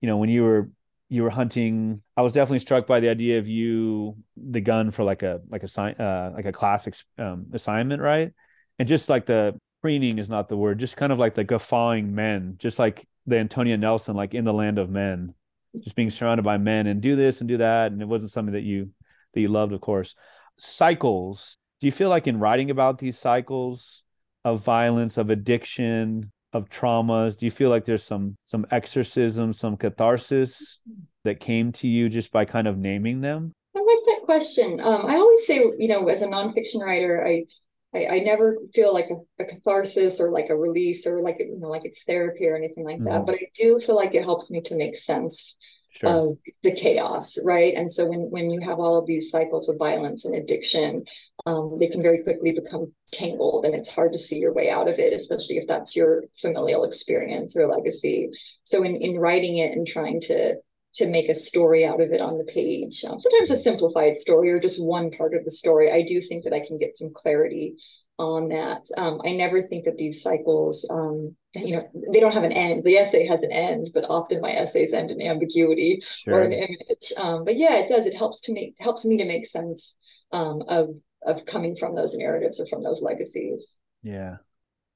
you 0.00 0.08
know 0.08 0.18
when 0.18 0.28
you 0.28 0.42
were 0.44 0.70
you 1.08 1.22
were 1.22 1.30
hunting, 1.30 2.02
I 2.16 2.22
was 2.22 2.32
definitely 2.32 2.60
struck 2.60 2.86
by 2.86 3.00
the 3.00 3.08
idea 3.08 3.38
of 3.38 3.48
you 3.48 4.16
the 4.36 4.60
gun 4.60 4.90
for 4.90 5.04
like 5.04 5.22
a 5.22 5.40
like 5.48 5.62
a 5.64 5.80
uh, 5.80 6.32
like 6.34 6.46
a 6.46 6.52
classic 6.52 6.94
um, 7.18 7.46
assignment, 7.52 8.02
right? 8.02 8.32
And 8.78 8.88
just 8.88 9.08
like 9.08 9.26
the 9.26 9.58
preening 9.82 10.18
is 10.18 10.28
not 10.28 10.48
the 10.48 10.56
word, 10.56 10.78
just 10.78 10.96
kind 10.96 11.12
of 11.12 11.18
like 11.18 11.34
the 11.34 11.44
guffawing 11.44 12.14
men, 12.14 12.56
just 12.58 12.78
like 12.78 13.06
the 13.26 13.36
Antonya 13.36 13.78
Nelson, 13.78 14.16
like 14.16 14.34
in 14.34 14.44
the 14.44 14.52
land 14.52 14.78
of 14.78 14.90
men, 14.90 15.34
just 15.80 15.96
being 15.96 16.10
surrounded 16.10 16.42
by 16.42 16.58
men 16.58 16.86
and 16.86 17.00
do 17.00 17.16
this 17.16 17.40
and 17.40 17.48
do 17.48 17.58
that, 17.58 17.92
and 17.92 18.02
it 18.02 18.08
wasn't 18.08 18.30
something 18.30 18.54
that 18.54 18.62
you 18.62 18.90
that 19.34 19.40
you 19.40 19.48
loved, 19.48 19.72
of 19.72 19.80
course. 19.80 20.14
Cycles 20.58 21.58
do 21.80 21.86
you 21.86 21.92
feel 21.92 22.08
like 22.08 22.26
in 22.26 22.38
writing 22.38 22.70
about 22.70 22.98
these 22.98 23.18
cycles 23.18 24.02
of 24.44 24.64
violence 24.64 25.16
of 25.18 25.30
addiction 25.30 26.30
of 26.52 26.68
traumas 26.68 27.36
do 27.36 27.46
you 27.46 27.50
feel 27.50 27.70
like 27.70 27.84
there's 27.84 28.02
some 28.02 28.36
some 28.44 28.66
exorcism 28.70 29.52
some 29.52 29.76
catharsis 29.76 30.78
that 31.24 31.40
came 31.40 31.70
to 31.72 31.88
you 31.88 32.08
just 32.08 32.32
by 32.32 32.44
kind 32.44 32.66
of 32.66 32.78
naming 32.78 33.20
them 33.20 33.52
i 33.76 33.78
like 33.78 34.04
that 34.06 34.24
question 34.24 34.80
um, 34.80 35.06
i 35.06 35.14
always 35.14 35.46
say 35.46 35.62
you 35.78 35.88
know 35.88 36.08
as 36.08 36.22
a 36.22 36.26
nonfiction 36.26 36.80
writer 36.80 37.24
i 37.26 37.44
I, 37.92 38.06
I 38.06 38.18
never 38.20 38.56
feel 38.72 38.94
like 38.94 39.08
a, 39.10 39.42
a, 39.42 39.46
catharsis 39.46 40.20
or 40.20 40.30
like 40.30 40.48
a 40.48 40.56
release 40.56 41.06
or 41.06 41.20
like 41.20 41.38
you 41.40 41.58
know 41.58 41.68
like 41.68 41.84
it's 41.84 42.04
therapy 42.04 42.46
or 42.46 42.56
anything 42.56 42.84
like 42.84 42.98
that. 42.98 43.04
Mm-hmm. 43.04 43.24
But 43.24 43.34
I 43.36 43.48
do 43.56 43.80
feel 43.80 43.96
like 43.96 44.14
it 44.14 44.22
helps 44.22 44.50
me 44.50 44.60
to 44.62 44.76
make 44.76 44.96
sense 44.96 45.56
sure. 45.90 46.10
of 46.10 46.38
the 46.62 46.72
chaos, 46.72 47.36
right? 47.44 47.74
And 47.74 47.90
so 47.90 48.06
when 48.06 48.30
when 48.30 48.50
you 48.50 48.60
have 48.60 48.78
all 48.78 48.98
of 48.98 49.06
these 49.06 49.30
cycles 49.30 49.68
of 49.68 49.76
violence 49.78 50.24
and 50.24 50.34
addiction, 50.34 51.04
um, 51.46 51.76
they 51.78 51.88
can 51.88 52.02
very 52.02 52.22
quickly 52.22 52.52
become 52.52 52.92
tangled, 53.12 53.64
and 53.64 53.74
it's 53.74 53.88
hard 53.88 54.12
to 54.12 54.18
see 54.18 54.36
your 54.36 54.52
way 54.52 54.70
out 54.70 54.88
of 54.88 54.98
it, 54.98 55.12
especially 55.12 55.56
if 55.56 55.66
that's 55.66 55.96
your 55.96 56.24
familial 56.40 56.84
experience 56.84 57.56
or 57.56 57.66
legacy. 57.66 58.30
So 58.64 58.82
in 58.82 58.96
in 58.96 59.18
writing 59.18 59.58
it 59.58 59.72
and 59.72 59.86
trying 59.86 60.20
to 60.22 60.56
to 60.92 61.06
make 61.06 61.28
a 61.28 61.34
story 61.34 61.86
out 61.86 62.00
of 62.00 62.10
it 62.12 62.20
on 62.20 62.38
the 62.38 62.44
page. 62.44 63.04
Um, 63.04 63.20
sometimes 63.20 63.50
a 63.50 63.56
simplified 63.56 64.18
story 64.18 64.50
or 64.50 64.58
just 64.58 64.82
one 64.82 65.10
part 65.12 65.34
of 65.34 65.44
the 65.44 65.50
story. 65.50 65.92
I 65.92 66.02
do 66.02 66.20
think 66.20 66.44
that 66.44 66.52
I 66.52 66.66
can 66.66 66.78
get 66.78 66.96
some 66.96 67.12
clarity 67.14 67.76
on 68.20 68.48
that. 68.48 68.86
Um, 68.96 69.20
I 69.24 69.32
never 69.32 69.62
think 69.62 69.86
that 69.86 69.96
these 69.96 70.22
cycles, 70.22 70.86
um, 70.90 71.34
you 71.54 71.76
know, 71.76 71.88
they 72.12 72.20
don't 72.20 72.32
have 72.32 72.44
an 72.44 72.52
end. 72.52 72.84
The 72.84 72.96
essay 72.96 73.26
has 73.26 73.42
an 73.42 73.50
end, 73.50 73.90
but 73.94 74.04
often 74.08 74.40
my 74.40 74.52
essays 74.52 74.92
end 74.92 75.10
in 75.10 75.22
ambiguity 75.22 76.02
sure. 76.24 76.34
or 76.34 76.42
an 76.42 76.52
image. 76.52 77.12
Um, 77.16 77.44
but 77.44 77.56
yeah, 77.56 77.76
it 77.76 77.88
does. 77.88 78.06
It 78.06 78.14
helps 78.14 78.40
to 78.42 78.52
make 78.52 78.74
helps 78.78 79.04
me 79.04 79.16
to 79.16 79.24
make 79.24 79.46
sense 79.46 79.96
um, 80.32 80.62
of 80.68 80.90
of 81.26 81.46
coming 81.46 81.76
from 81.76 81.94
those 81.94 82.14
narratives 82.14 82.60
or 82.60 82.66
from 82.66 82.82
those 82.82 83.00
legacies. 83.00 83.74
Yeah, 84.02 84.36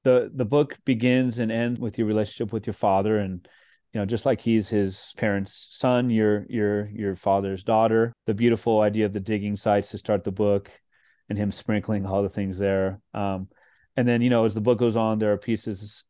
the 0.03 0.31
the 0.33 0.45
book 0.45 0.77
begins 0.85 1.39
and 1.39 1.51
ends 1.51 1.79
with 1.79 1.97
your 1.97 2.07
relationship 2.07 2.53
with 2.53 2.67
your 2.67 2.75
father, 2.75 3.17
and 3.17 3.45
you 3.91 3.99
know, 3.99 4.05
just 4.05 4.25
like 4.25 4.39
he's 4.39 4.69
his 4.69 5.13
parents' 5.17 5.69
son, 5.71 6.11
you're 6.11 6.45
you're 6.47 6.87
your 6.89 7.15
father's 7.15 7.63
daughter. 7.63 8.13
The 8.27 8.35
beautiful 8.35 8.81
idea 8.81 9.07
of 9.07 9.13
the 9.13 9.19
digging 9.19 9.55
sites 9.55 9.89
to 9.91 9.97
start 9.97 10.23
the 10.23 10.31
book 10.31 10.69
and 11.29 11.37
him 11.37 11.51
sprinkling 11.51 12.05
all 12.05 12.23
the 12.23 12.29
things 12.29 12.57
there. 12.57 12.99
Um, 13.13 13.47
and 13.97 14.07
then 14.07 14.21
you 14.21 14.29
know 14.29 14.45
as 14.45 14.53
the 14.53 14.61
book 14.61 14.77
goes 14.77 14.97
on, 14.97 15.19
there 15.19 15.31
are 15.31 15.37
pieces 15.37 16.03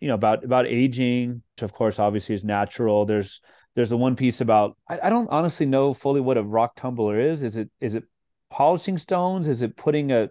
you 0.00 0.08
know 0.08 0.14
about 0.14 0.44
about 0.44 0.66
aging, 0.66 1.42
which 1.54 1.62
of 1.62 1.72
course 1.72 1.98
obviously 1.98 2.34
is 2.34 2.44
natural. 2.44 3.04
There's 3.04 3.40
there's 3.74 3.90
the 3.90 3.96
one 3.96 4.16
piece 4.16 4.40
about 4.40 4.76
I, 4.88 5.00
I 5.04 5.10
don't 5.10 5.28
honestly 5.28 5.66
know 5.66 5.92
fully 5.92 6.20
what 6.20 6.38
a 6.38 6.42
rock 6.42 6.76
tumbler 6.76 7.18
is. 7.18 7.42
Is 7.42 7.56
it 7.56 7.70
is 7.80 7.94
it 7.94 8.04
polishing 8.50 8.98
stones? 8.98 9.48
Is 9.48 9.62
it 9.62 9.76
putting 9.76 10.12
a 10.12 10.30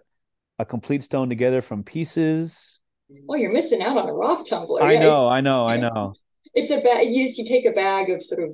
a 0.58 0.64
complete 0.64 1.02
stone 1.02 1.28
together 1.28 1.60
from 1.60 1.82
pieces? 1.82 2.80
Well, 3.26 3.38
you're 3.38 3.52
missing 3.52 3.82
out 3.82 3.98
on 3.98 4.08
a 4.08 4.12
rock 4.12 4.48
tumbler. 4.48 4.82
I 4.82 4.94
yeah, 4.94 5.00
know, 5.00 5.28
I 5.28 5.40
know, 5.42 5.66
I 5.66 5.76
know. 5.76 6.14
It's 6.54 6.70
a 6.70 6.80
bag. 6.80 7.12
You 7.12 7.26
just 7.26 7.38
you 7.38 7.46
take 7.46 7.66
a 7.66 7.72
bag 7.72 8.10
of 8.10 8.22
sort 8.22 8.42
of 8.42 8.50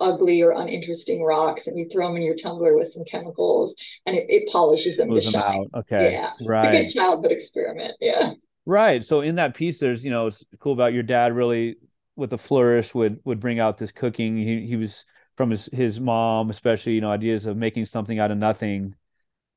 ugly 0.00 0.42
or 0.42 0.50
uninteresting 0.50 1.22
rocks 1.22 1.66
and 1.66 1.78
you 1.78 1.88
throw 1.90 2.08
them 2.08 2.16
in 2.16 2.22
your 2.22 2.36
tumbler 2.36 2.76
with 2.76 2.92
some 2.92 3.04
chemicals 3.04 3.74
and 4.04 4.16
it, 4.16 4.26
it 4.28 4.48
polishes 4.50 4.96
them 4.96 5.10
to 5.10 5.20
shine. 5.20 5.66
Out. 5.74 5.80
Okay. 5.80 6.12
Yeah. 6.12 6.32
Right. 6.44 6.74
It's 6.74 6.92
a 6.92 6.94
good 6.94 7.00
childhood 7.00 7.32
experiment. 7.32 7.94
Yeah. 8.00 8.32
Right. 8.66 9.04
So 9.04 9.20
in 9.20 9.36
that 9.36 9.54
piece, 9.54 9.78
there's, 9.78 10.04
you 10.04 10.10
know, 10.10 10.26
it's 10.26 10.44
cool 10.58 10.72
about 10.72 10.92
your 10.92 11.02
dad 11.02 11.34
really 11.34 11.76
with 12.16 12.32
a 12.32 12.38
flourish 12.38 12.94
would 12.94 13.20
would 13.24 13.40
bring 13.40 13.60
out 13.60 13.78
this 13.78 13.92
cooking. 13.92 14.36
He 14.36 14.66
he 14.66 14.76
was 14.76 15.04
from 15.36 15.50
his 15.50 15.68
his 15.72 16.00
mom, 16.00 16.50
especially, 16.50 16.92
you 16.92 17.00
know, 17.00 17.10
ideas 17.10 17.46
of 17.46 17.56
making 17.56 17.84
something 17.86 18.18
out 18.18 18.30
of 18.30 18.38
nothing. 18.38 18.94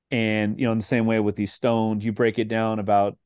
And, 0.10 0.60
you 0.60 0.66
know, 0.66 0.72
in 0.72 0.78
the 0.78 0.84
same 0.84 1.06
way 1.06 1.20
with 1.20 1.36
these 1.36 1.52
stones, 1.52 2.06
you 2.06 2.14
break 2.14 2.40
it 2.40 2.48
down 2.48 2.80
about 2.80 3.18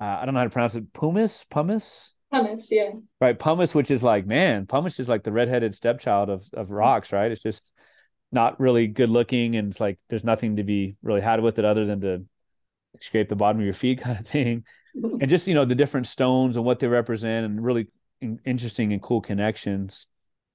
uh, 0.00 0.04
I 0.04 0.24
don't 0.24 0.34
know 0.34 0.40
how 0.40 0.44
to 0.44 0.50
pronounce 0.50 0.74
it, 0.74 0.92
pumice, 0.92 1.44
pumice 1.44 2.12
Pumice, 2.36 2.68
yeah. 2.70 2.90
Right, 3.20 3.38
pumice, 3.38 3.74
which 3.74 3.90
is 3.90 4.02
like, 4.02 4.26
man, 4.26 4.66
pumice 4.66 5.00
is 5.00 5.08
like 5.08 5.22
the 5.22 5.32
redheaded 5.32 5.74
stepchild 5.74 6.28
of 6.28 6.46
of 6.52 6.70
rocks, 6.70 7.12
right? 7.12 7.30
It's 7.30 7.42
just 7.42 7.72
not 8.32 8.60
really 8.60 8.86
good 8.86 9.10
looking, 9.10 9.56
and 9.56 9.70
it's 9.70 9.80
like 9.80 9.98
there's 10.08 10.24
nothing 10.24 10.56
to 10.56 10.64
be 10.64 10.96
really 11.02 11.20
had 11.20 11.40
with 11.40 11.58
it 11.58 11.64
other 11.64 11.86
than 11.86 12.00
to 12.02 12.24
scrape 13.00 13.28
the 13.28 13.36
bottom 13.36 13.60
of 13.60 13.64
your 13.64 13.74
feet, 13.74 14.00
kind 14.02 14.18
of 14.18 14.26
thing. 14.26 14.64
and 14.94 15.28
just 15.28 15.46
you 15.46 15.54
know 15.54 15.64
the 15.64 15.74
different 15.74 16.06
stones 16.06 16.56
and 16.56 16.64
what 16.64 16.78
they 16.78 16.88
represent, 16.88 17.46
and 17.46 17.64
really 17.64 17.88
in- 18.20 18.40
interesting 18.44 18.92
and 18.92 19.02
cool 19.02 19.20
connections. 19.20 20.06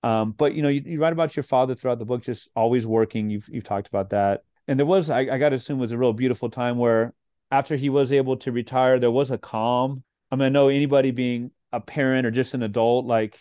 Um, 0.03 0.32
but 0.32 0.53
you 0.53 0.63
know, 0.63 0.69
you, 0.69 0.82
you, 0.86 0.99
write 0.99 1.13
about 1.13 1.36
your 1.36 1.43
father 1.43 1.75
throughout 1.75 1.99
the 1.99 2.05
book, 2.05 2.23
just 2.23 2.49
always 2.55 2.88
working. 2.88 3.29
You've 3.29 3.47
you've 3.49 3.63
talked 3.63 3.88
about 3.88 4.11
that, 4.11 4.43
and 4.67 4.79
there 4.79 4.86
was 4.86 5.09
I, 5.09 5.21
I 5.21 5.38
got 5.38 5.49
to 5.49 5.55
assume 5.55 5.79
was 5.79 5.91
a 5.91 5.97
real 5.97 6.13
beautiful 6.13 6.49
time 6.49 6.77
where 6.77 7.13
after 7.49 7.75
he 7.75 7.89
was 7.89 8.11
able 8.11 8.38
to 8.38 8.51
retire, 8.51 8.99
there 8.99 9.11
was 9.11 9.32
a 9.32 9.38
calm. 9.38 10.03
I 10.32 10.38
mean, 10.38 10.45
I 10.45 10.49
know 10.49 10.69
anybody 10.69 11.11
being 11.11 11.51
a 11.72 11.80
parent 11.80 12.26
or 12.26 12.32
just 12.32 12.53
an 12.53 12.63
adult 12.63 13.05
like 13.05 13.39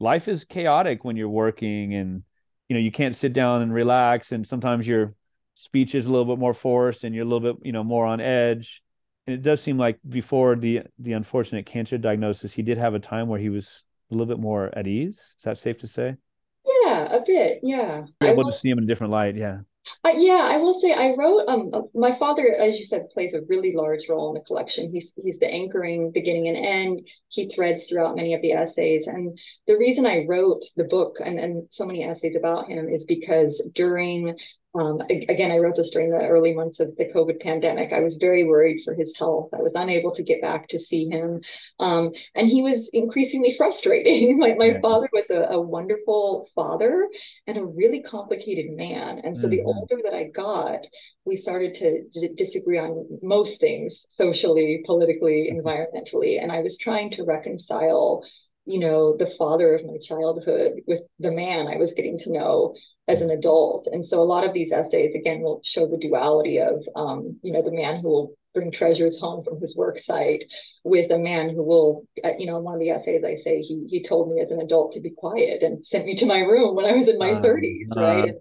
life 0.00 0.28
is 0.28 0.44
chaotic 0.44 1.04
when 1.04 1.16
you're 1.16 1.28
working 1.28 1.94
and 1.94 2.22
you 2.68 2.74
know 2.74 2.80
you 2.80 2.92
can't 2.92 3.16
sit 3.16 3.32
down 3.32 3.62
and 3.62 3.72
relax 3.72 4.32
and 4.32 4.46
sometimes 4.46 4.86
your 4.86 5.14
speech 5.54 5.94
is 5.94 6.06
a 6.06 6.10
little 6.10 6.24
bit 6.24 6.38
more 6.38 6.54
forced 6.54 7.04
and 7.04 7.14
you're 7.14 7.24
a 7.24 7.28
little 7.28 7.52
bit 7.52 7.64
you 7.64 7.72
know 7.72 7.84
more 7.84 8.06
on 8.06 8.20
edge 8.20 8.82
and 9.26 9.34
it 9.34 9.42
does 9.42 9.60
seem 9.60 9.78
like 9.78 9.98
before 10.08 10.56
the 10.56 10.82
the 10.98 11.12
unfortunate 11.12 11.66
cancer 11.66 11.98
diagnosis 11.98 12.52
he 12.52 12.62
did 12.62 12.78
have 12.78 12.94
a 12.94 12.98
time 12.98 13.28
where 13.28 13.40
he 13.40 13.48
was 13.48 13.84
a 14.10 14.14
little 14.14 14.26
bit 14.26 14.40
more 14.40 14.70
at 14.76 14.86
ease 14.86 15.16
is 15.16 15.44
that 15.44 15.58
safe 15.58 15.78
to 15.78 15.86
say 15.86 16.16
yeah 16.64 17.14
a 17.14 17.20
bit. 17.24 17.60
Yeah. 17.62 18.04
You're 18.20 18.30
able 18.30 18.44
to 18.44 18.52
see 18.52 18.70
him 18.70 18.78
in 18.78 18.84
a 18.84 18.86
different 18.86 19.12
light. 19.12 19.36
Yeah. 19.36 19.60
Uh, 20.04 20.12
yeah, 20.16 20.48
I 20.50 20.58
will 20.58 20.74
say 20.74 20.92
I 20.92 21.14
wrote. 21.16 21.48
Um, 21.48 21.70
uh, 21.72 21.82
my 21.94 22.16
father, 22.18 22.54
as 22.54 22.78
you 22.78 22.84
said, 22.84 23.10
plays 23.10 23.34
a 23.34 23.42
really 23.48 23.74
large 23.74 24.08
role 24.08 24.28
in 24.28 24.34
the 24.34 24.40
collection. 24.40 24.90
He's 24.92 25.12
he's 25.22 25.38
the 25.38 25.46
anchoring 25.46 26.10
beginning 26.12 26.48
and 26.48 26.56
end. 26.56 27.08
He 27.28 27.48
threads 27.48 27.84
throughout 27.84 28.16
many 28.16 28.34
of 28.34 28.42
the 28.42 28.52
essays, 28.52 29.06
and 29.06 29.38
the 29.66 29.76
reason 29.76 30.06
I 30.06 30.24
wrote 30.26 30.62
the 30.76 30.84
book 30.84 31.16
and 31.24 31.38
and 31.38 31.66
so 31.70 31.84
many 31.84 32.04
essays 32.04 32.36
about 32.36 32.68
him 32.68 32.88
is 32.88 33.04
because 33.04 33.62
during 33.74 34.36
um, 34.74 35.00
again, 35.08 35.52
I 35.52 35.58
wrote 35.58 35.76
this 35.76 35.90
during 35.90 36.10
the 36.10 36.26
early 36.26 36.52
months 36.52 36.80
of 36.80 36.96
the 36.96 37.04
COVID 37.04 37.40
pandemic. 37.40 37.92
I 37.92 38.00
was 38.00 38.16
very 38.16 38.42
worried 38.42 38.82
for 38.84 38.92
his 38.92 39.14
health. 39.16 39.50
I 39.54 39.62
was 39.62 39.72
unable 39.76 40.12
to 40.12 40.22
get 40.22 40.42
back 40.42 40.66
to 40.68 40.80
see 40.80 41.08
him. 41.08 41.42
Um, 41.78 42.10
and 42.34 42.48
he 42.48 42.60
was 42.60 42.90
increasingly 42.92 43.54
frustrating. 43.56 44.36
my 44.38 44.54
my 44.54 44.80
father 44.80 45.08
was 45.12 45.30
a, 45.30 45.54
a, 45.54 45.60
wonderful 45.60 46.48
father 46.54 47.08
and 47.46 47.56
a 47.56 47.64
really 47.64 48.02
complicated 48.02 48.70
man. 48.70 49.20
And 49.22 49.38
so 49.38 49.46
mm-hmm. 49.46 49.56
the 49.56 49.62
older 49.62 49.98
that 50.02 50.14
I 50.14 50.24
got, 50.24 50.86
we 51.24 51.36
started 51.36 51.74
to 51.76 52.02
d- 52.12 52.30
disagree 52.36 52.78
on 52.78 53.06
most 53.22 53.60
things 53.60 54.06
socially, 54.08 54.82
politically, 54.86 55.50
mm-hmm. 55.52 55.66
environmentally. 55.66 56.42
And 56.42 56.50
I 56.50 56.60
was 56.60 56.76
trying 56.76 57.10
to 57.12 57.24
reconcile 57.24 58.22
you 58.66 58.78
know 58.78 59.14
the 59.16 59.26
father 59.26 59.74
of 59.74 59.84
my 59.84 59.98
childhood 59.98 60.80
with 60.86 61.02
the 61.18 61.30
man 61.30 61.66
i 61.66 61.76
was 61.76 61.92
getting 61.92 62.16
to 62.16 62.32
know 62.32 62.74
as 63.06 63.20
an 63.20 63.30
adult. 63.30 63.86
And 63.90 64.04
so 64.04 64.20
a 64.20 64.24
lot 64.24 64.46
of 64.46 64.54
these 64.54 64.72
essays, 64.72 65.14
again, 65.14 65.40
will 65.40 65.60
show 65.62 65.86
the 65.86 65.98
duality 65.98 66.58
of, 66.58 66.82
um, 66.96 67.38
you 67.42 67.52
know, 67.52 67.62
the 67.62 67.72
man 67.72 68.00
who 68.00 68.08
will 68.08 68.34
bring 68.54 68.70
treasures 68.70 69.18
home 69.18 69.42
from 69.44 69.60
his 69.60 69.76
work 69.76 69.98
site 69.98 70.44
with 70.84 71.10
a 71.10 71.18
man 71.18 71.50
who 71.50 71.62
will, 71.62 72.06
uh, 72.24 72.30
you 72.38 72.46
know, 72.46 72.56
in 72.58 72.64
one 72.64 72.74
of 72.74 72.80
the 72.80 72.90
essays 72.90 73.24
I 73.24 73.34
say 73.34 73.60
he 73.60 73.86
he 73.88 74.02
told 74.02 74.32
me 74.32 74.40
as 74.40 74.50
an 74.50 74.60
adult 74.60 74.92
to 74.92 75.00
be 75.00 75.10
quiet 75.10 75.62
and 75.62 75.84
sent 75.86 76.06
me 76.06 76.14
to 76.16 76.26
my 76.26 76.38
room 76.38 76.74
when 76.74 76.86
I 76.86 76.92
was 76.92 77.08
in 77.08 77.18
my 77.18 77.32
uh, 77.32 77.42
30s, 77.42 77.96
uh, 77.96 78.00
right? 78.00 78.24
And 78.28 78.38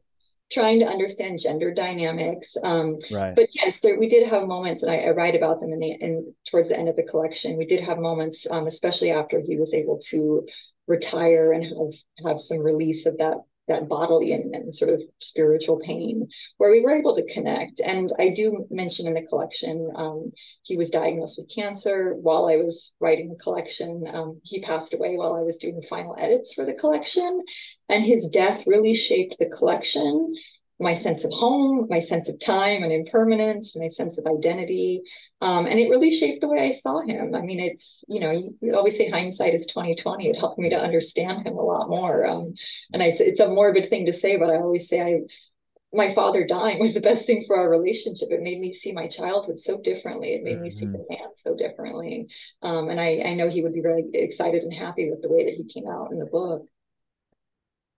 trying 0.52 0.80
to 0.80 0.86
understand 0.86 1.40
gender 1.42 1.74
dynamics. 1.74 2.56
Um, 2.64 3.00
right. 3.12 3.36
But 3.36 3.50
yes, 3.54 3.80
there, 3.82 3.98
we 3.98 4.08
did 4.08 4.28
have 4.30 4.48
moments, 4.48 4.84
and 4.84 4.92
I, 4.92 4.98
I, 4.98 5.10
write 5.10 5.36
about 5.36 5.60
them 5.60 5.74
in 5.74 5.80
the 5.80 5.92
in 6.00 6.34
towards 6.50 6.70
the 6.70 6.78
end 6.78 6.90
of 6.90 6.96
the 6.96 7.04
collection. 7.04 7.58
We 7.58 7.66
did 7.66 7.82
have 7.82 7.98
moments, 7.98 8.46
um, 8.52 8.68
especially 8.68 9.12
after 9.12 9.42
he 9.42 9.58
was 9.58 9.74
able 9.74 10.00
to 10.10 10.46
retire 10.88 11.54
and 11.54 11.64
have 11.64 12.28
have 12.28 12.42
some 12.42 12.60
release 12.60 13.06
of 13.08 13.18
that 13.18 13.38
that 13.68 13.88
bodily 13.88 14.34
and, 14.34 14.54
and, 14.54 14.76
sort 14.76 14.92
of 14.92 15.02
spiritual 15.22 15.80
pain 15.80 16.28
where 16.58 16.72
we 16.72 16.82
were 16.82 16.96
able 16.96 17.16
to 17.16 17.34
connect. 17.34 17.80
And 17.80 18.12
i 18.20 18.30
do 18.30 18.66
mention 18.70 19.08
in 19.08 19.14
the 19.14 19.22
collection 19.22 19.92
um, 19.96 20.32
he 20.64 20.78
was 20.78 20.90
diagnosed 20.90 21.38
with 21.38 21.54
cancer 21.54 22.16
while 22.16 22.46
i 22.48 22.58
was 22.58 22.94
writing 23.00 23.30
the 23.30 23.44
collection. 23.44 24.04
Um, 24.12 24.42
he 24.44 24.62
passed 24.62 24.94
away 24.94 25.16
while 25.16 25.36
i 25.36 25.42
was 25.42 25.58
doing 25.58 25.80
the 25.80 25.88
final 25.88 26.16
edits 26.20 26.54
for 26.54 26.66
the 26.66 26.74
collection. 26.74 27.42
And 27.90 28.04
his 28.04 28.28
death 28.28 28.64
really 28.66 28.94
shaped 28.94 29.36
the 29.40 29.46
collection 29.46 30.34
my 30.80 30.94
sense 30.94 31.24
of 31.24 31.32
home, 31.32 31.88
my 31.90 32.00
sense 32.00 32.28
of 32.28 32.40
time 32.40 32.84
and 32.84 32.92
impermanence, 32.92 33.76
my 33.76 33.90
sense 33.90 34.18
of 34.18 34.26
identity. 34.26 35.02
Um, 35.42 35.66
and 35.66 35.80
it 35.80 35.90
really 35.90 36.12
shaped 36.12 36.42
the 36.42 36.48
way 36.48 36.68
I 36.68 36.72
saw 36.72 37.02
him. 37.02 37.36
I 37.36 37.42
mean, 37.42 37.60
it's, 37.60 38.04
you 38.08 38.20
know, 38.20 38.32
you 38.62 38.76
always 38.76 38.98
say 38.98 39.10
hindsight 39.10 39.54
is 39.54 39.66
2020. 39.68 40.28
It 40.28 40.38
helped 40.38 40.60
me 40.60 40.70
to 40.70 40.76
understand 40.76 41.46
him 41.46 41.58
a 41.58 41.62
lot 41.62 41.90
more. 41.90 42.26
Um, 42.26 42.54
and 42.92 43.02
it's, 43.02 43.22
it's 43.22 43.40
a 43.40 43.48
morbid 43.48 43.90
thing 43.90 44.08
to 44.08 44.14
say, 44.14 44.38
but 44.38 44.50
I 44.50 44.56
always 44.56 44.88
say 44.88 45.02
I, 45.02 45.20
my 45.94 46.14
father 46.16 46.46
dying 46.46 46.80
was 46.80 46.94
the 46.94 47.02
best 47.02 47.26
thing 47.26 47.44
for 47.46 47.56
our 47.56 47.70
relationship. 47.70 48.30
It 48.32 48.42
made 48.42 48.60
me 48.60 48.74
see 48.74 48.92
my 48.92 49.08
childhood 49.08 49.60
so 49.60 49.80
differently. 49.80 50.34
It 50.34 50.44
made 50.44 50.56
mm-hmm. 50.56 50.64
me 50.64 50.70
see 50.72 50.86
mm-hmm. 50.86 50.94
the 50.94 51.06
man 51.10 51.28
so 51.38 51.56
differently. 51.56 52.28
Um, 52.64 52.90
and 52.90 53.00
I, 53.00 53.22
I 53.26 53.34
know 53.36 53.48
he 53.48 53.62
would 53.62 53.74
be 53.74 53.82
really 53.82 54.06
excited 54.14 54.64
and 54.64 54.74
happy 54.74 55.12
with 55.12 55.22
the 55.22 55.30
way 55.30 55.46
that 55.46 55.54
he 55.54 55.72
came 55.72 55.88
out 55.88 56.12
in 56.12 56.18
the 56.18 56.26
book. 56.26 56.66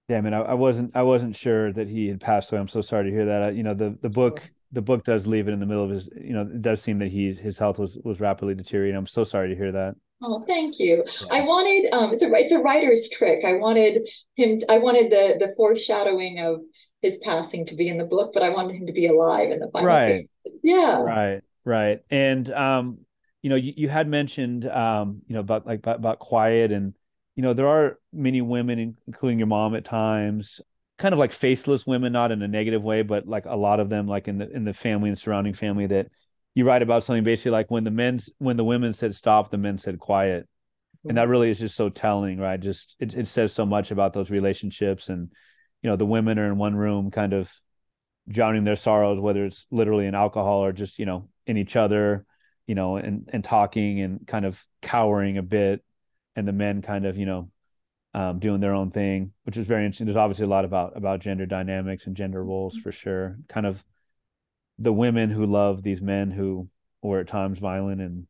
Yeah, 0.08 0.18
I 0.18 0.22
mean, 0.22 0.34
I, 0.34 0.42
I, 0.42 0.54
wasn't, 0.54 0.92
I 0.96 1.02
wasn't 1.02 1.36
sure 1.36 1.74
that 1.74 1.88
he 1.88 2.08
had 2.08 2.22
passed 2.22 2.52
away. 2.52 2.62
I'm 2.62 2.68
so 2.68 2.82
sorry 2.82 3.06
to 3.06 3.12
hear 3.12 3.26
that. 3.26 3.44
I, 3.44 3.50
you 3.50 3.64
know, 3.64 3.74
the 3.74 3.98
the 4.02 4.10
book, 4.10 4.42
the 4.72 4.82
book 4.82 5.04
does 5.04 5.26
leave 5.26 5.48
it 5.48 5.52
in 5.52 5.60
the 5.60 5.66
middle 5.66 5.84
of 5.84 5.90
his. 5.90 6.10
You 6.16 6.34
know, 6.34 6.42
it 6.42 6.62
does 6.62 6.82
seem 6.82 7.00
that 7.00 7.12
he's 7.12 7.40
his 7.40 7.58
health 7.58 7.80
was 7.80 7.98
was 8.04 8.22
rapidly 8.22 8.54
deteriorating. 8.54 8.98
I'm 8.98 9.08
so 9.08 9.24
sorry 9.24 9.50
to 9.50 9.56
hear 9.56 9.72
that. 9.72 9.96
Oh, 10.22 10.44
thank 10.48 10.76
you. 10.80 11.04
Yeah. 11.06 11.28
I 11.30 11.42
wanted, 11.42 11.92
um, 11.92 12.14
it's 12.14 12.22
a 12.22 12.32
it's 12.34 12.52
a 12.52 12.60
writer's 12.60 13.10
trick. 13.10 13.44
I 13.44 13.54
wanted 13.54 14.08
him. 14.36 14.62
I 14.70 14.78
wanted 14.78 15.12
the 15.12 15.44
the 15.44 15.54
foreshadowing 15.58 16.40
of 16.40 16.62
his 17.02 17.18
passing 17.24 17.66
to 17.68 17.76
be 17.76 17.90
in 17.90 17.98
the 17.98 18.06
book, 18.06 18.32
but 18.34 18.44
I 18.44 18.50
wanted 18.50 18.76
him 18.76 18.88
to 18.88 18.94
be 18.94 19.08
alive 19.08 19.52
in 19.52 19.60
the 19.60 19.70
final. 19.74 19.88
Right. 19.88 20.30
Yeah. 20.64 21.02
Right. 21.02 21.42
Right. 21.64 22.00
And 22.12 22.50
um, 22.52 23.00
you 23.42 23.50
know, 23.50 23.56
you, 23.56 23.74
you 23.76 23.90
had 23.90 24.08
mentioned 24.08 24.68
um, 24.68 25.22
you 25.28 25.34
know, 25.34 25.42
about 25.42 25.66
like 25.66 25.80
about, 25.80 25.98
about 25.98 26.20
quiet 26.20 26.72
and 26.72 26.94
you 27.36 27.44
know, 27.44 27.54
there 27.54 27.68
are 27.68 28.00
many 28.14 28.42
women, 28.42 28.98
including 29.08 29.40
your 29.40 29.48
mom 29.48 29.76
at 29.76 29.86
times, 29.86 30.62
kind 30.98 31.14
of 31.14 31.20
like 31.20 31.34
faceless 31.34 31.86
women, 31.86 32.14
not 32.14 32.32
in 32.32 32.42
a 32.42 32.48
negative 32.48 32.82
way, 32.82 33.02
but 33.02 33.28
like 33.28 33.46
a 33.46 33.56
lot 33.56 33.80
of 33.80 33.90
them, 33.90 34.08
like 34.08 34.28
in 34.28 34.38
the 34.38 34.50
in 34.50 34.64
the 34.64 34.74
family 34.74 35.10
and 35.10 35.18
surrounding 35.18 35.54
family, 35.54 35.88
that 35.88 36.08
you 36.54 36.66
write 36.66 36.82
about 36.82 37.04
something 37.04 37.24
basically 37.24 37.52
like 37.52 37.70
when 37.70 37.84
the 37.84 37.92
men's 37.92 38.30
when 38.38 38.58
the 38.58 38.64
women 38.64 38.94
said 38.94 39.14
stop, 39.14 39.50
the 39.50 39.58
men 39.58 39.78
said 39.78 40.00
quiet. 40.00 40.48
And 41.08 41.18
that 41.18 41.28
really 41.28 41.52
is 41.52 41.60
just 41.60 41.76
so 41.76 41.90
telling, 41.90 42.40
right? 42.40 42.60
Just 42.60 42.96
it, 43.00 43.14
it 43.16 43.28
says 43.28 43.54
so 43.54 43.64
much 43.64 43.92
about 43.92 44.14
those 44.14 44.32
relationships 44.32 45.10
and 45.10 45.32
you 45.84 45.90
know, 45.92 45.98
the 45.98 46.06
women 46.06 46.40
are 46.40 46.48
in 46.48 46.58
one 46.58 46.76
room 46.76 47.12
kind 47.12 47.32
of 47.34 47.54
drowning 48.28 48.64
their 48.64 48.76
sorrows, 48.76 49.20
whether 49.20 49.46
it's 49.46 49.68
literally 49.70 50.08
in 50.08 50.16
alcohol 50.16 50.64
or 50.64 50.72
just, 50.72 50.98
you 50.98 51.06
know, 51.06 51.30
in 51.46 51.58
each 51.58 51.76
other, 51.76 52.26
you 52.66 52.74
know, 52.74 52.96
and 52.96 53.30
and 53.32 53.44
talking 53.44 54.02
and 54.02 54.26
kind 54.26 54.46
of 54.46 54.66
cowering 54.82 55.38
a 55.38 55.44
bit 55.44 55.84
and 56.36 56.48
the 56.48 56.54
men 56.54 56.82
kind 56.82 57.06
of 57.06 57.18
you 57.18 57.26
know 57.26 57.50
um, 58.14 58.40
doing 58.40 58.62
their 58.62 58.74
own 58.74 58.92
thing, 58.92 59.34
which 59.44 59.58
is 59.58 59.68
very 59.68 59.84
interesting. 59.84 60.06
There's 60.06 60.18
obviously 60.18 60.46
a 60.46 60.50
lot 60.50 60.66
about 60.66 60.96
about 60.96 61.20
gender 61.20 61.46
dynamics 61.46 62.06
and 62.06 62.16
gender 62.16 62.44
roles 62.44 62.78
for 62.78 62.92
sure. 62.92 63.38
Kind 63.50 63.66
of 63.66 63.84
the 64.80 64.94
women 64.94 65.30
who 65.30 65.46
love 65.46 65.84
these 65.84 66.02
men 66.02 66.32
who 66.32 66.70
were 67.02 67.20
at 67.20 67.28
times 67.28 67.60
violent 67.60 68.02
and 68.02 68.28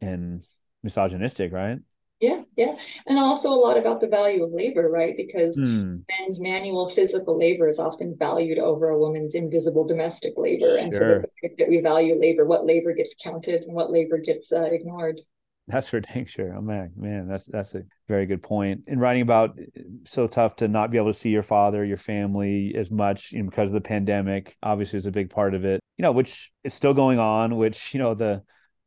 and 0.00 0.44
misogynistic, 0.82 1.52
right? 1.52 1.78
Yeah, 2.20 2.42
yeah. 2.54 2.74
And 3.06 3.18
also 3.18 3.50
a 3.50 3.54
lot 3.54 3.78
about 3.78 4.02
the 4.02 4.06
value 4.06 4.44
of 4.44 4.52
labor, 4.52 4.90
right? 4.90 5.16
Because 5.16 5.58
mm. 5.58 6.02
men's 6.20 6.38
manual 6.38 6.90
physical 6.90 7.38
labor 7.38 7.66
is 7.66 7.78
often 7.78 8.14
valued 8.18 8.58
over 8.58 8.90
a 8.90 8.98
woman's 8.98 9.34
invisible 9.34 9.86
domestic 9.86 10.34
labor. 10.36 10.76
And 10.76 10.92
sure. 10.92 11.24
so 11.42 11.48
that 11.58 11.68
we 11.68 11.80
value 11.80 12.20
labor, 12.20 12.44
what 12.44 12.66
labor 12.66 12.92
gets 12.92 13.14
counted 13.22 13.62
and 13.62 13.74
what 13.74 13.90
labor 13.90 14.18
gets 14.18 14.52
uh, 14.52 14.64
ignored. 14.64 15.22
That's 15.70 15.88
for 15.88 16.00
dang 16.00 16.26
sure. 16.26 16.54
Oh 16.56 16.60
man, 16.60 16.92
man, 16.96 17.28
that's 17.28 17.46
that's 17.46 17.74
a 17.74 17.82
very 18.08 18.26
good 18.26 18.42
point. 18.42 18.82
In 18.86 18.98
writing 18.98 19.22
about 19.22 19.58
eh, 19.58 19.82
so 20.04 20.26
tough 20.26 20.56
to 20.56 20.68
not 20.68 20.90
be 20.90 20.98
able 20.98 21.12
to 21.12 21.18
see 21.18 21.30
your 21.30 21.42
father, 21.42 21.84
your 21.84 21.96
family 21.96 22.74
as 22.76 22.90
much, 22.90 23.32
you 23.32 23.42
know, 23.42 23.50
because 23.50 23.70
of 23.70 23.74
the 23.74 23.80
pandemic, 23.80 24.56
obviously 24.62 24.98
is 24.98 25.06
a 25.06 25.12
big 25.12 25.30
part 25.30 25.54
of 25.54 25.64
it. 25.64 25.80
You 25.96 26.02
know, 26.02 26.12
which 26.12 26.50
is 26.64 26.74
still 26.74 26.94
going 26.94 27.18
on, 27.18 27.56
which, 27.56 27.92
you 27.94 28.00
know, 28.00 28.14
the 28.14 28.42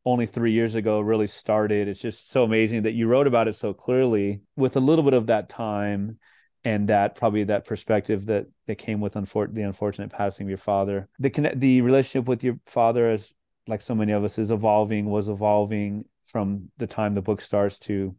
only 0.05 0.25
three 0.25 0.51
years 0.51 0.75
ago 0.75 0.99
really 0.99 1.27
started. 1.27 1.87
It's 1.87 2.01
just 2.01 2.31
so 2.31 2.43
amazing 2.43 2.83
that 2.83 2.93
you 2.93 3.07
wrote 3.07 3.27
about 3.27 3.47
it 3.47 3.55
so 3.55 3.73
clearly 3.73 4.41
with 4.55 4.75
a 4.75 4.81
little 4.81 5.03
bit 5.03 5.13
of 5.13 5.27
that 5.27 5.49
time 5.49 6.17
and 6.65 6.89
that 6.89 7.15
probably 7.15 7.43
that 7.45 7.65
perspective 7.65 8.25
that 8.27 8.47
that 8.67 8.77
came 8.77 9.01
with 9.01 9.15
unfor- 9.15 9.53
the 9.53 9.61
unfortunate 9.61 10.11
passing 10.11 10.45
of 10.45 10.49
your 10.49 10.57
father. 10.57 11.09
The 11.19 11.51
the 11.55 11.81
relationship 11.81 12.27
with 12.27 12.43
your 12.43 12.59
father 12.65 13.09
as 13.09 13.33
like 13.67 13.81
so 13.81 13.95
many 13.95 14.11
of 14.11 14.23
us 14.23 14.37
is 14.37 14.51
evolving 14.51 15.05
was 15.05 15.29
evolving 15.29 16.05
from 16.25 16.71
the 16.77 16.87
time 16.87 17.13
the 17.13 17.21
book 17.21 17.41
starts 17.41 17.79
to 17.79 18.15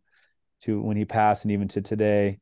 to 0.62 0.80
when 0.80 0.96
he 0.96 1.04
passed 1.04 1.44
and 1.44 1.52
even 1.52 1.68
to 1.68 1.80
today. 1.80 2.38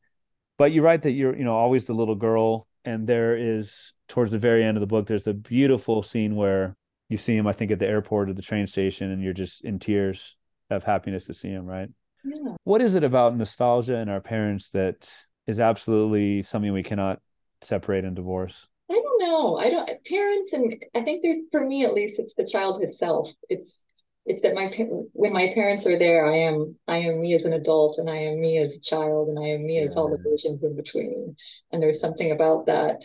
But 0.58 0.72
you 0.72 0.82
write 0.82 1.02
that 1.02 1.12
you're 1.12 1.36
you 1.36 1.44
know 1.44 1.56
always 1.56 1.84
the 1.84 1.94
little 1.94 2.14
girl. 2.14 2.66
And 2.84 3.06
there 3.06 3.36
is 3.36 3.92
towards 4.12 4.32
the 4.32 4.38
very 4.38 4.62
end 4.62 4.76
of 4.76 4.82
the 4.82 4.86
book 4.86 5.06
there's 5.06 5.26
a 5.26 5.32
beautiful 5.32 6.02
scene 6.02 6.36
where 6.36 6.76
you 7.08 7.16
see 7.16 7.34
him 7.34 7.46
i 7.46 7.52
think 7.52 7.70
at 7.70 7.78
the 7.78 7.86
airport 7.86 8.28
or 8.28 8.34
the 8.34 8.42
train 8.42 8.66
station 8.66 9.10
and 9.10 9.22
you're 9.22 9.32
just 9.32 9.64
in 9.64 9.78
tears 9.78 10.36
of 10.68 10.84
happiness 10.84 11.24
to 11.24 11.34
see 11.34 11.48
him 11.48 11.64
right? 11.64 11.88
Yeah. 12.24 12.54
what 12.64 12.82
is 12.82 12.94
it 12.94 13.04
about 13.04 13.36
nostalgia 13.36 13.96
and 13.96 14.10
our 14.10 14.20
parents 14.20 14.68
that 14.74 15.10
is 15.46 15.60
absolutely 15.60 16.42
something 16.42 16.72
we 16.72 16.82
cannot 16.82 17.20
separate 17.62 18.04
and 18.04 18.14
divorce? 18.14 18.68
I 18.90 18.94
don't 18.94 19.20
know. 19.20 19.56
I 19.56 19.70
don't 19.70 19.88
parents 20.04 20.52
and 20.52 20.74
i 20.94 21.00
think 21.00 21.22
there's 21.22 21.42
for 21.50 21.66
me 21.66 21.84
at 21.84 21.94
least 21.94 22.18
it's 22.18 22.34
the 22.34 22.46
childhood 22.46 22.94
self. 22.94 23.30
It's 23.48 23.82
it's 24.24 24.42
that 24.42 24.54
my 24.54 24.66
when 25.12 25.32
my 25.32 25.50
parents 25.52 25.84
are 25.84 25.98
there 25.98 26.26
i 26.26 26.36
am 26.36 26.76
i 26.86 26.96
am 26.96 27.20
me 27.20 27.34
as 27.34 27.44
an 27.44 27.52
adult 27.52 27.98
and 27.98 28.08
i 28.08 28.16
am 28.16 28.40
me 28.40 28.58
as 28.58 28.76
a 28.76 28.80
child 28.80 29.28
and 29.28 29.38
i 29.38 29.48
am 29.48 29.66
me 29.66 29.80
as 29.80 29.96
all 29.96 30.08
the 30.08 30.16
versions 30.16 30.62
in 30.62 30.76
between. 30.76 31.36
And 31.70 31.82
there's 31.82 32.00
something 32.00 32.30
about 32.30 32.66
that 32.66 33.02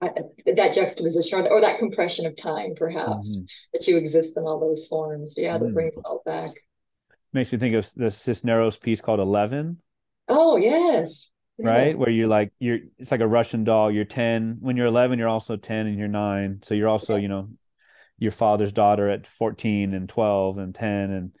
that 0.00 0.72
juxtaposition 0.74 1.40
or, 1.40 1.50
or 1.50 1.60
that 1.60 1.78
compression 1.78 2.24
of 2.24 2.36
time 2.36 2.74
perhaps 2.74 3.36
mm-hmm. 3.36 3.44
that 3.72 3.86
you 3.86 3.98
exist 3.98 4.36
in 4.36 4.44
all 4.44 4.60
those 4.60 4.86
forms. 4.86 5.34
Yeah 5.36 5.58
that 5.58 5.64
mm-hmm. 5.64 5.74
brings 5.74 5.94
it 5.94 6.02
all 6.04 6.22
back. 6.24 6.52
Makes 7.32 7.52
me 7.52 7.58
think 7.58 7.74
of 7.74 7.88
the 7.94 8.10
cisneros 8.10 8.76
piece 8.76 9.00
called 9.00 9.20
11 9.20 9.78
oh 10.28 10.56
yes. 10.56 11.28
Right? 11.58 11.88
Yeah. 11.88 11.94
where 11.94 12.10
you're 12.10 12.28
like 12.28 12.52
you're 12.58 12.78
it's 12.98 13.10
like 13.10 13.20
a 13.20 13.26
russian 13.26 13.64
doll. 13.64 13.90
You're 13.90 14.04
10 14.04 14.58
when 14.60 14.76
you're 14.76 14.86
11 14.86 15.18
you're 15.18 15.28
also 15.28 15.56
10 15.56 15.86
and 15.86 15.98
you're 15.98 16.08
9 16.08 16.60
so 16.62 16.74
you're 16.74 16.88
also 16.88 17.16
yeah. 17.16 17.22
you 17.22 17.28
know 17.28 17.48
your 18.20 18.30
father's 18.30 18.72
daughter 18.72 19.08
at 19.08 19.26
14 19.26 19.92
and 19.92 20.08
12 20.08 20.58
and 20.58 20.74
10 20.74 21.10
and 21.10 21.32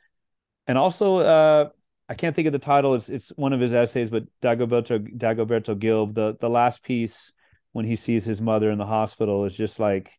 and 0.66 0.76
also 0.76 1.18
uh 1.18 1.68
I 2.08 2.14
can't 2.14 2.34
think 2.34 2.48
of 2.48 2.52
the 2.52 2.58
title. 2.58 2.96
It's 2.96 3.08
it's 3.08 3.28
one 3.36 3.52
of 3.52 3.60
his 3.60 3.72
essays, 3.72 4.10
but 4.10 4.24
Dagoberto 4.42 4.98
Dagoberto 5.16 5.76
Gilb, 5.76 6.14
the 6.14 6.36
the 6.40 6.50
last 6.50 6.82
piece 6.82 7.32
when 7.70 7.84
he 7.84 7.94
sees 7.94 8.24
his 8.24 8.40
mother 8.40 8.72
in 8.72 8.78
the 8.78 8.86
hospital 8.86 9.44
is 9.44 9.56
just 9.56 9.78
like 9.78 10.10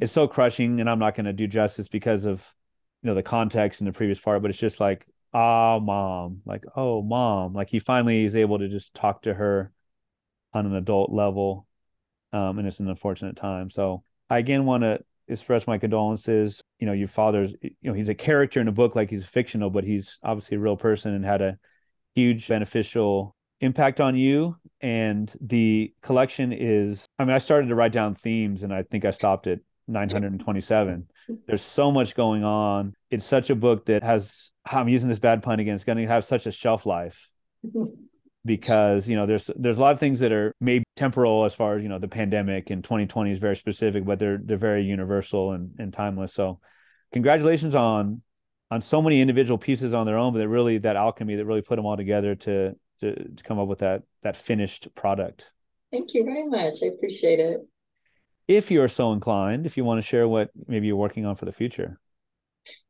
it's 0.00 0.12
so 0.12 0.28
crushing, 0.28 0.78
and 0.78 0.88
I'm 0.88 1.00
not 1.00 1.16
going 1.16 1.26
to 1.26 1.32
do 1.32 1.48
justice 1.48 1.88
because 1.88 2.26
of 2.26 2.48
you 3.02 3.08
know 3.08 3.16
the 3.16 3.24
context 3.24 3.80
in 3.80 3.86
the 3.86 3.92
previous 3.92 4.20
part, 4.20 4.40
but 4.40 4.52
it's 4.52 4.60
just 4.60 4.78
like 4.78 5.04
ah, 5.34 5.80
mom, 5.80 6.42
like 6.44 6.64
oh, 6.76 7.02
mom, 7.02 7.54
like 7.54 7.70
he 7.70 7.80
finally 7.80 8.24
is 8.24 8.36
able 8.36 8.60
to 8.60 8.68
just 8.68 8.94
talk 8.94 9.22
to 9.22 9.34
her 9.34 9.72
on 10.54 10.66
an 10.66 10.76
adult 10.76 11.10
level, 11.10 11.66
um, 12.32 12.60
and 12.60 12.68
it's 12.68 12.78
an 12.78 12.88
unfortunate 12.88 13.34
time. 13.34 13.68
So 13.68 14.04
I 14.30 14.38
again 14.38 14.64
want 14.64 14.84
to 14.84 15.00
express 15.32 15.66
my 15.66 15.78
condolences. 15.78 16.62
You 16.78 16.86
know, 16.86 16.92
your 16.92 17.08
father's, 17.08 17.54
you 17.62 17.74
know, 17.82 17.92
he's 17.92 18.08
a 18.08 18.14
character 18.14 18.60
in 18.60 18.68
a 18.68 18.72
book 18.72 18.94
like 18.94 19.10
he's 19.10 19.24
fictional, 19.24 19.70
but 19.70 19.84
he's 19.84 20.18
obviously 20.22 20.56
a 20.56 20.60
real 20.60 20.76
person 20.76 21.14
and 21.14 21.24
had 21.24 21.42
a 21.42 21.58
huge 22.14 22.46
beneficial 22.48 23.34
impact 23.60 24.00
on 24.00 24.16
you. 24.16 24.56
And 24.80 25.32
the 25.40 25.92
collection 26.02 26.52
is, 26.52 27.06
I 27.18 27.24
mean, 27.24 27.34
I 27.34 27.38
started 27.38 27.68
to 27.68 27.74
write 27.74 27.92
down 27.92 28.14
themes 28.14 28.62
and 28.62 28.72
I 28.72 28.82
think 28.82 29.04
I 29.04 29.10
stopped 29.10 29.46
at 29.46 29.60
927. 29.88 31.08
There's 31.46 31.62
so 31.62 31.90
much 31.90 32.14
going 32.14 32.44
on. 32.44 32.94
It's 33.10 33.26
such 33.26 33.50
a 33.50 33.54
book 33.54 33.86
that 33.86 34.02
has, 34.02 34.50
I'm 34.66 34.88
using 34.88 35.08
this 35.08 35.18
bad 35.18 35.42
pun 35.42 35.60
again, 35.60 35.74
it's 35.74 35.84
going 35.84 35.98
to 35.98 36.06
have 36.06 36.24
such 36.24 36.46
a 36.46 36.52
shelf 36.52 36.86
life. 36.86 37.30
because 38.44 39.08
you 39.08 39.16
know 39.16 39.26
there's 39.26 39.50
there's 39.56 39.78
a 39.78 39.80
lot 39.80 39.92
of 39.92 40.00
things 40.00 40.20
that 40.20 40.32
are 40.32 40.54
maybe 40.60 40.84
temporal 40.96 41.44
as 41.44 41.54
far 41.54 41.76
as 41.76 41.82
you 41.82 41.88
know 41.88 41.98
the 41.98 42.08
pandemic 42.08 42.70
and 42.70 42.82
2020 42.82 43.30
is 43.30 43.38
very 43.38 43.56
specific 43.56 44.04
but 44.04 44.18
they're 44.18 44.38
they're 44.42 44.56
very 44.56 44.84
universal 44.84 45.52
and, 45.52 45.72
and 45.78 45.92
timeless. 45.92 46.32
So 46.32 46.60
congratulations 47.12 47.74
on 47.74 48.22
on 48.70 48.80
so 48.80 49.02
many 49.02 49.20
individual 49.20 49.58
pieces 49.58 49.94
on 49.94 50.06
their 50.06 50.18
own 50.18 50.32
but 50.32 50.40
that 50.40 50.48
really 50.48 50.78
that 50.78 50.96
alchemy 50.96 51.36
that 51.36 51.44
really 51.44 51.62
put 51.62 51.76
them 51.76 51.86
all 51.86 51.96
together 51.96 52.34
to 52.34 52.74
to, 53.00 53.28
to 53.28 53.44
come 53.44 53.58
up 53.58 53.68
with 53.68 53.80
that 53.80 54.02
that 54.22 54.36
finished 54.36 54.92
product. 54.94 55.52
Thank 55.90 56.14
you 56.14 56.24
very 56.24 56.46
much. 56.46 56.78
I 56.82 56.86
appreciate 56.86 57.38
it. 57.38 57.60
If 58.48 58.70
you're 58.70 58.88
so 58.88 59.12
inclined 59.12 59.66
if 59.66 59.76
you 59.76 59.84
want 59.84 59.98
to 59.98 60.06
share 60.06 60.26
what 60.26 60.50
maybe 60.66 60.88
you're 60.88 60.96
working 60.96 61.26
on 61.26 61.36
for 61.36 61.44
the 61.44 61.52
future 61.52 62.00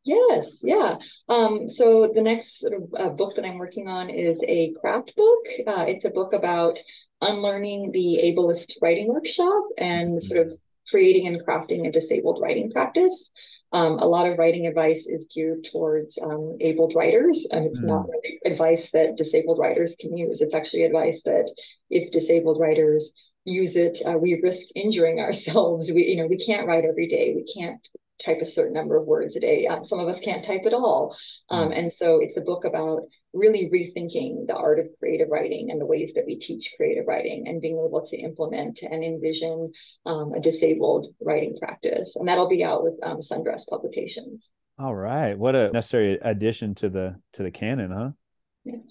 Yes, 0.05 0.59
yeah. 0.63 0.97
Um, 1.29 1.69
so 1.69 2.11
the 2.13 2.23
next 2.23 2.59
sort 2.59 2.75
of 2.75 2.83
uh, 2.99 3.09
book 3.11 3.37
that 3.37 3.45
I'm 3.45 3.59
working 3.59 3.87
on 3.89 4.11
is 4.11 4.41
a 4.47 4.75
craft 4.81 5.13
book. 5.17 5.47
Uh, 5.67 5.85
it's 5.87 6.05
a 6.05 6.11
book 6.11 6.33
about 6.33 6.81
unlearning 7.21 7.93
the 7.93 8.19
ableist 8.25 8.73
writing 8.83 9.09
workshop 9.09 9.63
and 9.79 10.11
mm-hmm. 10.11 10.27
sort 10.27 10.41
of 10.47 10.59
creating 10.91 11.29
and 11.29 11.41
crafting 11.47 11.87
a 11.87 11.93
disabled 11.93 12.41
writing 12.43 12.71
practice. 12.71 13.31
Um, 13.73 13.99
a 14.01 14.07
lot 14.07 14.27
of 14.27 14.39
writing 14.39 14.67
advice 14.67 15.07
is 15.07 15.27
geared 15.35 15.67
towards 15.73 16.19
um, 16.23 16.59
abled 16.61 16.93
writers, 16.95 17.47
and 17.51 17.65
it's 17.65 17.81
mm. 17.81 17.87
not 17.87 18.07
really 18.07 18.39
advice 18.45 18.91
that 18.91 19.17
disabled 19.17 19.59
writers 19.59 19.97
can 19.99 20.15
use. 20.15 20.43
It's 20.43 20.55
actually 20.55 20.85
advice 20.85 21.23
that 21.23 21.51
if 21.89 22.13
disabled 22.13 22.61
writers 22.61 23.13
use 23.45 23.75
it, 23.75 24.03
uh, 24.07 24.19
we 24.19 24.39
risk 24.43 24.67
injuring 24.75 25.21
ourselves. 25.27 25.91
We, 25.91 26.05
you 26.05 26.17
know, 26.17 26.27
we 26.27 26.45
can't 26.45 26.67
write 26.67 26.85
every 26.85 27.09
day. 27.09 27.33
We 27.35 27.51
can't 27.51 27.81
type 28.25 28.39
a 28.41 28.47
certain 28.47 28.73
number 28.73 28.97
of 28.97 29.07
words 29.07 29.37
a 29.37 29.41
day. 29.41 29.67
Um, 29.67 29.85
some 29.85 29.99
of 29.99 30.09
us 30.09 30.21
can't 30.21 30.45
type 30.45 30.63
at 30.67 30.75
all. 30.75 31.17
Um, 31.51 31.71
mm. 31.71 31.79
And 31.79 31.93
so 31.93 32.21
it's 32.21 32.37
a 32.37 32.41
book 32.41 32.65
about 32.65 33.03
really 33.33 33.71
rethinking 33.73 34.47
the 34.47 34.55
art 34.55 34.79
of 34.79 34.87
creative 34.99 35.29
writing 35.31 35.71
and 35.71 35.81
the 35.81 35.87
ways 35.87 36.13
that 36.15 36.27
we 36.27 36.37
teach 36.37 36.73
creative 36.77 37.07
writing 37.07 37.45
and 37.47 37.61
being 37.61 37.83
able 37.87 38.05
to 38.07 38.17
implement 38.17 38.81
and 38.83 39.03
envision 39.03 39.73
um, 40.07 40.33
a 40.35 40.41
disabled 40.41 41.07
writing 41.21 41.57
practice. 41.59 42.15
And 42.17 42.29
that'll 42.29 42.49
be 42.49 42.65
out 42.65 42.83
with 42.83 42.95
um, 43.03 43.21
Sundress 43.21 43.67
Publications. 43.69 44.51
All 44.79 44.95
right. 44.95 45.39
What 45.39 45.55
a 45.55 45.71
necessary 45.71 46.19
addition 46.23 46.75
to 46.77 46.89
the 46.89 47.17
to 47.35 47.43
the 47.43 47.51
canon, 47.51 47.91
huh? 47.91 48.11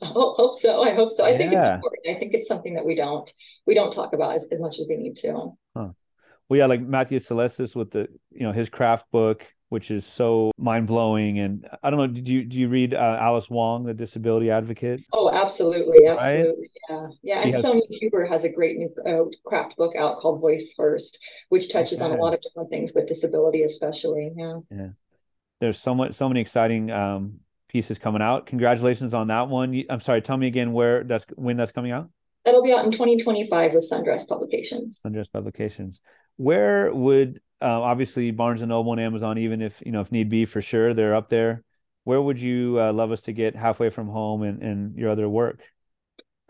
I 0.03 0.05
hope 0.07 0.59
so. 0.59 0.83
I 0.83 0.93
hope 0.93 1.13
so. 1.13 1.23
I 1.23 1.31
yeah. 1.31 1.37
think 1.37 1.53
it's 1.53 1.65
important. 1.65 2.15
I 2.15 2.19
think 2.19 2.33
it's 2.33 2.47
something 2.47 2.75
that 2.75 2.85
we 2.85 2.95
don't 2.95 3.31
we 3.65 3.73
don't 3.73 3.91
talk 3.91 4.13
about 4.13 4.35
as, 4.35 4.45
as 4.51 4.59
much 4.59 4.79
as 4.79 4.85
we 4.87 4.97
need 4.97 5.15
to. 5.17 5.51
Huh 5.75 5.89
well 6.51 6.57
yeah 6.57 6.65
like 6.65 6.81
matthew 6.81 7.17
salesses 7.17 7.77
with 7.77 7.91
the 7.91 8.09
you 8.29 8.43
know 8.45 8.51
his 8.51 8.69
craft 8.69 9.09
book 9.09 9.47
which 9.69 9.89
is 9.89 10.05
so 10.05 10.51
mind-blowing. 10.57 11.39
And 11.39 11.65
i 11.81 11.89
don't 11.89 11.97
know 11.97 12.07
did 12.07 12.27
you 12.27 12.43
do 12.43 12.59
you 12.59 12.67
read 12.67 12.93
uh, 12.93 13.17
alice 13.21 13.49
wong 13.49 13.85
the 13.85 13.93
disability 13.93 14.51
advocate? 14.51 14.99
Oh 15.13 15.31
absolutely 15.31 16.05
absolutely 16.07 16.67
right? 16.89 16.89
yeah. 16.89 17.07
Yeah 17.23 17.35
she 17.37 17.45
and 17.45 17.53
has... 17.53 17.63
sonya 17.63 17.81
huber 17.89 18.25
has 18.25 18.43
a 18.43 18.49
great 18.49 18.75
new 18.77 18.89
uh, 19.05 19.29
craft 19.45 19.77
book 19.77 19.95
out 19.95 20.19
called 20.19 20.41
voice 20.41 20.73
first 20.75 21.19
which 21.47 21.71
touches 21.71 22.01
on 22.01 22.11
a 22.11 22.15
lot 22.15 22.33
of 22.33 22.41
different 22.41 22.69
things 22.69 22.91
with 22.93 23.07
disability 23.07 23.63
especially 23.63 24.31
yeah. 24.35 24.59
Yeah. 24.69 24.89
There's 25.61 25.79
so 25.79 25.95
much 25.95 26.15
so 26.15 26.27
many 26.27 26.41
exciting 26.41 26.91
um, 26.91 27.39
pieces 27.69 27.97
coming 27.97 28.21
out. 28.21 28.47
Congratulations 28.47 29.13
on 29.13 29.27
that 29.27 29.47
one. 29.47 29.83
I'm 29.89 30.01
sorry 30.01 30.21
tell 30.21 30.35
me 30.35 30.47
again 30.47 30.73
where 30.73 31.05
that's 31.05 31.25
when 31.35 31.55
that's 31.55 31.71
coming 31.71 31.91
out? 31.91 32.09
That'll 32.43 32.63
be 32.63 32.73
out 32.73 32.83
in 32.83 32.91
2025 32.91 33.73
with 33.73 33.89
sundress 33.89 34.27
publications. 34.27 34.99
Sundress 35.05 35.31
publications 35.31 36.01
where 36.41 36.91
would 36.91 37.39
uh, 37.61 37.81
obviously 37.81 38.31
Barnes 38.31 38.63
and 38.63 38.69
Noble 38.69 38.91
and 38.93 39.01
Amazon, 39.01 39.37
even 39.37 39.61
if 39.61 39.81
you 39.85 39.91
know 39.91 40.01
if 40.01 40.11
need 40.11 40.29
be, 40.29 40.45
for 40.45 40.61
sure 40.61 40.93
they're 40.93 41.15
up 41.15 41.29
there. 41.29 41.63
Where 42.03 42.19
would 42.19 42.41
you 42.41 42.81
uh, 42.81 42.91
love 42.91 43.11
us 43.11 43.21
to 43.21 43.33
get 43.33 43.55
halfway 43.55 43.91
from 43.91 44.07
home 44.07 44.41
and, 44.41 44.63
and 44.63 44.97
your 44.97 45.11
other 45.11 45.29
work? 45.29 45.61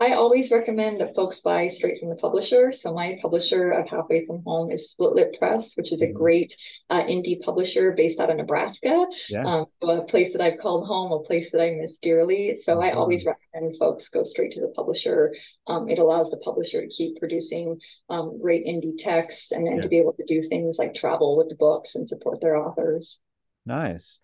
I 0.02 0.14
always 0.14 0.50
recommend 0.50 1.00
that 1.00 1.14
folks 1.14 1.38
buy 1.38 1.68
straight 1.68 2.00
from 2.00 2.08
the 2.08 2.16
publisher. 2.16 2.72
So 2.72 2.92
my 2.92 3.16
publisher 3.22 3.70
of 3.70 3.88
Halfway 3.88 4.26
from 4.26 4.42
Home 4.44 4.72
is 4.72 4.90
Split 4.90 5.12
Lip 5.12 5.32
Press, 5.38 5.74
which 5.76 5.92
is 5.92 6.02
a 6.02 6.06
mm-hmm. 6.06 6.16
great 6.16 6.56
uh, 6.90 7.02
indie 7.02 7.40
publisher 7.40 7.92
based 7.92 8.18
out 8.18 8.28
of 8.28 8.36
Nebraska. 8.36 9.06
Yeah. 9.28 9.44
Um, 9.46 9.66
a 9.80 10.02
place 10.02 10.32
that 10.32 10.42
I've 10.42 10.58
called 10.58 10.88
home, 10.88 11.12
a 11.12 11.20
place 11.20 11.52
that 11.52 11.62
I 11.62 11.76
miss 11.80 11.98
dearly. 11.98 12.56
So 12.60 12.72
mm-hmm. 12.72 12.82
I 12.82 12.90
always 12.98 13.24
recommend 13.24 13.76
folks 13.78 14.08
go 14.08 14.24
straight 14.24 14.50
to 14.54 14.60
the 14.60 14.72
publisher. 14.74 15.36
Um, 15.68 15.88
it 15.88 16.00
allows 16.00 16.30
the 16.30 16.38
publisher 16.38 16.80
to 16.80 16.88
keep 16.88 17.20
producing 17.20 17.78
um, 18.10 18.40
great 18.42 18.66
indie 18.66 18.98
texts 18.98 19.52
and 19.52 19.64
then 19.64 19.76
yeah. 19.76 19.82
to 19.82 19.88
be 19.88 19.98
able 19.98 20.14
to 20.14 20.24
do 20.26 20.42
things 20.42 20.78
like 20.80 20.94
travel 20.94 21.36
with 21.36 21.48
the 21.48 21.54
books 21.54 21.94
and 21.94 22.08
support 22.08 22.40
their 22.40 22.56
authors. 22.56 23.20
Nice. 23.64 24.18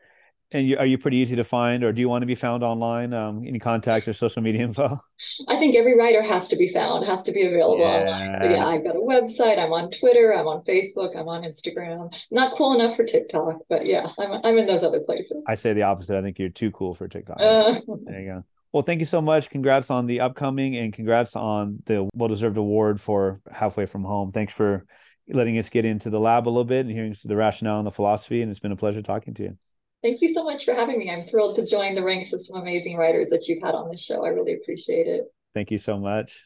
And 0.50 0.66
you, 0.66 0.76
are 0.76 0.86
you 0.86 0.98
pretty 0.98 1.18
easy 1.18 1.36
to 1.36 1.44
find, 1.44 1.84
or 1.84 1.92
do 1.92 2.00
you 2.00 2.08
want 2.08 2.22
to 2.22 2.26
be 2.26 2.34
found 2.34 2.64
online? 2.64 3.14
Um, 3.14 3.44
any 3.46 3.60
contact 3.60 4.08
or 4.08 4.12
social 4.12 4.42
media 4.42 4.62
info? 4.62 5.00
I 5.48 5.58
think 5.58 5.76
every 5.76 5.96
writer 5.96 6.22
has 6.22 6.48
to 6.48 6.56
be 6.56 6.72
found, 6.72 7.06
has 7.06 7.22
to 7.22 7.32
be 7.32 7.46
available 7.46 7.80
yeah. 7.80 8.00
online. 8.00 8.38
So 8.40 8.48
yeah, 8.48 8.66
I've 8.66 8.84
got 8.84 8.96
a 8.96 9.00
website. 9.00 9.58
I'm 9.58 9.72
on 9.72 9.90
Twitter. 9.90 10.34
I'm 10.34 10.46
on 10.46 10.62
Facebook. 10.64 11.16
I'm 11.16 11.28
on 11.28 11.42
Instagram. 11.42 12.12
Not 12.30 12.56
cool 12.56 12.78
enough 12.78 12.96
for 12.96 13.04
TikTok, 13.04 13.60
but 13.68 13.86
yeah, 13.86 14.06
I'm 14.18 14.40
I'm 14.44 14.58
in 14.58 14.66
those 14.66 14.82
other 14.82 15.00
places. 15.00 15.42
I 15.46 15.54
say 15.54 15.72
the 15.72 15.82
opposite. 15.82 16.16
I 16.16 16.22
think 16.22 16.38
you're 16.38 16.48
too 16.48 16.70
cool 16.70 16.94
for 16.94 17.08
TikTok. 17.08 17.38
Uh, 17.40 17.80
there 18.04 18.20
you 18.20 18.26
go. 18.28 18.44
Well, 18.72 18.82
thank 18.82 19.00
you 19.00 19.06
so 19.06 19.22
much. 19.22 19.48
Congrats 19.48 19.90
on 19.90 20.06
the 20.06 20.20
upcoming, 20.20 20.76
and 20.76 20.92
congrats 20.92 21.34
on 21.36 21.78
the 21.86 22.08
well-deserved 22.14 22.58
award 22.58 23.00
for 23.00 23.40
halfway 23.50 23.86
from 23.86 24.04
home. 24.04 24.30
Thanks 24.30 24.52
for 24.52 24.84
letting 25.30 25.58
us 25.58 25.68
get 25.68 25.84
into 25.84 26.10
the 26.10 26.20
lab 26.20 26.46
a 26.46 26.50
little 26.50 26.64
bit 26.64 26.84
and 26.84 26.90
hearing 26.90 27.14
the 27.24 27.36
rationale 27.36 27.78
and 27.78 27.86
the 27.86 27.90
philosophy. 27.90 28.42
And 28.42 28.50
it's 28.50 28.60
been 28.60 28.72
a 28.72 28.76
pleasure 28.76 29.02
talking 29.02 29.34
to 29.34 29.42
you. 29.42 29.58
Thank 30.00 30.20
you 30.20 30.32
so 30.32 30.44
much 30.44 30.64
for 30.64 30.74
having 30.74 30.98
me. 30.98 31.10
I'm 31.10 31.26
thrilled 31.26 31.56
to 31.56 31.66
join 31.66 31.96
the 31.96 32.04
ranks 32.04 32.32
of 32.32 32.40
some 32.40 32.56
amazing 32.56 32.96
writers 32.96 33.30
that 33.30 33.48
you've 33.48 33.62
had 33.62 33.74
on 33.74 33.88
the 33.88 33.96
show. 33.96 34.24
I 34.24 34.28
really 34.28 34.54
appreciate 34.54 35.08
it. 35.08 35.24
Thank 35.54 35.72
you 35.72 35.78
so 35.78 35.98
much. 35.98 36.44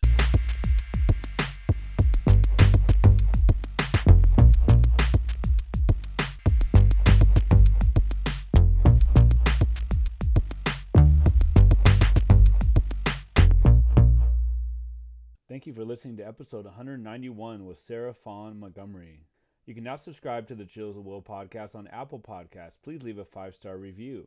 Thank 15.48 15.66
you 15.66 15.74
for 15.74 15.84
listening 15.84 16.16
to 16.16 16.26
episode 16.26 16.64
191 16.64 17.66
with 17.66 17.78
Sarah 17.78 18.14
Fawn 18.14 18.58
Montgomery. 18.58 19.26
You 19.64 19.74
can 19.74 19.84
now 19.84 19.94
subscribe 19.94 20.48
to 20.48 20.56
the 20.56 20.64
Chills 20.64 20.96
at 20.96 21.04
Will 21.04 21.22
podcast 21.22 21.76
on 21.76 21.86
Apple 21.86 22.18
Podcasts. 22.18 22.82
Please 22.82 23.02
leave 23.02 23.18
a 23.18 23.24
five 23.24 23.54
star 23.54 23.76
review. 23.76 24.26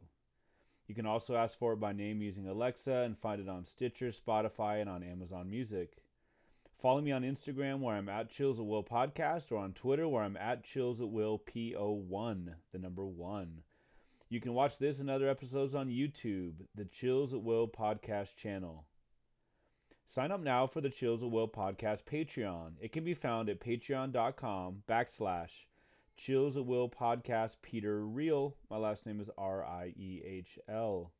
You 0.88 0.96
can 0.96 1.06
also 1.06 1.36
ask 1.36 1.58
for 1.58 1.74
it 1.74 1.80
by 1.80 1.92
name 1.92 2.22
using 2.22 2.48
Alexa 2.48 2.94
and 2.94 3.18
find 3.18 3.42
it 3.42 3.50
on 3.50 3.66
Stitcher, 3.66 4.12
Spotify, 4.12 4.80
and 4.80 4.90
on 4.90 5.04
Amazon 5.04 5.50
Music. 5.50 5.98
Follow 6.80 7.02
me 7.02 7.12
on 7.12 7.24
Instagram 7.24 7.80
where 7.80 7.96
I'm 7.96 8.08
at 8.08 8.30
Chills 8.30 8.60
at 8.60 8.66
Will 8.66 8.84
Podcast 8.84 9.52
or 9.52 9.58
on 9.58 9.74
Twitter 9.74 10.08
where 10.08 10.24
I'm 10.24 10.38
at 10.38 10.64
Chills 10.64 11.02
at 11.02 11.10
Will 11.10 11.40
PO1, 11.40 12.54
the 12.72 12.80
number 12.80 13.06
one. 13.06 13.64
You 14.30 14.40
can 14.40 14.54
watch 14.54 14.78
this 14.78 15.00
and 15.00 15.10
other 15.10 15.28
episodes 15.28 15.76
on 15.76 15.90
YouTube, 15.90 16.54
the 16.76 16.86
Chills 16.86 17.34
at 17.34 17.42
Will 17.42 17.68
Podcast 17.68 18.36
channel. 18.36 18.86
Sign 20.08 20.32
up 20.32 20.42
now 20.42 20.68
for 20.68 20.82
the 20.82 20.90
Chills 20.90 21.24
at 21.24 21.32
Will 21.32 21.48
podcast 21.48 22.04
Patreon. 22.10 22.74
It 22.80 22.92
can 22.92 23.04
be 23.04 23.14
found 23.14 23.50
at 23.50 23.60
patreon.com 23.60 24.84
backslash 24.88 25.66
Chills 26.16 26.56
at 26.56 26.66
Will 26.66 26.88
podcast 26.90 27.56
Peter 27.62 28.02
Riehl. 28.02 28.54
My 28.70 28.78
last 28.78 29.06
name 29.06 29.20
is 29.20 29.30
R 29.38 29.66
I 29.66 29.94
E 29.98 30.22
H 30.26 30.58
L. 30.70 31.12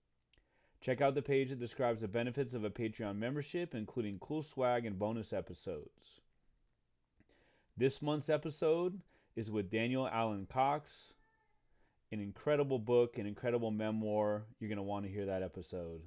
Check 0.80 1.02
out 1.02 1.16
the 1.16 1.22
page 1.22 1.50
that 1.50 1.60
describes 1.60 2.02
the 2.02 2.08
benefits 2.08 2.54
of 2.54 2.64
a 2.64 2.70
Patreon 2.70 3.18
membership, 3.18 3.74
including 3.74 4.20
cool 4.20 4.44
swag 4.44 4.86
and 4.86 5.00
bonus 5.00 5.34
episodes. 5.34 6.22
This 7.76 8.02
month's 8.02 8.30
episode 8.30 9.02
is 9.36 9.52
with 9.52 9.72
Daniel 9.72 10.08
Allen 10.08 10.48
Cox. 10.50 11.14
An 12.12 12.22
incredible 12.22 12.80
book, 12.80 13.18
an 13.18 13.26
incredible 13.26 13.72
memoir. 13.72 14.44
You're 14.60 14.70
going 14.70 14.78
to 14.78 14.84
want 14.84 15.06
to 15.06 15.12
hear 15.12 15.26
that 15.26 15.44
episode. 15.44 16.02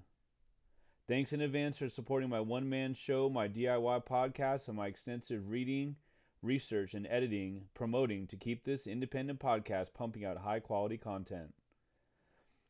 Thanks 1.09 1.33
in 1.33 1.41
advance 1.41 1.79
for 1.79 1.89
supporting 1.89 2.29
my 2.29 2.41
one 2.41 2.69
man 2.69 2.93
show, 2.93 3.31
my 3.31 3.49
DIY 3.49 4.05
podcast, 4.05 4.69
and 4.69 4.77
my 4.77 4.89
extensive 4.89 5.49
reading, 5.49 5.97
research, 6.43 6.93
and 6.93 7.07
editing 7.09 7.63
promoting 7.73 8.27
to 8.27 8.37
keep 8.37 8.63
this 8.63 8.87
independent 8.87 9.41
podcast 9.41 9.95
pumping 9.95 10.27
out 10.27 10.37
high 10.37 10.61
quality 10.61 10.99
content. 10.99 11.55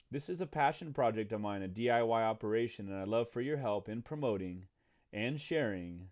This 0.09 0.29
is 0.29 0.41
a 0.41 0.47
passion 0.47 0.93
project 0.93 1.33
of 1.33 1.41
mine, 1.41 1.65
a 1.65 1.69
DIY 1.69 2.23
operation, 2.23 2.87
and 2.87 2.97
I 2.97 3.03
love 3.03 3.29
for 3.29 3.41
your 3.41 3.57
help 3.57 3.89
in 3.89 4.03
promoting 4.03 4.67
and 5.13 5.41
sharing 5.41 6.11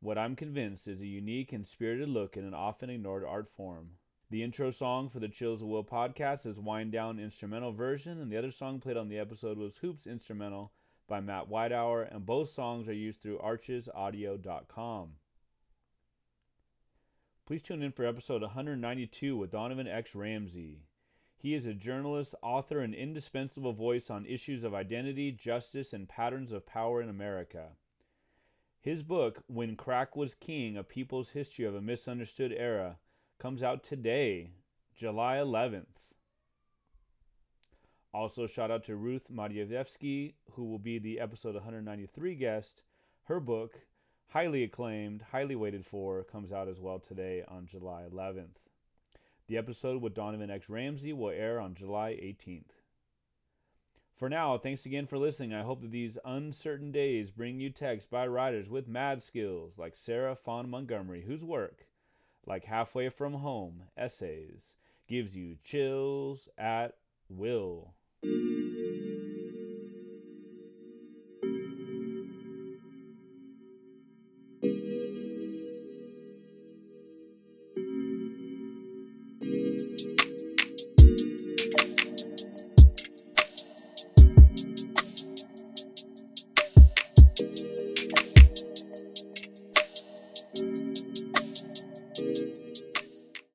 what 0.00 0.16
I'm 0.16 0.34
convinced 0.34 0.88
is 0.88 1.02
a 1.02 1.06
unique 1.06 1.52
and 1.52 1.66
spirited 1.66 2.08
look 2.08 2.38
in 2.38 2.46
an 2.46 2.54
often 2.54 2.88
ignored 2.88 3.22
art 3.22 3.50
form. 3.50 3.90
The 4.30 4.42
intro 4.42 4.70
song 4.70 5.10
for 5.10 5.20
the 5.20 5.28
Chills 5.28 5.60
at 5.60 5.68
Will 5.68 5.84
podcast 5.84 6.46
is 6.46 6.58
Wind 6.58 6.92
Down 6.92 7.20
instrumental 7.20 7.72
version, 7.72 8.18
and 8.18 8.32
the 8.32 8.38
other 8.38 8.50
song 8.50 8.80
played 8.80 8.96
on 8.96 9.10
the 9.10 9.18
episode 9.18 9.58
was 9.58 9.76
Hoops 9.76 10.06
instrumental 10.06 10.72
by 11.06 11.20
Matt 11.20 11.48
Whitehour, 11.48 12.02
and 12.02 12.26
both 12.26 12.52
songs 12.52 12.88
are 12.88 12.94
used 12.94 13.22
through 13.22 13.38
archesaudio.com. 13.38 15.08
Please 17.46 17.62
tune 17.62 17.82
in 17.82 17.92
for 17.92 18.04
episode 18.04 18.42
192 18.42 19.36
with 19.36 19.52
Donovan 19.52 19.86
X. 19.86 20.14
Ramsey. 20.14 20.80
He 21.36 21.54
is 21.54 21.64
a 21.64 21.74
journalist, 21.74 22.34
author, 22.42 22.80
and 22.80 22.94
indispensable 22.94 23.72
voice 23.72 24.10
on 24.10 24.26
issues 24.26 24.64
of 24.64 24.74
identity, 24.74 25.30
justice, 25.30 25.92
and 25.92 26.08
patterns 26.08 26.50
of 26.50 26.66
power 26.66 27.00
in 27.00 27.08
America. 27.08 27.68
His 28.80 29.02
book, 29.02 29.44
When 29.46 29.76
Crack 29.76 30.16
Was 30.16 30.34
King 30.34 30.76
A 30.76 30.82
People's 30.82 31.30
History 31.30 31.64
of 31.64 31.74
a 31.74 31.80
Misunderstood 31.80 32.52
Era, 32.52 32.98
comes 33.38 33.62
out 33.62 33.84
today, 33.84 34.50
July 34.96 35.36
11th. 35.36 35.86
Also, 38.16 38.46
shout 38.46 38.70
out 38.70 38.82
to 38.82 38.96
Ruth 38.96 39.26
Madievsky, 39.30 40.32
who 40.52 40.64
will 40.64 40.78
be 40.78 40.98
the 40.98 41.20
episode 41.20 41.52
193 41.52 42.34
guest. 42.34 42.82
Her 43.24 43.40
book, 43.40 43.80
highly 44.28 44.62
acclaimed, 44.62 45.20
highly 45.32 45.54
waited 45.54 45.84
for, 45.84 46.24
comes 46.24 46.50
out 46.50 46.66
as 46.66 46.80
well 46.80 46.98
today 46.98 47.44
on 47.46 47.66
July 47.66 48.04
11th. 48.10 48.56
The 49.48 49.58
episode 49.58 50.00
with 50.00 50.14
Donovan 50.14 50.50
X. 50.50 50.70
Ramsey 50.70 51.12
will 51.12 51.28
air 51.28 51.60
on 51.60 51.74
July 51.74 52.12
18th. 52.12 52.80
For 54.14 54.30
now, 54.30 54.56
thanks 54.56 54.86
again 54.86 55.06
for 55.06 55.18
listening. 55.18 55.52
I 55.52 55.60
hope 55.60 55.82
that 55.82 55.90
these 55.90 56.16
uncertain 56.24 56.92
days 56.92 57.30
bring 57.30 57.60
you 57.60 57.68
texts 57.68 58.08
by 58.10 58.26
writers 58.26 58.70
with 58.70 58.88
mad 58.88 59.22
skills 59.22 59.74
like 59.76 59.94
Sarah 59.94 60.34
Fawn 60.34 60.70
Montgomery, 60.70 61.24
whose 61.26 61.44
work, 61.44 61.86
like 62.46 62.64
Halfway 62.64 63.10
from 63.10 63.34
Home 63.34 63.82
essays, 63.94 64.72
gives 65.06 65.36
you 65.36 65.58
chills 65.62 66.48
at 66.56 66.94
will. 67.28 67.92
Thank 68.22 68.85